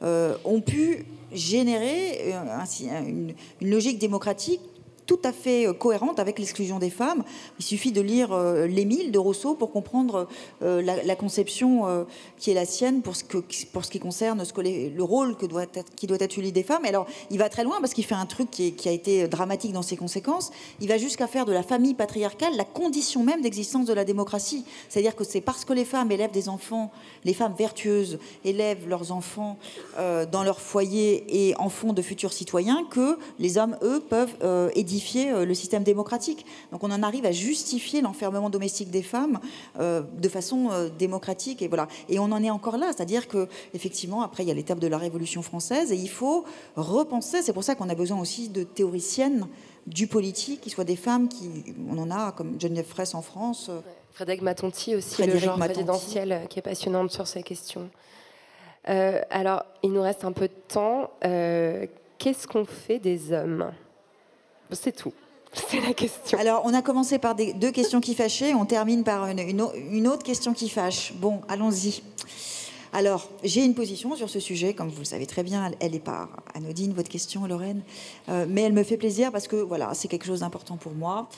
euh, 0.02 0.34
ont 0.44 0.60
pu 0.60 1.04
générer 1.32 2.32
euh, 2.32 3.02
une 3.06 3.34
logique 3.60 3.98
démocratique 3.98 4.60
tout 5.06 5.20
à 5.24 5.32
fait 5.32 5.66
euh, 5.66 5.72
cohérente 5.72 6.18
avec 6.18 6.38
l'exclusion 6.38 6.78
des 6.78 6.90
femmes. 6.90 7.22
Il 7.58 7.64
suffit 7.64 7.92
de 7.92 8.00
lire 8.00 8.32
euh, 8.32 8.66
l'Émile 8.66 9.12
de 9.12 9.18
Rousseau 9.18 9.54
pour 9.54 9.70
comprendre 9.70 10.28
euh, 10.62 10.82
la, 10.82 11.16
conception 11.16 12.06
qui 12.36 12.50
est 12.50 12.54
la 12.54 12.66
sienne 12.66 13.00
pour 13.00 13.16
ce, 13.16 13.24
qui 13.24 14.00
concerne 14.00 14.42
le 14.62 15.02
rôle 15.02 15.36
que 15.36 15.46
doit 15.46 15.62
être, 15.62 15.94
qui 15.94 16.06
doit 16.06 16.18
être 16.20 16.32
celui 16.32 16.52
des 16.52 16.62
femmes. 16.62 16.84
alors, 16.84 17.06
il 17.30 17.38
va 17.38 17.48
très 17.48 17.64
loin 17.64 17.78
parce 17.80 17.94
qu'il 17.94 18.04
fait 18.04 18.14
un 18.14 18.26
truc 18.26 18.50
qui, 18.50 18.72
qui, 18.72 18.88
a 18.88 18.92
été 18.92 19.28
dramatique 19.28 19.72
dans 19.72 19.82
ses 19.82 19.96
conséquences. 19.96 20.50
Il 20.80 20.88
va 20.88 20.98
jusqu'à 20.98 21.26
faire 21.26 21.46
de 21.46 21.52
la 21.52 21.62
famille 21.62 21.94
patriarcale 21.94 22.54
la 22.56 22.64
condition 22.64 23.22
même 23.22 23.40
d'existence 23.40 23.86
de 23.86 23.94
la 23.94 24.04
démocratie. 24.04 24.64
C'est-à-dire 24.88 25.16
que 25.16 25.24
c'est 25.24 25.40
parce 25.40 25.64
que 25.64 25.72
les 25.72 25.84
femmes 25.84 26.10
élèvent 26.10 26.32
des 26.32 26.48
enfants, 26.48 26.90
les 27.24 27.34
femmes 27.34 27.54
vertueuses 27.56 28.18
élèvent 28.44 28.88
leurs 28.88 29.12
enfants 29.12 29.58
dans 29.96 30.42
leur 30.42 30.60
foyer 30.60 31.24
et 31.28 31.56
en 31.56 31.68
font 31.68 31.92
de 31.92 32.02
futurs 32.02 32.32
citoyens 32.32 32.84
que 32.90 33.18
les 33.38 33.56
hommes, 33.56 33.76
eux, 33.82 34.00
peuvent 34.00 34.36
éditer 34.74 34.95
euh, 35.16 35.44
le 35.44 35.54
système 35.54 35.82
démocratique. 35.82 36.46
Donc 36.72 36.84
on 36.84 36.90
en 36.90 37.02
arrive 37.02 37.26
à 37.26 37.32
justifier 37.32 38.00
l'enfermement 38.00 38.50
domestique 38.50 38.90
des 38.90 39.02
femmes 39.02 39.40
euh, 39.78 40.02
de 40.20 40.28
façon 40.28 40.70
euh, 40.70 40.88
démocratique 40.88 41.62
et 41.62 41.68
voilà. 41.68 41.88
Et 42.08 42.18
on 42.18 42.24
en 42.24 42.42
est 42.42 42.50
encore 42.50 42.76
là, 42.76 42.92
c'est-à-dire 42.94 43.28
que 43.28 43.48
effectivement 43.74 44.22
après 44.22 44.42
il 44.44 44.48
y 44.48 44.50
a 44.50 44.54
l'étape 44.54 44.78
de 44.78 44.86
la 44.86 44.98
Révolution 44.98 45.42
française 45.42 45.92
et 45.92 45.96
il 45.96 46.08
faut 46.08 46.44
repenser. 46.76 47.42
C'est 47.42 47.52
pour 47.52 47.64
ça 47.64 47.74
qu'on 47.74 47.88
a 47.88 47.94
besoin 47.94 48.20
aussi 48.20 48.48
de 48.48 48.62
théoriciennes 48.62 49.46
du 49.86 50.06
politique 50.06 50.60
qui 50.60 50.70
soient 50.70 50.84
des 50.84 50.96
femmes 50.96 51.28
qui 51.28 51.48
on 51.88 51.98
en 51.98 52.10
a 52.10 52.32
comme 52.32 52.60
Geneviève 52.60 52.86
Fraisse 52.86 53.14
en 53.14 53.22
France. 53.22 53.70
Frédéric 54.12 54.42
Matonti 54.42 54.96
aussi, 54.96 55.24
le 55.24 55.38
genre 55.38 55.58
présidentiel 55.58 56.46
qui 56.48 56.58
est 56.58 56.62
passionnante 56.62 57.10
sur 57.10 57.26
ces 57.26 57.42
questions. 57.42 57.88
alors, 58.84 59.64
il 59.82 59.92
nous 59.92 60.02
reste 60.02 60.24
un 60.24 60.32
peu 60.32 60.48
de 60.48 60.54
temps. 60.68 61.10
Qu'est-ce 61.20 62.48
qu'on 62.48 62.64
fait 62.64 62.98
des 62.98 63.32
hommes? 63.32 63.70
C'est 64.72 64.92
tout. 64.92 65.12
C'est 65.70 65.80
la 65.80 65.94
question. 65.94 66.38
Alors, 66.38 66.62
on 66.64 66.74
a 66.74 66.82
commencé 66.82 67.18
par 67.18 67.34
deux 67.34 67.70
questions 67.70 68.00
qui 68.00 68.14
fâchaient, 68.14 68.54
on 68.54 68.66
termine 68.66 69.04
par 69.04 69.26
une, 69.26 70.08
autre 70.08 70.22
question 70.22 70.52
qui 70.52 70.68
fâche. 70.68 71.12
Bon, 71.14 71.40
allons-y. 71.48 72.02
Alors, 72.92 73.28
j'ai 73.42 73.64
une 73.64 73.74
position 73.74 74.16
sur 74.16 74.30
ce 74.30 74.40
sujet, 74.40 74.74
comme 74.74 74.88
vous 74.88 75.00
le 75.00 75.04
savez 75.04 75.26
très 75.26 75.42
bien, 75.42 75.70
elle 75.80 75.92
n'est 75.92 75.98
pas 75.98 76.28
anodine, 76.54 76.94
votre 76.94 77.08
question, 77.08 77.46
Lorraine, 77.46 77.82
euh, 78.28 78.46
mais 78.48 78.62
elle 78.62 78.72
me 78.72 78.82
fait 78.82 78.96
plaisir 78.96 79.32
parce 79.32 79.48
que, 79.48 79.56
voilà, 79.56 79.92
c'est 79.92 80.08
quelque 80.08 80.24
chose 80.24 80.40
d'important 80.40 80.76
pour 80.76 80.92
moi. 80.92 81.28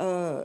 Euh, 0.00 0.44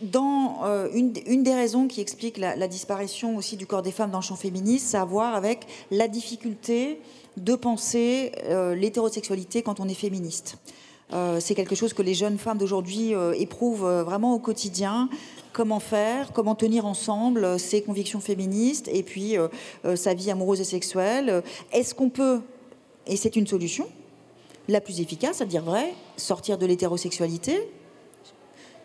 dans 0.00 0.60
euh, 0.64 0.88
une, 0.94 1.42
des 1.42 1.54
raisons 1.54 1.88
qui 1.88 2.00
explique 2.00 2.38
la, 2.38 2.54
la, 2.54 2.68
disparition 2.68 3.36
aussi 3.36 3.56
du 3.56 3.66
corps 3.66 3.82
des 3.82 3.90
femmes 3.90 4.12
dans 4.12 4.18
le 4.18 4.24
champ 4.24 4.36
féministe, 4.36 4.88
c'est 4.88 4.96
à 4.96 5.04
voir 5.04 5.34
avec 5.34 5.66
la 5.90 6.06
difficulté 6.06 7.00
de 7.38 7.54
penser 7.54 8.32
l'hétérosexualité 8.74 9.62
quand 9.62 9.80
on 9.80 9.88
est 9.88 9.94
féministe. 9.94 10.58
Euh, 11.12 11.40
c'est 11.40 11.54
quelque 11.54 11.74
chose 11.74 11.94
que 11.94 12.02
les 12.02 12.14
jeunes 12.14 12.38
femmes 12.38 12.58
d'aujourd'hui 12.58 13.14
euh, 13.14 13.32
éprouvent 13.32 13.86
euh, 13.86 14.02
vraiment 14.02 14.34
au 14.34 14.38
quotidien. 14.38 15.08
Comment 15.52 15.80
faire, 15.80 16.32
comment 16.32 16.54
tenir 16.54 16.84
ensemble 16.86 17.58
ses 17.58 17.82
convictions 17.82 18.20
féministes 18.20 18.88
et 18.92 19.02
puis 19.02 19.34
sa 19.96 20.14
vie 20.14 20.30
amoureuse 20.30 20.60
et 20.60 20.64
sexuelle. 20.64 21.42
Est-ce 21.72 21.96
qu'on 21.96 22.10
peut, 22.10 22.40
et 23.08 23.16
c'est 23.16 23.34
une 23.34 23.46
solution, 23.46 23.88
la 24.68 24.80
plus 24.80 25.00
efficace, 25.00 25.40
à 25.40 25.46
dire 25.46 25.64
vrai, 25.64 25.94
sortir 26.16 26.58
de 26.58 26.66
l'hétérosexualité, 26.66 27.58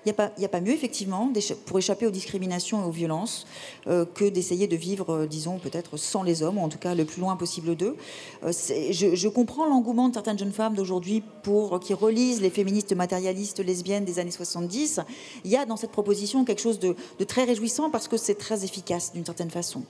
n'y 0.05 0.45
a, 0.45 0.49
pas 0.49 0.61
mieux, 0.61 0.73
effectivement, 0.73 1.31
pour 1.65 1.77
échapper 1.77 2.05
aux 2.05 2.11
discriminations 2.11 2.83
et 2.83 2.85
aux 2.85 2.91
violences, 2.91 3.45
euh, 3.87 4.05
que 4.05 4.25
d'essayer 4.25 4.67
de 4.67 4.75
vivre, 4.75 5.13
euh, 5.13 5.27
disons, 5.27 5.59
peut-être 5.59 5.97
sans 5.97 6.23
les 6.23 6.43
hommes, 6.43 6.57
ou 6.57 6.61
en 6.61 6.69
tout 6.69 6.77
cas 6.77 6.95
le 6.95 7.05
plus 7.05 7.21
loin 7.21 7.35
possible 7.35 7.75
d'eux. 7.75 7.95
Euh, 8.43 8.51
je, 8.51 9.27
comprends 9.27 9.65
l'engouement 9.65 10.09
de 10.09 10.13
certaines 10.13 10.37
jeunes 10.37 10.51
femmes 10.51 10.75
d'aujourd'hui 10.75 11.23
pour 11.43 11.79
qui 11.79 11.93
relisent 11.93 12.41
les 12.41 12.49
féministes 12.49 12.93
matérialistes 12.93 13.59
lesbiennes 13.59 14.05
des 14.05 14.19
années 14.19 14.31
70. 14.31 14.99
Il 15.45 15.51
y 15.51 15.57
a 15.57 15.65
dans 15.65 15.77
cette 15.77 15.91
proposition 15.91 16.45
quelque 16.45 16.61
chose 16.61 16.79
de, 16.79 16.95
de 17.19 17.23
très 17.23 17.45
réjouissant 17.45 17.89
parce 17.89 18.07
que 18.07 18.17
c'est 18.17 18.35
très 18.35 18.63
efficace 18.63 19.13
d'une 19.13 19.25
certaine 19.25 19.49
façon. 19.49 19.83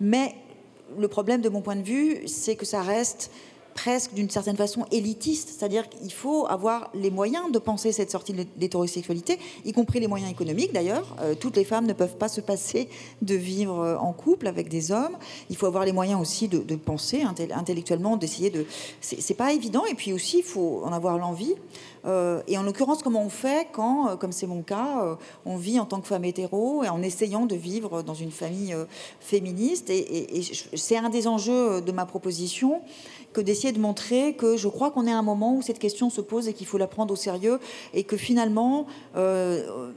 Mais 0.00 0.34
le 0.98 1.08
problème, 1.08 1.40
de 1.40 1.48
mon 1.48 1.60
point 1.60 1.76
de 1.76 1.82
vue, 1.82 2.26
c'est 2.26 2.56
que 2.56 2.66
ça 2.66 2.82
reste 2.82 3.30
presque 3.74 4.14
d'une 4.14 4.30
certaine 4.30 4.56
façon 4.56 4.84
élitiste, 4.90 5.48
c'est-à-dire 5.48 5.88
qu'il 5.88 6.12
faut 6.12 6.46
avoir 6.46 6.90
les 6.94 7.10
moyens 7.10 7.50
de 7.52 7.58
penser 7.58 7.92
cette 7.92 8.10
sortie 8.10 8.32
de 8.32 8.44
l'hétérosexualité, 8.58 9.38
y 9.64 9.72
compris 9.72 10.00
les 10.00 10.08
moyens 10.08 10.30
économiques 10.30 10.72
d'ailleurs. 10.72 11.16
Euh, 11.20 11.34
toutes 11.34 11.56
les 11.56 11.64
femmes 11.64 11.86
ne 11.86 11.92
peuvent 11.92 12.16
pas 12.16 12.28
se 12.28 12.40
passer 12.40 12.88
de 13.22 13.34
vivre 13.34 13.80
euh, 13.80 13.96
en 13.96 14.12
couple 14.12 14.46
avec 14.46 14.68
des 14.68 14.92
hommes. 14.92 15.16
Il 15.48 15.56
faut 15.56 15.66
avoir 15.66 15.84
les 15.84 15.92
moyens 15.92 16.20
aussi 16.20 16.48
de, 16.48 16.76
penser 16.76 17.22
intellectuellement, 17.22 18.16
d'essayer 18.16 18.50
de. 18.50 18.66
C'est 19.00 19.34
pas 19.34 19.52
évident, 19.52 19.84
et 19.86 19.94
puis 19.94 20.12
aussi 20.12 20.38
il 20.38 20.44
faut 20.44 20.82
en 20.84 20.92
avoir 20.92 21.18
l'envie. 21.18 21.54
Euh, 22.06 22.40
et 22.48 22.56
en 22.56 22.62
l'occurrence, 22.62 23.02
comment 23.02 23.22
on 23.22 23.28
fait 23.28 23.68
quand, 23.72 24.16
comme 24.18 24.32
c'est 24.32 24.46
mon 24.46 24.62
cas, 24.62 25.18
on 25.44 25.56
vit 25.56 25.78
en 25.78 25.84
tant 25.84 26.00
que 26.00 26.06
femme 26.06 26.24
hétéro 26.24 26.82
et 26.82 26.88
en 26.88 27.02
essayant 27.02 27.44
de 27.44 27.54
vivre 27.54 28.02
dans 28.02 28.14
une 28.14 28.30
famille 28.30 28.74
féministe? 29.20 29.90
et 29.90 30.42
c'est 30.74 30.96
un 30.96 31.10
des 31.10 31.26
enjeux 31.26 31.80
de 31.80 31.92
ma 31.92 32.06
proposition 32.06 32.80
que 33.32 33.40
d'essayer 33.40 33.72
de 33.72 33.80
montrer 33.80 34.34
que 34.34 34.56
je 34.56 34.68
crois 34.68 34.90
qu'on 34.90 35.06
est 35.06 35.12
à 35.12 35.18
un 35.18 35.22
moment 35.22 35.56
où 35.56 35.62
cette 35.62 35.78
question 35.78 36.10
se 36.10 36.20
pose 36.20 36.48
et 36.48 36.52
qu'il 36.52 36.66
faut 36.66 36.78
la 36.78 36.86
prendre 36.86 37.12
au 37.12 37.16
sérieux 37.16 37.58
et 37.94 38.04
que 38.04 38.16
finalement, 38.16 38.86
euh, 39.16 39.92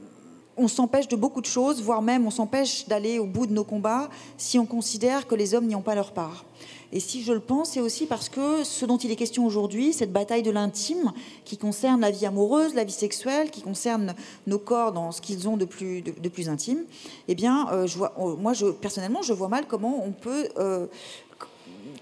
on 0.56 0.68
s'empêche 0.68 1.08
de 1.08 1.16
beaucoup 1.16 1.40
de 1.40 1.46
choses, 1.46 1.82
voire 1.82 2.02
même 2.02 2.26
on 2.26 2.30
s'empêche 2.30 2.86
d'aller 2.86 3.18
au 3.18 3.26
bout 3.26 3.46
de 3.46 3.52
nos 3.52 3.64
combats 3.64 4.08
si 4.36 4.58
on 4.58 4.66
considère 4.66 5.26
que 5.26 5.34
les 5.34 5.54
hommes 5.54 5.66
n'y 5.66 5.74
ont 5.74 5.82
pas 5.82 5.94
leur 5.94 6.12
part. 6.12 6.44
Et 6.94 7.00
si 7.00 7.24
je 7.24 7.32
le 7.32 7.40
pense, 7.40 7.70
c'est 7.70 7.80
aussi 7.80 8.06
parce 8.06 8.28
que 8.28 8.62
ce 8.62 8.86
dont 8.86 8.98
il 8.98 9.10
est 9.10 9.16
question 9.16 9.44
aujourd'hui, 9.44 9.92
cette 9.92 10.12
bataille 10.12 10.44
de 10.44 10.52
l'intime 10.52 11.12
qui 11.44 11.58
concerne 11.58 12.00
la 12.00 12.12
vie 12.12 12.24
amoureuse, 12.24 12.72
la 12.74 12.84
vie 12.84 12.92
sexuelle, 12.92 13.50
qui 13.50 13.62
concerne 13.62 14.14
nos 14.46 14.60
corps 14.60 14.92
dans 14.92 15.10
ce 15.10 15.20
qu'ils 15.20 15.48
ont 15.48 15.56
de 15.56 15.64
plus, 15.64 16.48
intime, 16.48 16.84
eh 17.26 17.34
bien, 17.34 17.66
euh, 17.72 17.86
vois, 17.96 18.14
moi, 18.38 18.52
personnellement, 18.80 19.22
je 19.22 19.32
vois 19.32 19.48
mal 19.48 19.66
comment 19.66 20.04
on 20.06 20.12
peut 20.12 20.48
euh, 20.58 20.86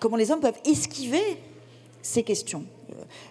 comment 0.03 0.16
les 0.16 0.32
hommes 0.32 0.40
peuvent 0.40 0.61
esquiver 0.64 1.38
ces 2.03 2.24
questions. 2.24 2.64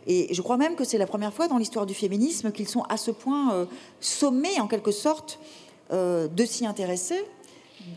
Et 0.08 0.34
je 0.34 0.42
crois 0.42 0.56
même 0.56 0.76
que 0.76 0.86
c'est 0.86 0.98
la 0.98 1.06
première 1.06 1.34
fois 1.34 1.50
dans 1.50 1.58
l'histoire 1.58 1.86
du 1.86 1.94
féminisme 1.94 2.54
qu'ils 2.54 2.70
sont 2.70 2.84
à 2.84 2.96
ce 2.96 3.12
point 3.12 3.54
euh, 3.54 3.66
sommés, 4.00 4.60
en 4.62 4.68
quelque 4.68 4.92
sorte, 4.92 5.38
euh, 5.92 6.30
de 6.30 6.46
s'y 6.46 6.66
intéresser, 6.66 7.22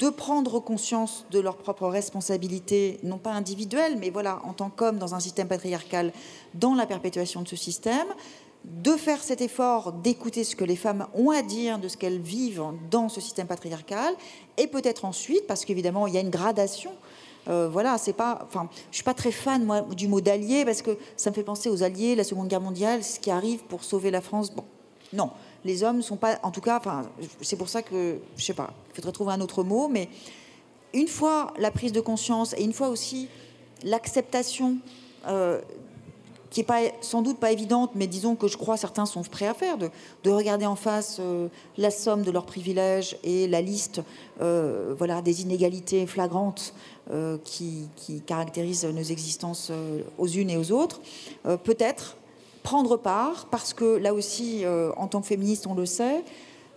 de 0.00 0.10
prendre 0.10 0.58
conscience 0.58 1.24
de 1.30 1.38
leurs 1.38 1.56
propres 1.56 1.86
responsabilités, 1.86 2.98
non 3.04 3.18
pas 3.18 3.30
individuelles, 3.30 3.96
mais 3.98 4.10
voilà, 4.10 4.40
en 4.44 4.52
tant 4.52 4.70
qu'hommes 4.70 4.98
dans 4.98 5.14
un 5.14 5.20
système 5.20 5.46
patriarcal, 5.46 6.12
dans 6.54 6.74
la 6.74 6.86
perpétuation 6.86 7.42
de 7.42 7.48
ce 7.48 7.56
système, 7.56 8.08
de 8.64 8.96
faire 8.96 9.22
cet 9.22 9.40
effort 9.40 9.92
d'écouter 9.92 10.42
ce 10.42 10.56
que 10.56 10.64
les 10.64 10.76
femmes 10.76 11.06
ont 11.14 11.30
à 11.30 11.42
dire 11.42 11.78
de 11.78 11.86
ce 11.86 11.96
qu'elles 11.96 12.20
vivent 12.20 12.64
dans 12.90 13.08
ce 13.08 13.20
système 13.20 13.46
patriarcal, 13.46 14.14
et 14.56 14.66
peut-être 14.66 15.04
ensuite, 15.04 15.46
parce 15.46 15.64
qu'évidemment, 15.64 16.08
il 16.08 16.14
y 16.14 16.16
a 16.16 16.20
une 16.20 16.30
gradation 16.30 16.92
euh, 17.48 17.68
voilà, 17.70 17.98
c'est 17.98 18.12
pas. 18.12 18.40
Enfin, 18.46 18.68
je 18.90 18.96
suis 18.96 19.04
pas 19.04 19.14
très 19.14 19.30
fan 19.30 19.64
moi 19.64 19.82
du 19.82 20.08
mot 20.08 20.20
d'allié 20.20 20.64
parce 20.64 20.82
que 20.82 20.96
ça 21.16 21.30
me 21.30 21.34
fait 21.34 21.42
penser 21.42 21.68
aux 21.68 21.82
alliés, 21.82 22.14
la 22.14 22.24
Seconde 22.24 22.48
Guerre 22.48 22.60
mondiale, 22.60 23.04
ce 23.04 23.20
qui 23.20 23.30
arrive 23.30 23.64
pour 23.64 23.84
sauver 23.84 24.10
la 24.10 24.20
France. 24.20 24.52
Bon, 24.52 24.64
non, 25.12 25.30
les 25.64 25.82
hommes 25.82 26.02
sont 26.02 26.16
pas. 26.16 26.38
En 26.42 26.50
tout 26.50 26.60
cas, 26.60 26.78
enfin, 26.78 27.02
c'est 27.40 27.56
pour 27.56 27.68
ça 27.68 27.82
que 27.82 28.18
je 28.36 28.44
sais 28.44 28.54
pas. 28.54 28.72
Il 28.90 28.96
faudrait 28.96 29.12
trouver 29.12 29.32
un 29.32 29.40
autre 29.40 29.62
mot, 29.62 29.88
mais 29.88 30.08
une 30.92 31.08
fois 31.08 31.52
la 31.58 31.70
prise 31.70 31.92
de 31.92 32.00
conscience 32.00 32.54
et 32.54 32.62
une 32.62 32.72
fois 32.72 32.88
aussi 32.88 33.28
l'acceptation 33.82 34.78
euh, 35.26 35.60
qui 36.54 36.64
n'est 36.70 36.94
sans 37.00 37.20
doute 37.20 37.38
pas 37.38 37.50
évidente, 37.50 37.90
mais 37.96 38.06
disons 38.06 38.36
que 38.36 38.46
je 38.46 38.56
crois 38.56 38.76
certains 38.76 39.06
sont 39.06 39.22
prêts 39.22 39.48
à 39.48 39.54
faire, 39.54 39.76
de, 39.76 39.90
regarder 40.30 40.66
en 40.66 40.76
face 40.76 41.16
euh, 41.18 41.48
la 41.76 41.90
somme 41.90 42.22
de 42.22 42.30
leurs 42.30 42.46
privilèges 42.46 43.16
et 43.24 43.48
la 43.48 43.60
liste 43.60 44.02
euh, 44.40 44.94
voilà, 44.96 45.20
des 45.20 45.42
inégalités 45.42 46.06
flagrantes 46.06 46.72
euh, 47.10 47.38
qui, 47.42 47.88
qui, 47.96 48.20
caractérisent 48.20 48.84
nos 48.84 49.02
existences 49.02 49.72
aux 50.16 50.28
unes 50.28 50.50
et 50.50 50.56
aux 50.56 50.70
autres. 50.70 51.00
Peut-être 51.64 52.16
prendre 52.62 52.96
part, 52.96 53.46
parce 53.50 53.74
que 53.74 53.96
là 53.96 54.14
aussi, 54.14 54.64
en 54.96 55.08
tant 55.08 55.20
que 55.20 55.26
féministe, 55.26 55.66
on 55.66 55.74
le 55.74 55.86
sait, 55.86 56.22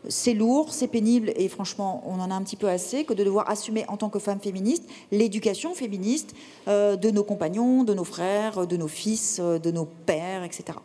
c'est 0.10 0.34
lourd, 0.34 0.74
c'est 0.74 0.88
pénible 0.88 1.32
et 1.36 1.48
franchement, 1.48 2.04
on 2.06 2.20
en 2.20 2.32
a 2.32 2.34
un 2.34 2.42
petit 2.42 2.56
peu 2.56 2.70
assez 2.70 3.04
que 3.04 3.14
de 3.14 3.24
devoir 3.24 3.50
assumer 3.50 3.86
en 3.88 3.98
tant 3.98 4.10
que 4.10 4.20
femme 4.20 4.40
féministe 4.40 4.84
l'éducation 5.12 5.74
féministe 5.74 6.36
euh, 6.68 6.96
de 6.96 7.12
nos 7.12 7.24
compagnons, 7.24 7.84
de 7.84 7.94
nos 7.94 8.04
frères, 8.04 8.68
de 8.68 8.78
nos 8.78 8.88
fils, 8.88 9.40
euh, 9.40 9.60
de 9.60 9.72
nos 9.72 9.86
pères, 9.86 10.44
etc. 10.44 10.78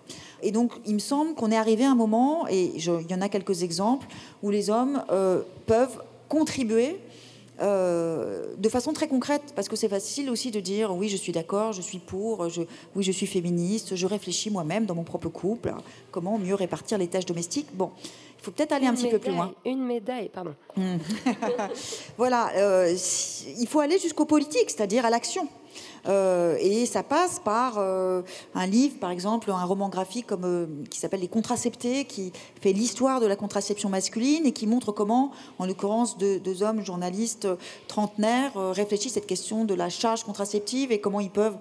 Et 0.43 0.51
donc, 0.51 0.73
il 0.87 0.95
me 0.95 0.99
semble 0.99 1.35
qu'on 1.35 1.51
est 1.51 1.57
arrivé 1.57 1.85
à 1.85 1.91
un 1.91 1.95
moment, 1.95 2.47
et 2.49 2.73
il 2.75 2.83
y 2.85 3.15
en 3.15 3.21
a 3.21 3.29
quelques 3.29 3.63
exemples, 3.63 4.07
où 4.43 4.51
les 4.51 4.71
hommes 4.71 5.05
euh, 5.11 5.43
peuvent 5.67 6.03
contribuer 6.29 6.97
de 7.61 8.69
façon 8.69 8.93
très 8.93 9.07
concrète, 9.07 9.53
parce 9.55 9.69
que 9.69 9.77
c'est 9.77 9.89
facile 9.89 10.31
aussi 10.31 10.51
de 10.51 10.59
dire 10.59 10.97
oui, 10.97 11.09
je 11.09 11.17
suis 11.17 11.31
d'accord, 11.31 11.73
je 11.73 11.81
suis 11.81 12.01
pour, 12.01 12.49
oui, 12.97 13.05
je 13.05 13.13
suis 13.13 13.27
féministe, 13.27 13.95
je 13.95 14.05
réfléchis 14.09 14.51
moi-même 14.51 14.85
dans 14.85 14.97
mon 14.97 15.05
propre 15.05 15.29
couple, 15.29 15.73
comment 16.11 16.39
mieux 16.39 16.57
répartir 16.57 16.99
les 16.99 17.07
tâches 17.07 17.27
domestiques. 17.27 17.69
Bon, 17.75 17.93
faut 18.43 18.51
peut-être 18.51 18.73
aller 18.73 18.87
un 18.87 18.95
petit 18.95 19.09
peu 19.09 19.19
plus 19.19 19.33
loin. 19.33 19.53
Une 19.65 19.85
médaille, 19.85 20.29
pardon. 20.29 20.55
voilà, 22.17 22.51
euh, 22.57 22.95
il 23.59 23.69
faut 23.69 23.81
aller 23.81 23.99
jusqu'au 23.99 24.25
politique, 24.25 24.69
c'est-à-dire 24.69 25.07
à 25.07 25.11
l'action. 25.11 25.49
Euh, 26.07 26.57
et 26.61 26.87
ça 26.87 27.03
passe 27.03 27.39
par 27.39 27.75
euh, 27.79 28.23
un 28.55 28.67
livre, 28.67 28.99
par 28.99 29.11
exemple, 29.11 29.51
un 29.51 29.65
roman 29.65 29.89
graphique 29.89 30.33
euh, 30.33 30.67
qui 30.91 30.99
s'appelle 30.99 31.21
Les 31.21 31.29
Contraceptés, 31.29 32.05
qui 32.05 32.33
fait 32.61 32.73
l'histoire 32.73 33.21
de 33.21 33.27
la 33.27 33.37
contraception 33.37 33.89
masculine 33.89 34.47
et 34.47 34.53
qui 34.53 34.67
montre 34.67 34.93
comment, 34.93 35.31
en 35.59 35.67
l'occurrence, 35.67 36.19
deux, 36.19 36.63
hommes 36.63 36.85
journalistes 36.85 37.49
trentenaires 37.89 38.53
réfléchissent 38.55 39.13
à 39.13 39.15
cette 39.15 39.27
question 39.27 39.65
de 39.65 39.75
la 39.75 39.89
charge 39.89 40.25
contraceptive 40.25 40.93
et 40.93 41.01
comment 41.01 41.21
ils 41.21 41.31
peuvent 41.31 41.57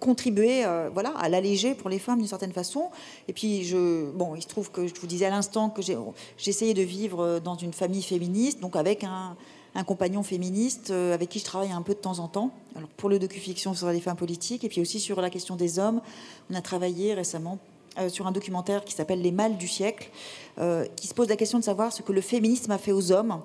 contribuer 0.00 0.64
voilà, 0.92 1.10
à 1.18 1.28
l'alléger 1.28 1.74
pour 1.74 1.90
les 1.90 1.98
femmes 1.98 2.18
d'une 2.18 2.28
certaine 2.28 2.52
façon. 2.52 2.90
Et 3.28 3.32
puis, 3.32 3.72
bon, 4.14 4.34
il 4.34 4.42
se 4.42 4.48
trouve 4.48 4.70
que 4.70 4.86
je 4.86 4.94
vous 5.00 5.06
disais 5.06 5.26
à 5.26 5.30
l'instant 5.30 5.70
que 5.70 5.82
j'ai 5.82 5.96
essayé 6.46 6.74
de 6.74 6.82
vivre 6.82 7.40
dans 7.40 7.56
une 7.56 7.72
famille 7.72 8.02
féministe, 8.02 8.60
donc 8.60 8.76
avec 8.76 9.04
un 9.04 9.36
un 9.74 9.84
compagnon 9.84 10.22
féministe 10.22 10.90
euh, 10.90 11.14
avec 11.14 11.28
qui 11.28 11.38
je 11.38 11.44
travaille 11.44 11.72
un 11.72 11.82
peu 11.82 11.94
de 11.94 11.98
temps 11.98 12.18
en 12.18 12.28
temps. 12.28 12.50
Alors 12.76 12.88
pour 12.90 13.08
le 13.08 13.18
docu-fiction 13.18 13.74
sur 13.74 13.88
les 13.88 14.00
femmes 14.00 14.16
politiques 14.16 14.64
et 14.64 14.68
puis 14.68 14.80
aussi 14.80 15.00
sur 15.00 15.20
la 15.20 15.30
question 15.30 15.56
des 15.56 15.78
hommes, 15.78 16.00
on 16.50 16.54
a 16.54 16.60
travaillé 16.60 17.14
récemment 17.14 17.58
euh, 17.98 18.08
sur 18.08 18.26
un 18.26 18.32
documentaire 18.32 18.84
qui 18.84 18.94
s'appelle 18.94 19.22
Les 19.22 19.32
mâles 19.32 19.56
du 19.56 19.68
siècle, 19.68 20.10
euh, 20.58 20.86
qui 20.96 21.06
se 21.06 21.14
pose 21.14 21.28
la 21.28 21.36
question 21.36 21.58
de 21.58 21.64
savoir 21.64 21.92
ce 21.92 22.02
que 22.02 22.12
le 22.12 22.20
féminisme 22.20 22.70
a 22.70 22.78
fait 22.78 22.92
aux 22.92 23.12
hommes. 23.12 23.40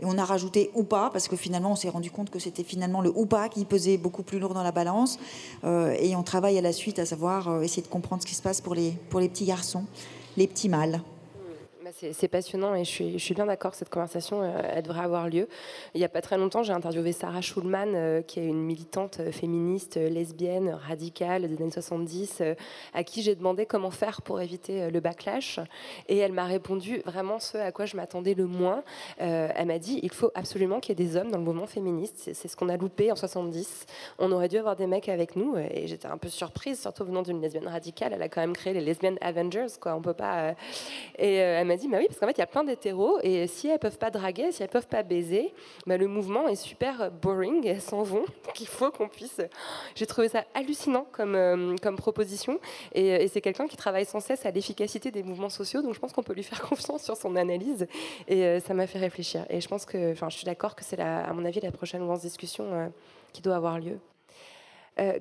Et 0.00 0.04
on 0.04 0.16
a 0.16 0.24
rajouté 0.24 0.70
ou 0.74 0.84
pas, 0.84 1.10
parce 1.10 1.26
que 1.26 1.34
finalement, 1.34 1.72
on 1.72 1.76
s'est 1.76 1.88
rendu 1.88 2.12
compte 2.12 2.30
que 2.30 2.38
c'était 2.38 2.62
finalement 2.62 3.00
le 3.00 3.10
ou 3.16 3.26
pas 3.26 3.48
qui 3.48 3.64
pesait 3.64 3.98
beaucoup 3.98 4.22
plus 4.22 4.38
lourd 4.38 4.54
dans 4.54 4.62
la 4.62 4.70
balance. 4.70 5.18
et 5.64 6.14
on 6.14 6.22
travaille 6.22 6.56
à 6.56 6.60
la 6.60 6.72
suite 6.72 7.00
à 7.00 7.04
savoir 7.04 7.64
essayer 7.64 7.82
de 7.82 7.88
comprendre 7.88 8.22
ce 8.22 8.28
qui 8.28 8.36
se 8.36 8.42
passe 8.42 8.60
pour 8.60 8.76
les, 8.76 8.92
pour 9.10 9.18
les 9.18 9.28
petits 9.28 9.44
garçons, 9.44 9.86
les 10.36 10.46
petits 10.46 10.68
mâles. 10.68 11.02
Bah, 11.88 11.94
c'est 12.12 12.28
passionnant 12.28 12.74
et 12.74 12.84
je 12.84 13.16
suis, 13.18 13.34
bien 13.34 13.46
d'accord 13.46 13.74
cette 13.74 13.88
conversation, 13.88 14.42
euh, 14.42 14.82
devrait 14.82 15.04
avoir 15.04 15.28
lieu. 15.28 15.48
Il 15.94 15.98
n'y 15.98 16.04
a 16.04 16.08
pas 16.10 16.20
très 16.20 16.36
longtemps, 16.36 16.62
j'ai 16.62 16.74
interviewé 16.74 17.12
Sarah 17.12 17.40
Schulman, 17.40 17.94
euh, 17.94 18.20
qui 18.20 18.40
est 18.40 18.44
une 18.44 18.60
militante 18.60 19.20
euh, 19.20 19.32
féministe, 19.32 19.96
lesbienne, 19.96 20.68
radicale 20.68 21.48
des 21.48 21.62
années 21.62 21.70
70, 21.70 22.42
à 22.92 23.04
qui 23.04 23.22
j'ai 23.22 23.34
demandé 23.34 23.64
comment 23.64 23.90
faire 23.90 24.20
pour 24.20 24.40
éviter 24.42 24.90
le 24.90 25.00
backlash. 25.00 25.60
Et 26.08 26.18
elle 26.18 26.32
m'a 26.32 26.44
répondu 26.44 27.00
vraiment 27.06 27.38
ce 27.38 27.56
à 27.56 27.72
quoi 27.72 27.86
je 27.86 27.96
m'attendais 27.96 28.34
le 28.34 28.46
moins. 28.46 28.82
elle 29.18 29.66
m'a 29.66 29.78
dit 29.78 30.00
il 30.02 30.12
faut 30.12 30.30
absolument 30.34 30.80
qu'il 30.80 30.98
y 30.98 31.02
ait 31.02 31.06
des 31.06 31.16
hommes 31.16 31.30
dans 31.30 31.38
le 31.38 31.44
mouvement 31.44 31.66
féministe. 31.66 32.30
C'est 32.34 32.48
ce 32.48 32.56
qu'on 32.56 32.68
a 32.68 32.76
loupé 32.76 33.10
en 33.10 33.16
70. 33.16 33.86
On 34.18 34.30
aurait 34.32 34.48
dû 34.48 34.58
avoir 34.58 34.76
des 34.76 34.86
mecs 34.86 35.08
avec 35.08 35.36
nous. 35.36 35.56
Et 35.56 35.86
j'étais 35.86 36.08
un 36.08 36.18
peu 36.18 36.28
surprise, 36.28 36.80
surtout 36.80 37.04
venant 37.04 37.22
d'une 37.22 37.40
lesbienne 37.40 37.68
radicale. 37.68 38.12
Elle 38.12 38.22
a 38.22 38.28
quand 38.28 38.42
même 38.42 38.54
créé 38.54 38.74
les 38.74 38.82
Lesbian 38.82 39.14
Avengers. 39.20 39.78
Quoi. 39.80 39.94
On 39.94 40.02
peut 40.02 40.14
pas. 40.14 40.54
Et 41.18 41.34
elle 41.34 41.66
m'a 41.66 41.77
dit, 41.78 41.88
bah 41.88 41.98
oui, 41.98 42.06
parce 42.06 42.18
qu'en 42.18 42.26
fait, 42.26 42.32
il 42.32 42.40
y 42.40 42.42
a 42.42 42.46
plein 42.46 42.64
d'hétéros, 42.64 43.18
et 43.22 43.46
si 43.46 43.68
elles 43.68 43.78
peuvent 43.78 43.98
pas 43.98 44.10
draguer, 44.10 44.52
si 44.52 44.62
elles 44.62 44.68
peuvent 44.68 44.86
pas 44.86 45.02
baiser, 45.02 45.54
bah, 45.86 45.96
le 45.96 46.06
mouvement 46.06 46.48
est 46.48 46.56
super 46.56 47.10
boring, 47.10 47.66
elles 47.66 47.80
s'en 47.80 48.02
vont. 48.02 48.24
Donc 48.44 48.60
il 48.60 48.66
faut 48.66 48.90
qu'on 48.90 49.08
puisse. 49.08 49.40
J'ai 49.94 50.06
trouvé 50.06 50.28
ça 50.28 50.44
hallucinant 50.54 51.06
comme, 51.12 51.34
euh, 51.34 51.76
comme 51.82 51.96
proposition, 51.96 52.60
et, 52.92 53.28
c'est 53.28 53.40
quelqu'un 53.40 53.66
qui 53.66 53.76
travaille 53.76 54.04
sans 54.04 54.20
cesse 54.20 54.46
à 54.46 54.50
l'efficacité 54.50 55.10
des 55.10 55.22
mouvements 55.22 55.48
sociaux, 55.48 55.82
donc 55.82 55.94
je 55.94 56.00
pense 56.00 56.12
qu'on 56.12 56.22
peut 56.22 56.34
lui 56.34 56.42
faire 56.42 56.60
confiance 56.68 57.02
sur 57.02 57.16
son 57.16 57.36
analyse, 57.36 57.86
et 58.26 58.44
euh, 58.44 58.60
ça 58.60 58.74
m'a 58.74 58.86
fait 58.86 58.98
réfléchir. 58.98 59.46
Et 59.48 59.60
je 59.60 59.68
pense 59.68 59.84
que, 59.84 60.12
enfin, 60.12 60.28
je 60.28 60.36
suis 60.36 60.46
d'accord 60.46 60.74
que 60.74 60.84
c'est, 60.84 61.00
à 61.00 61.32
mon 61.32 61.44
avis, 61.44 61.60
la 61.60 61.72
prochaine 61.72 62.04
grande 62.04 62.20
discussion 62.20 62.64
euh, 62.72 62.88
qui 63.32 63.42
doit 63.42 63.56
avoir 63.56 63.78
lieu. 63.78 63.98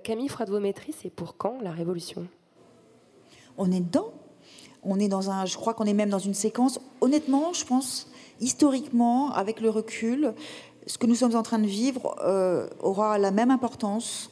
Camille 0.03 0.27
Froide-Vaumétry, 0.27 0.91
c'est 0.91 1.11
pour 1.11 1.37
quand 1.37 1.61
la 1.61 1.69
révolution? 1.69 2.25
On 3.59 3.71
est 3.71 3.79
dedans 3.79 4.11
on 4.87 4.99
est 4.99 5.07
dans 5.07 5.29
un, 5.29 5.45
je 5.45 5.57
crois 5.57 5.73
qu'on 5.73 5.85
est 5.85 5.93
même 5.93 6.09
dans 6.09 6.19
une 6.19 6.33
séquence. 6.33 6.79
Honnêtement, 7.01 7.53
je 7.53 7.65
pense, 7.65 8.07
historiquement, 8.39 9.31
avec 9.33 9.61
le 9.61 9.69
recul, 9.69 10.33
ce 10.87 10.97
que 10.97 11.05
nous 11.05 11.15
sommes 11.15 11.35
en 11.35 11.43
train 11.43 11.59
de 11.59 11.67
vivre 11.67 12.15
euh, 12.23 12.67
aura 12.79 13.17
la 13.17 13.31
même 13.31 13.51
importance 13.51 14.31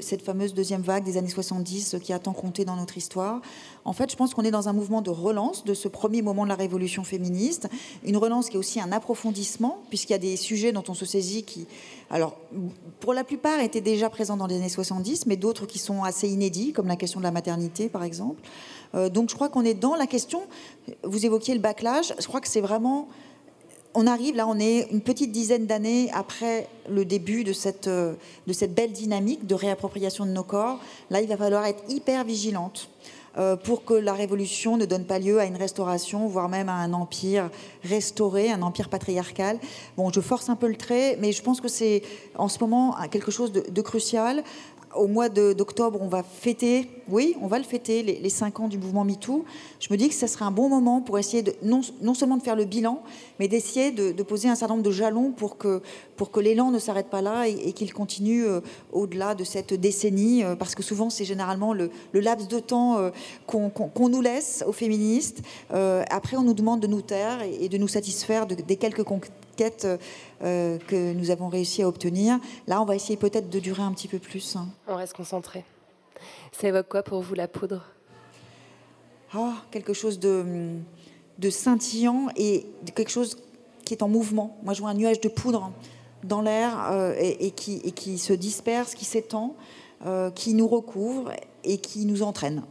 cette 0.00 0.22
fameuse 0.22 0.54
deuxième 0.54 0.82
vague 0.82 1.04
des 1.04 1.16
années 1.16 1.28
70 1.28 1.96
qui 2.02 2.12
a 2.12 2.18
tant 2.18 2.32
compté 2.32 2.64
dans 2.64 2.76
notre 2.76 2.96
histoire. 2.96 3.40
En 3.84 3.92
fait, 3.92 4.10
je 4.10 4.16
pense 4.16 4.34
qu'on 4.34 4.42
est 4.42 4.50
dans 4.50 4.68
un 4.68 4.72
mouvement 4.72 5.02
de 5.02 5.10
relance 5.10 5.64
de 5.64 5.74
ce 5.74 5.88
premier 5.88 6.22
moment 6.22 6.44
de 6.44 6.48
la 6.48 6.54
révolution 6.54 7.04
féministe, 7.04 7.68
une 8.04 8.16
relance 8.16 8.48
qui 8.48 8.56
est 8.56 8.58
aussi 8.58 8.80
un 8.80 8.92
approfondissement, 8.92 9.82
puisqu'il 9.88 10.12
y 10.12 10.16
a 10.16 10.18
des 10.18 10.36
sujets 10.36 10.72
dont 10.72 10.84
on 10.88 10.94
se 10.94 11.04
saisit 11.04 11.44
qui, 11.44 11.66
alors, 12.10 12.36
pour 13.00 13.14
la 13.14 13.24
plupart 13.24 13.60
étaient 13.60 13.80
déjà 13.80 14.10
présents 14.10 14.36
dans 14.36 14.46
les 14.46 14.56
années 14.56 14.68
70, 14.68 15.26
mais 15.26 15.36
d'autres 15.36 15.66
qui 15.66 15.78
sont 15.78 16.04
assez 16.04 16.28
inédits, 16.28 16.72
comme 16.72 16.86
la 16.86 16.96
question 16.96 17.20
de 17.20 17.24
la 17.24 17.30
maternité, 17.30 17.88
par 17.88 18.04
exemple. 18.04 18.42
Euh, 18.94 19.08
donc, 19.08 19.30
je 19.30 19.34
crois 19.34 19.48
qu'on 19.48 19.64
est 19.64 19.74
dans 19.74 19.94
la 19.94 20.06
question. 20.06 20.42
Vous 21.02 21.26
évoquiez 21.26 21.54
le 21.54 21.60
backlash. 21.60 22.12
Je 22.18 22.26
crois 22.26 22.40
que 22.40 22.48
c'est 22.48 22.60
vraiment 22.60 23.08
on 23.94 24.06
arrive, 24.06 24.34
là, 24.36 24.46
on 24.48 24.58
est 24.58 24.88
une 24.90 25.00
petite 25.00 25.32
dizaine 25.32 25.66
d'années 25.66 26.10
après 26.12 26.68
le 26.88 27.04
début 27.04 27.44
de 27.44 27.52
cette, 27.52 27.86
euh, 27.86 28.14
de 28.46 28.52
cette 28.52 28.74
belle 28.74 28.92
dynamique 28.92 29.46
de 29.46 29.54
réappropriation 29.54 30.26
de 30.26 30.32
nos 30.32 30.42
corps. 30.42 30.80
Là, 31.10 31.20
il 31.20 31.28
va 31.28 31.36
falloir 31.36 31.64
être 31.64 31.82
hyper 31.88 32.24
vigilante 32.24 32.88
euh, 33.38 33.56
pour 33.56 33.84
que 33.84 33.94
la 33.94 34.12
révolution 34.12 34.76
ne 34.76 34.84
donne 34.84 35.04
pas 35.04 35.18
lieu 35.18 35.38
à 35.38 35.44
une 35.44 35.56
restauration, 35.56 36.26
voire 36.26 36.48
même 36.48 36.68
à 36.68 36.74
un 36.74 36.92
empire 36.92 37.50
restauré, 37.84 38.50
un 38.50 38.62
empire 38.62 38.88
patriarcal. 38.88 39.58
Bon, 39.96 40.10
je 40.12 40.20
force 40.20 40.48
un 40.48 40.56
peu 40.56 40.66
le 40.66 40.76
trait, 40.76 41.16
mais 41.20 41.30
je 41.30 41.42
pense 41.42 41.60
que 41.60 41.68
c'est 41.68 42.02
en 42.36 42.48
ce 42.48 42.58
moment 42.58 42.96
quelque 43.10 43.30
chose 43.30 43.52
de 43.52 43.82
crucial 43.82 44.42
au 44.96 45.06
mois 45.06 45.28
d'octobre, 45.28 45.98
on 46.00 46.08
va 46.08 46.22
fêter, 46.22 46.88
oui, 47.08 47.36
on 47.40 47.46
va 47.46 47.58
le 47.58 47.64
fêter, 47.64 48.02
les, 48.02 48.28
cinq 48.30 48.60
ans 48.60 48.68
du 48.68 48.78
mouvement 48.78 49.04
MeToo. 49.04 49.44
Je 49.80 49.88
me 49.90 49.96
dis 49.96 50.08
que 50.08 50.14
ce 50.14 50.26
serait 50.26 50.44
un 50.44 50.50
bon 50.50 50.68
moment 50.68 51.00
pour 51.00 51.18
essayer 51.18 51.44
non, 51.62 51.82
seulement 52.14 52.36
de 52.36 52.42
faire 52.42 52.56
le 52.56 52.64
bilan, 52.64 53.02
mais 53.38 53.48
d'essayer 53.48 53.90
de, 53.90 54.22
poser 54.22 54.48
un 54.48 54.54
certain 54.54 54.74
nombre 54.74 54.86
de 54.86 54.90
jalons 54.90 55.32
pour 55.32 55.58
que, 55.58 55.82
pour 56.16 56.30
que 56.30 56.40
l'élan 56.40 56.70
ne 56.70 56.78
s'arrête 56.78 57.08
pas 57.08 57.22
là 57.22 57.46
et, 57.46 57.72
qu'il 57.72 57.92
continue 57.92 58.44
euh, 58.44 58.60
au-delà 58.92 59.34
de 59.34 59.44
cette 59.44 59.74
décennie, 59.74 60.44
euh, 60.44 60.54
parce 60.56 60.74
que 60.74 60.82
souvent 60.82 61.10
c'est 61.10 61.24
généralement 61.24 61.72
le, 61.72 61.90
laps 62.14 62.48
de 62.48 62.58
temps 62.58 62.98
euh, 62.98 63.10
qu'on 63.46 64.08
nous 64.08 64.20
laisse 64.20 64.64
aux 64.66 64.72
féministes. 64.72 65.42
après, 65.70 66.36
on 66.36 66.42
nous 66.42 66.54
demande 66.54 66.80
de 66.80 66.86
nous 66.86 67.02
taire 67.02 67.42
et, 67.42 67.68
de 67.68 67.78
nous 67.78 67.88
satisfaire 67.88 68.46
des 68.46 68.76
quelques 68.76 69.04
quête 69.54 69.86
euh, 70.42 70.78
que 70.78 71.12
nous 71.12 71.30
avons 71.30 71.48
réussi 71.48 71.82
à 71.82 71.88
obtenir. 71.88 72.38
Là, 72.66 72.80
on 72.80 72.84
va 72.84 72.94
essayer 72.94 73.16
peut-être 73.16 73.50
de 73.50 73.58
durer 73.58 73.82
un 73.82 73.92
petit 73.92 74.08
peu 74.08 74.18
plus. 74.18 74.56
Hein. 74.56 74.68
On 74.88 74.96
reste 74.96 75.14
concentré. 75.14 75.64
Ça 76.52 76.68
évoque 76.68 76.88
quoi 76.88 77.02
pour 77.02 77.20
vous 77.20 77.34
la 77.34 77.48
poudre? 77.48 77.84
Oh, 79.36 79.52
Quelque 79.70 79.92
chose 79.92 80.18
de, 80.18 80.76
de 81.38 81.50
scintillant 81.50 82.28
et 82.36 82.66
de 82.82 82.90
quelque 82.90 83.10
chose 83.10 83.36
qui 83.84 83.94
est 83.94 84.02
en 84.02 84.08
mouvement. 84.08 84.56
Moi, 84.62 84.74
je 84.74 84.80
vois 84.80 84.90
un 84.90 84.94
nuage 84.94 85.20
de 85.20 85.28
poudre 85.28 85.72
dans 86.22 86.40
l'air 86.40 86.90
euh, 86.90 87.14
et, 87.18 87.50
qui, 87.50 87.80
et, 87.84 87.92
qui, 87.92 88.18
se 88.18 88.32
disperse, 88.32 88.94
qui 88.94 89.04
s'étend, 89.04 89.56
euh, 90.06 90.30
qui 90.30 90.54
nous 90.54 90.66
recouvre 90.66 91.32
et 91.64 91.78
qui 91.78 92.06
nous 92.06 92.22
entraîne. 92.22 92.64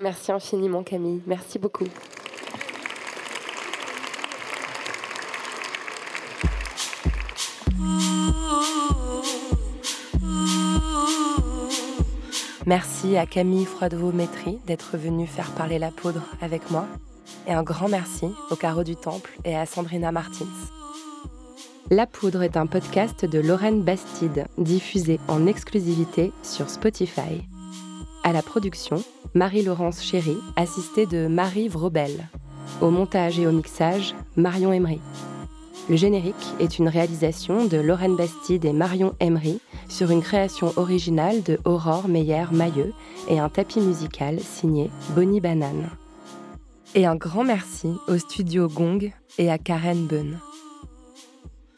Merci 0.00 0.32
infiniment 0.32 0.82
Camille, 0.82 1.22
merci 1.26 1.58
beaucoup. 1.58 1.86
Merci 12.66 13.18
à 13.18 13.26
Camille 13.26 13.66
Froidevaux-Métry 13.66 14.58
d'être 14.66 14.96
venue 14.96 15.26
faire 15.26 15.50
parler 15.50 15.78
la 15.78 15.90
poudre 15.90 16.22
avec 16.40 16.70
moi. 16.70 16.86
Et 17.46 17.52
un 17.52 17.62
grand 17.62 17.88
merci 17.88 18.26
au 18.50 18.56
Carreau 18.56 18.84
du 18.84 18.96
Temple 18.96 19.38
et 19.44 19.54
à 19.54 19.66
Sandrina 19.66 20.12
Martins. 20.12 20.46
La 21.90 22.06
Poudre 22.06 22.42
est 22.42 22.56
un 22.56 22.66
podcast 22.66 23.26
de 23.26 23.38
Lorraine 23.38 23.82
Bastide, 23.82 24.46
diffusé 24.56 25.20
en 25.28 25.46
exclusivité 25.46 26.32
sur 26.42 26.70
Spotify. 26.70 27.42
À 28.22 28.32
la 28.32 28.40
production, 28.40 29.04
Marie-Laurence 29.34 30.02
Chéry, 30.02 30.38
assistée 30.56 31.04
de 31.04 31.26
Marie 31.26 31.68
Vrobel. 31.68 32.28
Au 32.80 32.88
montage 32.88 33.38
et 33.38 33.46
au 33.46 33.52
mixage, 33.52 34.14
Marion 34.36 34.72
Emery. 34.72 35.00
Le 35.88 35.96
générique 35.96 36.34
est 36.60 36.78
une 36.78 36.88
réalisation 36.88 37.66
de 37.66 37.76
Lorraine 37.76 38.16
Bastide 38.16 38.64
et 38.64 38.72
Marion 38.72 39.14
Emery 39.20 39.60
sur 39.88 40.10
une 40.10 40.22
création 40.22 40.72
originale 40.76 41.42
de 41.42 41.58
Aurore 41.66 42.08
Meyer-Mailleux 42.08 42.94
et 43.28 43.38
un 43.38 43.50
tapis 43.50 43.80
musical 43.80 44.40
signé 44.40 44.90
Bonnie 45.14 45.40
Banane. 45.40 45.90
Et 46.94 47.04
un 47.04 47.16
grand 47.16 47.44
merci 47.44 47.92
au 48.08 48.16
studio 48.16 48.68
Gong 48.68 49.12
et 49.36 49.50
à 49.50 49.58
Karen 49.58 50.06
Bunn. 50.06 50.38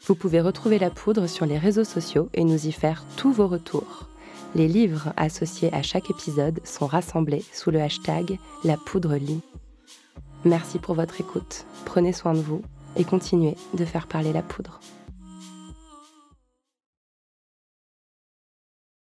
Vous 0.05 0.15
pouvez 0.15 0.39
retrouver 0.39 0.79
la 0.79 0.89
poudre 0.89 1.27
sur 1.27 1.45
les 1.45 1.57
réseaux 1.57 1.83
sociaux 1.83 2.29
et 2.33 2.45
nous 2.45 2.67
y 2.67 2.71
faire 2.71 3.03
tous 3.17 3.33
vos 3.33 3.47
retours. 3.47 4.07
Les 4.55 4.69
livres 4.69 5.11
associés 5.17 5.73
à 5.73 5.81
chaque 5.81 6.09
épisode 6.09 6.61
sont 6.63 6.85
rassemblés 6.85 7.43
sous 7.51 7.71
le 7.71 7.81
hashtag 7.81 8.37
La 8.63 8.77
Poudre 8.77 9.15
Lit. 9.15 9.41
Merci 10.45 10.79
pour 10.79 10.95
votre 10.95 11.19
écoute, 11.19 11.65
prenez 11.83 12.13
soin 12.13 12.33
de 12.33 12.39
vous 12.39 12.61
et 12.97 13.03
continuez 13.03 13.55
de 13.73 13.85
faire 13.85 14.07
parler 14.07 14.33
la 14.33 14.41
poudre. 14.41 14.79